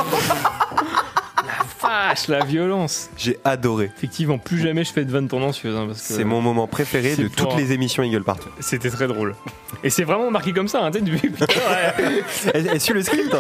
Vache, 1.82 2.28
la 2.28 2.44
violence. 2.44 3.10
J'ai 3.18 3.40
adoré. 3.46 3.86
Effectivement, 3.96 4.38
plus 4.38 4.60
jamais 4.60 4.84
je 4.84 4.92
fais 4.92 5.06
de 5.06 5.12
vannes 5.12 5.28
tendancieuses. 5.30 5.76
hein, 5.76 5.86
parce 5.88 6.02
que 6.08 6.14
C'est 6.14 6.24
mon 6.26 6.42
moment 6.42 6.68
préféré 6.68 7.16
c'est 7.16 7.24
de 7.24 7.28
toutes 7.30 7.56
les 7.56 7.72
émissions 7.72 8.04
Eagle 8.04 8.24
Partout. 8.24 8.50
C'était 8.60 8.90
très 8.90 9.08
drôle. 9.08 9.36
Et 9.84 9.90
c'est 9.90 10.04
vraiment 10.04 10.30
marqué 10.30 10.52
comme 10.54 10.68
ça, 10.68 10.84
hein, 10.84 10.92
tu 10.92 11.00
sais, 11.00 11.06
depuis- 11.06 11.30
putain, 11.32 11.46
ouais. 11.46 12.64
Le 12.94 13.02
script. 13.04 13.36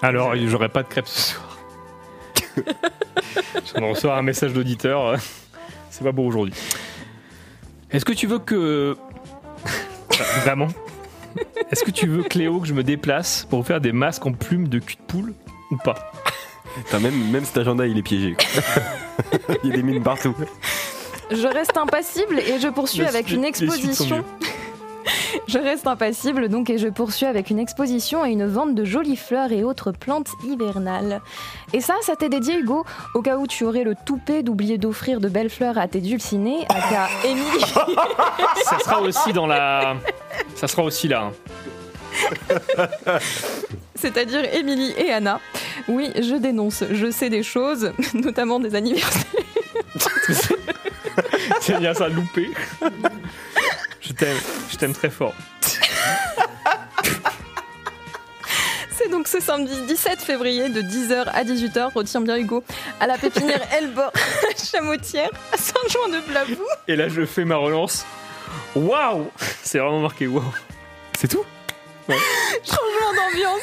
Alors, 0.00 0.36
j'aurai 0.36 0.68
pas 0.68 0.84
de 0.84 0.88
crêpes 0.88 1.08
ce 1.08 1.32
soir. 1.32 1.49
de 2.56 3.84
recevoir 3.84 4.18
un 4.18 4.22
message 4.22 4.52
d'auditeur. 4.52 5.06
euh, 5.06 5.16
C'est 5.90 6.04
pas 6.04 6.12
beau 6.12 6.24
aujourd'hui. 6.24 6.54
Est-ce 7.90 8.04
que 8.04 8.12
tu 8.12 8.26
veux 8.26 8.38
que. 8.38 8.96
Vraiment? 10.44 10.68
Est-ce 11.70 11.84
que 11.84 11.90
tu 11.90 12.06
veux, 12.08 12.22
Cléo, 12.24 12.60
que 12.60 12.66
je 12.66 12.74
me 12.74 12.82
déplace 12.82 13.46
pour 13.48 13.64
faire 13.66 13.80
des 13.80 13.92
masques 13.92 14.26
en 14.26 14.32
plumes 14.32 14.68
de 14.68 14.78
cul 14.80 14.96
de 14.96 15.02
poule 15.06 15.34
ou 15.70 15.76
pas? 15.76 16.12
Putain, 16.84 17.00
même, 17.00 17.30
même 17.30 17.44
cet 17.44 17.58
agenda, 17.58 17.86
il 17.86 17.98
est 17.98 18.02
piégé. 18.02 18.34
quoi. 18.34 19.48
il 19.64 19.70
y 19.70 19.72
a 19.72 19.76
des 19.76 19.82
mines 19.82 20.02
partout. 20.02 20.34
Je 21.30 21.46
reste 21.46 21.76
impassible 21.76 22.38
et 22.40 22.58
je 22.60 22.68
poursuis 22.68 23.00
Les 23.00 23.06
avec 23.06 23.30
une 23.30 23.44
exposition. 23.44 24.24
Je 25.46 25.58
reste 25.58 25.86
impassible 25.86 26.48
donc 26.48 26.70
et 26.70 26.78
je 26.78 26.88
poursuis 26.88 27.26
avec 27.26 27.50
une 27.50 27.58
exposition 27.58 28.24
et 28.24 28.30
une 28.30 28.46
vente 28.46 28.74
de 28.74 28.84
jolies 28.84 29.16
fleurs 29.16 29.52
et 29.52 29.64
autres 29.64 29.92
plantes 29.92 30.28
hivernales. 30.44 31.20
Et 31.72 31.80
ça, 31.80 31.94
ça 32.02 32.16
t'est 32.16 32.28
dédié 32.28 32.58
Hugo, 32.58 32.84
au 33.14 33.22
cas 33.22 33.36
où 33.36 33.46
tu 33.46 33.64
aurais 33.64 33.84
le 33.84 33.94
toupet 34.06 34.42
d'oublier 34.42 34.78
d'offrir 34.78 35.20
de 35.20 35.28
belles 35.28 35.50
fleurs 35.50 35.78
à 35.78 35.88
tes 35.88 36.00
dulcinés, 36.00 36.64
à 36.68 36.74
ta 36.74 37.08
Émilie. 37.28 37.64
Ça 38.64 38.78
sera 38.78 39.00
aussi 39.00 39.32
dans 39.32 39.46
la. 39.46 39.96
Ça 40.54 40.68
sera 40.68 40.82
aussi 40.82 41.08
là. 41.08 41.30
hein. 41.30 43.18
c'est-à-dire 43.94 44.42
Émilie 44.54 44.92
et 44.98 45.12
Anna. 45.12 45.40
Oui, 45.88 46.10
je 46.16 46.36
dénonce, 46.36 46.84
je 46.90 47.10
sais 47.10 47.30
des 47.30 47.42
choses, 47.42 47.92
notamment 48.14 48.60
des 48.60 48.74
anniversaires. 48.74 49.24
C'est 51.60 51.78
bien 51.78 51.92
ça, 51.94 52.08
loupé. 52.08 52.50
Je 54.10 54.14
t'aime, 54.16 54.36
je 54.68 54.76
t'aime 54.76 54.92
très 54.92 55.08
fort. 55.08 55.34
C'est 58.90 59.08
donc 59.08 59.28
ce 59.28 59.38
samedi 59.40 59.72
17 59.86 60.20
février 60.20 60.68
de 60.68 60.82
10h 60.82 61.28
à 61.32 61.44
18h, 61.44 61.92
retiens 61.94 62.20
bien 62.20 62.36
Hugo, 62.36 62.64
à 62.98 63.06
la 63.06 63.16
pépinière 63.18 63.62
Elbor, 63.72 64.10
à 64.12 64.56
Chamotière, 64.60 65.30
à 65.52 65.56
Saint-Jean-de-Blavou. 65.56 66.64
Et 66.88 66.96
là, 66.96 67.08
je 67.08 67.24
fais 67.24 67.44
ma 67.44 67.54
relance. 67.54 68.04
Waouh 68.74 69.30
C'est 69.62 69.78
vraiment 69.78 70.00
marqué 70.00 70.26
waouh. 70.26 70.42
C'est 71.16 71.28
tout? 71.28 71.44
Changement 72.08 73.14
d'ambiance. 73.14 73.62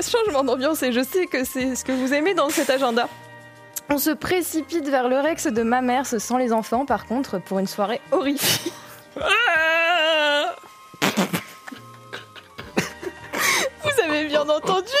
Changement 0.00 0.42
d'ambiance 0.42 0.82
et 0.82 0.90
je 0.90 1.04
sais 1.04 1.26
que 1.26 1.44
c'est 1.44 1.76
ce 1.76 1.84
que 1.84 1.92
vous 1.92 2.12
aimez 2.12 2.34
dans 2.34 2.50
cet 2.50 2.70
agenda. 2.70 3.08
On 3.88 3.98
se 3.98 4.10
précipite 4.10 4.88
vers 4.88 5.08
le 5.08 5.20
Rex 5.20 5.46
de 5.46 5.62
ma 5.62 5.80
mère, 5.80 6.06
sans 6.06 6.38
les 6.38 6.52
enfants 6.52 6.86
par 6.86 7.06
contre, 7.06 7.40
pour 7.40 7.60
une 7.60 7.68
soirée 7.68 8.00
horrifique. 8.10 8.72
Ah 9.18 10.54
Vous 13.82 14.02
avez 14.04 14.26
bien 14.26 14.48
entendu 14.48 14.92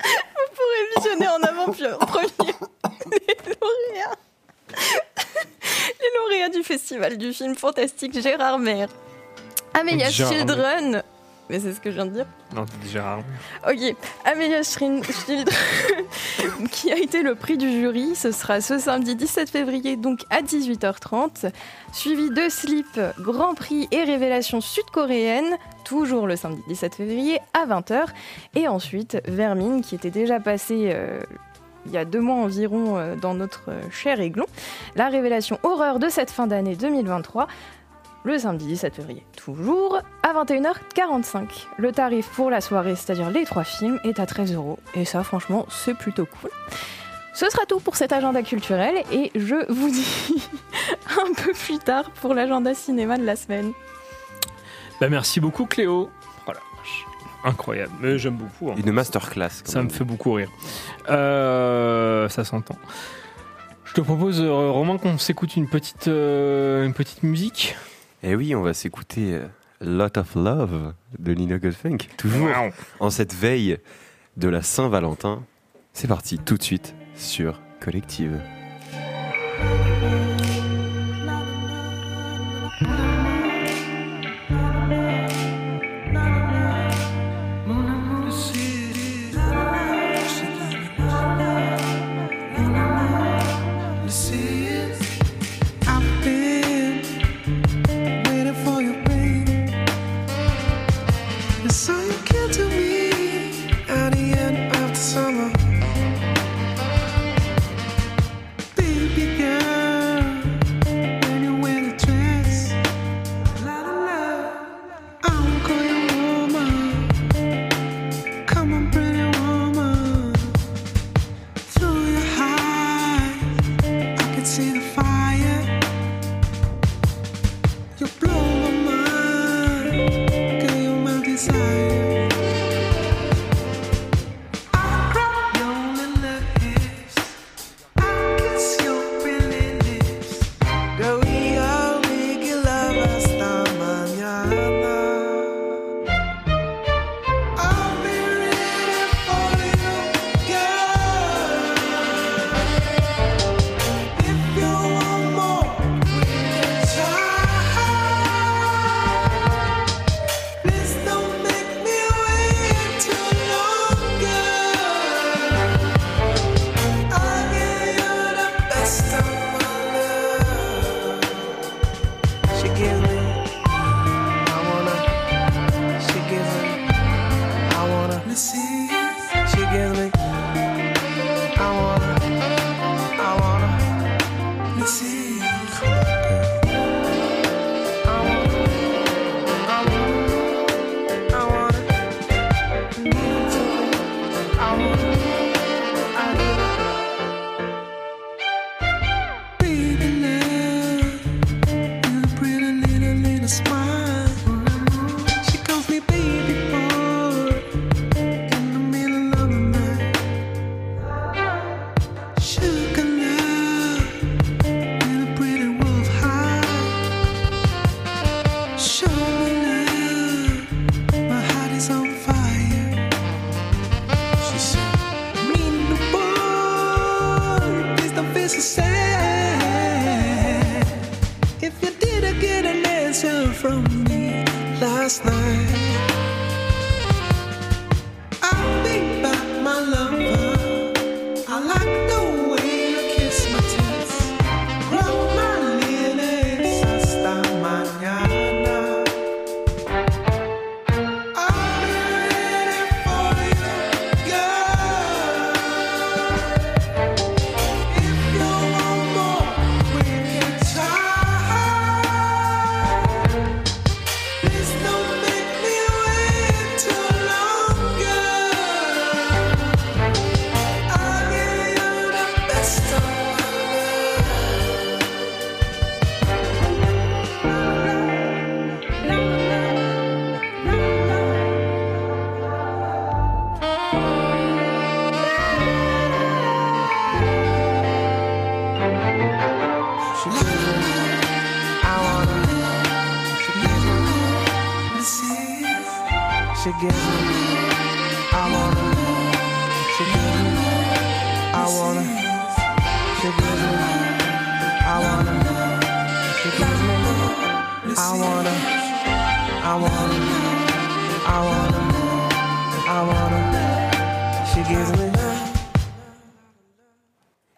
Vous 0.00 0.50
pourrez 0.54 0.84
visionner 0.96 1.28
en 1.28 1.42
avant 1.42 1.72
premier 2.06 2.26
les 3.10 3.36
lauréats. 3.46 4.16
les 6.00 6.10
lauréats 6.18 6.48
du 6.50 6.62
festival 6.62 7.16
du 7.16 7.32
film 7.32 7.54
fantastique 7.54 8.20
Gérard 8.20 8.58
Maire. 8.58 8.88
Amelia 9.72 10.10
Children, 10.10 11.02
mais 11.50 11.60
c'est 11.60 11.72
ce 11.72 11.80
que 11.80 11.90
je 11.90 11.96
viens 11.96 12.06
de 12.06 12.12
dire. 12.12 12.26
Non, 12.54 12.64
t'as 12.64 12.76
dit 12.82 12.90
Gérard. 12.90 13.20
Ok, 13.68 13.96
Amelia 14.24 14.62
Children, 14.62 15.02
qui 16.70 16.90
a 16.90 16.96
été 16.96 17.22
le 17.22 17.34
prix 17.34 17.58
du 17.58 17.70
jury, 17.70 18.14
ce 18.14 18.32
sera 18.32 18.60
ce 18.60 18.78
samedi 18.78 19.14
17 19.14 19.50
février, 19.50 19.96
donc 19.96 20.20
à 20.30 20.40
18h30, 20.40 21.50
suivi 21.92 22.30
de 22.30 22.48
Slip, 22.48 22.98
Grand 23.20 23.54
Prix 23.54 23.88
et 23.90 24.04
Révélation 24.04 24.60
sud-coréenne, 24.60 25.58
toujours 25.84 26.26
le 26.26 26.36
samedi 26.36 26.62
17 26.68 26.94
février 26.94 27.38
à 27.52 27.66
20h, 27.66 28.06
et 28.54 28.66
ensuite 28.66 29.18
Vermine, 29.26 29.82
qui 29.82 29.94
était 29.94 30.10
déjà 30.10 30.40
passé 30.40 30.92
euh, 30.94 31.20
il 31.86 31.92
y 31.92 31.98
a 31.98 32.04
deux 32.04 32.20
mois 32.20 32.36
environ 32.36 32.96
euh, 32.96 33.16
dans 33.16 33.34
notre 33.34 33.64
euh, 33.68 33.80
cher 33.90 34.20
Aiglon, 34.20 34.46
la 34.96 35.08
révélation 35.08 35.58
horreur 35.62 35.98
de 35.98 36.08
cette 36.08 36.30
fin 36.30 36.46
d'année 36.46 36.76
2023 36.76 37.46
le 38.24 38.38
samedi 38.38 38.66
17 38.66 38.94
février, 38.94 39.24
toujours 39.36 39.98
à 40.22 40.32
21h45. 40.44 41.46
Le 41.76 41.92
tarif 41.92 42.28
pour 42.34 42.50
la 42.50 42.60
soirée, 42.62 42.96
c'est-à-dire 42.96 43.30
les 43.30 43.44
trois 43.44 43.64
films, 43.64 44.00
est 44.04 44.18
à 44.18 44.26
13 44.26 44.54
euros. 44.54 44.78
Et 44.94 45.04
ça, 45.04 45.22
franchement, 45.22 45.66
c'est 45.68 45.94
plutôt 45.94 46.24
cool. 46.26 46.50
Ce 47.34 47.50
sera 47.50 47.66
tout 47.66 47.80
pour 47.80 47.96
cet 47.96 48.12
agenda 48.12 48.42
culturel 48.42 49.02
et 49.12 49.30
je 49.34 49.70
vous 49.70 49.90
dis 49.90 50.48
un 51.20 51.32
peu 51.34 51.52
plus 51.52 51.78
tard 51.78 52.10
pour 52.12 52.32
l'agenda 52.32 52.74
cinéma 52.74 53.18
de 53.18 53.24
la 53.24 53.36
semaine. 53.36 53.72
Bah, 55.00 55.08
merci 55.10 55.40
beaucoup, 55.40 55.66
Cléo. 55.66 56.08
Oh 56.46 56.50
la 56.52 56.60
vache. 56.78 57.04
Incroyable. 57.44 57.92
Mais 58.00 58.18
j'aime 58.18 58.36
beaucoup. 58.36 58.70
hein. 58.70 58.76
Une 58.78 58.92
masterclass. 58.92 59.50
Ça 59.64 59.78
même. 59.80 59.86
me 59.86 59.90
fait 59.92 60.04
beaucoup 60.04 60.32
rire. 60.32 60.48
Euh, 61.10 62.28
ça 62.28 62.44
s'entend. 62.44 62.76
Je 63.84 63.92
te 63.92 64.00
propose, 64.00 64.40
euh, 64.40 64.70
Romain, 64.70 64.96
qu'on 64.96 65.18
s'écoute 65.18 65.56
une 65.56 65.68
petite, 65.68 66.08
euh, 66.08 66.86
une 66.86 66.94
petite 66.94 67.22
musique. 67.22 67.76
Et 68.26 68.34
oui, 68.34 68.54
on 68.54 68.62
va 68.62 68.72
s'écouter 68.72 69.34
euh, 69.34 69.46
Lot 69.82 70.16
of 70.16 70.34
Love 70.34 70.94
de 71.18 71.34
Nina 71.34 71.58
Goldfunk. 71.58 72.08
Toujours 72.16 72.46
Wow. 72.48 72.70
en 73.00 73.10
cette 73.10 73.34
veille 73.34 73.76
de 74.38 74.48
la 74.48 74.62
Saint-Valentin. 74.62 75.44
C'est 75.92 76.08
parti 76.08 76.38
tout 76.38 76.56
de 76.56 76.62
suite 76.62 76.94
sur 77.14 77.60
Collective. 77.80 78.40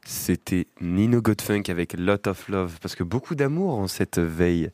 C'était 0.05 0.67
Nino 0.81 1.23
Godfunk 1.23 1.69
avec 1.69 1.93
Lot 1.97 2.27
of 2.27 2.49
Love, 2.49 2.79
parce 2.83 2.97
que 2.97 3.05
beaucoup 3.05 3.37
d'amour 3.37 3.79
en 3.79 3.87
cette 3.87 4.19
veille 4.19 4.71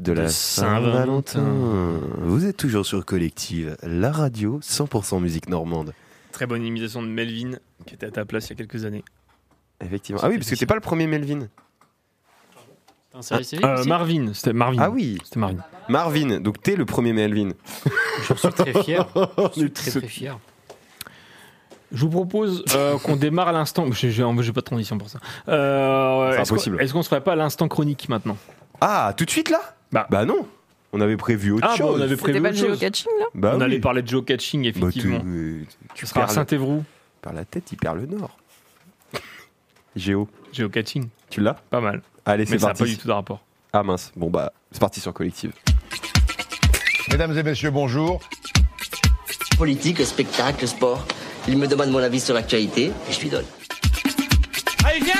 de 0.00 0.12
la 0.12 0.28
Saint-Valentin. 0.28 1.44
Vous 2.22 2.46
êtes 2.46 2.56
toujours 2.56 2.86
sur 2.86 3.04
Collective, 3.04 3.76
la 3.82 4.10
radio 4.10 4.58
100% 4.62 5.20
musique 5.20 5.48
normande. 5.48 5.92
Très 6.32 6.46
bonne 6.46 6.64
imitation 6.64 7.02
de 7.02 7.08
Melvin, 7.08 7.58
qui 7.86 7.94
était 7.94 8.06
à 8.06 8.10
ta 8.10 8.24
place 8.24 8.46
il 8.46 8.50
y 8.50 8.52
a 8.54 8.56
quelques 8.56 8.84
années. 8.86 9.04
Effectivement. 9.84 10.20
Ah 10.24 10.28
oui, 10.28 10.38
parce 10.38 10.48
que 10.50 10.54
t'es 10.54 10.66
pas 10.66 10.74
le 10.74 10.80
premier 10.80 11.06
Melvin. 11.06 11.48
un 13.14 13.22
service 13.22 13.54
Euh, 13.62 13.78
aussi 13.78 13.88
Marvin, 13.88 14.30
c'était 14.32 14.52
Marvin. 14.54 14.78
Ah 14.80 14.90
oui. 14.90 15.18
C'était 15.24 15.38
Marvin. 15.40 15.58
Marvin, 15.88 16.40
donc 16.40 16.62
t'es 16.62 16.76
le 16.76 16.84
premier 16.86 17.12
Melvin. 17.12 17.50
J'en 18.28 18.36
suis 18.36 18.48
très 18.50 18.82
fier. 18.82 19.06
Je 19.54 19.60
suis 19.60 19.70
très 19.70 19.90
très 19.90 20.00
fier. 20.08 20.38
Je 21.92 22.02
vous 22.04 22.10
propose 22.10 22.64
euh, 22.74 22.96
qu'on 22.98 23.16
démarre 23.16 23.48
à 23.48 23.52
l'instant. 23.52 23.84
J'ai 23.92 24.22
pas 24.22 24.32
de 24.32 24.60
transition 24.60 24.96
pour 24.96 25.10
ça. 25.10 25.18
Euh, 25.48 26.32
C'est 26.32 26.40
Est-ce 26.40 26.48
qu'on 26.50 26.54
impossible. 26.54 26.80
est-ce 26.80 26.92
qu'on 26.92 27.02
se 27.02 27.08
ferait 27.08 27.24
pas 27.24 27.34
l'instant 27.34 27.66
chronique 27.68 28.08
maintenant? 28.08 28.36
Ah, 28.80 29.12
tout 29.16 29.24
de 29.24 29.30
suite 29.30 29.50
là? 29.50 29.60
Bah. 29.92 30.24
non. 30.24 30.46
On 30.92 31.00
avait 31.00 31.16
prévu 31.16 31.52
autre 31.52 31.66
Ah, 31.68 31.70
bon, 31.72 31.76
chose. 31.76 32.00
on 32.00 32.02
avait 32.02 32.16
prévu 32.16 32.40
pas 32.42 32.48
autre 32.48 32.58
chose. 32.58 32.78
géocaching 32.80 33.10
là 33.20 33.26
Bah 33.34 33.52
on 33.54 33.58
oui. 33.58 33.64
allait 33.64 33.78
parler 33.78 34.02
de 34.02 34.08
geocaching, 34.08 34.62
Bah, 34.62 34.68
effectivement. 34.70 35.20
tu, 35.20 35.26
euh, 35.26 35.62
tu 35.94 36.04
Ce 36.06 36.10
sera 36.10 36.22
à 36.22 36.24
perds, 36.26 36.34
Saint-Évroult. 36.34 36.82
par 37.22 37.32
la 37.32 37.44
tête, 37.44 37.70
il 37.70 37.76
perd 37.76 37.96
le 38.00 38.06
nord. 38.06 38.36
Géo. 39.96 40.28
Geocaching. 40.52 41.08
Tu 41.28 41.40
l'as? 41.40 41.54
Pas 41.70 41.80
mal. 41.80 42.02
Allez, 42.26 42.42
Mais 42.44 42.46
c'est 42.46 42.58
ça 42.58 42.66
n'a 42.66 42.72
parti. 42.72 42.82
pas 42.82 42.88
du 42.88 42.98
tout 42.98 43.06
de 43.06 43.12
rapport. 43.12 43.40
Ah 43.72 43.82
mince. 43.84 44.10
Bon 44.16 44.30
bah, 44.30 44.52
c'est 44.72 44.80
parti 44.80 44.98
sur 45.00 45.12
Collective. 45.12 45.52
Mesdames 47.10 47.36
et 47.38 47.42
messieurs, 47.44 47.70
bonjour. 47.70 48.20
Politique, 49.58 50.00
spectacle, 50.04 50.66
sport. 50.66 51.04
Il 51.48 51.56
me 51.58 51.66
demande 51.68 51.90
mon 51.90 51.98
avis 51.98 52.18
sur 52.20 52.34
l'actualité 52.34 52.86
et 53.08 53.12
je 53.12 53.20
lui 53.20 53.28
donne. 53.28 53.44
Allez, 54.84 55.00
viens 55.00 55.14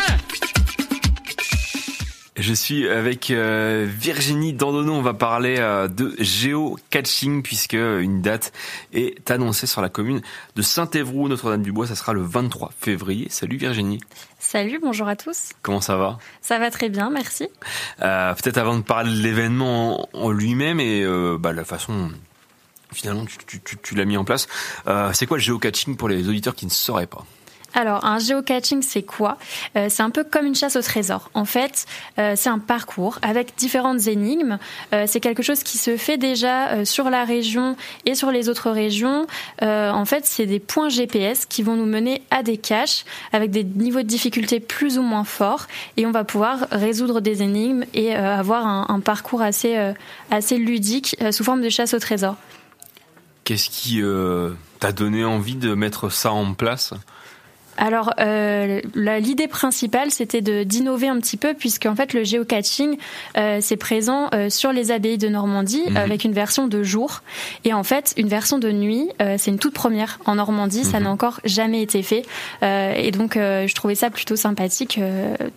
Je 2.41 2.55
suis 2.55 2.89
avec 2.89 3.31
euh, 3.31 3.87
Virginie 3.87 4.55
Dandonneau. 4.55 4.95
On 4.95 5.03
va 5.03 5.13
parler 5.13 5.57
euh, 5.59 5.89
de 5.89 6.15
géocaching 6.19 7.43
puisque 7.43 7.75
une 7.75 8.23
date 8.23 8.55
est 8.95 9.31
annoncée 9.31 9.67
sur 9.67 9.83
la 9.83 9.91
commune 9.91 10.23
de 10.57 10.63
Saint-Évroult, 10.63 11.29
Notre-Dame-du-Bois. 11.29 11.87
Ça 11.87 11.97
sera 11.97 12.15
le 12.15 12.23
23 12.23 12.73
février. 12.81 13.27
Salut 13.29 13.59
Virginie. 13.59 14.01
Salut, 14.39 14.79
bonjour 14.83 15.07
à 15.07 15.17
tous. 15.17 15.51
Comment 15.61 15.83
ça 15.83 15.97
va? 15.97 16.19
Ça 16.41 16.59
va 16.59 16.71
très 16.71 16.89
bien, 16.89 17.11
merci. 17.11 17.47
Euh, 18.01 18.33
Peut-être 18.33 18.57
avant 18.57 18.79
de 18.79 18.83
parler 18.85 19.13
de 19.13 19.23
l'événement 19.23 20.09
en, 20.17 20.29
en 20.29 20.31
lui-même 20.31 20.81
et 20.81 21.03
euh, 21.05 21.37
bah, 21.39 21.53
la 21.53 21.65
façon 21.67 22.11
finalement 22.91 23.27
tu, 23.27 23.37
tu, 23.47 23.61
tu, 23.61 23.77
tu 23.83 23.95
l'as 23.95 24.07
mis 24.07 24.17
en 24.17 24.25
place. 24.25 24.49
Euh, 24.87 25.13
c'est 25.13 25.27
quoi 25.27 25.37
le 25.37 25.43
géocaching 25.43 25.95
pour 25.99 26.09
les 26.09 26.27
auditeurs 26.27 26.55
qui 26.55 26.65
ne 26.65 26.71
sauraient 26.71 27.07
pas? 27.07 27.27
Alors, 27.75 28.05
un 28.05 28.19
géocaching, 28.19 28.83
c'est 28.83 29.03
quoi? 29.03 29.39
Euh, 29.77 29.87
C'est 29.89 30.03
un 30.03 30.11
peu 30.11 30.25
comme 30.25 30.47
une 30.47 30.55
chasse 30.55 30.77
au 30.77 30.83
trésor. 30.83 31.31
En 31.35 31.45
fait, 31.45 31.87
euh, 32.19 32.35
c'est 32.37 32.49
un 32.49 32.59
parcours 32.59 33.19
avec 33.23 33.55
différentes 33.57 34.07
énigmes. 34.09 34.59
Euh, 34.93 35.05
c'est 35.07 35.21
quelque 35.21 35.43
chose 35.43 35.63
qui 35.63 35.79
se 35.79 35.97
fait 35.97 36.19
déjà 36.19 36.85
sur 36.85 37.11
la 37.11 37.25
région 37.25 37.77
et 38.07 38.15
sur 38.15 38.31
les 38.31 38.49
autres 38.49 38.71
régions. 38.71 39.27
En 39.63 40.05
fait, 40.05 40.27
c'est 40.27 40.47
des 40.47 40.59
points 40.59 40.89
GPS 40.89 41.47
qui 41.47 41.63
vont 41.63 41.77
nous 41.77 41.87
mener 41.87 42.23
à 42.31 42.43
des 42.43 42.57
caches 42.57 43.05
avec 43.33 43.51
des 43.51 43.65
niveaux 43.65 44.03
de 44.03 44.07
difficulté 44.07 44.61
plus 44.61 44.99
ou 44.99 45.03
moins 45.03 45.25
forts. 45.25 45.67
Et 45.97 46.07
on 46.07 46.11
va 46.11 46.25
pouvoir 46.25 46.67
résoudre 46.71 47.21
des 47.21 47.43
énigmes 47.43 47.85
et 47.95 48.15
avoir 48.15 48.67
un, 48.67 48.87
un 48.89 49.01
parcours 49.01 49.43
assez, 49.43 49.77
assez 50.31 50.57
ludique 50.57 51.17
sous 51.31 51.45
forme 51.45 51.63
de 51.63 51.69
chasse 51.69 51.95
au 51.95 51.99
trésor. 51.99 52.37
Qu'est-ce 53.45 53.71
qui 53.71 54.03
t'a 54.79 54.93
donné 54.93 55.25
envie 55.25 55.57
de 55.57 55.75
mettre 55.75 56.11
ça 56.11 56.33
en 56.33 56.55
place? 56.55 56.95
Alors, 57.77 58.13
euh, 58.21 58.81
l'idée 58.95 59.49
principale, 59.49 60.11
c'était 60.11 60.43
de- 60.43 60.65
d'innover 60.65 61.09
un 61.09 61.19
petit 61.19 61.37
peu, 61.39 61.55
puisque 61.55 61.87
en 61.87 61.97
fait, 61.97 62.13
le 62.13 62.25
géocaching, 62.25 62.99
euh, 63.39 63.59
c'est 63.63 63.77
présent 63.79 64.29
euh, 64.35 64.51
sur 64.51 64.73
les 64.73 64.91
abbayes 64.91 65.17
de 65.17 65.29
Normandie 65.29 65.83
Mhm. 65.89 65.97
avec 65.97 66.25
une 66.25 66.33
version 66.35 66.67
de 66.69 66.83
jour. 66.83 67.23
Et 67.65 67.73
en 67.73 67.83
fait, 67.83 68.13
une 68.19 68.29
version 68.29 68.59
de 68.59 68.71
nuit, 68.71 69.09
euh, 69.23 69.37
c'est 69.39 69.51
une 69.51 69.59
toute 69.59 69.73
première 69.73 70.19
en 70.27 70.35
Normandie. 70.35 70.85
Ça 70.85 71.01
n'a 71.01 71.11
encore 71.11 71.41
jamais 71.45 71.81
été 71.83 72.03
fait. 72.03 72.25
Et 72.63 73.11
donc, 73.13 73.35
je 73.37 73.75
trouvais 73.75 73.95
ça 73.95 74.11
plutôt 74.11 74.37
sympathique 74.37 74.99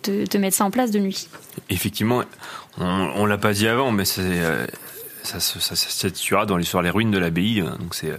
de, 0.04 0.24
de 0.24 0.38
mettre 0.38 0.56
ça 0.56 0.64
en 0.64 0.70
place 0.70 0.90
de 0.90 0.98
nuit. 0.98 1.28
Effectivement, 1.70 2.22
on, 2.80 3.10
on 3.16 3.26
l'a 3.26 3.38
pas 3.38 3.52
dit 3.52 3.68
avant, 3.68 3.90
mais 3.92 4.04
c'est 4.04 4.22
ça, 5.24 5.40
se- 5.40 5.58
ça, 5.58 5.74
se 5.74 5.90
situera 6.08 6.46
dans 6.46 6.56
les, 6.56 6.64
sur 6.64 6.80
les 6.82 6.90
ruines 6.90 7.10
de 7.10 7.18
l'abbaye, 7.18 7.60
hein, 7.60 7.76
donc 7.80 7.94
c'est 7.94 8.12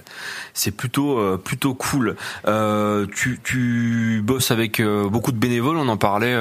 c'est 0.53 0.71
plutôt 0.71 1.17
euh, 1.19 1.37
plutôt 1.37 1.73
cool. 1.73 2.15
Euh, 2.47 3.05
tu, 3.15 3.39
tu 3.43 4.21
bosses 4.23 4.51
avec 4.51 4.79
euh, 4.79 5.07
beaucoup 5.07 5.31
de 5.31 5.37
bénévoles, 5.37 5.77
on 5.77 5.87
en 5.87 5.97
parlait 5.97 6.35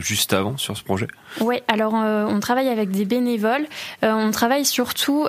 juste 0.00 0.32
avant 0.32 0.56
sur 0.56 0.76
ce 0.76 0.82
projet. 0.82 1.06
Oui, 1.40 1.60
alors 1.68 1.94
euh, 1.94 2.26
on 2.28 2.40
travaille 2.40 2.68
avec 2.68 2.90
des 2.90 3.04
bénévoles. 3.04 3.66
Euh, 4.02 4.12
on 4.12 4.30
travaille 4.32 4.64
surtout 4.64 5.26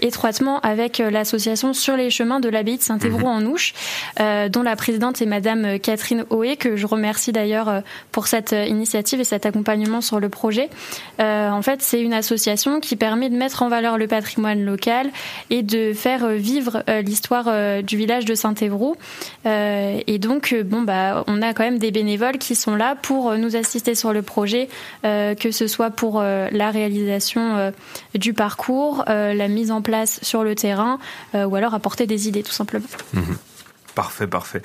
étroitement 0.00 0.60
avec 0.60 0.98
l'association 0.98 1.72
Sur 1.74 1.96
les 1.96 2.10
chemins 2.10 2.40
de 2.40 2.48
l'abbaye 2.48 2.78
de 2.78 2.82
Saint-Évroult 2.82 3.26
en 3.28 3.42
Ouche, 3.44 3.74
euh, 4.20 4.48
dont 4.48 4.62
la 4.62 4.76
présidente 4.76 5.20
est 5.20 5.26
Madame 5.26 5.78
Catherine 5.78 6.24
Hoé, 6.30 6.56
que 6.56 6.76
je 6.76 6.86
remercie 6.86 7.32
d'ailleurs 7.32 7.82
pour 8.12 8.26
cette 8.28 8.52
initiative 8.52 9.20
et 9.20 9.24
cet 9.24 9.44
accompagnement 9.46 10.00
sur 10.00 10.20
le 10.20 10.28
projet. 10.28 10.70
En 11.18 11.62
fait, 11.62 11.82
c'est 11.82 12.00
une 12.00 12.14
association 12.14 12.80
qui 12.80 12.96
permet 12.96 13.28
de 13.30 13.36
mettre 13.36 13.62
en 13.62 13.68
valeur 13.68 13.98
le 13.98 14.06
patrimoine 14.12 14.62
local 14.62 15.10
et 15.48 15.62
de 15.62 15.94
faire 15.94 16.24
euh, 16.24 16.34
vivre 16.34 16.82
euh, 16.90 17.00
l'histoire 17.00 17.46
euh, 17.48 17.80
du 17.80 17.96
village 17.96 18.26
de 18.26 18.34
Saint-Évroult. 18.34 18.98
Et 19.46 20.18
donc, 20.18 20.54
bon, 20.66 20.82
bah, 20.82 21.24
on 21.26 21.40
a 21.40 21.54
quand 21.54 21.64
même 21.64 21.78
des 21.78 21.90
bénévoles 21.90 22.36
qui 22.36 22.54
sont 22.54 22.76
là 22.76 22.94
pour 22.94 23.34
nous 23.36 23.56
assister 23.56 23.94
sur 23.94 24.12
le 24.12 24.22
projet, 24.22 24.68
que 25.02 25.50
ce 25.50 25.66
soit 25.66 25.90
pour 25.90 26.22
la 26.22 26.70
réalisation 26.70 27.72
du 28.14 28.32
parcours, 28.32 29.04
la 29.06 29.48
mise 29.48 29.70
en 29.70 29.82
place 29.82 30.20
sur 30.22 30.44
le 30.44 30.54
terrain, 30.54 30.98
ou 31.34 31.54
alors 31.56 31.74
apporter 31.74 32.06
des 32.06 32.28
idées 32.28 32.42
tout 32.42 32.52
simplement. 32.52 32.86
Mhm. 33.14 33.36
Parfait, 33.94 34.26
parfait. 34.26 34.62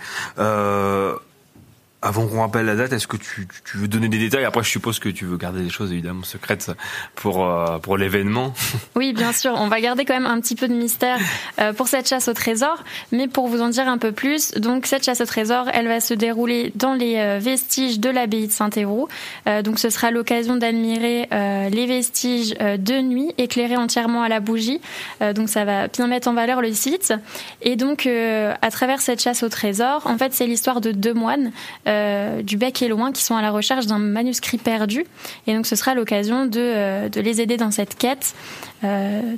Avant 2.03 2.27
qu'on 2.27 2.41
rappelle 2.41 2.67
la 2.67 2.75
date, 2.75 2.93
est-ce 2.93 3.07
que 3.07 3.17
tu, 3.17 3.47
veux 3.73 3.87
donner 3.87 4.07
des 4.07 4.19
détails? 4.19 4.45
Après, 4.45 4.61
je 4.61 4.69
suppose 4.69 4.99
que 4.99 5.09
tu 5.09 5.25
veux 5.25 5.37
garder 5.37 5.63
des 5.63 5.69
choses 5.69 5.91
évidemment 5.91 6.23
secrètes 6.23 6.71
pour 7.15 7.43
euh, 7.43 7.79
pour 7.79 7.97
l'événement. 7.97 8.53
Oui, 8.95 9.13
bien 9.13 9.31
sûr, 9.31 9.53
on 9.55 9.67
va 9.67 9.79
garder 9.79 10.05
quand 10.05 10.15
même 10.15 10.25
un 10.25 10.39
petit 10.41 10.55
peu 10.55 10.67
de 10.67 10.73
mystère 10.73 11.19
euh, 11.59 11.71
pour 11.71 11.87
cette 11.87 12.07
chasse 12.07 12.27
au 12.27 12.33
trésor, 12.33 12.83
mais 13.11 13.27
pour 13.27 13.47
vous 13.47 13.61
en 13.61 13.69
dire 13.69 13.87
un 13.87 13.99
peu 13.99 14.11
plus, 14.11 14.53
donc 14.53 14.87
cette 14.87 15.05
chasse 15.05 15.21
au 15.21 15.25
trésor, 15.25 15.69
elle 15.71 15.87
va 15.87 15.99
se 15.99 16.15
dérouler 16.15 16.71
dans 16.73 16.93
les 16.93 17.17
euh, 17.17 17.37
vestiges 17.39 17.99
de 17.99 18.09
l'abbaye 18.09 18.47
de 18.47 18.51
Saint-Évroult. 18.51 19.07
Donc 19.63 19.79
ce 19.79 19.89
sera 19.89 20.11
l'occasion 20.11 20.55
d'admirer 20.55 21.27
les 21.31 21.85
vestiges 21.85 22.51
de 22.51 23.01
nuit 23.01 23.33
éclairés 23.37 23.77
entièrement 23.77 24.21
à 24.21 24.29
la 24.29 24.39
bougie. 24.39 24.81
Donc 25.35 25.49
ça 25.49 25.63
va 25.65 25.87
bien 25.87 26.07
mettre 26.07 26.27
en 26.27 26.33
valeur 26.33 26.61
le 26.61 26.73
site. 26.73 27.13
Et 27.61 27.75
donc 27.75 28.07
à 28.07 28.71
travers 28.71 29.01
cette 29.01 29.21
chasse 29.21 29.43
au 29.43 29.49
trésor, 29.49 30.05
en 30.05 30.17
fait, 30.17 30.33
c'est 30.33 30.47
l'histoire 30.47 30.81
de 30.81 30.91
deux 30.91 31.13
moines 31.13 31.51
euh, 31.87 32.41
du 32.41 32.57
bec 32.57 32.81
et 32.81 32.87
loin 32.87 33.11
qui 33.11 33.23
sont 33.23 33.35
à 33.35 33.41
la 33.41 33.51
recherche 33.51 33.85
d'un 33.85 33.99
manuscrit 33.99 34.57
perdu. 34.57 35.05
Et 35.47 35.55
donc 35.55 35.65
ce 35.65 35.75
sera 35.75 35.95
l'occasion 35.95 36.45
de, 36.45 36.59
euh, 36.59 37.09
les 37.15 37.41
aider 37.41 37.57
dans 37.57 37.71
cette 37.71 37.97
quête, 37.97 38.35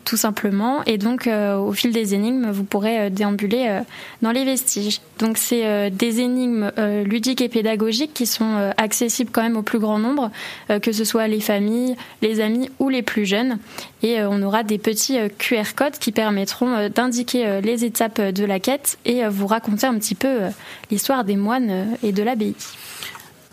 tout 0.04 0.18
simplement. 0.18 0.84
Et 0.86 0.98
donc 0.98 1.28
euh, 1.28 1.58
au 1.58 1.72
fil 1.72 1.92
des 1.92 2.14
énigmes, 2.14 2.52
vous 2.52 2.64
pourrez 2.64 3.00
euh, 3.00 3.10
déambuler 3.10 3.66
euh, 3.70 3.82
dans 4.22 4.32
les 4.32 4.44
vestiges. 4.44 5.00
Donc 5.20 5.38
c'est 5.38 5.66
euh, 5.66 5.90
des 5.90 6.20
énigmes 6.20 6.72
euh, 6.78 7.04
ludiques 7.04 7.42
et 7.42 7.50
pédagogiques 7.50 8.14
qui 8.14 8.26
sont 8.26 8.58
euh, 8.58 8.72
accessibles 8.78 9.32
quand 9.32 9.42
même 9.42 9.58
au 9.58 9.62
plus 9.62 9.80
grand 9.80 9.98
nombre, 9.98 10.32
euh, 10.70 10.80
que 10.80 10.92
ce 10.92 11.06
soit 11.06 11.28
les 11.28 11.40
familles, 11.40 11.96
les 12.22 12.42
amis 12.42 12.70
ou 12.80 12.90
les 12.90 13.02
plus 13.02 13.26
jeunes. 13.26 13.60
Et 14.04 14.20
euh, 14.20 14.30
on 14.30 14.42
aura 14.44 14.64
des 14.64 14.78
petits 14.78 15.18
euh, 15.18 15.30
QR 15.38 15.74
codes 15.76 15.98
qui 16.00 16.12
permettront 16.12 16.76
euh, 16.76 16.90
d'indiquer 16.90 17.48
euh, 17.48 17.62
les 17.62 17.86
étapes 17.86 18.20
euh, 18.20 18.32
de 18.32 18.44
la 18.44 18.60
quête 18.60 18.98
et 19.06 19.24
euh, 19.24 19.30
vous 19.30 19.48
raconter 19.48 19.88
un 19.88 19.98
petit 19.98 20.16
peu 20.16 20.28
euh, 20.28 20.50
l'histoire 20.92 21.24
des 21.24 21.36
moines 21.36 21.70
euh, 21.70 21.86
et 22.04 22.12
de 22.12 22.24
l'abbaye. 22.24 22.56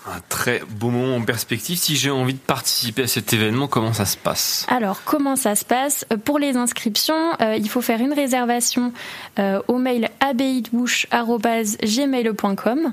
Un 0.09 0.21
très 0.29 0.63
beau 0.71 0.91
moment 0.91 1.17
en 1.17 1.23
perspective. 1.23 1.77
Si 1.79 1.97
j'ai 1.97 2.13
envie 2.13 2.35
de 2.35 2.39
participer 2.39 3.03
à 3.03 3.09
cet 3.09 3.33
événement, 3.33 3.67
comment 3.67 3.93
ça 3.93 4.05
se 4.05 4.17
passe? 4.17 4.65
Alors, 4.69 5.03
comment 5.05 5.35
ça 5.35 5.57
se 5.57 5.65
passe? 5.65 6.07
Euh, 6.13 6.17
Pour 6.17 6.39
les 6.39 6.57
inscriptions, 6.57 7.33
euh, 7.41 7.57
il 7.57 7.69
faut 7.69 7.81
faire 7.81 8.01
une 8.01 8.13
réservation 8.13 8.93
euh, 9.41 9.61
au 9.67 9.79
mail 9.79 10.11
abbaye-de-bouche@gmail.com 10.21 12.93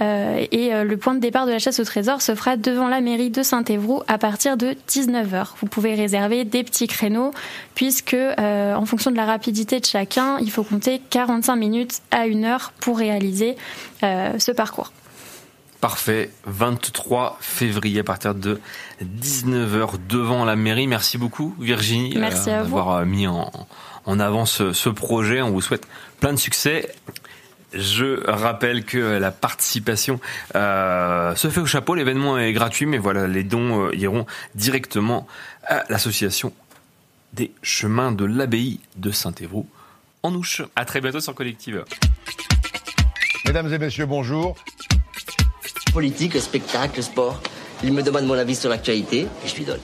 euh, 0.00 0.46
et 0.52 0.70
le 0.84 0.96
point 0.96 1.14
de 1.14 1.20
départ 1.20 1.46
de 1.46 1.50
la 1.50 1.58
chasse 1.58 1.80
au 1.80 1.84
trésor 1.84 2.22
se 2.22 2.36
fera 2.36 2.56
devant 2.56 2.86
la 2.86 3.00
mairie 3.00 3.30
de 3.30 3.42
Saint-Évroult 3.42 4.04
à 4.06 4.18
partir 4.18 4.56
de 4.56 4.76
19h. 4.88 5.48
Vous 5.60 5.66
pouvez 5.66 5.96
réserver 5.96 6.44
des 6.44 6.62
petits 6.62 6.86
créneaux 6.86 7.32
puisque 7.74 8.16
en 8.38 8.86
fonction 8.86 9.10
de 9.10 9.16
la 9.16 9.24
rapidité 9.24 9.80
de 9.80 9.84
chacun, 9.84 10.38
il 10.38 10.50
faut 10.50 10.62
compter 10.62 11.02
45 11.10 11.56
minutes 11.56 11.98
à 12.10 12.22
1 12.22 12.44
heure 12.44 12.72
pour 12.80 12.96
réaliser 12.98 13.56
ce 14.02 14.52
parcours. 14.52 14.92
Parfait. 15.82 16.30
23 16.46 17.38
février 17.40 17.98
à 17.98 18.04
partir 18.04 18.36
de 18.36 18.60
19h 19.02 19.94
devant 20.08 20.44
la 20.44 20.54
mairie. 20.54 20.86
Merci 20.86 21.18
beaucoup 21.18 21.56
Virginie 21.58 22.16
Merci 22.16 22.50
à 22.50 22.58
vous. 22.58 22.68
d'avoir 22.68 22.90
euh, 22.98 23.04
mis 23.04 23.26
en, 23.26 23.50
en 24.06 24.20
avant 24.20 24.46
ce, 24.46 24.72
ce 24.72 24.88
projet. 24.88 25.42
On 25.42 25.50
vous 25.50 25.60
souhaite 25.60 25.88
plein 26.20 26.32
de 26.32 26.38
succès. 26.38 26.94
Je 27.74 28.24
rappelle 28.30 28.84
que 28.84 28.96
la 28.98 29.32
participation 29.32 30.20
euh, 30.54 31.34
se 31.34 31.50
fait 31.50 31.58
au 31.60 31.66
chapeau. 31.66 31.96
L'événement 31.96 32.38
est 32.38 32.52
gratuit, 32.52 32.86
mais 32.86 32.98
voilà, 32.98 33.26
les 33.26 33.42
dons 33.42 33.86
euh, 33.88 33.96
iront 33.96 34.24
directement 34.54 35.26
à 35.66 35.82
l'association 35.88 36.52
des 37.32 37.50
chemins 37.64 38.12
de 38.12 38.24
l'abbaye 38.24 38.78
de 38.94 39.10
Saint-Évroult 39.10 39.66
en 40.22 40.32
Ouche. 40.32 40.62
À 40.76 40.84
très 40.84 41.00
bientôt 41.00 41.18
sur 41.18 41.34
Collective. 41.34 41.84
Mesdames 43.46 43.72
et 43.72 43.78
messieurs, 43.78 44.06
bonjour. 44.06 44.56
Politique, 45.92 46.36
spectacle, 46.40 47.02
sport. 47.02 47.38
Il 47.84 47.92
me 47.92 48.02
demande 48.02 48.24
mon 48.24 48.34
avis 48.34 48.54
sur 48.54 48.70
l'actualité 48.70 49.26
et 49.44 49.48
je 49.48 49.54
lui 49.56 49.64
donne. 49.64 49.80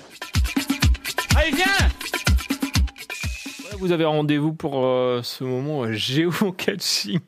Allez, 1.36 1.50
viens 1.50 1.66
Vous 3.78 3.92
avez 3.92 4.06
rendez-vous 4.06 4.54
pour 4.54 4.86
euh, 4.86 5.20
ce 5.22 5.44
moment 5.44 5.82
euh, 5.84 5.92
géocaching. 5.92 7.20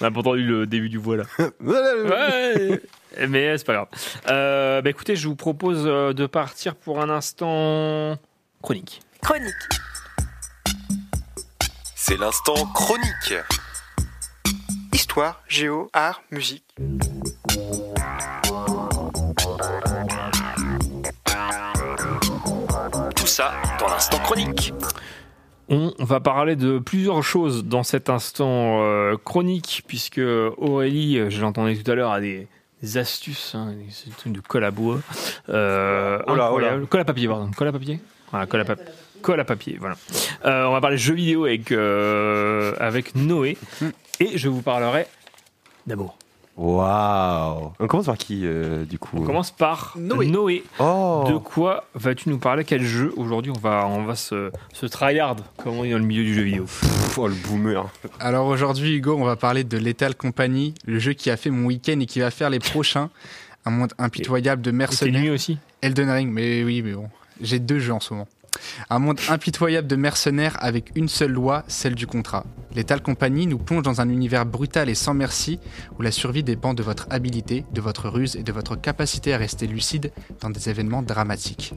On 0.00 0.04
n'a 0.04 0.10
pas 0.10 0.20
entendu 0.20 0.42
le 0.42 0.66
début 0.66 0.90
du 0.90 0.98
voix 0.98 1.16
là. 1.16 1.24
Ouais, 1.60 2.82
mais 3.26 3.56
c'est 3.56 3.64
pas 3.66 3.72
grave. 3.72 3.88
Euh, 4.28 4.82
bah 4.82 4.90
écoutez, 4.90 5.16
je 5.16 5.28
vous 5.28 5.36
propose 5.36 5.84
euh, 5.86 6.12
de 6.12 6.26
partir 6.26 6.74
pour 6.74 7.00
un 7.00 7.08
instant 7.08 8.18
chronique. 8.62 9.00
Chronique. 9.22 9.54
C'est 11.94 12.18
l'instant 12.18 12.54
chronique. 12.74 13.34
Histoire, 14.92 15.42
géo, 15.48 15.88
art, 15.94 16.22
musique. 16.30 16.64
Ça 23.36 23.52
dans 23.78 23.88
l'instant 23.88 24.18
chronique. 24.18 24.72
On 25.68 25.92
va 25.98 26.20
parler 26.20 26.56
de 26.56 26.78
plusieurs 26.78 27.22
choses 27.22 27.64
dans 27.64 27.82
cet 27.82 28.08
instant 28.08 28.80
euh, 28.82 29.16
chronique, 29.22 29.82
puisque 29.86 30.22
Aurélie, 30.56 31.30
je 31.30 31.40
l'entendais 31.42 31.76
tout 31.76 31.90
à 31.90 31.94
l'heure, 31.94 32.12
a 32.12 32.20
des, 32.20 32.46
des 32.82 32.96
astuces, 32.96 33.54
hein, 33.54 33.74
des 33.74 34.10
trucs 34.16 34.32
de 34.32 34.40
colle 34.40 34.64
à 34.64 34.70
bois. 34.70 35.00
Euh, 35.50 36.18
Oh 36.26 36.34
là, 36.34 36.50
oh 36.50 36.58
là. 36.58 36.68
incroyable. 36.68 36.86
Colle 36.86 37.00
à 37.00 37.04
papier, 37.04 37.28
pardon. 37.28 37.50
Colle 37.54 37.68
à 37.68 37.72
papier 37.72 38.00
Voilà, 38.30 38.46
colle 38.46 38.60
à, 38.60 38.64
pap- 38.64 38.90
colle 39.20 39.40
à 39.40 39.44
papier, 39.44 39.76
voilà. 39.78 39.96
Euh, 40.46 40.64
on 40.64 40.72
va 40.72 40.80
parler 40.80 40.96
jeux 40.96 41.14
vidéo 41.14 41.44
avec, 41.44 41.72
euh, 41.72 42.72
avec 42.80 43.14
Noé, 43.16 43.58
et 44.18 44.38
je 44.38 44.48
vous 44.48 44.62
parlerai 44.62 45.06
d'amour. 45.86 46.16
Waouh 46.56 47.72
On 47.78 47.86
commence 47.86 48.06
par 48.06 48.16
qui, 48.16 48.42
euh, 48.44 48.84
du 48.84 48.98
coup 48.98 49.18
On 49.18 49.22
commence 49.24 49.50
par 49.50 49.94
Noé. 49.98 50.64
Oh 50.78 51.24
De 51.28 51.36
quoi 51.36 51.84
vas-tu 51.94 52.30
nous 52.30 52.38
parler? 52.38 52.64
Quel 52.64 52.82
jeu? 52.82 53.12
Aujourd'hui 53.16 53.52
on 53.54 53.58
va, 53.60 53.86
on 53.86 54.04
va 54.04 54.14
se, 54.14 54.50
se 54.72 54.86
tryhard, 54.86 55.36
comme 55.58 55.76
on 55.78 55.84
dit 55.84 55.90
dans 55.90 55.98
le 55.98 56.04
milieu 56.04 56.24
du 56.24 56.34
jeu 56.34 56.42
vidéo 56.42 56.64
Oh, 57.18 57.28
le 57.28 57.34
boomer 57.34 57.86
Alors 58.20 58.46
aujourd'hui, 58.46 58.96
Hugo, 58.96 59.16
on 59.18 59.24
va 59.24 59.36
parler 59.36 59.64
de 59.64 59.76
Lethal 59.78 60.14
Company, 60.14 60.74
le 60.86 60.98
jeu 60.98 61.12
qui 61.12 61.30
a 61.30 61.36
fait 61.36 61.50
mon 61.50 61.66
week-end 61.66 61.98
et 62.00 62.06
qui 62.06 62.20
va 62.20 62.30
faire 62.30 62.50
les 62.50 62.58
prochains. 62.58 63.10
Un 63.64 63.70
monde 63.70 63.92
impitoyable 63.98 64.62
de 64.62 64.70
mercenaires. 64.70 65.20
nuit 65.20 65.30
aussi? 65.30 65.58
Elden 65.82 66.08
Ring, 66.10 66.30
mais 66.32 66.62
oui, 66.62 66.82
mais 66.82 66.92
bon. 66.92 67.08
J'ai 67.40 67.58
deux 67.58 67.78
jeux 67.80 67.92
en 67.92 68.00
ce 68.00 68.14
moment. 68.14 68.28
Un 68.90 68.98
monde 68.98 69.20
impitoyable 69.28 69.88
de 69.88 69.96
mercenaires 69.96 70.56
avec 70.60 70.92
une 70.94 71.08
seule 71.08 71.32
loi, 71.32 71.64
celle 71.68 71.94
du 71.94 72.06
contrat. 72.06 72.44
Lethal 72.74 73.00
Company 73.00 73.46
nous 73.46 73.58
plonge 73.58 73.82
dans 73.82 74.00
un 74.00 74.08
univers 74.08 74.44
brutal 74.44 74.88
et 74.88 74.94
sans 74.94 75.14
merci 75.14 75.58
où 75.98 76.02
la 76.02 76.10
survie 76.10 76.42
dépend 76.42 76.74
de 76.74 76.82
votre 76.82 77.06
habilité, 77.10 77.64
de 77.72 77.80
votre 77.80 78.08
ruse 78.08 78.36
et 78.36 78.42
de 78.42 78.52
votre 78.52 78.76
capacité 78.76 79.32
à 79.32 79.38
rester 79.38 79.66
lucide 79.66 80.12
dans 80.40 80.50
des 80.50 80.68
événements 80.68 81.02
dramatiques. 81.02 81.74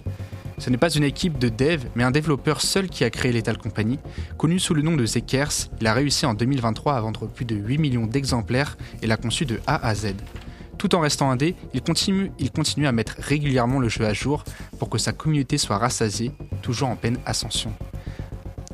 Ce 0.57 0.69
n'est 0.69 0.77
pas 0.77 0.89
une 0.89 1.05
équipe 1.05 1.39
de 1.39 1.47
dev, 1.47 1.85
mais 1.95 2.03
un 2.03 2.11
développeur 2.11 2.59
seul 2.59 2.89
qui 2.89 3.05
a 3.05 3.09
créé 3.09 3.31
Lethal 3.31 3.57
Company. 3.57 3.97
Connu 4.37 4.59
sous 4.59 4.73
le 4.73 4.81
nom 4.81 4.97
de 4.97 5.05
Zekers, 5.05 5.69
il 5.79 5.87
a 5.87 5.93
réussi 5.93 6.25
en 6.25 6.33
2023 6.33 6.95
à 6.95 7.01
vendre 7.01 7.27
plus 7.27 7.45
de 7.45 7.55
8 7.55 7.77
millions 7.77 8.05
d'exemplaires 8.05 8.77
et 9.01 9.07
l'a 9.07 9.15
conçu 9.15 9.45
de 9.45 9.61
A 9.67 9.87
à 9.87 9.95
Z. 9.95 10.15
Tout 10.79 10.95
en 10.95 11.01
restant 11.01 11.29
indé, 11.29 11.55
il 11.73 11.81
continue, 11.81 12.87
à 12.87 12.91
mettre 12.93 13.17
régulièrement 13.19 13.79
le 13.79 13.89
jeu 13.89 14.05
à 14.05 14.13
jour 14.13 14.45
pour 14.79 14.89
que 14.89 14.97
sa 14.97 15.11
communauté 15.11 15.57
soit 15.57 15.77
rassasiée, 15.77 16.31
toujours 16.61 16.87
en 16.87 16.95
pleine 16.95 17.17
ascension. 17.25 17.73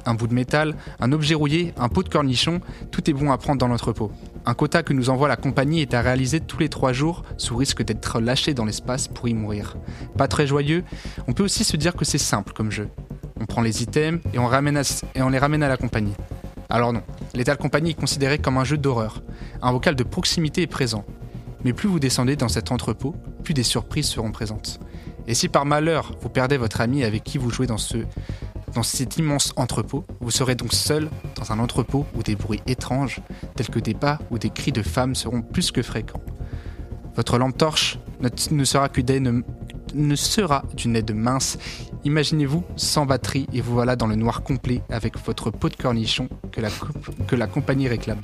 Un 0.05 0.13
bout 0.13 0.27
de 0.27 0.35
métal, 0.35 0.75
un 0.99 1.11
objet 1.11 1.33
rouillé, 1.33 1.73
un 1.77 1.89
pot 1.89 2.03
de 2.03 2.09
cornichon, 2.09 2.61
tout 2.91 3.09
est 3.09 3.13
bon 3.13 3.31
à 3.31 3.39
prendre 3.39 3.57
dans 3.57 3.67
l'entrepôt. 3.67 4.11
Un 4.45 4.53
quota 4.53 4.83
que 4.83 4.93
nous 4.93 5.09
envoie 5.09 5.27
la 5.27 5.35
compagnie 5.35 5.81
est 5.81 5.95
à 5.95 6.01
réaliser 6.01 6.41
tous 6.41 6.59
les 6.59 6.69
trois 6.69 6.93
jours 6.93 7.23
sous 7.37 7.57
risque 7.57 7.81
d'être 7.81 8.19
lâché 8.19 8.53
dans 8.53 8.65
l'espace 8.65 9.07
pour 9.07 9.27
y 9.27 9.33
mourir. 9.33 9.75
Pas 10.15 10.27
très 10.27 10.45
joyeux, 10.45 10.83
on 11.27 11.33
peut 11.33 11.43
aussi 11.43 11.63
se 11.63 11.75
dire 11.75 11.95
que 11.95 12.05
c'est 12.05 12.19
simple 12.19 12.53
comme 12.53 12.69
jeu. 12.69 12.87
On 13.39 13.47
prend 13.47 13.63
les 13.63 13.81
items 13.81 14.21
et 14.31 14.37
on, 14.37 15.29
les 15.29 15.39
ramène 15.39 15.63
à 15.63 15.69
la 15.69 15.77
compagnie. 15.77 16.13
Alors 16.69 16.93
non, 16.93 17.01
Lethal 17.33 17.57
Company 17.57 17.91
est 17.91 17.99
considéré 17.99 18.37
comme 18.37 18.59
un 18.59 18.63
jeu 18.63 18.77
d'horreur. 18.77 19.23
Un 19.63 19.71
vocal 19.71 19.95
de 19.95 20.03
proximité 20.03 20.61
est 20.61 20.67
présent. 20.67 21.03
Mais 21.63 21.73
plus 21.73 21.87
vous 21.89 21.99
descendez 21.99 22.35
dans 22.35 22.47
cet 22.49 22.71
entrepôt, 22.71 23.15
plus 23.43 23.53
des 23.53 23.63
surprises 23.63 24.07
seront 24.07 24.31
présentes. 24.31 24.79
Et 25.27 25.33
si 25.33 25.49
par 25.49 25.65
malheur 25.65 26.11
vous 26.21 26.29
perdez 26.29 26.57
votre 26.57 26.81
ami 26.81 27.03
avec 27.03 27.23
qui 27.23 27.37
vous 27.37 27.49
jouez 27.49 27.65
dans, 27.65 27.79
ce, 27.79 27.97
dans 28.75 28.83
cet 28.83 29.17
immense 29.17 29.53
entrepôt, 29.55 30.05
vous 30.21 30.29
serez 30.31 30.53
donc 30.55 30.73
seul 30.73 31.09
dans 31.35 31.51
un 31.51 31.59
entrepôt 31.59 32.05
où 32.15 32.21
des 32.21 32.35
bruits 32.35 32.61
étranges, 32.67 33.21
tels 33.55 33.69
que 33.69 33.79
des 33.79 33.95
pas 33.95 34.19
ou 34.29 34.37
des 34.37 34.51
cris 34.51 34.71
de 34.71 34.83
femmes, 34.83 35.15
seront 35.15 35.41
plus 35.41 35.71
que 35.71 35.81
fréquents. 35.81 36.21
Votre 37.15 37.37
lampe 37.37 37.57
torche 37.57 37.97
ne, 38.51 38.63
sera 38.65 38.89
que 38.89 39.01
d'aide- 39.01 39.43
ne 39.95 40.15
sera 40.15 40.63
d'une 40.75 40.95
aide 40.95 41.15
mince. 41.15 41.57
Imaginez-vous 42.03 42.63
sans 42.75 43.05
batterie 43.07 43.47
et 43.53 43.61
vous 43.61 43.73
voilà 43.73 43.95
dans 43.95 44.07
le 44.07 44.15
noir 44.15 44.43
complet 44.43 44.81
avec 44.89 45.17
votre 45.25 45.49
pot 45.49 45.69
de 45.69 45.75
cornichon 45.75 46.27
que 46.51 47.35
la 47.35 47.47
compagnie 47.47 47.87
réclame. 47.87 48.19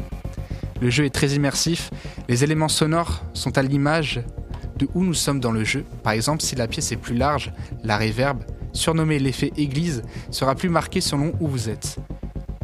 Le 0.81 0.89
jeu 0.89 1.05
est 1.05 1.11
très 1.11 1.27
immersif, 1.29 1.91
les 2.27 2.43
éléments 2.43 2.67
sonores 2.67 3.23
sont 3.33 3.55
à 3.59 3.61
l'image 3.61 4.23
de 4.77 4.87
où 4.95 5.03
nous 5.03 5.13
sommes 5.13 5.39
dans 5.39 5.51
le 5.51 5.63
jeu. 5.63 5.85
Par 6.01 6.13
exemple, 6.13 6.41
si 6.41 6.55
la 6.55 6.67
pièce 6.67 6.91
est 6.91 6.97
plus 6.97 7.15
large, 7.15 7.53
la 7.83 7.97
réverb, 7.97 8.39
surnommée 8.73 9.19
l'effet 9.19 9.51
église, 9.57 10.01
sera 10.31 10.55
plus 10.55 10.69
marquée 10.69 10.99
selon 10.99 11.33
où 11.39 11.47
vous 11.47 11.69
êtes. 11.69 11.97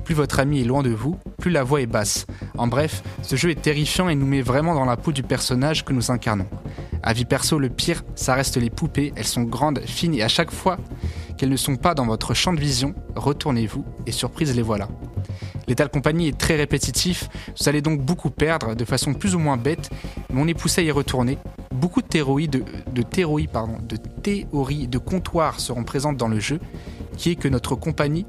Plus 0.07 0.15
votre 0.15 0.39
ami 0.39 0.61
est 0.61 0.63
loin 0.63 0.83
de 0.83 0.89
vous, 0.89 1.17
plus 1.37 1.51
la 1.51 1.65
voix 1.65 1.81
est 1.81 1.85
basse. 1.85 2.27
En 2.57 2.67
bref, 2.67 3.03
ce 3.23 3.35
jeu 3.35 3.49
est 3.49 3.61
terrifiant 3.61 4.07
et 4.07 4.15
nous 4.15 4.25
met 4.25 4.41
vraiment 4.41 4.73
dans 4.73 4.85
la 4.85 4.95
peau 4.95 5.11
du 5.11 5.21
personnage 5.21 5.83
que 5.83 5.91
nous 5.91 6.11
incarnons. 6.11 6.45
Avis 7.03 7.25
perso, 7.25 7.59
le 7.59 7.67
pire, 7.67 8.05
ça 8.15 8.33
reste 8.33 8.55
les 8.55 8.69
poupées. 8.69 9.11
Elles 9.17 9.25
sont 9.25 9.43
grandes, 9.43 9.81
fines 9.85 10.13
et 10.13 10.23
à 10.23 10.29
chaque 10.29 10.51
fois 10.51 10.77
qu'elles 11.37 11.49
ne 11.49 11.57
sont 11.57 11.75
pas 11.75 11.93
dans 11.93 12.05
votre 12.05 12.33
champ 12.33 12.53
de 12.53 12.59
vision, 12.61 12.95
retournez-vous 13.17 13.83
et 14.05 14.13
surprise 14.13 14.55
les 14.55 14.61
voilà. 14.61 14.87
Lethal 15.67 15.89
Company 15.89 16.29
est 16.29 16.37
très 16.37 16.55
répétitif, 16.55 17.27
vous 17.59 17.67
allez 17.67 17.81
donc 17.81 17.99
beaucoup 17.99 18.29
perdre 18.29 18.75
de 18.75 18.85
façon 18.85 19.13
plus 19.13 19.35
ou 19.35 19.39
moins 19.39 19.57
bête, 19.57 19.89
mais 20.31 20.41
on 20.41 20.47
est 20.47 20.53
poussé 20.53 20.79
à 20.79 20.83
y 20.85 20.91
retourner. 20.91 21.37
Beaucoup 21.73 22.01
de 22.01 22.07
théories 22.07 22.47
de, 22.47 22.63
théories, 23.01 23.49
de 23.89 23.97
théories 24.23 24.87
de 24.87 24.97
comptoir 24.99 25.59
seront 25.59 25.83
présentes 25.83 26.15
dans 26.15 26.29
le 26.29 26.39
jeu, 26.39 26.61
qui 27.17 27.31
est 27.31 27.35
que 27.35 27.49
notre 27.49 27.75
compagnie 27.75 28.25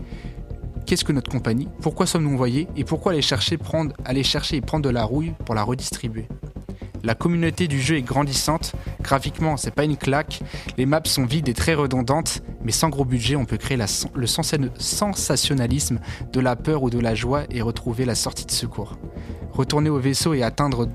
Qu'est-ce 0.89 1.05
que 1.05 1.12
notre 1.12 1.31
compagnie? 1.31 1.69
Pourquoi 1.82 2.06
sommes-nous 2.06 2.32
envoyés? 2.32 2.66
Et 2.74 2.82
pourquoi 2.82 3.12
aller 3.12 3.20
chercher, 3.20 3.59
prendre, 3.59 3.94
aller 4.06 4.23
chercher 4.23 4.56
et 4.56 4.62
prendre 4.62 4.86
de 4.86 4.89
la 4.89 5.05
rouille 5.05 5.35
pour 5.44 5.55
la 5.55 5.62
redistribuer? 5.62 6.27
La 7.05 7.15
communauté 7.15 7.69
du 7.69 7.81
jeu 7.81 7.97
est 7.97 8.03
grandissante. 8.03 8.73
Graphiquement, 9.03 9.57
c'est 9.57 9.75
pas 9.75 9.85
une 9.85 9.97
claque. 9.97 10.41
Les 10.77 10.87
maps 10.87 11.01
sont 11.05 11.25
vides 11.25 11.49
et 11.49 11.55
très 11.55 11.75
redondantes, 11.75 12.43
mais 12.65 12.73
sans 12.73 12.89
gros 12.89 13.05
budget, 13.05 13.37
on 13.37 13.45
peut 13.45 13.57
créer 13.57 13.77
le 13.77 14.27
sensa- 14.27 14.59
sensationnalisme 14.79 16.01
de 16.33 16.41
la 16.41 16.57
peur 16.57 16.83
ou 16.83 16.91
de 16.91 16.99
la 16.99 17.15
joie 17.15 17.45
et 17.51 17.62
retrouver 17.62 18.05
la 18.05 18.15
sortie 18.15 18.47
de 18.47 18.51
secours. 18.51 18.99
Retourner 19.53 19.91
au 19.91 19.99
vaisseau 19.99 20.35
et, 20.35 20.43
attendre 20.43 20.87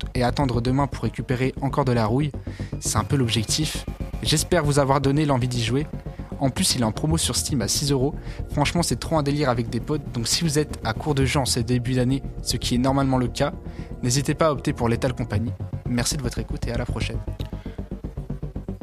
demain 0.62 0.88
pour 0.88 1.04
récupérer 1.04 1.54
encore 1.62 1.86
de 1.86 1.92
la 1.92 2.06
rouille, 2.06 2.32
c'est 2.80 2.98
un 2.98 3.04
peu 3.04 3.16
l'objectif. 3.16 3.86
J'espère 4.22 4.64
vous 4.64 4.80
avoir 4.80 5.02
donné 5.02 5.26
l'envie 5.26 5.50
d'y 5.50 5.64
jouer. 5.64 5.86
En 6.40 6.50
plus, 6.50 6.76
il 6.76 6.82
est 6.82 6.86
en 6.86 6.92
promo 6.92 7.18
sur 7.18 7.36
Steam 7.36 7.62
à 7.62 7.68
6 7.68 7.92
euros. 7.92 8.16
Franchement, 8.52 8.84
c'est 8.84 9.00
trop 9.00 9.18
un 9.18 9.24
délire 9.24 9.50
avec 9.50 9.70
des 9.70 9.80
potes. 9.80 10.02
Donc, 10.14 10.28
si 10.28 10.44
vous 10.44 10.60
êtes 10.60 10.80
à 10.84 10.94
court 10.94 11.16
de 11.16 11.24
jeux 11.24 11.40
en 11.40 11.46
ce 11.46 11.60
début 11.62 11.94
d'année, 11.94 12.22
ce 12.42 12.58
qui 12.58 12.76
est 12.76 12.80
normalement 12.80 13.18
le 13.18 13.28
cas, 13.28 13.54
n'hésitez 14.04 14.34
pas 14.36 14.48
à 14.48 14.52
opter 14.52 14.74
pour 14.74 14.90
Lethal 14.90 15.14
Company. 15.14 15.52
Merci 15.90 16.18
de 16.18 16.22
votre 16.22 16.40
écoute 16.40 16.68
et 16.68 16.72
à 16.72 16.78
la 16.78 16.86
prochaine. 16.86 17.18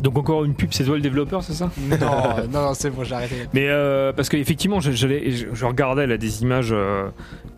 Donc 0.03 0.17
encore 0.17 0.47
une 0.47 0.55
pub, 0.55 0.73
c'est 0.73 0.85
toi 0.85 0.95
le 0.97 1.03
développeur, 1.03 1.43
c'est 1.43 1.53
ça? 1.53 1.71
Non, 1.79 1.99
non, 2.51 2.63
non, 2.63 2.75
c'est 2.75 2.89
bon, 2.89 3.05
j'ai 3.05 3.15
arrêté. 3.15 3.35
Mais 3.53 3.67
euh, 3.69 4.15
parce 4.15 4.31
qu'effectivement, 4.31 4.81
je, 4.81 4.93
je, 4.93 5.07
je 5.53 5.65
regardais 5.67 6.07
là 6.07 6.17
des 6.17 6.41
images, 6.41 6.71
euh, 6.73 7.11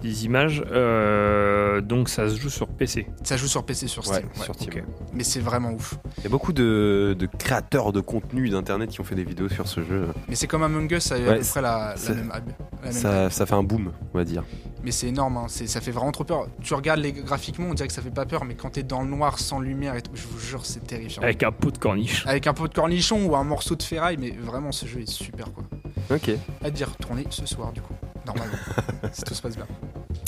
des 0.02 0.24
images. 0.24 0.60
euh, 0.72 1.80
donc 1.80 2.08
ça 2.08 2.28
se 2.28 2.34
joue 2.40 2.50
sur 2.50 2.66
PC. 2.66 3.06
Ça 3.22 3.36
joue 3.36 3.46
sur 3.46 3.62
PC, 3.64 3.86
sur 3.86 4.04
Steam. 4.04 4.24
Ouais, 4.36 4.44
sur 4.44 4.54
Steam. 4.56 4.72
Mais 5.14 5.22
c'est 5.22 5.38
vraiment 5.38 5.70
ouf. 5.70 5.94
Il 6.18 6.24
y 6.24 6.26
a 6.26 6.30
beaucoup 6.30 6.52
de, 6.52 7.14
de 7.16 7.26
créateurs 7.26 7.92
de 7.92 8.00
contenu 8.00 8.48
d'internet 8.48 8.90
qui 8.90 9.00
ont 9.00 9.04
fait 9.04 9.14
des 9.14 9.22
vidéos 9.24 9.48
sur 9.48 9.68
ce 9.68 9.80
jeu. 9.84 10.08
Mais 10.28 10.34
c'est 10.34 10.48
comme 10.48 10.64
Among 10.64 10.90
Us, 10.90 11.04
ça 11.04 11.14
à 11.14 11.18
peu 11.18 11.38
près 11.38 11.62
la, 11.62 11.90
la 11.90 11.96
ça- 11.96 12.12
même, 12.12 12.32
hab- 12.32 12.48
la 12.80 12.90
même 12.90 12.92
Ça, 12.92 13.30
ça 13.30 13.46
fait 13.46 13.54
un 13.54 13.62
boom, 13.62 13.92
on 14.12 14.18
va 14.18 14.24
dire. 14.24 14.42
Mais 14.84 14.90
c'est 14.90 15.06
énorme, 15.08 15.36
hein, 15.36 15.44
c'est- 15.48 15.66
ça 15.68 15.80
fait 15.80 15.92
vraiment 15.92 16.10
trop 16.12 16.24
peur. 16.24 16.46
Tu 16.60 16.74
regardes 16.74 16.98
les 17.00 17.12
graphiquement, 17.12 17.66
on 17.70 17.74
dirait 17.74 17.86
que 17.86 17.94
ça 17.94 18.02
fait 18.02 18.10
pas 18.10 18.26
peur, 18.26 18.44
mais 18.44 18.54
quand 18.54 18.70
t'es 18.70 18.82
dans 18.82 19.02
le 19.02 19.08
noir, 19.08 19.38
sans 19.38 19.60
lumière 19.60 19.94
et 19.94 20.02
tout, 20.02 20.10
je 20.14 20.26
vous 20.26 20.40
jure, 20.40 20.66
c'est 20.66 20.84
terrifiant. 20.86 21.22
Avec 21.22 21.42
un 21.44 21.52
pot 21.52 21.70
de 21.70 21.78
corniche. 21.78 22.26
Avec 22.26 22.46
un 22.48 22.52
pot 22.54 22.66
de 22.66 22.74
cornichon 22.74 23.24
ou 23.26 23.36
un 23.36 23.44
morceau 23.44 23.76
de 23.76 23.82
ferraille, 23.82 24.16
mais 24.18 24.30
vraiment, 24.30 24.72
ce 24.72 24.86
jeu 24.86 25.00
est 25.00 25.08
super 25.10 25.52
quoi. 25.52 25.62
Ok. 26.10 26.30
À 26.64 26.70
dire 26.70 26.88
retourner 26.90 27.24
ce 27.30 27.46
soir, 27.46 27.72
du 27.72 27.80
coup, 27.80 27.94
normalement, 28.26 28.54
si 29.12 29.22
tout 29.22 29.34
se 29.34 29.42
passe 29.42 29.54
bien. 29.56 29.66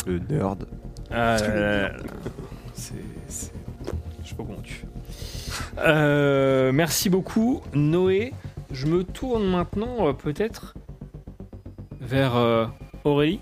Le 0.06 0.18
nerd. 0.20 0.66
Ah 1.10 1.36
là. 1.38 1.90
C'est. 2.74 2.94
c'est- 3.28 3.52
Je 4.22 4.28
sais 4.28 4.34
pas 4.36 4.44
comment 4.44 4.60
tu 4.62 4.74
fais. 4.74 4.86
Euh, 5.78 6.72
merci 6.72 7.10
beaucoup, 7.10 7.60
Noé. 7.74 8.32
Je 8.70 8.86
me 8.86 9.02
tourne 9.04 9.44
maintenant, 9.46 10.08
euh, 10.08 10.12
peut-être, 10.12 10.74
vers 12.00 12.36
euh, 12.36 12.66
Aurélie. 13.04 13.40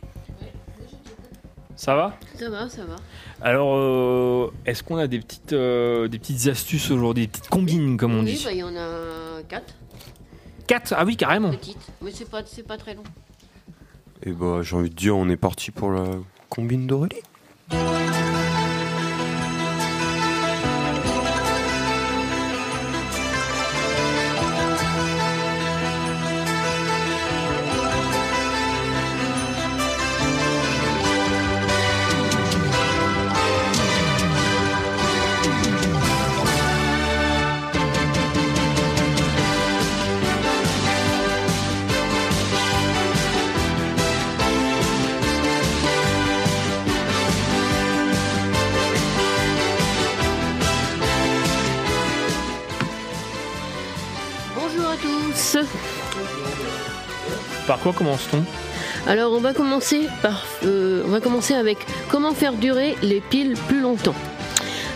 Ça 1.83 1.97
va 1.97 2.17
Ça 2.39 2.49
va, 2.49 2.69
ça 2.69 2.85
va. 2.85 2.95
Alors, 3.41 3.75
euh, 3.75 4.53
est-ce 4.67 4.85
qu'on 4.85 4.99
a 4.99 5.09
des 5.09 5.19
petites, 5.19 5.53
euh, 5.53 6.07
des 6.07 6.21
petites 6.21 6.47
astuces 6.47 6.93
aujourd'hui, 6.93 7.25
des 7.25 7.29
petites 7.29 7.49
combines, 7.49 7.97
comme 7.97 8.15
on 8.15 8.21
oui, 8.23 8.35
dit 8.35 8.45
bah, 8.45 8.53
il 8.53 8.59
y 8.59 8.63
en 8.63 8.77
a 8.77 9.43
quatre 9.49 9.75
4 10.69 10.95
Ah 10.97 11.05
oui, 11.05 11.17
carrément. 11.17 11.51
petites, 11.51 11.85
mais 12.01 12.13
c'est 12.13 12.31
pas, 12.31 12.43
c'est 12.47 12.63
pas 12.63 12.77
très 12.79 12.95
long. 12.95 13.03
Et 14.23 14.31
bah, 14.31 14.61
j'ai 14.63 14.77
envie 14.77 14.91
de 14.91 14.95
dire, 14.95 15.17
on 15.17 15.29
est 15.29 15.37
parti 15.37 15.73
pour 15.73 15.91
la 15.91 16.05
combine 16.49 16.87
d'Aurélie. 16.87 17.17
Commence-t-on? 57.91 58.45
Alors 59.11 59.33
on 59.33 59.41
va 59.41 59.53
commencer 59.53 60.09
par, 60.23 60.45
euh, 60.65 61.03
comment 62.09 62.33
faire 62.33 62.53
durer 62.53 62.97
les 63.03 63.21
piles 63.21 63.57
plus 63.67 63.81
longtemps. 63.81 64.15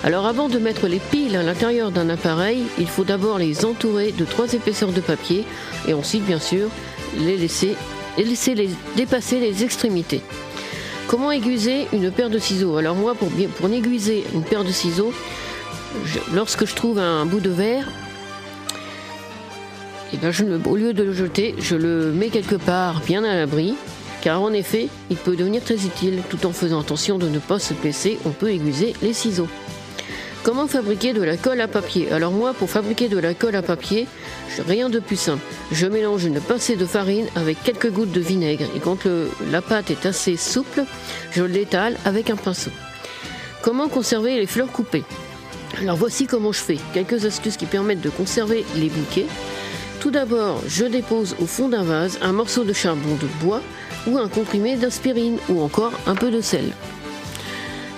Alors 0.04 0.26
avant 0.26 0.48
de 0.48 0.60
mettre 0.60 0.86
les 0.86 1.00
piles 1.00 1.34
à 1.34 1.42
l'intérieur 1.42 1.90
d'un 1.90 2.08
appareil, 2.08 2.62
il 2.78 2.86
faut 2.86 3.02
d'abord 3.02 3.38
les 3.38 3.64
entourer 3.64 4.12
de 4.12 4.24
trois 4.24 4.52
épaisseurs 4.52 4.92
de 4.92 5.00
papier 5.00 5.44
et 5.88 5.94
ensuite 5.94 6.24
bien 6.24 6.38
sûr 6.38 6.68
les 7.18 7.36
laisser, 7.36 7.74
et 8.16 8.22
laisser 8.22 8.54
les 8.54 8.70
dépasser 8.94 9.40
les 9.40 9.64
extrémités. 9.64 10.20
Comment 11.08 11.32
aiguiser 11.32 11.88
une 11.92 12.12
paire 12.12 12.30
de 12.30 12.38
ciseaux? 12.38 12.76
Alors 12.76 12.94
moi 12.94 13.14
pour, 13.16 13.30
pour 13.30 13.68
aiguiser 13.70 14.24
une 14.34 14.42
paire 14.42 14.62
de 14.62 14.70
ciseaux, 14.70 15.12
lorsque 16.32 16.66
je 16.66 16.74
trouve 16.74 16.98
un 16.98 17.26
bout 17.26 17.40
de 17.40 17.50
verre, 17.50 17.88
et 20.12 20.16
ben 20.16 20.32
au 20.66 20.76
lieu 20.76 20.92
de 20.92 21.02
le 21.02 21.12
jeter, 21.12 21.54
je 21.58 21.76
le 21.76 22.12
mets 22.12 22.28
quelque 22.28 22.56
part 22.56 23.00
bien 23.00 23.24
à 23.24 23.34
l'abri, 23.34 23.74
car 24.22 24.42
en 24.42 24.52
effet, 24.52 24.88
il 25.10 25.16
peut 25.16 25.36
devenir 25.36 25.62
très 25.62 25.74
utile. 25.74 26.22
Tout 26.28 26.46
en 26.46 26.52
faisant 26.52 26.80
attention 26.80 27.18
de 27.18 27.28
ne 27.28 27.38
pas 27.38 27.58
se 27.58 27.74
blesser, 27.74 28.18
on 28.24 28.30
peut 28.30 28.50
aiguiser 28.50 28.94
les 29.02 29.12
ciseaux. 29.12 29.48
Comment 30.42 30.68
fabriquer 30.68 31.12
de 31.12 31.22
la 31.22 31.36
colle 31.36 31.60
à 31.60 31.66
papier? 31.66 32.12
Alors 32.12 32.30
moi, 32.30 32.54
pour 32.54 32.70
fabriquer 32.70 33.08
de 33.08 33.18
la 33.18 33.34
colle 33.34 33.56
à 33.56 33.62
papier, 33.62 34.06
rien 34.68 34.88
de 34.88 35.00
plus 35.00 35.16
simple. 35.16 35.42
Je 35.72 35.86
mélange 35.86 36.24
une 36.24 36.40
pincée 36.40 36.76
de 36.76 36.86
farine 36.86 37.26
avec 37.34 37.62
quelques 37.64 37.90
gouttes 37.90 38.12
de 38.12 38.20
vinaigre, 38.20 38.64
et 38.76 38.78
quand 38.78 39.08
la 39.50 39.60
pâte 39.60 39.90
est 39.90 40.06
assez 40.06 40.36
souple, 40.36 40.84
je 41.32 41.42
l'étale 41.42 41.96
avec 42.04 42.30
un 42.30 42.36
pinceau. 42.36 42.70
Comment 43.62 43.88
conserver 43.88 44.38
les 44.38 44.46
fleurs 44.46 44.70
coupées? 44.70 45.02
Alors 45.82 45.96
voici 45.96 46.26
comment 46.26 46.52
je 46.52 46.60
fais. 46.60 46.78
Quelques 46.94 47.24
astuces 47.24 47.56
qui 47.56 47.66
permettent 47.66 48.00
de 48.00 48.08
conserver 48.08 48.64
les 48.76 48.88
bouquets. 48.88 49.26
Tout 50.06 50.12
d'abord, 50.12 50.62
je 50.68 50.84
dépose 50.84 51.34
au 51.40 51.46
fond 51.46 51.68
d'un 51.68 51.82
vase 51.82 52.20
un 52.22 52.32
morceau 52.32 52.62
de 52.62 52.72
charbon 52.72 53.16
de 53.16 53.26
bois 53.44 53.60
ou 54.06 54.18
un 54.18 54.28
comprimé 54.28 54.76
d'aspirine 54.76 55.38
ou 55.48 55.60
encore 55.60 55.90
un 56.06 56.14
peu 56.14 56.30
de 56.30 56.40
sel. 56.40 56.70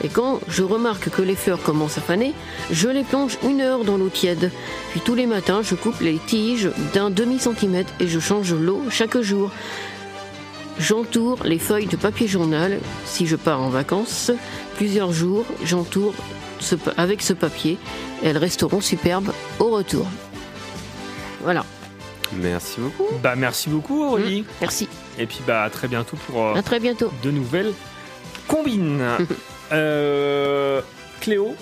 Et 0.03 0.09
quand 0.09 0.41
je 0.49 0.63
remarque 0.63 1.11
que 1.11 1.21
les 1.21 1.35
fleurs 1.35 1.63
commencent 1.63 1.99
à 1.99 2.01
faner, 2.01 2.33
je 2.71 2.89
les 2.89 3.05
plonge 3.05 3.37
une 3.45 3.61
heure 3.61 3.85
dans 3.85 3.99
l'eau 3.99 4.09
tiède. 4.09 4.51
Puis 4.93 5.03
tous 5.03 5.15
les 5.15 5.27
matins, 5.27 5.61
je 5.63 5.75
coupe 5.75 6.01
les 6.01 6.17
tiges 6.17 6.71
d'un 6.95 7.11
demi-centimètre 7.11 7.93
et 8.01 8.09
je 8.09 8.21
change 8.21 8.55
l'eau 8.55 8.85
chaque 8.89 9.21
jour. 9.21 9.51
J'entoure 10.79 11.45
les 11.45 11.59
feuilles 11.59 11.89
de 11.89 11.97
papier 11.97 12.27
journal. 12.27 12.79
Si 13.05 13.27
je 13.27 13.37
pars 13.37 13.61
en 13.61 13.69
vacances, 13.69 14.31
plusieurs 14.77 15.13
jours, 15.13 15.45
j'entoure 15.63 16.15
avec 16.97 17.21
ce 17.21 17.35
papier. 17.35 17.77
Elles 18.25 18.39
resteront 18.39 18.81
superbes 18.81 19.33
au 19.59 19.69
retour. 19.69 20.07
Voilà. 21.43 21.67
Merci 22.35 22.81
beaucoup. 22.81 23.07
Bah 23.23 23.35
merci 23.37 23.69
beaucoup 23.71 24.05
Aurélie. 24.05 24.45
Merci. 24.61 24.89
Et 25.19 25.27
puis 25.27 25.41
bah 25.47 25.63
à 25.65 25.71
très 25.71 25.89
bientôt 25.89 26.17
pour 26.27 26.45
euh, 26.45 26.55
À 26.55 26.63
très 26.63 26.79
bientôt. 26.81 27.11
de 27.23 27.31
nouvelles 27.31 27.73
combines. 28.47 29.03
Euh, 29.71 30.81
Cléo, 31.21 31.55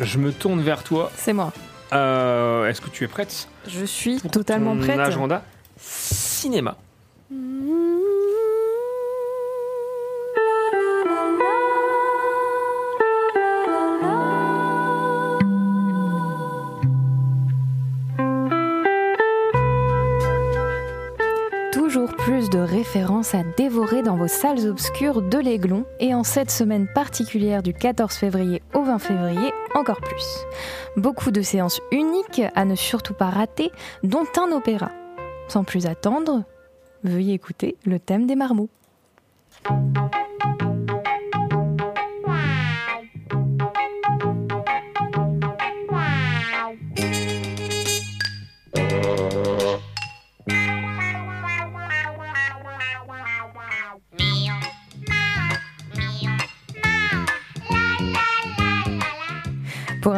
je 0.00 0.18
me 0.18 0.32
tourne 0.32 0.60
vers 0.62 0.82
toi. 0.82 1.12
C'est 1.16 1.32
moi. 1.32 1.52
Euh, 1.92 2.66
Est-ce 2.68 2.80
que 2.80 2.90
tu 2.90 3.04
es 3.04 3.06
prête 3.06 3.46
Je 3.68 3.84
suis 3.84 4.20
totalement 4.20 4.74
Ton 4.74 4.80
prête. 4.82 4.98
agenda 4.98 5.44
cinéma? 5.78 6.76
Toujours 7.28 8.03
de 22.54 22.60
références 22.60 23.34
à 23.34 23.42
dévorer 23.56 24.02
dans 24.02 24.16
vos 24.16 24.28
salles 24.28 24.68
obscures 24.68 25.22
de 25.22 25.38
l'Aiglon 25.38 25.84
et 25.98 26.14
en 26.14 26.22
cette 26.22 26.52
semaine 26.52 26.86
particulière 26.86 27.64
du 27.64 27.74
14 27.74 28.14
février 28.14 28.62
au 28.74 28.84
20 28.84 29.00
février, 29.00 29.52
encore 29.74 30.00
plus. 30.00 30.46
Beaucoup 30.96 31.32
de 31.32 31.42
séances 31.42 31.80
uniques 31.90 32.42
à 32.54 32.64
ne 32.64 32.76
surtout 32.76 33.14
pas 33.14 33.28
rater, 33.28 33.72
dont 34.04 34.26
un 34.38 34.52
opéra. 34.52 34.92
Sans 35.48 35.64
plus 35.64 35.86
attendre, 35.86 36.44
veuillez 37.02 37.34
écouter 37.34 37.76
le 37.86 37.98
thème 37.98 38.24
des 38.28 38.36
marmots. 38.36 38.68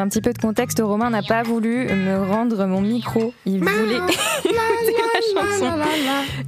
Un 0.07 0.09
petit 0.09 0.20
peu 0.20 0.33
de 0.33 0.39
contexte, 0.39 0.81
Romain 0.81 1.11
n'a 1.11 1.23
pas 1.23 1.43
voulu 1.43 1.87
me 1.89 2.23
rendre 2.31 2.65
mon 2.66 2.81
micro. 2.81 3.35
Il 3.45 3.59
voulait 3.59 3.97
écouter 4.45 4.95
la 5.35 5.43
chanson. 5.43 5.73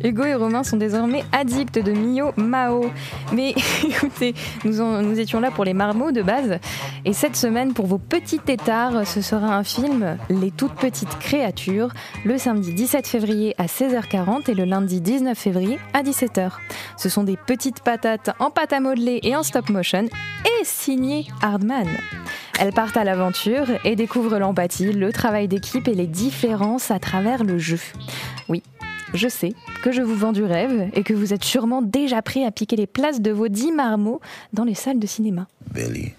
Hugo 0.05 0.23
et 0.25 0.35
Romain 0.37 0.63
sont 0.63 0.77
désormais 0.77 1.25
addicts 1.33 1.77
de 1.83 1.91
Mio 1.91 2.31
Mao. 2.37 2.89
Mais 3.33 3.55
écoutez, 3.85 4.35
nous, 4.65 4.81
en- 4.81 5.03
nous 5.03 5.19
étions 5.19 5.41
là 5.41 5.51
pour 5.51 5.65
les 5.65 5.75
marmots 5.75 6.13
de 6.13 6.23
base. 6.23 6.61
Et 7.05 7.13
cette 7.13 7.35
semaine, 7.35 7.73
pour 7.73 7.87
vos 7.87 7.99
petits 7.99 8.39
tétards, 8.39 9.05
ce 9.05 9.21
sera 9.21 9.57
un 9.57 9.65
film 9.65 10.17
Les 10.31 10.53
toutes 10.53 10.75
petites 10.75 11.19
créatures, 11.19 11.89
le 12.25 12.39
samedi 12.39 12.73
17 12.73 13.09
février 13.09 13.57
à 13.59 13.67
16h40 13.67 14.49
et 14.49 14.55
le 14.55 14.67
lundi 14.67 15.01
19 15.01 15.37
février 15.37 15.81
à 15.95 16.05
17h. 16.05 16.51
Ce 16.97 17.09
sont 17.09 17.25
des 17.25 17.37
petites 17.37 17.81
patates 17.81 18.31
en 18.39 18.51
pâte 18.51 18.73
à 18.73 18.79
modeler 18.79 19.19
et 19.25 19.35
en 19.35 19.43
stop 19.43 19.69
motion 19.69 20.05
et 20.05 20.65
signé 20.65 21.27
Hardman. 21.43 21.89
Elles 22.61 22.73
partent 22.73 22.97
à 22.97 23.05
l'aventure 23.05 23.67
et 23.85 23.95
découvrent 23.95 24.41
l'empathie, 24.41 24.93
le 24.93 25.13
travail 25.13 25.47
d'équipe 25.47 25.87
et 25.87 25.95
les 25.95 26.09
différences 26.09 26.91
à 26.91 26.99
travers 26.99 27.45
le 27.45 27.57
jeu. 27.57 27.79
Oui, 28.49 28.65
je 29.15 29.29
sais 29.29 29.55
que 29.83 29.93
je 29.93 30.03
vous 30.03 30.17
vends 30.17 30.33
du 30.33 30.43
rêve 30.43 30.91
et 30.95 31.05
que 31.05 31.15
vous 31.15 31.33
êtes 31.33 31.45
sûrement 31.45 31.83
déjà 31.83 32.21
prêts 32.21 32.45
à 32.45 32.51
piquer 32.51 32.75
les 32.75 32.89
places 32.89 33.21
de 33.21 33.31
vos 33.31 33.47
10 33.47 33.71
marmots 33.73 34.21
dans 34.53 34.65
les 34.65 34.75
salles 34.75 34.99
de 34.99 35.07
cinéma. 35.07 35.47
Billy. 35.73 36.15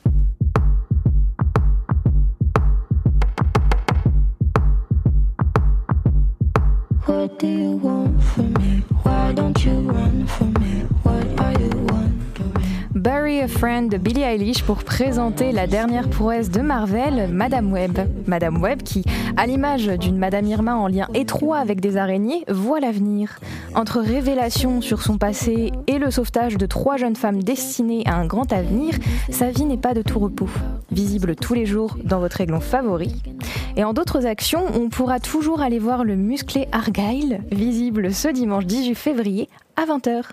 What 7.06 7.40
do 7.40 7.48
you 7.48 7.80
want 7.84 8.22
from 8.22 8.53
me? 8.53 8.84
Why 9.03 9.34
don't 9.34 9.66
you 9.66 9.74
run 9.91 10.26
from 10.26 10.53
me? 10.53 10.86
What 11.03 11.26
are 11.41 11.60
you 11.60 11.68
wondering? 11.68 11.68
Bury 12.99 13.39
a 13.39 13.47
Friend 13.47 13.89
de 13.89 13.97
Billie 13.97 14.23
Eilish 14.23 14.61
pour 14.63 14.84
présenter 14.84 15.53
la 15.53 15.67
dernière 15.67 16.09
prouesse 16.09 16.49
de 16.49 16.59
Marvel, 16.59 17.30
Madame 17.31 17.71
Web. 17.71 17.97
Madame 18.27 18.61
Web 18.61 18.84
qui, 18.84 19.05
à 19.38 19.47
l'image 19.47 19.88
d'une 19.88 20.17
Madame 20.17 20.45
Irma 20.47 20.76
en 20.76 20.88
lien 20.88 21.07
étroit 21.13 21.59
avec 21.59 21.80
des 21.80 21.95
araignées, 21.95 22.43
voit 22.49 22.81
l'avenir. 22.81 23.39
Entre 23.73 24.01
révélations 24.01 24.81
sur 24.81 25.01
son 25.01 25.17
passé 25.17 25.71
et 25.88 25.97
le 25.97 26.11
sauvetage 26.11 26.57
de 26.57 26.65
trois 26.65 26.97
jeunes 26.97 27.15
femmes 27.15 27.41
destinées 27.41 28.03
à 28.05 28.15
un 28.15 28.26
grand 28.26 28.51
avenir, 28.51 28.95
sa 29.30 29.49
vie 29.49 29.63
n'est 29.63 29.77
pas 29.77 29.93
de 29.93 30.01
tout 30.01 30.19
repos. 30.19 30.49
Visible 30.91 31.38
tous 31.38 31.53
les 31.53 31.65
jours 31.65 31.95
dans 32.03 32.19
votre 32.19 32.41
aiglon 32.41 32.59
favori. 32.59 33.23
Et 33.77 33.85
en 33.85 33.93
d'autres 33.93 34.26
actions, 34.26 34.65
on 34.76 34.89
pourra 34.89 35.21
toujours 35.21 35.61
aller 35.61 35.80
voir 35.80 36.03
le 36.03 36.17
musclé 36.17 36.67
Argyle, 36.73 37.39
visible 37.49 38.13
ce 38.13 38.27
dimanche 38.27 38.65
18 38.65 38.95
février 38.95 39.47
à 39.77 39.85
20h. 39.85 40.31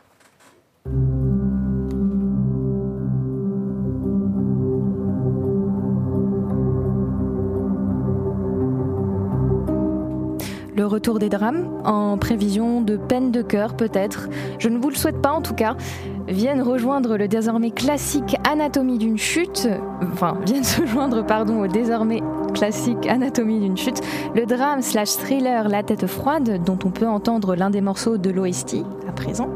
Le 10.77 10.85
retour 10.85 11.19
des 11.19 11.31
drames, 11.31 11.71
en 11.85 12.19
prévision 12.19 12.83
de 12.83 12.99
peine 12.99 13.31
de 13.31 13.41
cœur 13.41 13.75
peut-être, 13.75 14.29
je 14.59 14.69
ne 14.69 14.77
vous 14.77 14.91
le 14.91 14.95
souhaite 14.95 15.23
pas 15.23 15.33
en 15.33 15.41
tout 15.41 15.55
cas, 15.55 15.75
viennent 16.29 16.61
rejoindre 16.61 17.17
le 17.17 17.29
désormais 17.29 17.71
classique 17.71 18.37
Anatomie 18.47 18.99
d'une 18.99 19.17
chute, 19.17 19.69
enfin 20.03 20.37
viennent 20.45 20.65
se 20.65 20.85
joindre 20.85 21.25
pardon 21.25 21.63
au 21.63 21.67
désormais 21.67 22.23
classique 22.53 23.07
Anatomie 23.07 23.61
d'une 23.61 23.79
chute, 23.79 24.03
le 24.35 24.45
drame 24.45 24.83
slash 24.83 25.17
thriller 25.17 25.71
La 25.71 25.83
tête 25.83 26.07
froide 26.07 26.63
dont 26.63 26.79
on 26.85 26.91
peut 26.91 27.09
entendre 27.09 27.57
l'un 27.57 27.71
des 27.71 27.81
morceaux 27.81 28.19
de 28.19 28.29
l'OST 28.29 28.85
à 29.09 29.13
présent. 29.13 29.49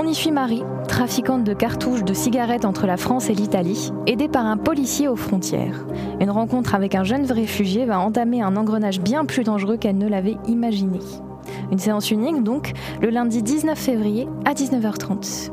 On 0.00 0.06
y 0.06 0.14
suit 0.14 0.30
Marie, 0.30 0.62
trafiquante 0.86 1.42
de 1.42 1.52
cartouches 1.52 2.04
de 2.04 2.14
cigarettes 2.14 2.64
entre 2.64 2.86
la 2.86 2.96
France 2.96 3.30
et 3.30 3.34
l'Italie, 3.34 3.90
aidée 4.06 4.28
par 4.28 4.46
un 4.46 4.56
policier 4.56 5.08
aux 5.08 5.16
frontières. 5.16 5.84
Une 6.20 6.30
rencontre 6.30 6.76
avec 6.76 6.94
un 6.94 7.02
jeune 7.02 7.24
réfugié 7.28 7.84
va 7.84 7.98
entamer 7.98 8.40
un 8.40 8.54
engrenage 8.56 9.00
bien 9.00 9.24
plus 9.24 9.42
dangereux 9.42 9.76
qu'elle 9.76 9.98
ne 9.98 10.06
l'avait 10.06 10.36
imaginé. 10.46 11.00
Une 11.72 11.80
séance 11.80 12.12
unique 12.12 12.44
donc, 12.44 12.74
le 13.02 13.10
lundi 13.10 13.42
19 13.42 13.76
février 13.76 14.28
à 14.44 14.54
19h30. 14.54 15.50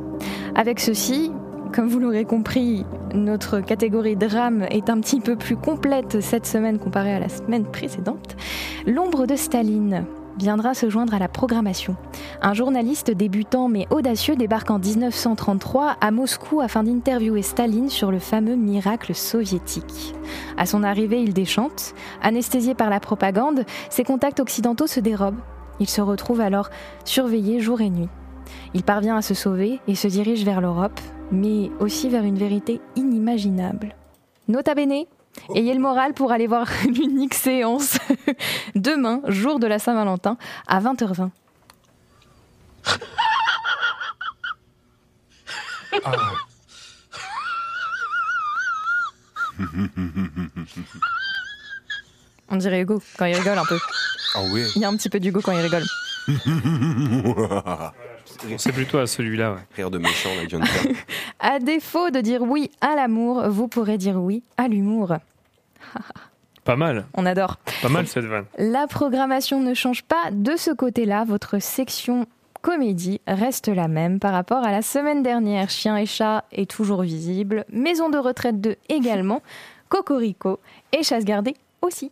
Avec 0.54 0.80
ceci, 0.80 1.32
comme 1.74 1.88
vous 1.88 1.98
l'aurez 1.98 2.26
compris, 2.26 2.86
notre 3.16 3.62
catégorie 3.62 4.16
drame 4.16 4.68
est 4.70 4.92
un 4.92 5.00
petit 5.00 5.22
peu 5.22 5.36
plus 5.36 5.56
complète 5.56 6.22
cette 6.22 6.46
semaine 6.46 6.78
comparée 6.78 7.16
à 7.16 7.20
la 7.20 7.30
semaine 7.30 7.66
précédente. 7.66 8.36
L'ombre 8.86 9.26
de 9.26 9.36
Staline 9.36 10.06
viendra 10.38 10.74
se 10.74 10.90
joindre 10.90 11.14
à 11.14 11.20
la 11.20 11.28
programmation. 11.28 11.96
Un 12.42 12.54
journaliste 12.54 13.12
débutant 13.12 13.68
mais 13.68 13.88
audacieux 13.90 14.36
débarque 14.36 14.72
en 14.72 14.80
1933 14.80 15.98
à 16.02 16.12
Moscou 16.12 16.62
afin 16.62 16.84
d'interviewer 16.84 17.42
Staline 17.42 17.90
sur 17.90 18.12
le 18.12 18.20
fameux 18.20 18.56
miracle 18.56 19.16
soviétique. 19.16 20.14
À 20.58 20.66
son 20.66 20.84
arrivée, 20.84 21.22
il 21.22 21.34
déchante. 21.34 21.94
Anesthésié 22.22 22.76
par 22.76 22.90
la 22.90 23.00
propagande, 23.00 23.66
ses 23.90 24.04
contacts 24.04 24.40
occidentaux 24.40 24.88
se 24.88 25.00
dérobent. 25.00 25.42
Il 25.80 25.90
se 25.90 26.02
retrouve 26.02 26.42
alors 26.42 26.70
surveillé 27.04 27.60
jour 27.60 27.82
et 27.82 27.90
nuit. 27.90 28.10
Il 28.74 28.84
parvient 28.84 29.18
à 29.18 29.22
se 29.22 29.34
sauver 29.34 29.80
et 29.88 29.96
se 29.96 30.08
dirige 30.08 30.46
vers 30.46 30.62
l'Europe, 30.62 31.00
mais 31.32 31.72
aussi 31.80 32.10
vers 32.10 32.24
une 32.24 32.38
vérité 32.38 32.82
inimaginable. 32.96 33.96
Nota 34.48 34.76
bene, 34.76 35.06
ayez 35.54 35.74
le 35.74 35.80
moral 35.80 36.14
pour 36.14 36.32
aller 36.32 36.48
voir 36.48 36.68
l'unique 36.86 37.34
séance 37.34 37.98
demain, 38.76 39.22
jour 39.28 39.60
de 39.60 39.68
la 39.68 39.80
Saint-Valentin, 39.80 40.38
à 40.68 40.82
20h20. 40.82 41.30
On 52.50 52.58
dirait 52.58 52.82
Hugo 52.82 53.02
quand 53.18 53.26
il 53.26 53.36
rigole 53.36 53.58
un 53.58 53.66
peu. 53.66 53.80
Ah 54.36 54.42
oui. 54.52 54.66
Il 54.76 54.82
y 54.82 54.86
a 54.86 54.90
un 54.90 54.96
petit 54.96 55.10
peu 55.10 55.20
d'Hugo 55.20 55.42
quand 55.42 55.54
il 55.54 55.62
rigole. 55.62 55.84
C'est 58.58 58.72
plutôt 58.72 58.98
à 58.98 59.08
celui-là. 59.08 59.54
Ouais. 59.54 59.60
Rire 59.76 59.92
de 59.92 59.98
méchant, 59.98 60.30
là, 60.36 60.44
John. 60.48 60.64
À 61.40 61.60
défaut 61.60 62.10
de 62.10 62.22
dire 62.22 62.42
oui 62.42 62.72
à 62.82 62.96
l'amour, 62.96 63.44
vous 63.50 63.68
pourrez 63.68 63.98
dire 63.98 64.16
oui 64.16 64.44
à 64.58 64.68
l'humour. 64.68 65.14
Pas 66.64 66.76
mal. 66.76 67.06
On 67.14 67.26
adore. 67.26 67.58
Pas 67.82 67.90
mal 67.90 68.08
cette 68.08 68.26
vanne. 68.26 68.46
La 68.58 68.88
programmation 68.88 69.62
ne 69.62 69.74
change 69.74 70.04
pas 70.04 70.32
de 70.32 70.56
ce 70.56 70.72
côté-là. 70.72 71.24
Votre 71.24 71.60
section 71.60 72.26
comédie 72.64 73.22
reste 73.28 73.68
la 73.68 73.88
même 73.88 74.20
par 74.20 74.34
rapport 74.34 74.64
à 74.64 74.72
la 74.72 74.82
semaine 74.82 75.22
dernière. 75.22 75.70
Chien 75.70 75.96
et 75.98 76.08
chat 76.08 76.46
est 76.52 76.70
toujours 76.70 77.04
visible. 77.04 77.66
Maison 77.72 78.10
de 78.10 78.18
retraite 78.18 78.60
2 78.60 78.76
également. 78.90 79.44
Cocorico 79.90 80.60
et 80.92 81.04
chasse 81.04 81.26
gardée 81.26 81.54
aussi. 81.84 82.12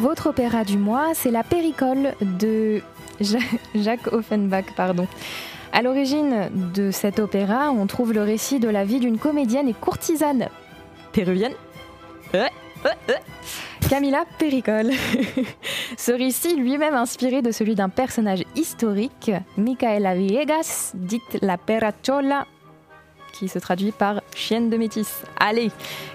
Votre 0.00 0.28
opéra 0.28 0.64
du 0.64 0.76
mois, 0.76 1.14
c'est 1.14 1.30
La 1.30 1.42
Péricole 1.42 2.14
de 2.20 2.80
Ja- 3.20 3.38
Jacques 3.74 4.12
Offenbach. 4.12 4.66
Pardon. 4.76 5.06
À 5.72 5.82
l'origine 5.82 6.50
de 6.74 6.90
cet 6.90 7.18
opéra, 7.18 7.70
on 7.70 7.86
trouve 7.86 8.12
le 8.12 8.22
récit 8.22 8.60
de 8.60 8.68
la 8.68 8.84
vie 8.84 9.00
d'une 9.00 9.18
comédienne 9.18 9.68
et 9.68 9.74
courtisane 9.74 10.48
péruvienne. 11.12 11.52
Ouais, 12.34 12.50
ouais, 12.84 12.90
ouais. 13.08 13.20
Camila 13.88 14.24
Péricole. 14.38 14.90
Ce 15.96 16.12
récit 16.12 16.56
lui-même 16.56 16.94
inspiré 16.94 17.40
de 17.40 17.50
celui 17.52 17.74
d'un 17.74 17.88
personnage 17.88 18.42
historique, 18.54 19.30
Micaela 19.56 20.14
Villegas, 20.14 20.92
dite 20.94 21.38
la 21.40 21.56
Perachola, 21.56 22.46
qui 23.38 23.48
se 23.48 23.58
traduit 23.58 23.92
par 23.92 24.20
chienne 24.34 24.70
de 24.70 24.76
métis. 24.76 25.22
Allez, 25.38 25.70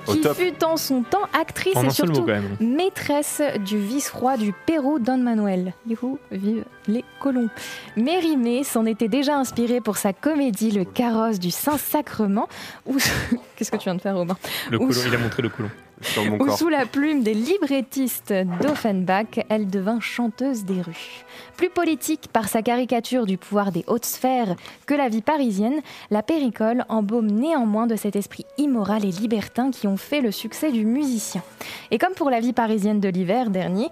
Au 0.07 0.14
qui 0.14 0.22
top. 0.22 0.38
fut 0.38 0.64
en 0.64 0.77
son 0.77 1.03
temps 1.03 1.27
actrice 1.39 1.76
En 1.76 1.84
et 1.85 1.89
surtout 1.89 2.26
maîtresse 2.60 3.41
du 3.65 3.77
vice-roi 3.80 4.38
du 4.38 4.53
Pérou, 4.65 4.99
Don 4.99 5.18
Manuel. 5.18 5.73
Youhou, 5.88 6.19
vive 6.31 6.64
les 6.88 7.03
colons. 7.19 7.49
Mérimée 7.95 8.64
s'en 8.64 8.85
était 8.85 9.07
déjà 9.07 9.38
inspirée 9.38 9.81
pour 9.81 9.98
sa 9.98 10.14
comédie 10.14 10.72
Le 10.72 10.84
carrosse 10.85 11.39
du 11.39 11.52
Saint-Sacrement, 11.52 12.48
où... 12.85 12.98
Qu'est-ce 13.56 13.72
que 13.72 13.77
tu 13.77 13.84
viens 13.84 13.95
de 13.95 14.02
faire, 14.02 14.15
Robin? 14.15 14.35
Le 14.72 14.77
Où- 14.81 14.88
colon, 14.88 15.02
il 15.07 15.15
a 15.15 15.18
montré 15.18 15.41
le 15.41 15.49
colon. 15.49 15.69
Sur 16.02 16.26
mon 16.26 16.36
où 16.36 16.45
corps. 16.45 16.57
sous 16.57 16.69
la 16.69 16.86
plume 16.86 17.23
des 17.23 17.34
librettistes 17.34 18.34
d'Offenbach, 18.61 19.40
elle 19.49 19.68
devint 19.68 19.99
chanteuse 19.99 20.65
des 20.65 20.82
rues. 20.82 21.23
Plus 21.57 21.69
politique 21.69 22.28
par 22.32 22.48
sa 22.48 22.61
caricature 22.61 23.26
du 23.26 23.38
pouvoir 23.38 23.72
des 23.72 23.84
hautes 23.88 24.06
sphères 24.06 24.56
que 24.86 24.94
la 24.94 25.10
vie 25.10 25.22
parisienne, 25.22 25.82
la 26.10 26.23
péricole 26.23 26.86
embaume 26.90 27.28
néanmoins 27.28 27.88
de 27.88 27.95
cet 27.95 28.15
esprit 28.15 28.45
immoral 28.57 29.06
et 29.06 29.11
libertin 29.11 29.72
qui 29.72 29.88
ont 29.88 29.98
fait 29.98 30.22
le 30.22 30.32
succès 30.32 30.72
du 30.72 30.86
musicien. 30.86 31.44
Et 31.91 31.98
comme 31.98 32.14
pour 32.14 32.30
la 32.30 32.40
vie 32.40 32.53
parisienne 32.53 32.99
de 32.99 33.10
l'hiver 33.10 33.49
dernier, 33.49 33.90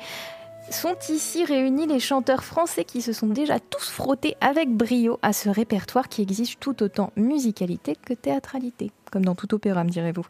sont 0.74 0.96
ici 1.10 1.46
réunis 1.46 1.88
les 1.88 2.00
chanteurs 2.00 2.44
français 2.44 2.84
qui 2.84 3.02
se 3.02 3.14
sont 3.14 3.28
déjà 3.28 3.60
tous 3.60 3.90
frottés 3.90 4.36
avec 4.41 4.70
brio 4.70 5.20
à 5.22 5.34
ce 5.34 5.50
répertoire 5.50 6.10
qui 6.10 6.22
exige 6.22 6.58
tout 6.60 6.84
autant 6.84 7.12
musicalité 7.16 7.96
que 7.96 8.14
théâtralité, 8.14 8.91
comme 9.12 9.26
dans 9.26 9.36
tout 9.36 9.54
opéra, 9.54 9.84
me 9.84 9.90
direz-vous. 9.90 10.26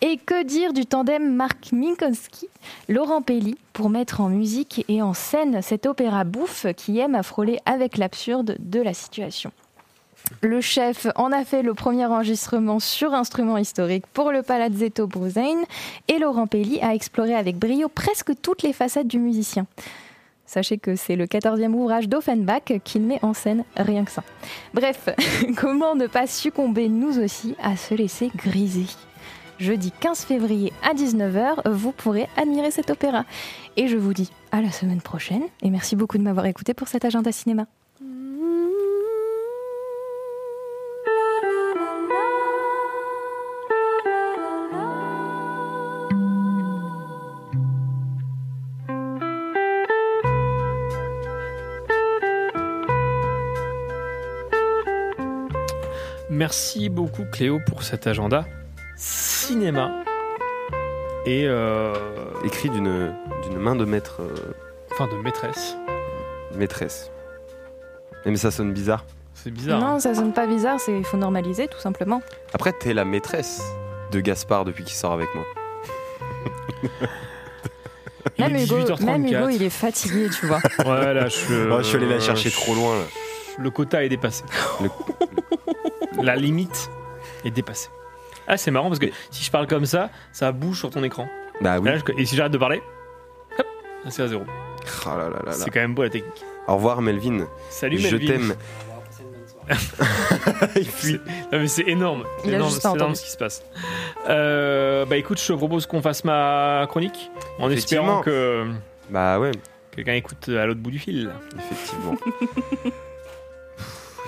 Et 0.00 0.16
que 0.16 0.44
dire 0.44 0.72
du 0.72 0.86
tandem 0.86 1.34
Marc 1.34 1.72
Minkowski, 1.72 2.48
Laurent 2.88 3.22
Pelli, 3.22 3.56
pour 3.72 3.90
mettre 3.90 4.20
en 4.20 4.28
musique 4.28 4.84
et 4.88 5.02
en 5.02 5.14
scène 5.14 5.62
cet 5.62 5.86
opéra 5.86 6.24
bouffe 6.24 6.66
qui 6.76 6.98
aime 6.98 7.14
à 7.14 7.22
frôler 7.22 7.58
avec 7.66 7.96
l'absurde 7.96 8.56
de 8.58 8.80
la 8.80 8.94
situation. 8.94 9.52
Le 10.40 10.60
chef 10.60 11.06
en 11.16 11.32
a 11.32 11.44
fait 11.44 11.62
le 11.62 11.74
premier 11.74 12.06
enregistrement 12.06 12.80
sur 12.80 13.14
instrument 13.14 13.58
historique 13.58 14.06
pour 14.12 14.30
le 14.30 14.42
Palazzetto 14.42 15.06
Brusain 15.06 15.62
et 16.08 16.18
Laurent 16.18 16.46
Pelli 16.46 16.80
a 16.80 16.94
exploré 16.94 17.34
avec 17.34 17.56
brio 17.56 17.88
presque 17.88 18.32
toutes 18.40 18.62
les 18.62 18.72
facettes 18.72 19.06
du 19.06 19.18
musicien. 19.18 19.66
Sachez 20.46 20.78
que 20.78 20.96
c'est 20.96 21.16
le 21.16 21.26
14e 21.26 21.72
ouvrage 21.72 22.08
d'Offenbach 22.08 22.78
qu'il 22.84 23.02
met 23.02 23.18
en 23.22 23.32
scène, 23.32 23.64
rien 23.76 24.04
que 24.04 24.10
ça. 24.10 24.22
Bref, 24.74 25.08
comment 25.56 25.94
ne 25.94 26.06
pas 26.06 26.26
succomber 26.26 26.88
nous 26.88 27.18
aussi 27.18 27.56
à 27.62 27.76
se 27.76 27.94
laisser 27.94 28.30
griser? 28.36 28.86
Jeudi 29.58 29.92
15 30.00 30.24
février 30.24 30.72
à 30.82 30.94
19h, 30.94 31.70
vous 31.70 31.92
pourrez 31.92 32.28
admirer 32.36 32.70
cet 32.70 32.90
opéra. 32.90 33.24
Et 33.76 33.88
je 33.88 33.96
vous 33.96 34.12
dis 34.12 34.30
à 34.52 34.60
la 34.60 34.70
semaine 34.70 35.00
prochaine 35.00 35.44
et 35.62 35.70
merci 35.70 35.96
beaucoup 35.96 36.18
de 36.18 36.22
m'avoir 36.22 36.46
écouté 36.46 36.74
pour 36.74 36.88
cet 36.88 37.04
agenda 37.04 37.32
cinéma. 37.32 37.66
Merci 56.34 56.88
beaucoup 56.88 57.24
Cléo 57.30 57.60
pour 57.64 57.84
cet 57.84 58.08
agenda 58.08 58.44
cinéma. 58.96 60.02
Et 61.26 61.44
euh, 61.46 61.94
Écrit 62.44 62.70
d'une 62.70 63.14
d'une 63.44 63.56
main 63.56 63.76
de 63.76 63.84
maître, 63.84 64.20
euh, 64.20 64.34
enfin 64.92 65.06
de 65.06 65.14
maîtresse. 65.22 65.76
maîtresse. 66.56 67.12
Eh, 68.26 68.30
Mais 68.30 68.36
ça 68.36 68.50
sonne 68.50 68.72
bizarre. 68.72 69.04
C'est 69.34 69.52
bizarre. 69.52 69.78
Non, 69.78 69.86
hein. 69.86 70.00
ça 70.00 70.12
sonne 70.12 70.32
pas 70.32 70.48
bizarre, 70.48 70.80
c'est 70.80 70.98
il 70.98 71.04
faut 71.04 71.16
normaliser 71.16 71.68
tout 71.68 71.78
simplement. 71.78 72.20
Après, 72.52 72.72
t'es 72.72 72.94
la 72.94 73.04
maîtresse 73.04 73.62
de 74.10 74.18
Gaspard 74.18 74.64
depuis 74.64 74.82
qu'il 74.82 74.96
sort 74.96 75.12
avec 75.12 75.28
moi. 75.36 75.44
Même 78.40 78.56
Hugo, 78.56 78.78
18h34. 78.80 79.04
même 79.04 79.26
Hugo, 79.26 79.48
il 79.50 79.62
est 79.62 79.70
fatigué, 79.70 80.28
tu 80.30 80.46
vois. 80.46 80.58
Ouais, 80.84 81.14
là, 81.14 81.28
je, 81.28 81.70
Oh, 81.70 81.78
je 81.78 81.82
suis 81.84 81.96
allé 81.96 82.08
la 82.08 82.18
chercher 82.18 82.50
trop 82.50 82.74
loin. 82.74 82.96
là. 82.96 83.04
Le 83.58 83.70
quota 83.70 84.02
est 84.02 84.08
dépassé. 84.08 84.42
La 86.22 86.36
limite 86.36 86.90
est 87.44 87.50
dépassée. 87.50 87.88
Ah, 88.46 88.56
c'est 88.56 88.70
marrant 88.70 88.88
parce 88.88 88.98
que 88.98 89.06
si 89.30 89.42
je 89.44 89.50
parle 89.50 89.66
comme 89.66 89.86
ça, 89.86 90.10
ça 90.32 90.52
bouge 90.52 90.78
sur 90.78 90.90
ton 90.90 91.02
écran. 91.02 91.26
Bah 91.60 91.78
oui. 91.78 91.88
Et, 91.88 91.92
là, 91.92 91.98
je- 91.98 92.20
et 92.20 92.26
si 92.26 92.36
j'arrête 92.36 92.52
de 92.52 92.58
parler, 92.58 92.82
hop, 93.58 93.66
c'est 94.10 94.22
à 94.22 94.28
zéro. 94.28 94.42
Oh 95.06 95.08
là 95.08 95.16
là 95.16 95.30
là 95.30 95.42
là. 95.46 95.52
C'est 95.52 95.70
quand 95.70 95.80
même 95.80 95.94
beau 95.94 96.02
la 96.02 96.10
technique. 96.10 96.44
Au 96.68 96.74
revoir 96.76 97.00
Melvin. 97.00 97.46
Salut 97.70 97.98
Je 97.98 98.16
Melvin. 98.16 98.26
t'aime. 98.26 98.54
Il 100.76 100.86
fuit. 100.88 101.20
Non 101.52 101.58
mais 101.60 101.68
c'est 101.68 101.88
énorme. 101.88 102.24
C'est 102.42 102.48
Il 102.48 102.52
a 102.54 102.56
énorme, 102.56 102.70
juste 102.70 102.82
c'est 102.82 102.88
pas 102.88 102.94
énorme 102.94 103.10
entendu. 103.12 103.18
ce 103.20 103.24
qui 103.24 103.30
se 103.30 103.36
passe. 103.38 103.64
Euh, 104.28 105.06
bah 105.06 105.16
écoute, 105.16 105.40
je 105.40 105.46
te 105.46 105.52
propose 105.54 105.86
qu'on 105.86 106.02
fasse 106.02 106.22
ma 106.24 106.84
chronique 106.88 107.30
en 107.58 107.70
Effectivement. 107.70 108.18
espérant 108.18 108.22
que 108.22 108.66
Bah 109.08 109.38
ouais, 109.38 109.52
quelqu'un 109.94 110.14
écoute 110.14 110.48
à 110.50 110.66
l'autre 110.66 110.80
bout 110.80 110.90
du 110.90 110.98
fil. 110.98 111.30
effectivement. 111.58 112.14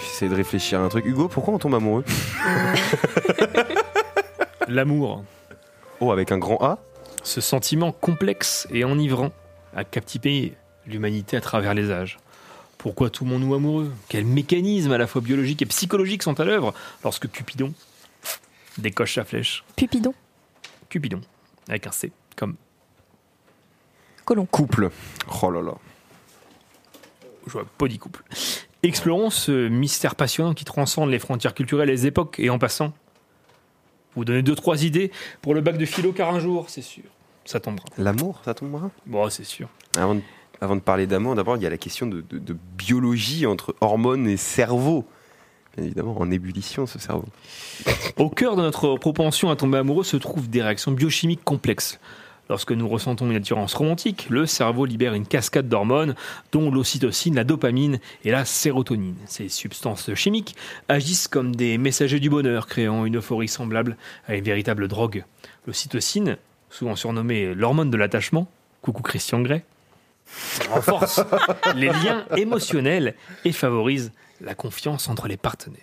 J'essaie 0.01 0.28
de 0.28 0.35
réfléchir 0.35 0.81
à 0.81 0.85
un 0.85 0.89
truc. 0.89 1.06
Hugo, 1.06 1.28
pourquoi 1.28 1.55
on 1.55 1.59
tombe 1.59 1.74
amoureux 1.74 2.05
L'amour, 4.68 5.24
Oh, 6.01 6.12
avec 6.12 6.32
un 6.32 6.39
grand 6.39 6.62
A 6.62 6.78
ce 7.27 7.40
sentiment 7.40 7.90
complexe 7.90 8.68
et 8.70 8.85
enivrant, 8.85 9.32
a 9.74 9.82
captivé 9.82 10.55
l'humanité 10.86 11.36
à 11.36 11.40
travers 11.40 11.74
les 11.74 11.90
âges. 11.90 12.18
Pourquoi 12.78 13.10
tout 13.10 13.24
monde 13.24 13.43
nous 13.43 13.55
amoureux? 13.55 13.93
Quels 14.09 14.24
mécanismes 14.24 14.93
à 14.93 14.98
la 14.98 15.09
fois 15.09 15.20
biologiques 15.20 15.60
et 15.60 15.66
psychologiques 15.66 16.23
sont 16.23 16.39
à 16.39 16.44
l'œuvre 16.44 16.73
lorsque 17.02 17.28
Cupidon 17.28 17.74
décoche 18.78 19.16
sa 19.16 19.24
flèche? 19.24 19.64
Pupidon, 19.74 20.14
Cupidon, 20.89 21.20
avec 21.68 21.89
un 21.89 21.90
C, 21.90 22.12
comme 22.36 22.55
colon. 24.24 24.47
Couple. 24.47 24.90
Oh 25.43 25.51
là 25.51 25.62
là. 25.62 25.74
je 27.47 27.52
vois 27.52 27.64
pas 27.77 27.89
dit 27.89 27.98
couple. 27.98 28.23
Explorons 28.82 29.31
ce 29.31 29.69
mystère 29.69 30.15
passionnant 30.15 30.55
qui 30.55 30.65
transcende 30.65 31.11
les 31.11 31.19
frontières 31.19 31.55
culturelles 31.55 31.89
et 31.89 31.93
les 31.93 32.07
époques, 32.07 32.36
et 32.39 32.51
en 32.51 32.59
passant, 32.59 32.93
vous 34.15 34.24
donnez 34.24 34.43
deux 34.43 34.55
trois 34.55 34.85
idées 34.85 35.11
pour 35.43 35.55
le 35.55 35.61
bac 35.61 35.77
de 35.78 35.85
philo, 35.86 36.12
car 36.12 36.32
un 36.35 36.40
jour, 36.40 36.66
c'est 36.69 36.82
sûr, 36.82 37.05
ça 37.44 37.59
tombera. 37.61 37.86
L'amour, 37.98 38.40
ça 38.44 38.55
tombera? 38.55 38.90
Bon, 39.07 39.28
c'est 39.31 39.44
sûr. 39.44 39.69
avant 39.97 40.15
de, 40.15 40.20
avant 40.61 40.77
de 40.77 40.81
parler 40.81 41.07
d'amour, 41.07 41.35
d'abord, 41.35 41.57
il 41.57 41.62
y 41.62 41.66
a 41.66 41.70
la 41.70 41.78
question 41.78 42.07
de, 42.07 42.20
de- 42.31 42.39
de 42.39 42.57
biologie 42.78 43.47
entre 43.47 43.74
hormones 43.81 44.27
et 44.28 44.36
cerveau. 44.36 45.05
Évidemment, 45.78 46.16
en 46.19 46.31
ébullition, 46.31 46.86
ce 46.86 46.98
cerveau. 46.98 47.27
Au 48.16 48.31
cœur 48.31 48.57
de 48.57 48.62
notre 48.62 48.97
propension 48.97 49.51
à 49.51 49.57
tomber 49.57 49.77
amoureux 49.77 50.05
se 50.05 50.16
trouvent 50.16 50.48
des 50.48 50.62
réactions 50.62 50.90
biochimiques 50.93 51.44
complexes. 51.44 52.01
Lorsque 52.48 52.70
nous 52.70 52.89
ressentons 52.89 53.28
une 53.28 53.36
attirance 53.36 53.74
romantique, 53.74 54.28
le 54.31 54.47
cerveau 54.47 54.85
libère 54.85 55.14
une 55.14 55.27
cascade 55.27 55.68
d'hormones, 55.68 56.14
dont 56.52 56.70
l'ocytocine, 56.70 57.35
la 57.35 57.43
dopamine 57.43 57.98
et 58.24 58.31
la 58.31 58.44
sérotonine. 58.44 59.16
Ces 59.27 59.48
substances 59.48 60.14
chimiques 60.14 60.55
agissent 60.89 61.27
comme 61.27 61.56
des 61.56 61.77
messagers 61.77 62.20
du 62.20 62.31
bonheur, 62.31 62.68
créant 62.68 63.05
une 63.05 63.16
euphorie 63.16 63.48
semblable 63.48 63.97
à 64.28 64.36
une 64.36 64.44
véritable 64.44 64.86
drogue. 64.86 65.24
L'ocytocine, 65.66 66.36
souvent 66.70 66.94
surnommée 66.94 67.52
l'hormone 67.52 67.90
de 67.90 67.97
l'attachement, 67.97 68.48
coucou 68.81 69.02
Christian 69.02 69.40
Grey, 69.40 69.64
renforce 70.70 71.20
les 71.74 71.89
liens 71.89 72.27
émotionnels 72.36 73.16
et 73.44 73.52
favorise 73.52 74.12
la 74.40 74.55
confiance 74.55 75.09
entre 75.09 75.27
les 75.27 75.36
partenaires. 75.36 75.81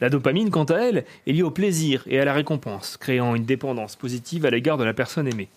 La 0.00 0.10
dopamine, 0.10 0.50
quant 0.50 0.64
à 0.64 0.76
elle, 0.76 1.04
est 1.26 1.32
liée 1.32 1.42
au 1.42 1.50
plaisir 1.50 2.04
et 2.06 2.20
à 2.20 2.24
la 2.24 2.34
récompense, 2.34 2.98
créant 2.98 3.34
une 3.34 3.44
dépendance 3.44 3.96
positive 3.96 4.44
à 4.44 4.50
l'égard 4.50 4.76
de 4.76 4.84
la 4.84 4.92
personne 4.92 5.26
aimée. 5.26 5.48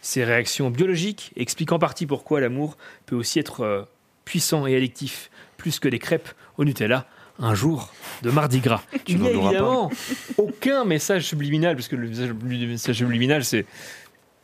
Ces 0.00 0.24
réactions 0.24 0.70
biologiques 0.70 1.32
expliquent 1.36 1.72
en 1.72 1.78
partie 1.78 2.06
pourquoi 2.06 2.40
l'amour 2.40 2.76
peut 3.06 3.16
aussi 3.16 3.38
être 3.38 3.62
euh, 3.62 3.82
puissant 4.24 4.66
et 4.66 4.76
addictif, 4.76 5.30
plus 5.56 5.80
que 5.80 5.88
des 5.88 5.98
crêpes 5.98 6.28
au 6.56 6.64
Nutella 6.64 7.06
un 7.40 7.54
jour 7.54 7.92
de 8.22 8.30
Mardi 8.30 8.60
Gras. 8.60 8.82
Tu 9.04 9.12
Il 9.12 9.20
n'y 9.20 9.28
a 9.28 9.32
n'en 9.32 9.38
auras 9.38 9.50
pas. 9.50 9.56
évidemment 9.56 9.90
aucun 10.38 10.84
message 10.84 11.24
subliminal, 11.24 11.76
parce 11.76 11.88
que 11.88 11.96
le 11.96 12.08
message, 12.08 12.28
le 12.30 12.66
message 12.66 12.96
subliminal, 12.96 13.44
c'est 13.44 13.64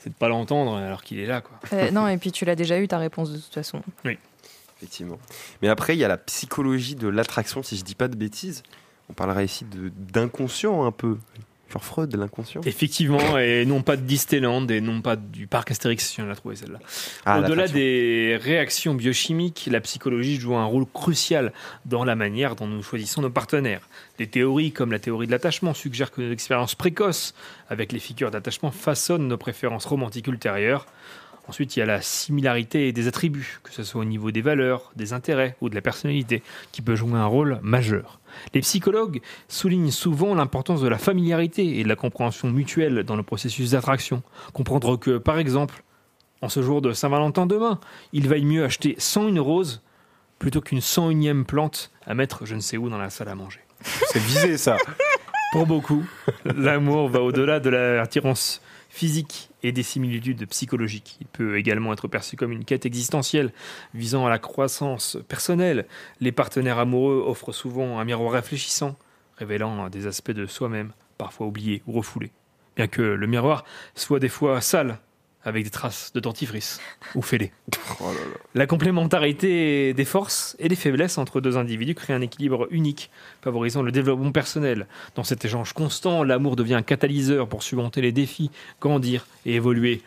de 0.07 0.13
pas 0.13 0.29
l'entendre 0.29 0.77
alors 0.77 1.03
qu'il 1.03 1.19
est 1.19 1.27
là. 1.27 1.41
Quoi. 1.41 1.59
Euh, 1.73 1.91
non, 1.91 2.07
et 2.09 2.19
puis 2.19 2.31
tu 2.31 2.45
l'as 2.45 2.57
déjà 2.57 2.79
eu 2.79 2.87
ta 2.89 2.99
réponse 2.99 3.33
de 3.33 3.39
toute 3.39 3.55
façon. 3.55 3.83
Effectivement. 4.77 5.19
Mais 5.63 5.69
après, 5.69 5.97
il 5.97 5.99
y 5.99 6.05
a 6.05 6.09
la 6.09 6.19
psychologie 6.19 6.95
de 6.95 7.09
l'attraction, 7.09 7.63
si 7.63 7.77
je 7.77 7.85
dis 7.85 7.95
pas 7.95 8.09
de 8.09 8.17
bêtises. 8.17 8.63
On 9.09 9.13
parlera 9.13 9.43
ici 9.43 9.65
d'inconscient 10.13 10.85
un 10.85 10.93
peu. 10.93 11.19
Genre 11.75 11.85
Freud, 11.85 12.15
l'inconscient. 12.15 12.61
Effectivement, 12.65 13.37
et 13.37 13.67
non 13.67 13.83
pas 13.83 13.97
de 13.97 14.03
Disneyland 14.03 14.65
et 14.69 14.81
non 14.81 15.01
pas 15.01 15.17
du 15.17 15.49
parc 15.49 15.73
Astérix, 15.73 16.09
si 16.09 16.23
on 16.23 16.27
l'a 16.27 16.37
trouvé 16.37 16.55
celle-là. 16.55 16.79
Ah, 17.27 17.41
Au-delà 17.41 17.67
des 17.67 18.39
réactions 18.41 18.95
biochimiques, 18.95 19.69
la 19.69 19.81
psychologie 19.81 20.37
joue 20.37 20.55
un 20.55 20.67
rôle 20.67 20.87
crucial 20.87 21.53
dans 21.85 22.05
la 22.05 22.15
manière 22.15 22.55
dont 22.55 22.69
nous 22.69 22.81
choisissons 22.85 23.23
nos 23.23 23.31
partenaires. 23.31 23.89
Des 24.19 24.29
théories 24.29 24.71
comme 24.71 24.93
la 24.93 25.01
théorie 25.01 25.27
de 25.27 25.33
l'attachement 25.33 25.75
suggèrent 25.75 26.13
que 26.13 26.21
nos 26.21 26.31
expériences 26.31 26.77
précoces 26.77 27.35
avec 27.69 27.91
les 27.91 27.99
figures 27.99 28.31
d'attachement 28.31 28.71
façonnent 28.71 29.27
nos 29.27 29.39
préférences 29.39 29.87
romantiques 29.87 30.29
ultérieures. 30.29 30.87
Ensuite, 31.49 31.75
il 31.75 31.81
y 31.81 31.83
a 31.83 31.87
la 31.87 32.01
similarité 32.01 32.93
des 32.93 33.09
attributs, 33.09 33.59
que 33.65 33.73
ce 33.73 33.83
soit 33.83 34.01
au 34.01 34.05
niveau 34.05 34.31
des 34.31 34.43
valeurs, 34.43 34.93
des 34.95 35.13
intérêts 35.13 35.57
ou 35.61 35.69
de 35.69 35.75
la 35.75 35.83
personnalité, 35.83 36.45
qui 36.71 36.83
peut 36.83 36.95
jouer 36.95 37.19
un 37.19 37.27
rôle 37.27 37.59
majeur. 37.63 38.21
Les 38.53 38.61
psychologues 38.61 39.21
soulignent 39.49 39.91
souvent 39.91 40.35
l'importance 40.35 40.81
de 40.81 40.89
la 40.89 40.99
familiarité 40.99 41.79
et 41.79 41.85
de 41.85 41.89
la 41.89 41.97
compréhension 41.97 42.51
mutuelle 42.51 43.05
dans 43.05 43.17
le 43.17 43.23
processus 43.23 43.71
d'attraction. 43.71 44.23
Comprendre 44.53 44.97
que, 44.97 45.19
par 45.19 45.39
exemple, 45.39 45.83
en 46.43 46.49
ce 46.49 46.63
jour 46.63 46.83
de 46.83 46.93
Saint-Valentin 46.93 47.47
demain, 47.47 47.81
il 48.13 48.29
vaille 48.29 48.45
mieux 48.45 48.65
acheter 48.65 48.97
101 48.99 49.41
roses 49.41 49.83
plutôt 50.39 50.61
qu'une 50.61 50.81
101e 50.81 51.45
plante 51.45 51.91
à 52.07 52.15
mettre 52.15 52.45
je 52.45 52.55
ne 52.55 52.61
sais 52.61 52.77
où 52.77 52.89
dans 52.89 52.99
la 52.99 53.11
salle 53.11 53.29
à 53.29 53.35
manger. 53.35 53.61
C'est 53.81 54.21
visé, 54.21 54.59
ça. 54.59 54.77
Pour 55.53 55.67
beaucoup, 55.67 56.05
l'amour 56.45 57.09
va 57.09 57.21
au-delà 57.21 57.61
de 57.61 57.71
l'attirance 57.71 58.61
physique 58.95 59.51
et 59.65 59.73
des 59.73 59.83
similitudes 59.83 60.47
psychologiques. 60.47 61.17
Il 61.21 61.27
peut 61.27 61.59
également 61.59 61.93
être 61.93 62.07
perçu 62.07 62.37
comme 62.37 62.53
une 62.53 62.65
quête 62.65 62.87
existentielle 62.87 63.53
visant 63.93 64.25
à 64.25 64.31
la 64.31 64.39
croissance 64.39 65.19
personnelle. 65.27 65.87
Les 66.21 66.31
partenaires 66.31 66.79
amoureux 66.79 67.25
offrent 67.27 67.51
souvent 67.51 67.99
un 67.99 68.05
miroir 68.05 68.35
réfléchissant, 68.35 68.97
révélant 69.37 69.89
des 69.89 70.07
aspects 70.07 70.31
de 70.31 70.47
soi-même, 70.47 70.93
parfois 71.19 71.49
oubliés 71.49 71.83
ou 71.89 71.93
refoulés. 71.93 72.31
Bien 72.77 72.87
que 72.87 73.03
le 73.03 73.27
miroir 73.27 73.65
soit 73.97 74.21
des 74.21 74.29
fois 74.29 74.61
sale, 74.61 75.01
avec 75.45 75.65
des 75.65 75.71
traces 75.71 76.13
de 76.15 76.21
dentifrice 76.21 76.81
ou 77.15 77.23
fêlé. 77.23 77.53
Oh 78.01 78.11
La 78.55 78.67
complémentarité 78.67 79.93
des 79.95 80.05
forces 80.05 80.57
et 80.59 80.69
des 80.69 80.77
faiblesses 80.77 81.19
entre 81.19 81.41
deux 81.41 81.57
individus 81.57 81.95
crée 81.95 82.13
un 82.13 82.21
équilibre 82.23 82.67
unique, 82.71 83.11
favorisant 83.43 83.83
le 83.83 83.93
développement 83.93 84.33
personnel. 84.33 84.87
Dans 85.15 85.23
cet 85.25 85.45
échange 85.45 85.73
constant, 85.75 86.25
l'amour 86.25 86.57
devient 86.57 86.75
un 86.75 86.83
catalyseur 86.83 87.49
pour 87.49 87.63
surmonter 87.63 88.01
les 88.01 88.13
défis, 88.13 88.51
grandir 88.81 89.27
et 89.47 89.55
évoluer 89.55 90.03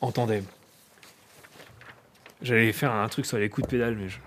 en 0.00 0.12
tandem. 0.12 0.44
J'allais 2.40 2.72
faire 2.72 2.92
un 2.92 3.08
truc 3.08 3.26
sur 3.26 3.38
les 3.38 3.48
coups 3.48 3.66
de 3.66 3.70
pédale, 3.70 3.96
mais 3.96 4.08
je 4.08 4.18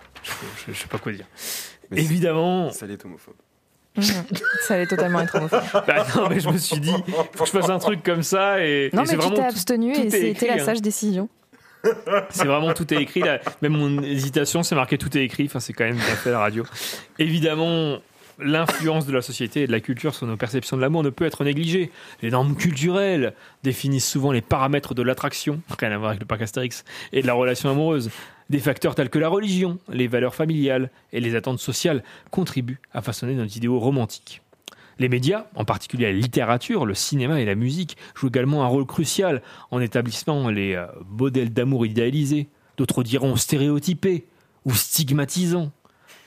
ne 0.72 0.76
sais 0.76 0.88
pas 0.88 0.98
quoi 0.98 1.12
dire. 1.12 1.26
Mais 1.91 2.02
Évidemment, 2.02 2.72
Ça 2.72 2.86
l'est 2.86 3.03
homophobe. 3.03 3.36
Mhm. 3.98 4.04
Ça 4.68 4.76
allait 4.76 4.88
totalement 4.88 5.22
être 5.22 5.36
homophobe. 5.36 5.84
bah 5.88 6.06
non, 6.16 6.30
mais 6.30 6.40
je 6.40 6.50
me 6.50 6.58
suis 6.58 6.80
dit, 6.80 6.92
faut 7.34 7.44
que 7.44 7.46
je 7.46 7.52
fasse 7.52 7.70
un 7.70 7.80
truc 7.80 8.04
comme 8.04 8.24
ça 8.24 8.60
et, 8.60 8.90
Non, 8.94 9.04
et 9.04 9.06
c'est 9.06 9.18
mais 9.18 9.24
tu 9.24 9.34
t'es 9.34 9.42
abstenu 9.44 9.94
tout 9.94 10.02
et 10.02 10.10
c'était 10.10 10.48
la 10.48 10.54
hein. 10.56 10.66
sage 10.66 10.82
décision. 10.82 11.30
C'est 12.30 12.46
vraiment 12.46 12.74
tout 12.74 12.92
est 12.94 13.02
écrit. 13.02 13.22
Là. 13.22 13.40
Même 13.62 13.74
mon 13.74 14.02
hésitation, 14.02 14.64
c'est 14.64 14.76
marqué 14.76 14.98
tout 14.98 15.16
est 15.18 15.24
écrit. 15.24 15.46
Enfin, 15.46 15.60
c'est 15.60 15.74
quand 15.74 15.84
même 15.84 15.96
bien 15.96 16.16
fait 16.16 16.32
la 16.32 16.40
radio. 16.40 16.66
Évidemment, 17.20 18.00
l'influence 18.40 19.06
de 19.06 19.14
la 19.14 19.22
société 19.22 19.62
et 19.62 19.68
de 19.68 19.72
la 19.72 19.80
culture 19.80 20.16
sur 20.16 20.28
nos 20.28 20.38
perceptions 20.38 20.78
de 20.78 20.82
l'amour 20.82 21.04
ne 21.04 21.10
peut 21.10 21.26
être 21.26 21.44
négligée. 21.44 21.92
Les 22.22 22.32
normes 22.32 22.56
culturelles 22.56 23.34
définissent 23.64 24.10
souvent 24.10 24.32
les 24.32 24.42
paramètres 24.42 24.94
de 24.94 25.02
l'attraction, 25.02 25.62
rien 25.80 25.92
à 25.92 25.98
voir 25.98 26.10
avec 26.10 26.22
le 26.22 26.26
parc 26.26 26.42
Astérix, 26.42 26.84
et 27.14 27.22
de 27.22 27.28
la 27.28 27.34
relation 27.34 27.70
amoureuse. 27.70 28.10
Des 28.50 28.60
facteurs 28.60 28.94
tels 28.94 29.10
que 29.10 29.20
la 29.20 29.28
religion, 29.28 29.80
les 29.90 30.08
valeurs 30.08 30.36
familiales 30.36 30.92
et 31.12 31.20
les 31.20 31.36
attentes 31.36 31.60
sociales 31.60 32.04
contribuent 32.30 32.80
à 32.94 33.02
façonner 33.02 33.34
notre 33.34 33.58
idéaux 33.58 33.80
romantique. 33.80 34.42
Les 35.00 35.10
médias, 35.10 35.48
en 35.56 35.66
particulier 35.66 36.06
la 36.06 36.14
littérature, 36.14 36.86
le 36.86 36.94
cinéma 36.94 37.42
et 37.42 37.46
la 37.46 37.56
musique, 37.56 37.98
jouent 38.16 38.28
également 38.28 38.64
un 38.64 38.68
rôle 38.68 38.86
crucial 38.86 39.42
en 39.72 39.82
établissant 39.82 40.50
les 40.50 40.76
euh, 40.76 40.86
modèles 41.10 41.52
d'amour 41.52 41.86
idéalisés, 41.86 42.48
d'autres 42.78 43.04
diront 43.04 43.36
stéréotypés 43.36 44.26
ou 44.64 44.74
stigmatisants. 44.74 45.72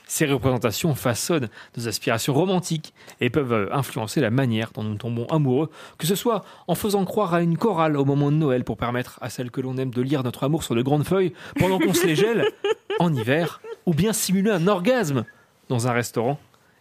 Ces 0.09 0.25
représentations 0.25 0.95
façonnent 0.95 1.49
nos 1.77 1.87
aspirations 1.87 2.33
romantiques 2.33 2.95
et 3.21 3.29
peuvent 3.29 3.53
euh, 3.53 3.71
influencer 3.71 4.21
la 4.21 4.31
manière 4.31 4.71
dont 4.71 4.81
nous 4.81 4.95
tombons 4.95 5.27
amoureux, 5.27 5.69
que 5.99 6.07
ce 6.07 6.15
soit 6.15 6.43
en 6.67 6.73
faisant 6.73 7.05
croire 7.05 7.35
à 7.35 7.43
une 7.43 7.59
chorale 7.59 7.95
au 7.95 8.05
moment 8.05 8.31
de 8.31 8.35
Noël 8.37 8.63
pour 8.63 8.75
permettre 8.75 9.19
à 9.21 9.29
celle 9.29 9.51
que 9.51 9.61
l'on 9.61 9.77
aime 9.77 9.93
de 9.93 10.01
lire 10.01 10.23
notre 10.23 10.43
amour 10.43 10.63
sur 10.63 10.73
de 10.73 10.81
grandes 10.81 11.05
feuilles 11.05 11.33
pendant 11.59 11.77
qu'on 11.77 11.93
se 11.93 12.07
les 12.07 12.15
gèle 12.15 12.47
en 12.99 13.13
hiver, 13.13 13.61
ou 13.85 13.93
bien 13.93 14.11
simuler 14.11 14.49
un 14.49 14.65
orgasme 14.67 15.25
dans 15.69 15.87
un 15.87 15.91
restaurant 15.91 16.39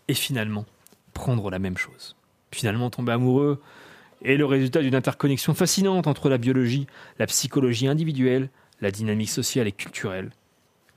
et 0.08 0.14
finalement 0.14 0.64
prendre 1.12 1.50
la 1.50 1.58
même 1.58 1.76
chose. 1.76 2.16
Finalement 2.50 2.88
tomber 2.88 3.12
amoureux 3.12 3.60
est 4.24 4.38
le 4.38 4.46
résultat 4.46 4.80
d'une 4.80 4.94
interconnexion 4.94 5.52
fascinante 5.52 6.06
entre 6.06 6.30
la 6.30 6.38
biologie, 6.38 6.86
la 7.18 7.26
psychologie 7.26 7.88
individuelle, 7.88 8.48
la 8.80 8.90
dynamique 8.90 9.28
sociale 9.28 9.66
et 9.66 9.72
culturelle. 9.72 10.30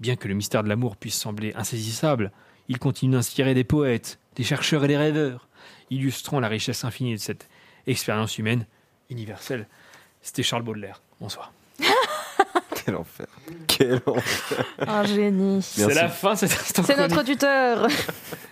Bien 0.02 0.16
que 0.16 0.28
le 0.28 0.34
mystère 0.34 0.64
de 0.64 0.68
l'amour 0.68 0.98
puisse 0.98 1.14
sembler 1.16 1.54
insaisissable, 1.56 2.32
il 2.68 2.80
continue 2.80 3.14
d'inspirer 3.14 3.54
des 3.54 3.64
poètes, 3.64 4.18
des 4.36 4.44
chercheurs 4.44 4.84
et 4.84 4.88
des 4.88 4.98
rêveurs, 4.98 5.48
illustrant 5.92 6.40
la 6.40 6.48
richesse 6.48 6.84
infinie 6.84 7.14
de 7.14 7.20
cette 7.20 7.48
expérience 7.86 8.40
humaine 8.40 8.66
universelle. 9.12 9.68
C'était 10.24 10.42
Charles 10.42 10.64
Baudelaire. 10.64 11.04
Bonsoir. 11.20 11.54
Quel 12.84 12.96
enfer. 12.96 13.28
Quel 13.68 14.02
enfer. 14.08 14.66
Un 14.80 15.04
génie. 15.04 15.62
C'est 15.62 15.94
la 15.94 16.10
fin, 16.10 16.36
cet 16.36 16.52
instant 16.52 16.82
C'est 16.82 16.98
notre 16.98 17.22
tuteur. 17.22 17.88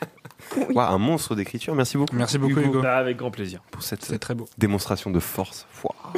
Ouah, 0.75 0.89
un 0.89 0.99
monstre 0.99 1.33
d'écriture. 1.33 1.73
Merci 1.73 1.97
beaucoup. 1.97 2.15
Merci 2.15 2.37
beaucoup, 2.37 2.59
Hugo. 2.59 2.81
Bah, 2.83 2.97
avec 2.97 3.17
grand 3.17 3.31
plaisir. 3.31 3.61
Pour 3.71 3.81
cette 3.81 4.05
C'est 4.05 4.19
très 4.19 4.35
beau. 4.35 4.47
démonstration 4.59 5.09
de 5.09 5.19
force. 5.19 5.65
Ouah. 5.83 6.13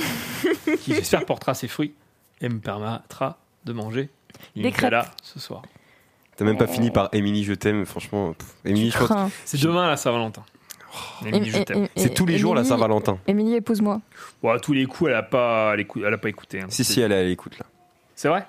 Qui 0.82 0.94
j'espère 0.94 1.26
portera 1.26 1.54
ses 1.54 1.70
fruits 1.70 1.94
et 2.42 2.50
me 2.50 2.60
permettra 2.60 3.38
de 3.64 3.72
manger 3.72 4.10
du 4.56 4.62
Des 4.64 4.70
Nutella 4.70 5.06
ce 5.24 5.40
soir. 5.40 5.62
T'as 6.38 6.46
même 6.46 6.58
pas 6.58 6.68
fini 6.68 6.90
par 6.92 7.10
Émilie, 7.14 7.44
je 7.44 7.54
t'aime. 7.54 7.86
Franchement, 7.86 8.34
Émilie, 8.66 8.90
je 8.92 8.98
crains. 8.98 9.30
C'est 9.46 9.62
demain 9.62 9.88
la 9.88 9.98
Saint-Valentin. 9.98 10.44
Émilie, 11.26 11.50
je 11.52 11.58
Et- 11.58 11.66
t'aime. 11.66 11.84
et- 11.84 11.86
et- 11.86 11.90
C'est 12.02 12.14
tous 12.14 12.26
les 12.26 12.38
jours 12.38 12.56
la 12.56 12.64
Saint-Valentin. 12.64 13.18
Émilie, 13.28 13.56
épouse-moi. 13.56 14.02
Bon, 14.42 14.50
à 14.50 14.60
tous 14.60 14.74
les 14.74 14.86
coups, 14.86 15.10
elle 15.10 15.16
a 15.18 15.24
pas, 15.24 15.74
elle 15.76 16.14
a 16.14 16.18
pas 16.18 16.30
écouté. 16.30 16.62
hein. 16.62 16.66
Si, 16.70 16.84
si, 16.84 17.00
elle 17.02 17.12
l'écoute 17.28 17.58
là. 17.60 17.66
C'est 18.16 18.28
vrai? 18.28 18.46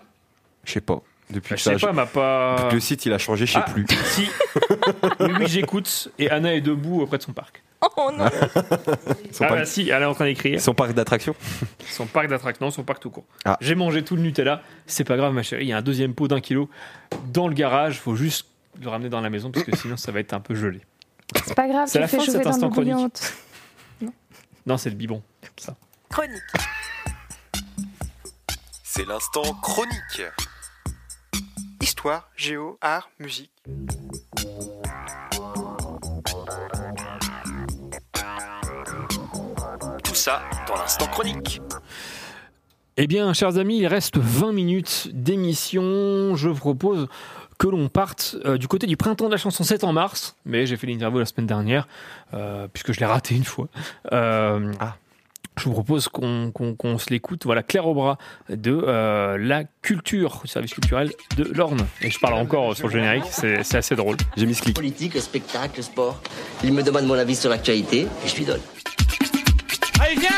Je 0.64 0.72
sais 0.72 0.80
pas. 0.80 1.00
Depuis 1.30 1.50
Bah, 1.50 1.56
que 1.56 1.58
Je 1.58 1.62
sais 1.64 1.78
ça, 1.78 1.86
pas, 1.86 1.90
elle 1.90 1.96
m'a 1.96 2.06
pas. 2.06 2.54
depuis 2.56 2.68
que 2.70 2.74
le 2.74 2.80
site 2.80 3.06
il 3.06 3.12
a 3.12 3.18
changé, 3.18 3.46
je 3.46 3.52
sais 3.52 3.58
Ah, 3.64 3.70
plus. 3.70 3.86
Si. 4.04 4.28
oui, 5.20 5.46
j'écoute. 5.46 6.08
Et 6.18 6.28
Anna 6.30 6.54
est 6.54 6.60
debout 6.60 7.00
auprès 7.00 7.18
de 7.18 7.22
son 7.22 7.32
parc. 7.32 7.62
Oh 7.96 8.10
non 8.16 8.28
Son 9.32 9.44
ah 9.44 9.48
parc- 9.48 9.50
bah 9.50 9.64
si, 9.64 9.88
elle 9.90 10.02
est 10.02 10.06
en 10.06 10.14
train 10.14 10.26
d'écrire. 10.26 10.60
Son 10.60 10.72
parc 10.74 10.92
d'attractions. 10.92 11.34
Son 11.90 12.06
parc 12.06 12.28
d'attractions, 12.28 12.70
son 12.70 12.84
parc 12.84 13.00
tout 13.02 13.10
court. 13.10 13.24
Ah. 13.44 13.56
J'ai 13.60 13.74
mangé 13.74 14.04
tout 14.04 14.14
le 14.16 14.22
Nutella. 14.22 14.62
C'est 14.86 15.04
pas 15.04 15.16
grave, 15.16 15.32
ma 15.32 15.42
chérie. 15.42 15.64
Il 15.64 15.68
y 15.68 15.72
a 15.72 15.78
un 15.78 15.82
deuxième 15.82 16.14
pot 16.14 16.28
d'un 16.28 16.40
kilo 16.40 16.70
dans 17.32 17.48
le 17.48 17.54
garage. 17.54 17.98
Faut 18.00 18.14
juste 18.14 18.46
le 18.80 18.88
ramener 18.88 19.08
dans 19.08 19.20
la 19.20 19.30
maison 19.30 19.50
parce 19.50 19.66
que 19.66 19.76
sinon 19.76 19.96
ça 19.96 20.12
va 20.12 20.20
être 20.20 20.32
un 20.32 20.40
peu 20.40 20.54
gelé. 20.54 20.80
C'est 21.44 21.54
pas 21.54 21.66
grave, 21.68 21.88
C'est 21.88 21.98
la 21.98 22.08
fin 22.08 22.18
de 22.18 22.22
cet 22.30 22.46
instant 22.46 22.70
chronique. 22.70 22.92
bouillante. 22.94 23.32
Non, 24.64 24.76
c'est 24.76 24.90
le 24.90 24.96
bibon. 24.96 25.22
Ça. 25.56 25.74
Chronique. 26.08 26.40
C'est 28.84 29.06
l'instant 29.06 29.42
chronique. 29.60 30.22
Histoire, 31.80 32.28
géo, 32.36 32.78
art, 32.80 33.10
musique. 33.18 33.50
Ça 40.22 40.42
dans 40.68 40.76
l'instant 40.76 41.06
chronique. 41.08 41.60
Eh 42.96 43.06
bien, 43.08 43.32
chers 43.32 43.56
amis, 43.58 43.78
il 43.78 43.86
reste 43.88 44.18
20 44.18 44.52
minutes 44.52 45.08
d'émission. 45.12 46.36
Je 46.36 46.48
vous 46.48 46.58
propose 46.60 47.08
que 47.58 47.66
l'on 47.66 47.88
parte 47.88 48.36
euh, 48.44 48.56
du 48.56 48.68
côté 48.68 48.86
du 48.86 48.96
printemps 48.96 49.26
de 49.26 49.30
la 49.32 49.36
chanson 49.36 49.64
7 49.64 49.82
en 49.82 49.92
mars. 49.92 50.36
Mais 50.46 50.64
j'ai 50.66 50.76
fait 50.76 50.86
l'interview 50.86 51.18
la 51.18 51.24
semaine 51.26 51.46
dernière, 51.46 51.88
euh, 52.34 52.68
puisque 52.72 52.92
je 52.92 53.00
l'ai 53.00 53.06
raté 53.06 53.34
une 53.34 53.44
fois. 53.44 53.66
Euh, 54.12 54.72
Je 55.58 55.64
vous 55.64 55.72
propose 55.72 56.08
qu'on 56.08 56.50
qu'on- 56.50 56.74
qu'on 56.74 56.96
se 56.98 57.10
l'écoute. 57.10 57.44
Voilà, 57.44 57.62
Claire 57.62 57.86
Aubras 57.86 58.16
de 58.48 58.72
euh, 58.72 59.36
la 59.38 59.64
culture, 59.82 60.40
le 60.44 60.48
service 60.48 60.72
culturel 60.72 61.10
de 61.36 61.44
l'Orne. 61.44 61.84
Et 62.00 62.10
je 62.10 62.18
parle 62.20 62.34
encore 62.34 62.74
sur 62.76 62.86
le 62.88 62.92
générique, 62.94 63.24
c'est 63.30 63.62
c'est 63.64 63.76
assez 63.78 63.94
drôle. 63.96 64.16
J'ai 64.36 64.46
mis 64.46 64.54
ce 64.54 64.62
clic. 64.62 64.76
Politique, 64.76 65.18
spectacle, 65.20 65.82
sport. 65.82 66.20
Il 66.64 66.72
me 66.72 66.82
demande 66.82 67.04
mon 67.06 67.14
avis 67.18 67.36
sur 67.36 67.50
l'actualité 67.50 68.06
et 68.24 68.28
je 68.28 68.36
lui 68.36 68.44
donne. 68.46 68.60
Allez, 70.00 70.16
viens 70.18 70.30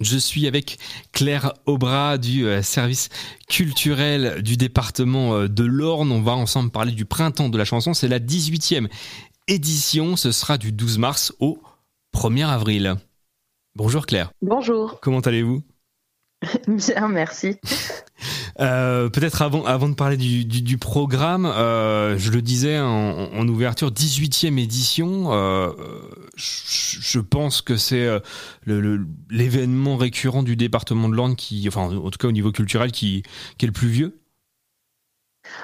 Je 0.00 0.18
suis 0.18 0.46
avec 0.46 0.78
Claire 1.12 1.52
Aubras 1.66 2.18
du 2.18 2.46
euh, 2.46 2.62
service 2.62 3.08
culturel 3.48 4.42
du 4.42 4.56
département 4.56 5.34
euh, 5.34 5.48
de 5.48 5.64
l'Orne. 5.64 6.12
On 6.12 6.22
va 6.22 6.32
ensemble 6.32 6.70
parler 6.70 6.92
du 6.92 7.04
printemps 7.04 7.48
de 7.48 7.58
la 7.58 7.64
chanson. 7.64 7.94
C'est 7.94 8.08
la 8.08 8.20
18e 8.20 8.88
édition. 9.48 10.16
Ce 10.16 10.32
sera 10.32 10.58
du 10.58 10.72
12 10.72 10.98
mars 10.98 11.32
au 11.40 11.58
1er 12.14 12.46
avril. 12.46 12.94
Bonjour 13.74 14.06
Claire. 14.06 14.30
Bonjour. 14.42 15.00
Comment 15.00 15.20
allez-vous? 15.20 15.62
Bien, 16.68 17.08
merci. 17.08 17.56
Euh, 18.60 19.08
Peut-être 19.08 19.42
avant, 19.42 19.64
avant 19.64 19.88
de 19.88 19.94
parler 19.94 20.16
du, 20.16 20.44
du, 20.44 20.78
programme, 20.78 21.46
euh, 21.46 22.16
je 22.18 22.30
le 22.30 22.40
disais 22.40 22.78
en, 22.78 23.46
ouverture, 23.48 23.90
18e 23.90 24.58
édition. 24.58 25.32
euh, 25.32 25.72
je, 26.36 27.20
pense 27.20 27.62
que 27.62 27.76
c'est 27.76 28.08
l'événement 28.66 29.96
récurrent 29.96 30.42
du 30.42 30.56
département 30.56 31.08
de 31.08 31.14
l'Orne 31.14 31.36
qui, 31.36 31.64
enfin 31.68 31.82
en 31.82 32.10
tout 32.10 32.18
cas 32.18 32.28
au 32.28 32.32
niveau 32.32 32.52
culturel, 32.52 32.92
qui 32.92 33.22
est 33.60 33.66
le 33.66 33.72
plus 33.72 33.88
vieux. 33.88 34.18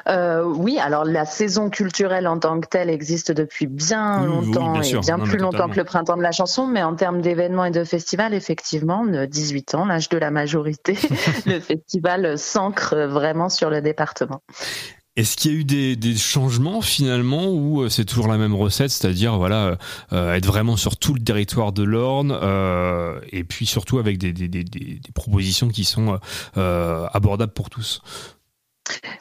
Euh, 0.09 0.43
oui, 0.45 0.79
alors 0.79 1.05
la 1.05 1.25
saison 1.25 1.71
culturelle 1.71 2.27
en 2.27 2.39
tant 2.39 2.61
que 2.61 2.69
telle 2.69 2.91
existe 2.91 3.33
depuis 3.33 3.67
bien 3.67 4.23
oui, 4.23 4.27
longtemps 4.47 4.73
bien 4.73 4.83
et 4.83 4.99
bien 4.99 5.17
Non, 5.19 5.25
plus 5.25 5.39
longtemps 5.39 5.51
totalement. 5.53 5.75
que 5.75 5.79
le 5.81 5.85
printemps 5.85 6.17
de 6.17 6.23
la 6.23 6.33
chanson, 6.33 6.67
mais 6.67 6.83
en 6.83 6.95
termes 6.95 7.21
d'événements 7.21 7.65
et 7.65 7.71
de 7.71 7.85
festivals, 7.85 8.35
effectivement, 8.35 9.05
de 9.05 9.27
18 9.27 9.75
ans, 9.75 9.85
l'âge 9.87 10.09
de 10.09 10.19
la 10.19 10.31
majorité, 10.31 10.99
le 11.47 11.61
festival 11.61 12.39
s'ancre 12.39 12.97
vraiment 13.09 13.49
sur 13.49 13.71
le 13.71 13.81
département. 13.81 14.43
Est-ce 15.15 15.37
qu'il 15.37 15.53
y 15.53 15.55
a 15.55 15.59
eu 15.59 15.65
des, 15.65 15.95
des 15.95 16.17
changements 16.17 16.81
finalement 16.81 17.49
ou 17.51 17.83
euh, 17.83 17.91
c'est 17.91 18.07
toujours 18.07 18.29
la 18.29 18.39
même 18.39 18.55
recette, 18.55 18.91
c'est-à-dire 18.91 19.37
voilà 19.37 19.77
euh, 20.15 20.33
être 20.33 20.47
vraiment 20.47 20.79
sur 20.79 20.97
tout 20.97 21.13
le 21.13 21.21
territoire 21.21 21.73
de 21.73 21.83
l'Orne 21.83 22.33
euh, 22.43 23.21
et 23.31 23.45
puis 23.45 23.67
surtout 23.67 23.99
avec 23.99 24.17
des, 24.17 24.33
des, 24.33 24.49
des, 24.49 24.65
des- 24.65 25.01
des 25.01 25.13
propositions 25.15 25.69
qui 25.69 25.85
sont 25.85 26.19
euh, 26.57 27.07
abordables 27.13 27.53
pour 27.53 27.69
tous? 27.69 28.01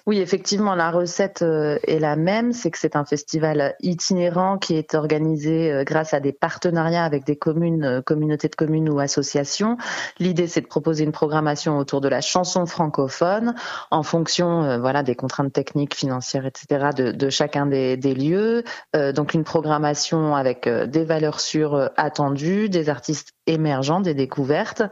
Oui, 0.07 0.19
effectivement, 0.19 0.73
la 0.73 0.89
recette 0.89 1.43
euh, 1.43 1.77
est 1.88 1.99
la 1.99 2.15
même. 2.15 2.53
C'est 2.53 2.71
que 2.71 2.79
c'est 2.79 2.95
un 2.95 3.05
festival 3.05 3.75
itinérant 3.81 4.57
qui 4.57 4.75
est 4.75 4.95
organisé 4.95 5.71
euh, 5.71 5.83
grâce 5.83 6.13
à 6.15 6.19
des 6.19 6.31
partenariats 6.33 7.05
avec 7.05 7.23
des 7.23 7.35
communes, 7.35 7.83
euh, 7.83 8.01
communautés 8.01 8.47
de 8.47 8.55
communes 8.55 8.89
ou 8.89 8.99
associations. 8.99 9.77
L'idée, 10.17 10.47
c'est 10.47 10.61
de 10.61 10.67
proposer 10.67 11.03
une 11.03 11.11
programmation 11.11 11.77
autour 11.77 12.01
de 12.01 12.07
la 12.07 12.21
chanson 12.21 12.65
francophone 12.65 13.53
en 13.91 14.03
fonction, 14.03 14.79
voilà, 14.79 15.03
des 15.03 15.15
contraintes 15.15 15.53
techniques, 15.53 15.95
financières, 15.95 16.45
etc. 16.45 16.89
de, 16.95 17.29
chacun 17.29 17.65
des, 17.65 17.95
lieux. 17.97 18.63
Donc, 18.93 19.33
une 19.33 19.43
programmation 19.43 20.35
avec 20.35 20.67
des 20.67 21.03
valeurs 21.03 21.39
sûres 21.39 21.89
attendues, 21.97 22.69
des 22.69 22.89
artistes 22.89 23.33
émergents, 23.51 23.99
des 23.99 24.13
découvertes. 24.13 24.83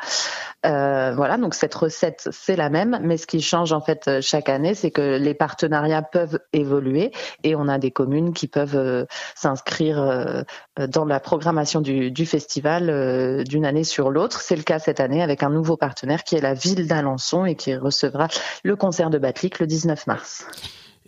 Euh, 0.65 1.13
voilà, 1.15 1.37
donc 1.37 1.55
cette 1.55 1.73
recette, 1.73 2.27
c'est 2.31 2.57
la 2.57 2.69
même, 2.69 2.99
mais 3.01 3.17
ce 3.17 3.27
qui 3.27 3.41
change 3.41 3.71
en 3.71 3.79
fait 3.79 4.07
euh, 4.07 4.19
chaque 4.21 4.49
année, 4.49 4.73
c'est 4.73 4.91
que 4.91 5.17
les 5.17 5.33
partenariats 5.33 6.01
peuvent 6.01 6.39
évoluer 6.51 7.11
et 7.43 7.55
on 7.55 7.67
a 7.69 7.77
des 7.77 7.91
communes 7.91 8.33
qui 8.33 8.47
peuvent 8.47 8.75
euh, 8.75 9.05
s'inscrire 9.35 10.45
dans 10.77 11.05
la 11.05 11.19
programmation 11.19 11.81
du, 11.81 12.25
festival 12.25 13.43
d'une 13.45 13.65
année 13.65 13.83
sur 13.83 14.09
l'autre. 14.09 14.41
C'est 14.41 14.55
le 14.55 14.63
cas 14.63 14.79
cette 14.79 14.99
année 14.99 15.23
avec 15.23 15.43
un 15.43 15.49
nouveau 15.49 15.77
partenaire 15.77 16.23
qui 16.23 16.35
est 16.35 16.41
la 16.41 16.53
ville 16.53 16.87
d'Alençon 16.87 17.45
et 17.45 17.55
qui 17.55 17.75
recevra 17.75 18.27
le 18.63 18.75
concert 18.75 19.09
de 19.09 19.17
Batlick 19.17 19.59
le 19.59 19.67
19 19.67 20.07
mars. 20.07 20.45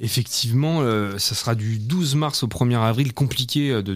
Effectivement, 0.04 0.80
euh, 0.82 1.20
ça 1.20 1.36
sera 1.36 1.54
du 1.54 1.78
12 1.78 2.16
mars 2.16 2.42
au 2.42 2.48
1er 2.48 2.80
avril. 2.82 3.14
Compliqué 3.14 3.70
euh, 3.70 3.84
de, 3.84 3.96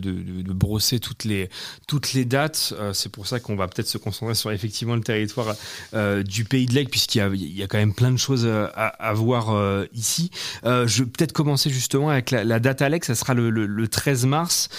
brosser 0.53 0.99
toutes 0.99 1.23
les, 1.23 1.49
toutes 1.87 2.13
les 2.13 2.25
dates. 2.25 2.73
Euh, 2.79 2.93
c'est 2.93 3.09
pour 3.09 3.25
ça 3.25 3.39
qu'on 3.39 3.55
va 3.55 3.67
peut-être 3.67 3.87
se 3.87 3.97
concentrer 3.97 4.35
sur 4.35 4.51
effectivement 4.51 4.95
le 4.95 5.01
territoire 5.01 5.55
euh, 5.95 6.21
du 6.21 6.45
Pays 6.45 6.67
de 6.67 6.73
l'Aigle, 6.73 6.91
puisqu'il 6.91 7.17
y 7.57 7.63
a, 7.63 7.67
quand 7.67 7.79
même 7.79 7.95
plein 7.95 8.11
de 8.11 8.17
choses 8.17 8.45
à, 8.45 8.65
à 8.85 9.13
voir 9.13 9.85
ici. 9.93 10.29
Je 10.63 11.03
vais 11.03 11.09
peut-être 11.09 11.33
commencer 11.33 11.71
justement 11.71 12.09
avec 12.11 12.29
la, 12.29 12.43
la 12.43 12.59
date 12.59 12.83
Alex. 12.83 13.07
Ça 13.07 13.15
sera 13.15 13.33
le, 13.33 13.49
le- 13.49 13.65
le 13.65 13.87
13 13.87 14.25
mars. 14.27 14.69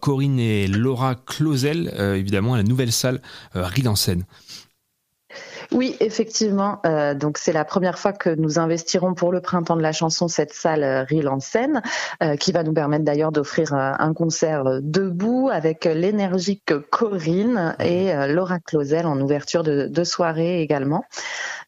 Corinne 0.00 0.40
et 0.40 0.66
Laura 0.66 1.14
Clausel, 1.14 1.94
évidemment, 2.16 2.54
à 2.54 2.56
la 2.56 2.62
nouvelle 2.64 2.92
salle 2.92 3.22
Ride 3.54 3.86
en 3.88 3.94
scène. 3.96 4.24
Oui, 5.72 5.96
effectivement. 6.00 6.80
Euh, 6.86 7.14
donc 7.14 7.38
c'est 7.38 7.52
la 7.52 7.64
première 7.64 7.98
fois 7.98 8.12
que 8.12 8.30
nous 8.30 8.58
investirons 8.58 9.14
pour 9.14 9.32
le 9.32 9.40
printemps 9.40 9.76
de 9.76 9.82
la 9.82 9.92
chanson 9.92 10.28
cette 10.28 10.52
salle 10.52 10.84
euh, 10.84 11.28
en 11.28 11.40
scène, 11.40 11.82
euh, 12.22 12.36
qui 12.36 12.52
va 12.52 12.62
nous 12.62 12.72
permettre 12.72 13.04
d'ailleurs 13.04 13.32
d'offrir 13.32 13.74
euh, 13.74 13.92
un 13.98 14.12
concert 14.12 14.66
euh, 14.66 14.78
debout 14.82 15.48
avec 15.52 15.84
l'énergique 15.84 16.72
Corinne 16.90 17.74
et 17.80 18.12
euh, 18.14 18.26
Laura 18.28 18.58
Clausel 18.58 19.06
en 19.06 19.20
ouverture 19.20 19.62
de, 19.62 19.86
de 19.86 20.04
soirée 20.04 20.60
également. 20.60 21.04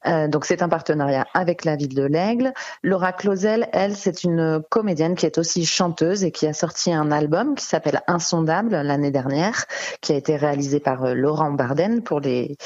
Euh, 0.06 0.28
donc 0.28 0.44
c'est 0.44 0.62
un 0.62 0.68
partenariat 0.68 1.26
avec 1.34 1.64
la 1.64 1.76
ville 1.76 1.94
de 1.94 2.04
l'Aigle. 2.04 2.52
Laura 2.82 3.12
Clausel, 3.12 3.68
elle, 3.72 3.96
c'est 3.96 4.22
une 4.22 4.62
comédienne 4.70 5.16
qui 5.16 5.26
est 5.26 5.38
aussi 5.38 5.66
chanteuse 5.66 6.22
et 6.22 6.30
qui 6.30 6.46
a 6.46 6.52
sorti 6.52 6.92
un 6.92 7.10
album 7.10 7.56
qui 7.56 7.64
s'appelle 7.64 8.00
Insondable 8.06 8.70
l'année 8.76 9.10
dernière, 9.10 9.64
qui 10.00 10.12
a 10.12 10.16
été 10.16 10.36
réalisé 10.36 10.78
par 10.78 11.04
euh, 11.04 11.14
Laurent 11.14 11.50
Barden 11.50 12.02
pour 12.02 12.20
les 12.20 12.56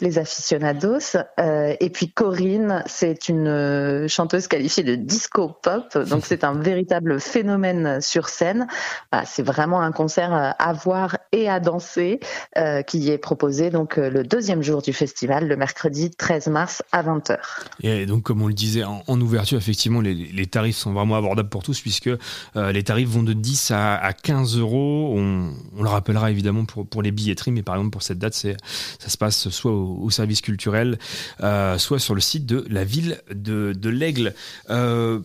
les 0.00 0.18
aficionados. 0.18 1.16
Euh, 1.38 1.74
et 1.80 1.90
puis 1.90 2.10
Corinne, 2.10 2.82
c'est 2.86 3.28
une 3.28 3.48
euh, 3.48 4.08
chanteuse 4.08 4.46
qualifiée 4.46 4.82
de 4.82 4.94
disco 4.94 5.48
pop, 5.62 5.96
donc 6.08 6.24
c'est 6.26 6.44
un 6.44 6.54
véritable 6.54 7.20
phénomène 7.20 8.00
sur 8.00 8.28
scène. 8.28 8.66
Voilà, 9.12 9.26
c'est 9.26 9.42
vraiment 9.42 9.80
un 9.80 9.92
concert 9.92 10.34
euh, 10.34 10.50
à 10.58 10.72
voir 10.72 11.16
et 11.32 11.48
à 11.48 11.60
danser 11.60 12.20
euh, 12.58 12.82
qui 12.82 13.10
est 13.10 13.18
proposé 13.18 13.70
donc 13.70 13.96
le 13.96 14.22
deuxième 14.22 14.62
jour 14.62 14.82
du 14.82 14.92
festival, 14.92 15.48
le 15.48 15.56
mercredi 15.56 16.10
13 16.10 16.48
mars 16.48 16.82
à 16.92 17.02
20h. 17.02 17.38
Et 17.82 18.06
donc, 18.06 18.22
comme 18.24 18.42
on 18.42 18.48
le 18.48 18.54
disait 18.54 18.84
en, 18.84 19.02
en 19.06 19.20
ouverture, 19.20 19.58
effectivement, 19.58 20.00
les, 20.00 20.14
les 20.14 20.46
tarifs 20.46 20.76
sont 20.76 20.92
vraiment 20.92 21.16
abordables 21.16 21.48
pour 21.48 21.62
tous, 21.62 21.80
puisque 21.80 22.08
euh, 22.08 22.72
les 22.72 22.82
tarifs 22.82 23.08
vont 23.08 23.22
de 23.22 23.32
10 23.32 23.70
à, 23.70 23.96
à 23.96 24.12
15 24.12 24.58
euros. 24.58 25.14
On, 25.16 25.52
on 25.76 25.82
le 25.82 25.88
rappellera 25.88 26.30
évidemment 26.30 26.64
pour, 26.64 26.86
pour 26.86 27.02
les 27.02 27.10
billetteries, 27.10 27.52
mais 27.52 27.62
par 27.62 27.76
exemple, 27.76 27.90
pour 27.90 28.02
cette 28.02 28.18
date, 28.18 28.34
ça 28.34 28.56
se 28.98 29.16
passe 29.16 29.48
soit 29.48 29.72
au, 29.72 29.85
au 29.86 30.10
service 30.10 30.40
culturel, 30.40 30.98
euh, 31.42 31.78
soit 31.78 31.98
sur 31.98 32.14
le 32.14 32.20
site 32.20 32.46
de 32.46 32.64
la 32.68 32.84
ville 32.84 33.20
de, 33.34 33.72
de 33.76 33.88
l'Aigle. 33.88 34.34
Euh, 34.70 35.20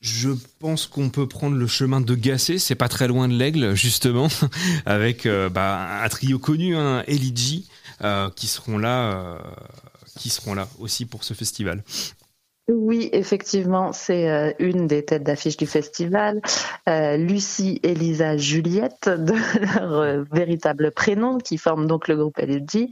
je 0.00 0.30
pense 0.60 0.86
qu'on 0.86 1.08
peut 1.08 1.26
prendre 1.26 1.56
le 1.56 1.66
chemin 1.66 2.00
de 2.00 2.14
Gassé, 2.14 2.58
c'est 2.58 2.74
pas 2.74 2.88
très 2.88 3.08
loin 3.08 3.28
de 3.28 3.34
l'Aigle, 3.34 3.74
justement, 3.74 4.28
avec 4.86 5.26
euh, 5.26 5.48
bah, 5.48 6.02
un 6.02 6.08
trio 6.08 6.38
connu, 6.38 6.76
un 6.76 7.04
euh, 8.02 8.30
qui 8.36 8.46
seront 8.46 8.78
là, 8.78 9.38
qui 10.18 10.30
seront 10.30 10.54
là 10.54 10.68
aussi 10.78 11.06
pour 11.06 11.24
ce 11.24 11.34
festival. 11.34 11.82
Oui, 12.68 13.08
effectivement, 13.12 13.92
c'est 13.92 14.28
euh, 14.28 14.50
une 14.58 14.88
des 14.88 15.04
têtes 15.04 15.22
d'affiche 15.22 15.56
du 15.56 15.68
festival. 15.68 16.40
Euh, 16.88 17.16
Lucie, 17.16 17.78
Elisa, 17.84 18.36
Juliette, 18.36 19.08
de 19.08 19.34
leur 19.78 19.92
euh, 19.92 20.24
véritable 20.32 20.90
prénom, 20.90 21.38
qui 21.38 21.58
forment 21.58 21.86
donc 21.86 22.08
le 22.08 22.16
groupe 22.16 22.38
LG. 22.38 22.88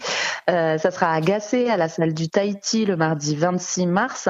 Ça 0.46 0.90
sera 0.90 1.10
à 1.12 1.20
Gassé, 1.20 1.70
à 1.70 1.76
la 1.76 1.88
salle 1.88 2.14
du 2.14 2.28
Tahiti, 2.28 2.84
le 2.84 2.96
mardi 2.96 3.34
26 3.34 3.86
mars. 3.86 4.28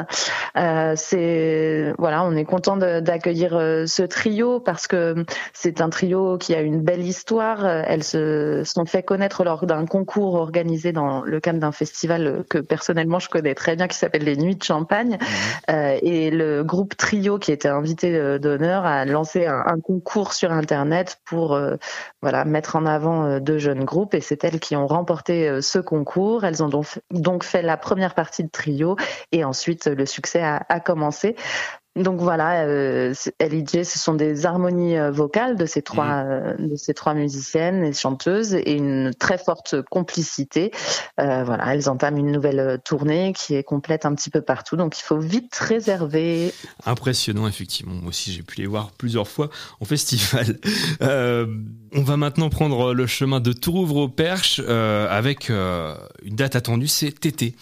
C'est 0.54 1.92
voilà, 1.98 2.24
on 2.24 2.36
est 2.36 2.44
content 2.44 2.76
d'accueillir 2.76 3.50
ce 3.86 4.02
trio 4.04 4.60
parce 4.60 4.86
que 4.86 5.26
c'est 5.52 5.80
un 5.80 5.90
trio 5.90 6.38
qui 6.38 6.54
a 6.54 6.60
une 6.60 6.80
belle 6.82 7.04
histoire. 7.04 7.66
Elles 7.66 8.04
se 8.04 8.62
sont 8.64 8.84
fait 8.86 9.02
connaître 9.02 9.42
lors 9.42 9.66
d'un 9.66 9.86
concours 9.86 10.34
organisé 10.34 10.92
dans 10.92 11.22
le 11.22 11.40
cadre 11.40 11.58
d'un 11.58 11.72
festival 11.72 12.44
que 12.48 12.58
personnellement 12.58 13.18
je 13.18 13.28
connais 13.28 13.56
très 13.56 13.74
bien, 13.74 13.88
qui 13.88 13.98
s'appelle 13.98 14.22
les 14.22 14.36
Nuits 14.36 14.56
de 14.56 14.62
Champagne. 14.62 15.18
Euh, 15.70 15.98
et 16.02 16.30
le 16.30 16.62
groupe 16.62 16.96
Trio, 16.96 17.38
qui 17.38 17.52
était 17.52 17.68
invité 17.68 18.14
euh, 18.14 18.38
d'honneur, 18.38 18.84
a 18.84 19.04
lancé 19.04 19.46
un, 19.46 19.80
concours 19.80 20.32
sur 20.32 20.52
Internet 20.52 21.20
pour 21.24 21.54
euh, 21.54 21.76
voilà 22.22 22.44
mettre 22.44 22.76
en 22.76 22.86
avant 22.86 23.38
deux 23.40 23.58
jeunes 23.58 23.84
groupes. 23.84 24.14
Et 24.14 24.20
c'est 24.20 24.44
elles 24.44 24.60
qui 24.60 24.76
ont 24.76 24.86
remporté 24.86 25.60
ce 25.60 25.78
concours. 25.78 26.44
Elles 26.44 26.62
ont 26.62 26.68
donc, 26.68 26.86
donc 27.10 27.44
fait 27.44 27.62
la 27.62 27.76
première 27.76 28.14
partie 28.14 28.44
de 28.44 28.50
Trio, 28.50 28.96
et 29.32 29.44
ensuite 29.44 29.86
le 29.86 30.06
succès 30.06 30.42
a 30.42 30.80
commencé. 30.80 31.36
Donc 31.96 32.20
voilà, 32.20 32.64
euh, 32.64 33.14
LIJ, 33.40 33.84
ce 33.84 33.98
sont 34.00 34.14
des 34.14 34.46
harmonies 34.46 34.98
euh, 34.98 35.12
vocales 35.12 35.56
de 35.56 35.64
ces 35.64 35.80
trois 35.80 36.24
euh, 36.24 36.56
de 36.58 36.74
ces 36.74 36.92
trois 36.92 37.14
musiciennes 37.14 37.84
et 37.84 37.92
chanteuses 37.92 38.54
et 38.54 38.72
une 38.72 39.14
très 39.14 39.38
forte 39.38 39.80
complicité. 39.82 40.72
Euh, 41.20 41.44
voilà, 41.44 41.72
elles 41.72 41.88
entament 41.88 42.18
une 42.18 42.32
nouvelle 42.32 42.80
tournée 42.84 43.32
qui 43.32 43.54
est 43.54 43.62
complète 43.62 44.06
un 44.06 44.14
petit 44.16 44.30
peu 44.30 44.40
partout, 44.40 44.74
donc 44.74 44.98
il 44.98 45.02
faut 45.02 45.18
vite 45.18 45.54
réserver. 45.54 46.52
Impressionnant, 46.84 47.46
effectivement. 47.46 47.94
Moi 47.94 48.08
aussi, 48.08 48.32
j'ai 48.32 48.42
pu 48.42 48.60
les 48.60 48.66
voir 48.66 48.90
plusieurs 48.98 49.28
fois 49.28 49.50
en 49.80 49.84
festival. 49.84 50.58
Euh, 51.02 51.46
on 51.92 52.02
va 52.02 52.16
maintenant 52.16 52.48
prendre 52.50 52.94
le 52.94 53.06
chemin 53.06 53.40
de 53.40 53.52
Tourouvre 53.52 53.96
au 53.96 54.08
Perche 54.08 54.60
euh, 54.64 55.06
avec 55.10 55.48
une 55.48 56.36
date 56.36 56.56
attendue, 56.56 56.88
c'est 56.88 57.10
TT. 57.10 57.54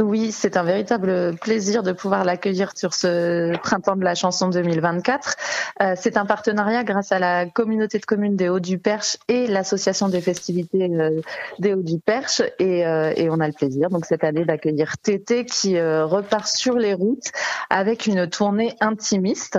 Oui, 0.00 0.30
c'est 0.30 0.56
un 0.56 0.62
véritable 0.62 1.34
plaisir 1.38 1.82
de 1.82 1.90
pouvoir 1.90 2.24
l'accueillir 2.24 2.70
sur 2.76 2.94
ce 2.94 3.58
printemps 3.58 3.96
de 3.96 4.04
la 4.04 4.14
chanson 4.14 4.48
2024. 4.48 5.34
Euh, 5.82 5.94
c'est 5.96 6.16
un 6.16 6.24
partenariat 6.24 6.84
grâce 6.84 7.10
à 7.10 7.18
la 7.18 7.46
communauté 7.46 7.98
de 7.98 8.04
communes 8.06 8.36
des 8.36 8.48
Hauts-du-Perche 8.48 9.16
et 9.26 9.48
l'association 9.48 10.08
des 10.08 10.20
festivités 10.20 10.88
euh, 10.88 11.20
des 11.58 11.74
Hauts-du-Perche. 11.74 12.42
Et, 12.60 12.86
euh, 12.86 13.12
et 13.16 13.28
on 13.28 13.40
a 13.40 13.48
le 13.48 13.52
plaisir, 13.52 13.90
donc 13.90 14.06
cette 14.06 14.22
année, 14.22 14.44
d'accueillir 14.44 14.98
Tété 14.98 15.44
qui 15.44 15.76
euh, 15.76 16.06
repart 16.06 16.46
sur 16.46 16.76
les 16.76 16.94
routes 16.94 17.32
avec 17.68 18.06
une 18.06 18.28
tournée 18.28 18.76
intimiste. 18.80 19.58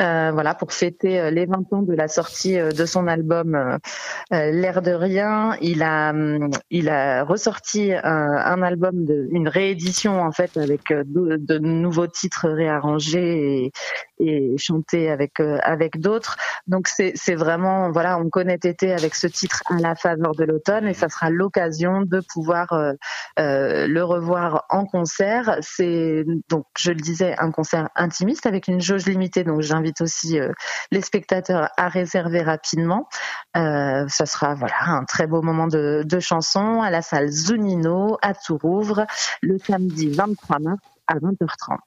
Euh, 0.00 0.30
voilà, 0.32 0.54
pour 0.54 0.72
fêter 0.72 1.32
les 1.32 1.46
20 1.46 1.72
ans 1.72 1.82
de 1.82 1.94
la 1.94 2.06
sortie 2.06 2.56
de 2.56 2.86
son 2.86 3.08
album 3.08 3.78
L'air 4.30 4.82
de 4.82 4.92
rien. 4.92 5.56
Il 5.60 5.82
a, 5.82 6.10
hum, 6.10 6.50
il 6.70 6.88
a 6.88 7.24
ressorti 7.24 7.92
un, 7.92 8.04
un 8.04 8.62
album, 8.62 9.04
de, 9.04 9.26
une 9.32 9.48
réédition 9.48 9.79
en 10.24 10.32
fait 10.32 10.56
avec 10.56 10.90
euh, 10.90 11.04
de, 11.06 11.58
nouveaux 11.58 12.06
titres 12.06 12.48
réarrangés 12.48 13.70
et 14.20 14.56
chantés 14.58 15.10
avec 15.10 15.40
euh, 15.40 15.58
avec 15.62 15.98
d'autres. 15.98 16.36
Donc 16.66 16.88
c'est 16.88 17.34
vraiment 17.34 17.90
voilà, 17.90 18.18
on 18.18 18.28
connaît 18.28 18.58
Tété 18.58 18.92
avec 18.92 19.14
ce 19.14 19.26
titre 19.26 19.62
à 19.66 19.80
la 19.80 19.94
faveur 19.94 20.34
de 20.34 20.44
l'automne 20.44 20.86
et 20.86 20.94
ça 20.94 21.08
sera 21.08 21.30
l'occasion 21.30 22.02
de 22.02 22.20
pouvoir 22.32 22.72
euh, 22.72 22.92
euh, 23.38 23.86
le 23.86 24.04
revoir 24.04 24.66
en 24.68 24.84
concert. 24.84 25.56
C'est 25.62 26.24
donc 26.48 26.66
je 26.78 26.90
le 26.92 27.00
disais 27.00 27.34
un 27.38 27.50
concert 27.50 27.88
intimiste 27.96 28.46
avec 28.46 28.68
une 28.68 28.80
jauge 28.80 29.06
limitée. 29.06 29.44
Donc 29.44 29.62
j'invite 29.62 30.00
aussi 30.00 30.38
les 30.90 31.00
spectateurs 31.00 31.70
à 31.76 31.88
réserver 31.88 32.42
rapidement. 32.42 33.08
Ça 33.54 34.26
sera 34.26 34.54
voilà 34.54 34.74
un 34.86 35.04
très 35.04 35.26
beau 35.26 35.42
moment 35.42 35.66
de, 35.66 36.02
de 36.04 36.20
chansons 36.20 36.82
à 36.82 36.90
la 36.90 37.02
salle 37.02 37.28
Zunino 37.28 38.18
à 38.22 38.34
Tourouvre 38.34 39.06
le 39.42 39.58
samedi 39.58 40.08
23 40.10 40.58
mars 40.58 40.80
à 41.06 41.14
20h30. 41.14 41.78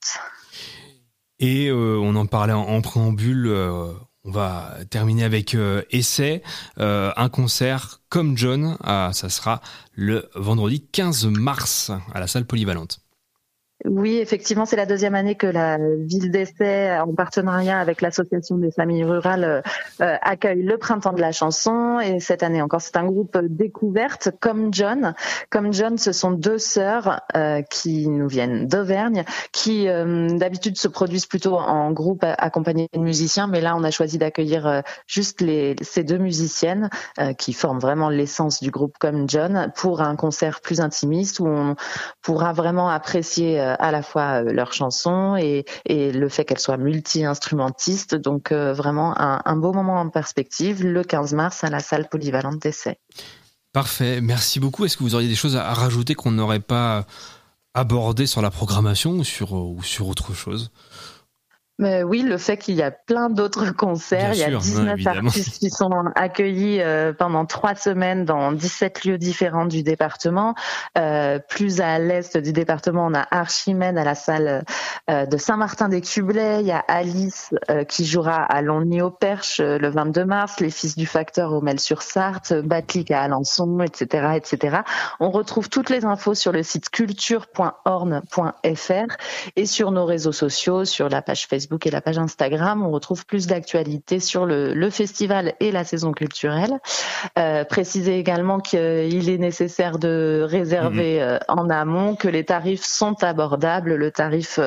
Et 1.40 1.68
euh, 1.68 1.98
on 2.02 2.16
en 2.16 2.26
parlait 2.26 2.54
en, 2.54 2.82
préambule. 2.82 3.48
euh, 3.48 3.94
on 4.26 4.32
va 4.32 4.78
terminer 4.90 5.26
avec 5.26 5.54
euh, 5.54 5.82
Essai, 5.92 6.42
un 6.78 7.30
concert 7.30 8.02
comme 8.10 8.38
John. 8.38 8.78
Ah, 8.82 9.10
ça 9.14 9.30
sera 9.30 9.62
le 9.92 10.30
vendredi 10.36 10.88
15 10.92 11.26
mars 11.26 11.92
à 12.14 12.20
la 12.20 12.28
salle 12.28 12.46
polyvalente. 12.46 13.03
Oui, 13.86 14.18
effectivement, 14.18 14.66
c'est 14.66 14.78
la 14.78 14.86
deuxième 14.86 15.14
année 15.14 15.36
que 15.36 15.46
la 15.46 15.78
ville 15.78 16.32
d'Essai, 16.32 16.98
en 17.00 17.14
partenariat 17.14 17.80
avec 17.80 18.02
l'association 18.02 18.58
des 18.58 18.72
familles 18.72 19.04
rurales, 19.04 19.44
euh, 19.44 19.62
euh, 20.02 20.16
accueille 20.22 20.64
le 20.64 20.78
printemps 20.78 21.12
de 21.12 21.20
la 21.20 21.34
chanson. 21.34 22.00
Et 22.00 22.22
cette 22.22 22.44
année 22.44 22.62
encore, 22.62 22.80
c'est 22.80 22.96
un 22.96 23.06
groupe 23.06 23.38
découverte 23.42 24.30
comme 24.40 24.74
John. 24.74 25.14
Comme 25.50 25.74
John, 25.74 25.98
ce 25.98 26.14
sont 26.14 26.32
deux 26.32 26.60
sœurs 26.60 27.20
euh, 27.36 27.62
qui 27.62 28.08
nous 28.08 28.30
viennent 28.30 28.68
d'Auvergne, 28.68 29.26
qui 29.52 29.90
euh, 29.90 30.30
d'habitude 30.38 30.78
se 30.78 30.88
produisent 30.88 31.26
plutôt 31.26 31.58
en 31.58 31.92
groupe 31.92 32.24
a- 32.24 32.36
accompagnés 32.36 32.88
de 32.94 33.00
musiciens, 33.00 33.48
mais 33.48 33.60
là, 33.60 33.76
on 33.76 33.84
a 33.84 33.92
choisi 33.92 34.18
d'accueillir 34.18 34.66
euh, 34.66 34.80
juste 35.08 35.44
ces 35.82 36.04
deux 36.04 36.20
musiciennes 36.20 36.90
euh, 37.20 37.34
qui 37.34 37.52
forment 37.52 37.80
vraiment 37.80 38.08
l'essence 38.08 38.64
du 38.64 38.72
groupe 38.72 38.96
comme 38.98 39.30
John 39.30 39.74
pour 39.76 40.02
un 40.02 40.16
concert 40.16 40.62
plus 40.62 40.80
intimiste 40.80 41.42
où 41.42 41.48
on 41.48 41.76
pourra 42.22 42.54
vraiment 42.54 42.88
apprécier 42.90 43.60
euh, 43.60 43.73
à 43.80 43.92
la 43.92 44.02
fois 44.02 44.44
euh, 44.44 44.54
leurs 44.54 44.74
chansons 44.74 45.36
et, 45.36 45.66
le 45.90 46.30
fait 46.30 46.46
qu'elles 46.46 46.60
soient 46.60 46.78
multi-instrumentistes. 46.78 48.16
Donc 48.16 48.52
euh, 48.52 48.74
vraiment 48.74 49.14
un, 49.18 49.56
beau 49.56 49.74
moment 49.74 50.00
en 50.00 50.10
perspective 50.10 50.86
le 50.86 51.04
15 51.04 51.34
mars 51.34 51.64
à 51.64 51.70
la 51.70 51.80
salle 51.80 52.08
polyvalente 52.10 52.60
d'essai. 52.60 53.00
Parfait, 53.72 54.22
merci 54.22 54.60
beaucoup. 54.60 54.86
Est-ce 54.86 54.98
que 54.98 55.04
vous 55.04 55.16
auriez 55.16 55.28
des 55.28 55.36
choses 55.36 55.56
à 55.56 55.74
rajouter 55.74 56.14
qu'on 56.14 56.32
n'aurait 56.32 56.60
pas 56.60 57.06
abordées 57.74 58.28
sur 58.28 58.42
la 58.42 58.52
programmation 58.52 59.12
ou 59.14 59.24
sur 59.24 60.08
autre 60.08 60.34
chose? 60.34 60.72
Mais 61.80 62.04
oui, 62.04 62.22
le 62.22 62.38
fait 62.38 62.58
qu'il 62.58 62.76
y 62.76 62.84
a 62.84 62.92
plein 62.92 63.30
d'autres 63.30 63.72
concerts, 63.76 64.32
Bien 64.32 64.34
il 64.34 64.40
y 64.40 64.44
a 64.44 64.50
sûr, 64.50 64.60
19 64.60 64.94
évidemment. 64.94 65.28
artistes 65.28 65.60
qui 65.60 65.70
sont 65.72 65.90
accueillis 66.16 66.82
euh, 66.82 67.14
pendant 67.14 67.46
trois 67.46 67.74
semaines 67.76 68.26
dans 68.26 68.52
17 68.52 69.06
lieux 69.06 69.18
différents 69.18 69.66
du 69.66 69.82
département. 69.82 70.54
Euh, 70.98 71.40
plus 71.50 71.82
à 71.82 71.98
l'est 71.98 72.38
du 72.38 72.54
département, 72.54 73.08
on 73.08 73.14
a 73.16 73.26
Archimède 73.32 73.98
à 73.98 74.04
la 74.04 74.14
salle 74.14 74.64
euh, 75.10 75.26
de 75.26 75.38
Saint-Martin-des-Cublets. 75.38 76.62
Il 76.62 76.68
y 76.68 76.72
a 76.72 76.84
Alice 76.88 77.56
euh, 77.72 77.84
qui 77.84 78.06
jouera 78.06 78.44
à 78.44 78.62
Longny-au-Perche 78.62 79.60
euh, 79.60 79.80
le 79.80 79.90
22 79.90 80.26
mars, 80.26 80.60
Les 80.60 80.70
Fils 80.70 80.96
du 80.96 81.08
Facteur 81.08 81.54
au 81.54 81.62
Mel-sur-Sarthe, 81.62 82.54
Batlick 82.54 83.10
à 83.10 83.24
Alençon, 83.24 83.80
etc., 83.82 84.34
etc. 84.36 84.82
On 85.20 85.32
retrouve 85.32 85.70
toutes 85.70 85.90
les 85.90 86.06
infos 86.06 86.36
sur 86.36 86.52
le 86.52 86.62
site 86.62 86.92
culture.orne.fr 86.92 89.18
et 89.56 89.66
sur 89.66 89.92
nos 89.92 90.06
réseaux 90.06 90.32
sociaux, 90.32 90.86
sur 90.86 91.10
la 91.10 91.24
page 91.24 91.48
Facebook 91.48 91.63
et 91.84 91.90
la 91.90 92.02
page 92.02 92.18
Instagram. 92.18 92.84
On 92.84 92.92
retrouve 92.92 93.26
plus 93.26 93.48
d'actualités 93.48 94.20
sur 94.20 94.46
le, 94.46 94.74
le 94.74 94.90
festival 94.90 95.54
et 95.60 95.72
la 95.72 95.84
saison 95.84 96.12
culturelle. 96.12 96.80
Euh, 97.38 97.64
préciser 97.64 98.18
également 98.18 98.60
qu'il 98.60 99.30
est 99.30 99.38
nécessaire 99.38 100.00
de 100.00 100.46
réserver 100.48 101.22
euh, 101.22 101.38
en 101.48 101.70
amont, 101.70 102.16
que 102.16 102.28
les 102.28 102.44
tarifs 102.44 102.86
sont 102.86 103.24
abordables. 103.24 103.96
Le 103.96 104.12
tarif 104.12 104.60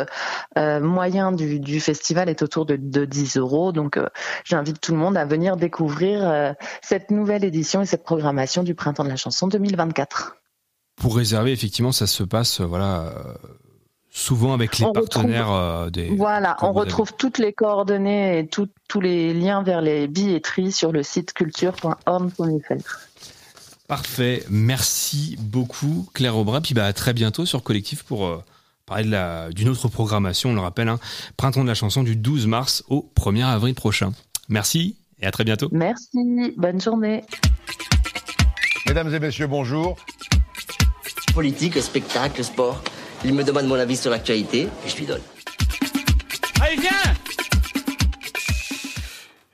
euh, 0.58 0.80
moyen 0.80 1.32
du, 1.32 1.60
du 1.60 1.80
festival 1.80 2.28
est 2.28 2.42
autour 2.42 2.66
de, 2.66 2.76
de 2.76 3.04
10 3.04 3.36
euros. 3.36 3.72
Donc 3.72 3.96
euh, 3.96 4.06
j'invite 4.44 4.80
tout 4.80 4.92
le 4.92 4.98
monde 4.98 5.16
à 5.16 5.24
venir 5.24 5.56
découvrir 5.56 6.28
euh, 6.28 6.52
cette 6.82 7.10
nouvelle 7.10 7.44
édition 7.44 7.82
et 7.82 7.86
cette 7.86 8.04
programmation 8.04 8.62
du 8.62 8.74
Printemps 8.74 9.04
de 9.04 9.08
la 9.08 9.16
chanson 9.16 9.48
2024. 9.48 10.36
Pour 10.96 11.16
réserver, 11.16 11.52
effectivement, 11.52 11.92
ça 11.92 12.06
se 12.06 12.22
passe, 12.22 12.60
euh, 12.60 12.64
voilà, 12.64 13.12
euh, 13.14 13.34
souvent 14.18 14.54
avec 14.54 14.78
les 14.78 14.84
On 14.86 14.88
retrouve- 14.88 15.08
partenaires 15.10 15.52
euh, 15.52 15.90
des. 15.90 16.08
Voilà, 16.16 16.56
on 16.62 16.70
avez. 16.70 16.80
retrouve 16.80 17.12
toutes 17.18 17.36
les 17.38 17.52
coordonnées 17.52 18.38
et 18.38 18.46
tout- 18.46 18.68
tous 18.88 19.00
les 19.00 19.34
liens 19.34 19.62
vers 19.62 19.82
les 19.82 20.08
billetteries 20.08 20.72
sur 20.72 20.90
le 20.90 21.02
site 21.02 21.34
culture.orne.fr. 21.34 22.98
Parfait. 23.88 24.42
Merci 24.48 25.36
beaucoup, 25.38 26.08
Claire 26.14 26.36
Aubrin. 26.36 26.60
Puis 26.60 26.74
bah, 26.74 26.86
à 26.86 26.92
très 26.92 27.12
bientôt 27.12 27.44
sur 27.46 27.62
Collectif 27.62 28.02
pour 28.04 28.26
euh, 28.26 28.42
parler 28.86 29.04
de 29.04 29.10
la- 29.10 29.50
d'une 29.50 29.68
autre 29.68 29.88
programmation. 29.88 30.50
On 30.50 30.54
le 30.54 30.60
rappelle, 30.60 30.88
hein, 30.88 30.98
Printemps 31.36 31.62
de 31.62 31.68
la 31.68 31.74
chanson 31.74 32.02
du 32.02 32.16
12 32.16 32.46
mars 32.46 32.84
au 32.88 33.08
1er 33.14 33.44
avril 33.44 33.74
prochain. 33.74 34.12
Merci 34.48 34.96
et 35.20 35.26
à 35.26 35.30
très 35.30 35.44
bientôt. 35.44 35.68
Merci, 35.72 36.54
bonne 36.56 36.80
journée. 36.80 37.22
Mesdames 38.88 39.12
et 39.14 39.18
messieurs, 39.20 39.46
bonjour. 39.46 39.96
Politique, 41.34 41.80
spectacle, 41.82 42.42
sport. 42.42 42.82
Il 43.24 43.34
me 43.34 43.42
demande 43.44 43.66
mon 43.66 43.74
avis 43.74 43.96
sur 43.96 44.10
l'actualité 44.10 44.68
et 44.84 44.88
je 44.88 44.96
lui 44.96 45.06
donne. 45.06 45.22
Allez, 46.60 46.76
viens 46.76 46.90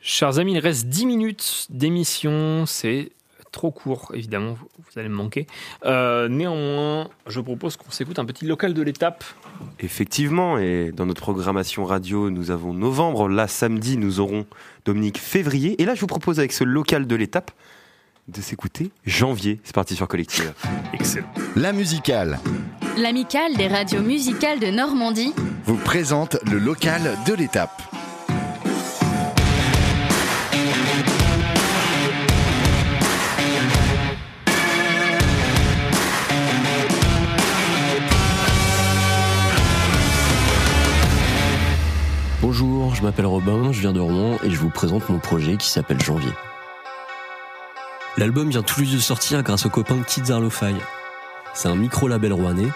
Chers 0.01 0.39
amis, 0.39 0.52
il 0.52 0.59
reste 0.59 0.86
10 0.86 1.06
minutes 1.06 1.66
d'émission. 1.70 2.64
C'est 2.66 3.12
trop 3.51 3.70
court, 3.70 4.12
évidemment, 4.14 4.55
vous, 4.55 4.98
allez 4.98 5.09
me 5.09 5.14
manquer. 5.14 5.47
Euh, 5.84 6.28
néanmoins, 6.28 7.09
je 7.26 7.40
propose 7.40 7.76
qu'on 7.76 7.90
s'écoute 7.90 8.18
un 8.18 8.24
petit 8.24 8.44
local 8.44 8.74
de 8.74 8.82
l'étape. 8.82 9.24
Effectivement, 9.78 10.59
et 10.59 10.90
dans 10.93 11.06
notre 11.06 11.22
programmation 11.22 11.84
radio, 11.84 12.30
nous 12.30 12.51
avons 12.51 12.72
novembre. 12.72 13.28
Là, 13.28 13.47
samedi, 13.47 13.97
nous 13.97 14.20
aurons 14.20 14.47
Dominique 14.84 15.18
février. 15.18 15.80
Et 15.80 15.84
là, 15.84 15.94
je 15.94 16.01
vous 16.01 16.06
propose 16.06 16.39
avec 16.39 16.52
ce 16.52 16.64
local 16.64 17.06
de 17.06 17.14
l'étape 17.14 17.51
de 18.28 18.40
s'écouter 18.40 18.90
janvier. 19.05 19.60
C'est 19.64 19.74
parti 19.74 19.94
sur 19.94 20.09
Collective. 20.09 20.52
Excellent. 20.93 21.32
La 21.56 21.72
musicale 21.72 22.39
L'amicale 22.98 23.56
des 23.56 23.69
radios 23.69 24.02
musicales 24.02 24.60
de 24.60 24.66
Normandie 24.66 25.32
vous 25.64 25.77
présente 25.77 26.36
le 26.51 26.59
local 26.59 27.16
de 27.27 27.32
l'étape. 27.32 27.81
Bonjour, 42.43 42.94
je 42.94 43.02
m'appelle 43.02 43.24
Robin, 43.24 43.73
je 43.73 43.81
viens 43.81 43.94
de 43.94 44.01
Rouen 44.01 44.36
et 44.44 44.51
je 44.51 44.59
vous 44.59 44.69
présente 44.69 45.09
mon 45.09 45.19
projet 45.19 45.56
qui 45.56 45.69
s'appelle 45.69 46.01
Janvier. 46.02 46.32
L'album 48.19 48.51
vient 48.51 48.62
tout 48.62 48.81
juste 48.81 48.93
de 48.93 48.98
sortir 48.98 49.43
grâce 49.43 49.64
aux 49.64 49.70
copains 49.70 49.97
de 49.97 50.05
Kids 50.05 50.31
Are. 50.31 50.43
C'est 51.55 51.69
un 51.69 51.74
micro-label 51.74 52.33
rouennais 52.33 52.70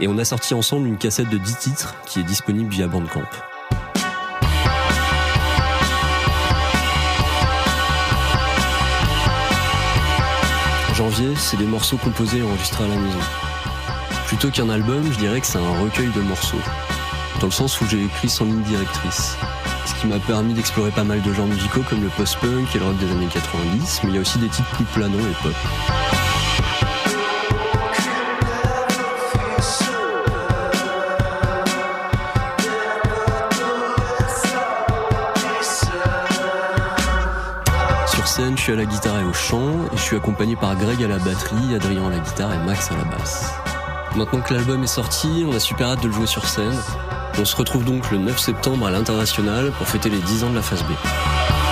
et 0.00 0.08
on 0.08 0.18
a 0.18 0.24
sorti 0.24 0.54
ensemble 0.54 0.86
une 0.86 0.98
cassette 0.98 1.28
de 1.28 1.38
10 1.38 1.56
titres 1.58 1.94
qui 2.06 2.20
est 2.20 2.24
disponible 2.24 2.70
via 2.70 2.86
Bandcamp. 2.86 3.22
Janvier, 10.94 11.34
c'est 11.36 11.56
des 11.56 11.66
morceaux 11.66 11.96
composés 11.96 12.38
et 12.38 12.42
enregistrés 12.42 12.84
à 12.84 12.88
la 12.88 12.96
maison. 12.96 13.18
Plutôt 14.26 14.50
qu'un 14.50 14.68
album, 14.68 15.04
je 15.12 15.18
dirais 15.18 15.40
que 15.40 15.46
c'est 15.46 15.58
un 15.58 15.80
recueil 15.80 16.10
de 16.10 16.20
morceaux 16.20 16.58
dans 17.40 17.46
le 17.46 17.52
sens 17.52 17.80
où 17.80 17.86
j'ai 17.86 18.02
écrit 18.02 18.28
sans 18.28 18.44
ligne 18.44 18.62
directrice. 18.62 19.36
Ce 19.86 19.94
qui 20.00 20.06
m'a 20.06 20.18
permis 20.18 20.54
d'explorer 20.54 20.90
pas 20.90 21.04
mal 21.04 21.22
de 21.22 21.32
genres 21.32 21.46
musicaux 21.46 21.82
comme 21.88 22.02
le 22.02 22.08
post-punk 22.08 22.74
et 22.74 22.78
le 22.78 22.84
rock 22.84 22.98
des 22.98 23.10
années 23.10 23.28
90, 23.32 24.00
mais 24.04 24.10
il 24.10 24.14
y 24.16 24.18
a 24.18 24.20
aussi 24.20 24.38
des 24.38 24.48
titres 24.48 24.68
plus 24.70 24.84
planants 24.84 25.18
et 25.18 25.42
pop. 25.42 26.27
Je 38.56 38.62
suis 38.62 38.72
à 38.72 38.76
la 38.76 38.86
guitare 38.86 39.20
et 39.20 39.24
au 39.24 39.32
chant, 39.32 39.84
et 39.92 39.96
je 39.96 40.02
suis 40.02 40.16
accompagné 40.16 40.56
par 40.56 40.74
Greg 40.74 41.02
à 41.02 41.08
la 41.08 41.18
batterie, 41.18 41.74
Adrien 41.74 42.06
à 42.06 42.10
la 42.10 42.18
guitare 42.18 42.52
et 42.54 42.58
Max 42.58 42.90
à 42.90 42.96
la 42.96 43.04
basse. 43.04 43.52
Maintenant 44.16 44.40
que 44.40 44.54
l'album 44.54 44.82
est 44.82 44.86
sorti, 44.88 45.44
on 45.46 45.54
a 45.54 45.60
super 45.60 45.88
hâte 45.88 46.02
de 46.02 46.08
le 46.08 46.12
jouer 46.12 46.26
sur 46.26 46.46
scène. 46.46 46.76
On 47.38 47.44
se 47.44 47.54
retrouve 47.54 47.84
donc 47.84 48.10
le 48.10 48.18
9 48.18 48.38
septembre 48.38 48.86
à 48.86 48.90
l'international 48.90 49.70
pour 49.72 49.86
fêter 49.86 50.08
les 50.08 50.20
10 50.20 50.44
ans 50.44 50.50
de 50.50 50.56
la 50.56 50.62
phase 50.62 50.82
B. 50.82 51.67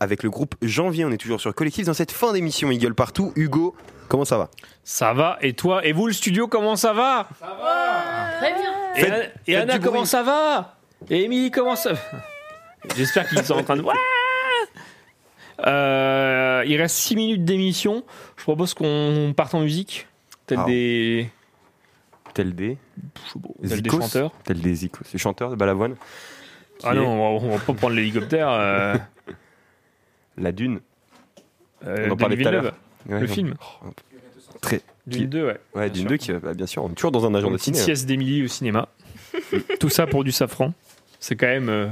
avec 0.00 0.22
le 0.22 0.30
groupe 0.30 0.54
Janvier. 0.62 1.04
On 1.04 1.10
est 1.10 1.16
toujours 1.18 1.40
sur 1.40 1.54
Collectif 1.54 1.86
dans 1.86 1.94
cette 1.94 2.12
fin 2.12 2.32
d'émission 2.32 2.70
Eagle 2.70 2.94
Partout. 2.94 3.32
Hugo, 3.36 3.74
comment 4.08 4.24
ça 4.24 4.38
va? 4.38 4.50
Ça 4.84 5.12
va, 5.12 5.38
et 5.42 5.52
toi? 5.54 5.84
Et 5.86 5.92
vous, 5.92 6.06
le 6.06 6.12
studio, 6.12 6.48
comment 6.48 6.76
ça 6.76 6.92
va? 6.92 7.28
Très 8.38 8.52
bien. 8.54 8.72
Et, 8.96 9.00
Faites- 9.00 9.12
Anna- 9.12 9.24
et 9.46 9.52
faites 9.52 9.62
Anna, 9.62 9.72
du 9.74 9.78
bruit. 9.80 9.90
comment 9.92 10.04
ça 10.04 10.22
va? 10.22 10.76
Et 11.10 11.24
Émilie, 11.24 11.50
comment 11.50 11.76
ça 11.76 11.92
va? 11.94 12.00
J'espère 12.96 13.28
qu'ils 13.28 13.44
sont 13.44 13.54
en 13.54 13.62
train 13.62 13.76
de. 13.76 13.84
Euh, 15.66 16.64
il 16.66 16.76
reste 16.80 16.96
6 16.96 17.16
minutes 17.16 17.44
d'émission. 17.44 18.04
Je 18.36 18.42
propose 18.42 18.74
qu'on 18.74 19.32
parte 19.36 19.54
en 19.54 19.60
musique. 19.60 20.06
Tel 20.46 20.58
Ah. 20.60 20.64
des. 20.66 21.30
Tel 22.34 22.54
des 22.54 22.78
Tel 23.68 23.82
des 23.82 23.90
chanteurs. 23.90 24.32
Tel 24.44 24.60
des 24.60 24.74
Zikos. 24.74 25.04
Les 25.12 25.18
chanteurs 25.18 25.50
de 25.50 25.56
Balavoine 25.56 25.96
Ah 26.82 26.94
non, 26.94 27.06
on 27.06 27.38
va, 27.38 27.46
on 27.46 27.56
va 27.56 27.62
pas 27.62 27.74
prendre 27.74 27.94
l'hélicoptère. 27.94 28.48
euh, 28.50 28.96
La 30.36 30.52
Dune. 30.52 30.80
euh, 31.86 32.06
On 32.08 32.12
en 32.12 32.16
parlait 32.16 32.36
Denis 32.36 32.44
tout 32.44 32.48
à 32.48 32.52
l'heure. 32.52 32.62
Villeneuve, 32.62 32.74
Ouais, 33.08 33.20
le 33.20 33.26
film. 33.26 33.54
Très. 34.60 34.80
Dune 35.06 35.22
qui- 35.22 35.26
2, 35.26 35.46
ouais. 35.46 35.60
Ouais, 35.74 35.90
Dune 35.90 36.02
sûr. 36.02 36.08
2 36.10 36.16
qui, 36.16 36.32
bah, 36.32 36.54
bien 36.54 36.66
sûr, 36.66 36.84
on 36.84 36.90
est 36.90 36.94
toujours 36.94 37.10
dans 37.10 37.26
un 37.26 37.34
agent 37.34 37.48
Une 37.48 37.54
de 37.54 37.58
petite 37.58 37.74
ciné. 37.74 37.80
hein. 37.80 37.84
sieste 37.86 38.06
d'Émilie 38.06 38.44
au 38.44 38.48
cinéma. 38.48 38.88
Tout 39.80 39.88
ça 39.88 40.06
pour 40.06 40.22
du 40.24 40.30
safran. 40.32 40.72
C'est 41.18 41.34
quand 41.36 41.46
même 41.48 41.68
euh, 41.68 41.88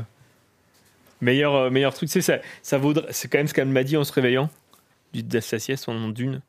meilleur, 1.21 1.55
euh, 1.55 1.71
meilleur 1.71 1.93
truc. 1.95 2.09
Sais, 2.09 2.21
ça, 2.21 2.39
ça. 2.63 2.81
C'est 3.11 3.29
quand 3.29 3.39
même 3.39 3.49
ce 3.49 3.55
qu'elle 3.55 3.69
m'a 3.69 3.83
dit 3.83 3.97
en 3.97 4.05
se 4.05 4.13
réveillant 4.13 4.51
du, 5.13 5.23
de 5.23 5.41
sa 5.41 5.59
sieste 5.59 5.87
pendant 5.87 6.09
d'une. 6.09 6.41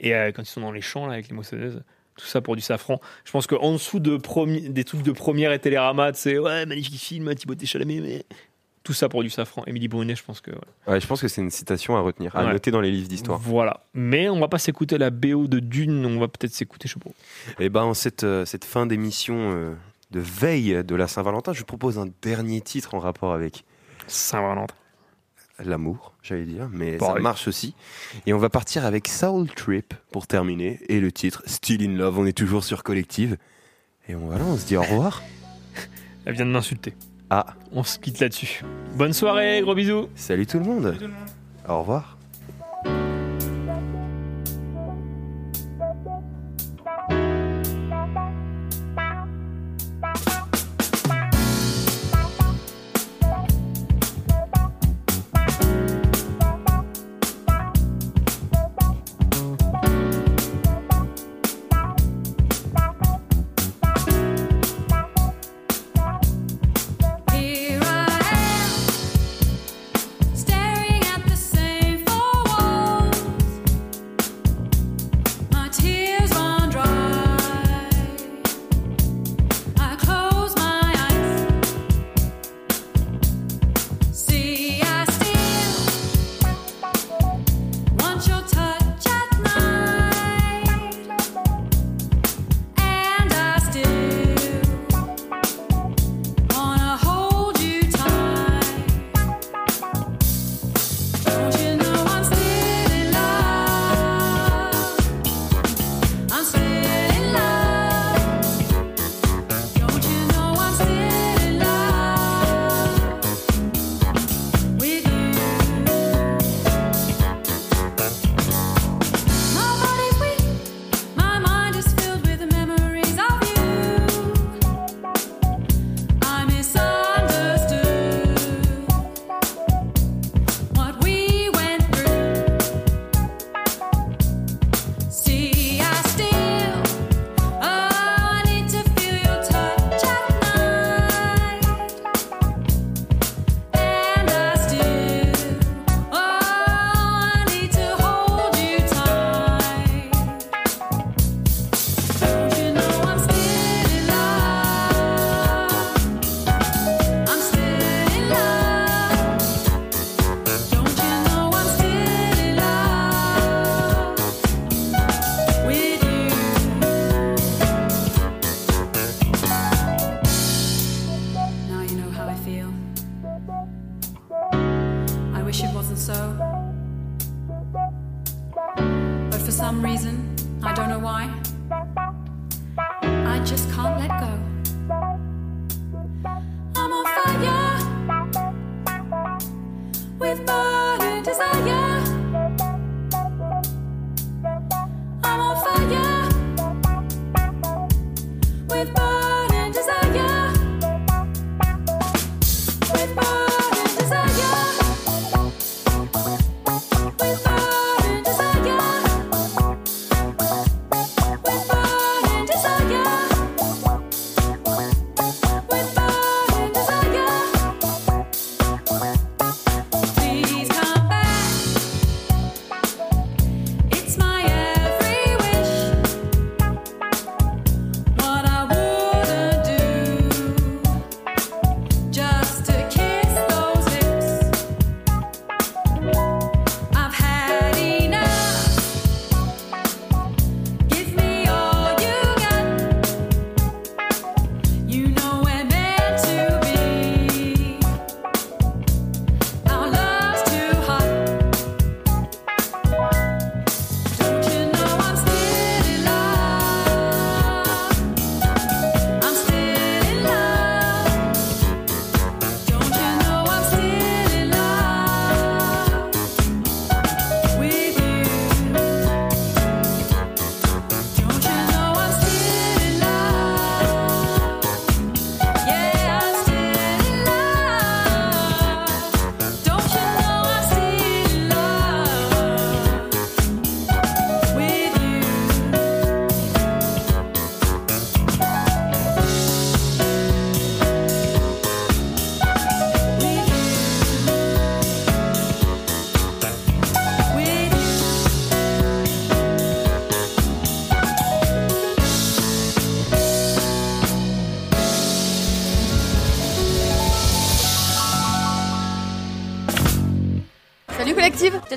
Et 0.00 0.14
euh, 0.14 0.32
quand 0.32 0.42
ils 0.42 0.46
sont 0.46 0.60
dans 0.60 0.72
les 0.72 0.80
champs 0.80 1.06
là 1.06 1.14
avec 1.14 1.28
les 1.28 1.34
moissonneuses, 1.34 1.82
tout 2.16 2.26
ça 2.26 2.40
pour 2.40 2.56
du 2.56 2.62
safran. 2.62 3.00
Je 3.24 3.30
pense 3.30 3.46
qu'en 3.46 3.72
dessous 3.72 4.00
de 4.00 4.18
des 4.68 4.84
trucs 4.84 5.02
de 5.02 5.12
première 5.12 5.52
et 5.52 5.58
Télérama, 5.60 6.12
c'est 6.14 6.38
ouais 6.38 6.66
magnifique 6.66 7.00
film, 7.00 7.32
Thibaut 7.34 7.54
Chalamet, 7.64 8.00
mais 8.00 8.24
tout 8.84 8.92
ça 8.92 9.08
pour 9.08 9.22
du 9.22 9.30
safran. 9.30 9.64
Émilie 9.66 9.88
Brunet, 9.88 10.14
je 10.14 10.22
pense 10.22 10.40
que. 10.40 10.50
Ouais, 10.86 11.00
je 11.00 11.06
pense 11.06 11.20
que 11.20 11.26
c'est 11.26 11.40
une 11.40 11.50
citation 11.50 11.96
à 11.96 12.00
retenir, 12.00 12.36
à 12.36 12.52
noter 12.52 12.70
dans 12.70 12.82
les 12.82 12.92
livres 12.92 13.08
d'histoire. 13.08 13.38
Voilà. 13.38 13.80
Mais 13.94 14.28
on 14.28 14.38
va 14.38 14.48
pas 14.48 14.58
s'écouter 14.58 14.98
la 14.98 15.10
BO 15.10 15.48
de 15.48 15.58
Dune, 15.58 16.04
on 16.06 16.20
va 16.20 16.28
peut-être 16.28 16.52
s'écouter, 16.52 16.86
je 16.86 16.94
sais 16.94 17.00
pas. 17.00 17.10
Et 17.64 17.70
ben, 17.70 17.82
en 17.82 17.94
cette, 17.94 18.24
euh, 18.24 18.44
cette 18.44 18.66
fin 18.66 18.86
d'émission 18.86 19.34
euh, 19.36 19.74
de 20.10 20.20
veille 20.20 20.84
de 20.84 20.94
la 20.94 21.08
Saint-Valentin, 21.08 21.54
je 21.54 21.60
vous 21.60 21.64
propose 21.64 21.98
un 21.98 22.08
dernier 22.22 22.60
titre 22.60 22.94
en 22.94 22.98
rapport 22.98 23.32
avec 23.32 23.64
Saint-Valentin. 24.06 24.74
L'amour, 25.64 26.14
j'allais 26.20 26.44
dire, 26.44 26.68
mais 26.70 26.98
ça 26.98 27.14
marche 27.14 27.46
aussi. 27.46 27.74
Et 28.26 28.34
on 28.34 28.38
va 28.38 28.50
partir 28.50 28.84
avec 28.84 29.06
Soul 29.06 29.48
Trip 29.48 29.94
pour 30.10 30.26
terminer. 30.26 30.80
Et 30.88 30.98
le 30.98 31.12
titre 31.12 31.44
Still 31.46 31.82
in 31.88 31.96
Love, 31.96 32.18
on 32.18 32.26
est 32.26 32.36
toujours 32.36 32.64
sur 32.64 32.82
Collective. 32.82 33.36
Et 34.08 34.16
on, 34.16 34.26
voilà, 34.26 34.44
on 34.44 34.56
se 34.58 34.66
dit 34.66 34.76
au 34.76 34.82
revoir. 34.82 35.22
Elle 36.26 36.34
vient 36.34 36.44
de 36.44 36.50
m'insulter. 36.50 36.92
Ah. 37.36 37.46
On 37.72 37.82
se 37.82 37.98
quitte 37.98 38.20
là-dessus. 38.20 38.62
Bonne 38.94 39.12
soirée, 39.12 39.60
gros 39.60 39.74
bisous. 39.74 40.08
Salut 40.14 40.46
tout 40.46 40.60
le 40.60 40.66
monde. 40.66 40.96
Au 41.68 41.80
revoir. 41.80 42.13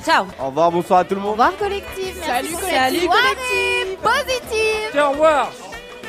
Ciao. 0.08 0.26
Au 0.40 0.46
revoir, 0.46 0.72
bonsoir 0.72 1.00
à 1.00 1.04
tout 1.04 1.14
le 1.14 1.20
monde. 1.20 1.28
Au 1.28 1.32
revoir, 1.32 1.54
collective. 1.58 2.14
Salut, 2.24 2.48
Salut, 2.48 3.08
collective. 3.08 3.96
Positive. 4.02 4.88
Tiens, 4.92 5.08
au 5.08 5.10
revoir. 5.10 5.52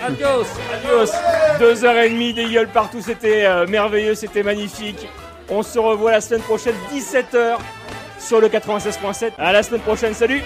Adios, 0.07 0.45
adios. 0.73 1.11
Deux 1.59 1.83
heures 1.83 1.97
et 1.97 2.09
demie 2.09 2.33
des 2.33 2.45
gueules 2.45 2.69
partout, 2.69 3.01
c'était 3.01 3.45
euh, 3.45 3.67
merveilleux, 3.67 4.15
c'était 4.15 4.41
magnifique. 4.41 5.05
On 5.49 5.63
se 5.63 5.77
revoit 5.77 6.11
la 6.11 6.21
semaine 6.21 6.43
prochaine, 6.43 6.75
17h, 6.93 7.57
sur 8.17 8.39
le 8.39 8.47
96.7. 8.47 9.31
À 9.37 9.51
la 9.51 9.63
semaine 9.63 9.81
prochaine, 9.81 10.13
salut 10.13 10.43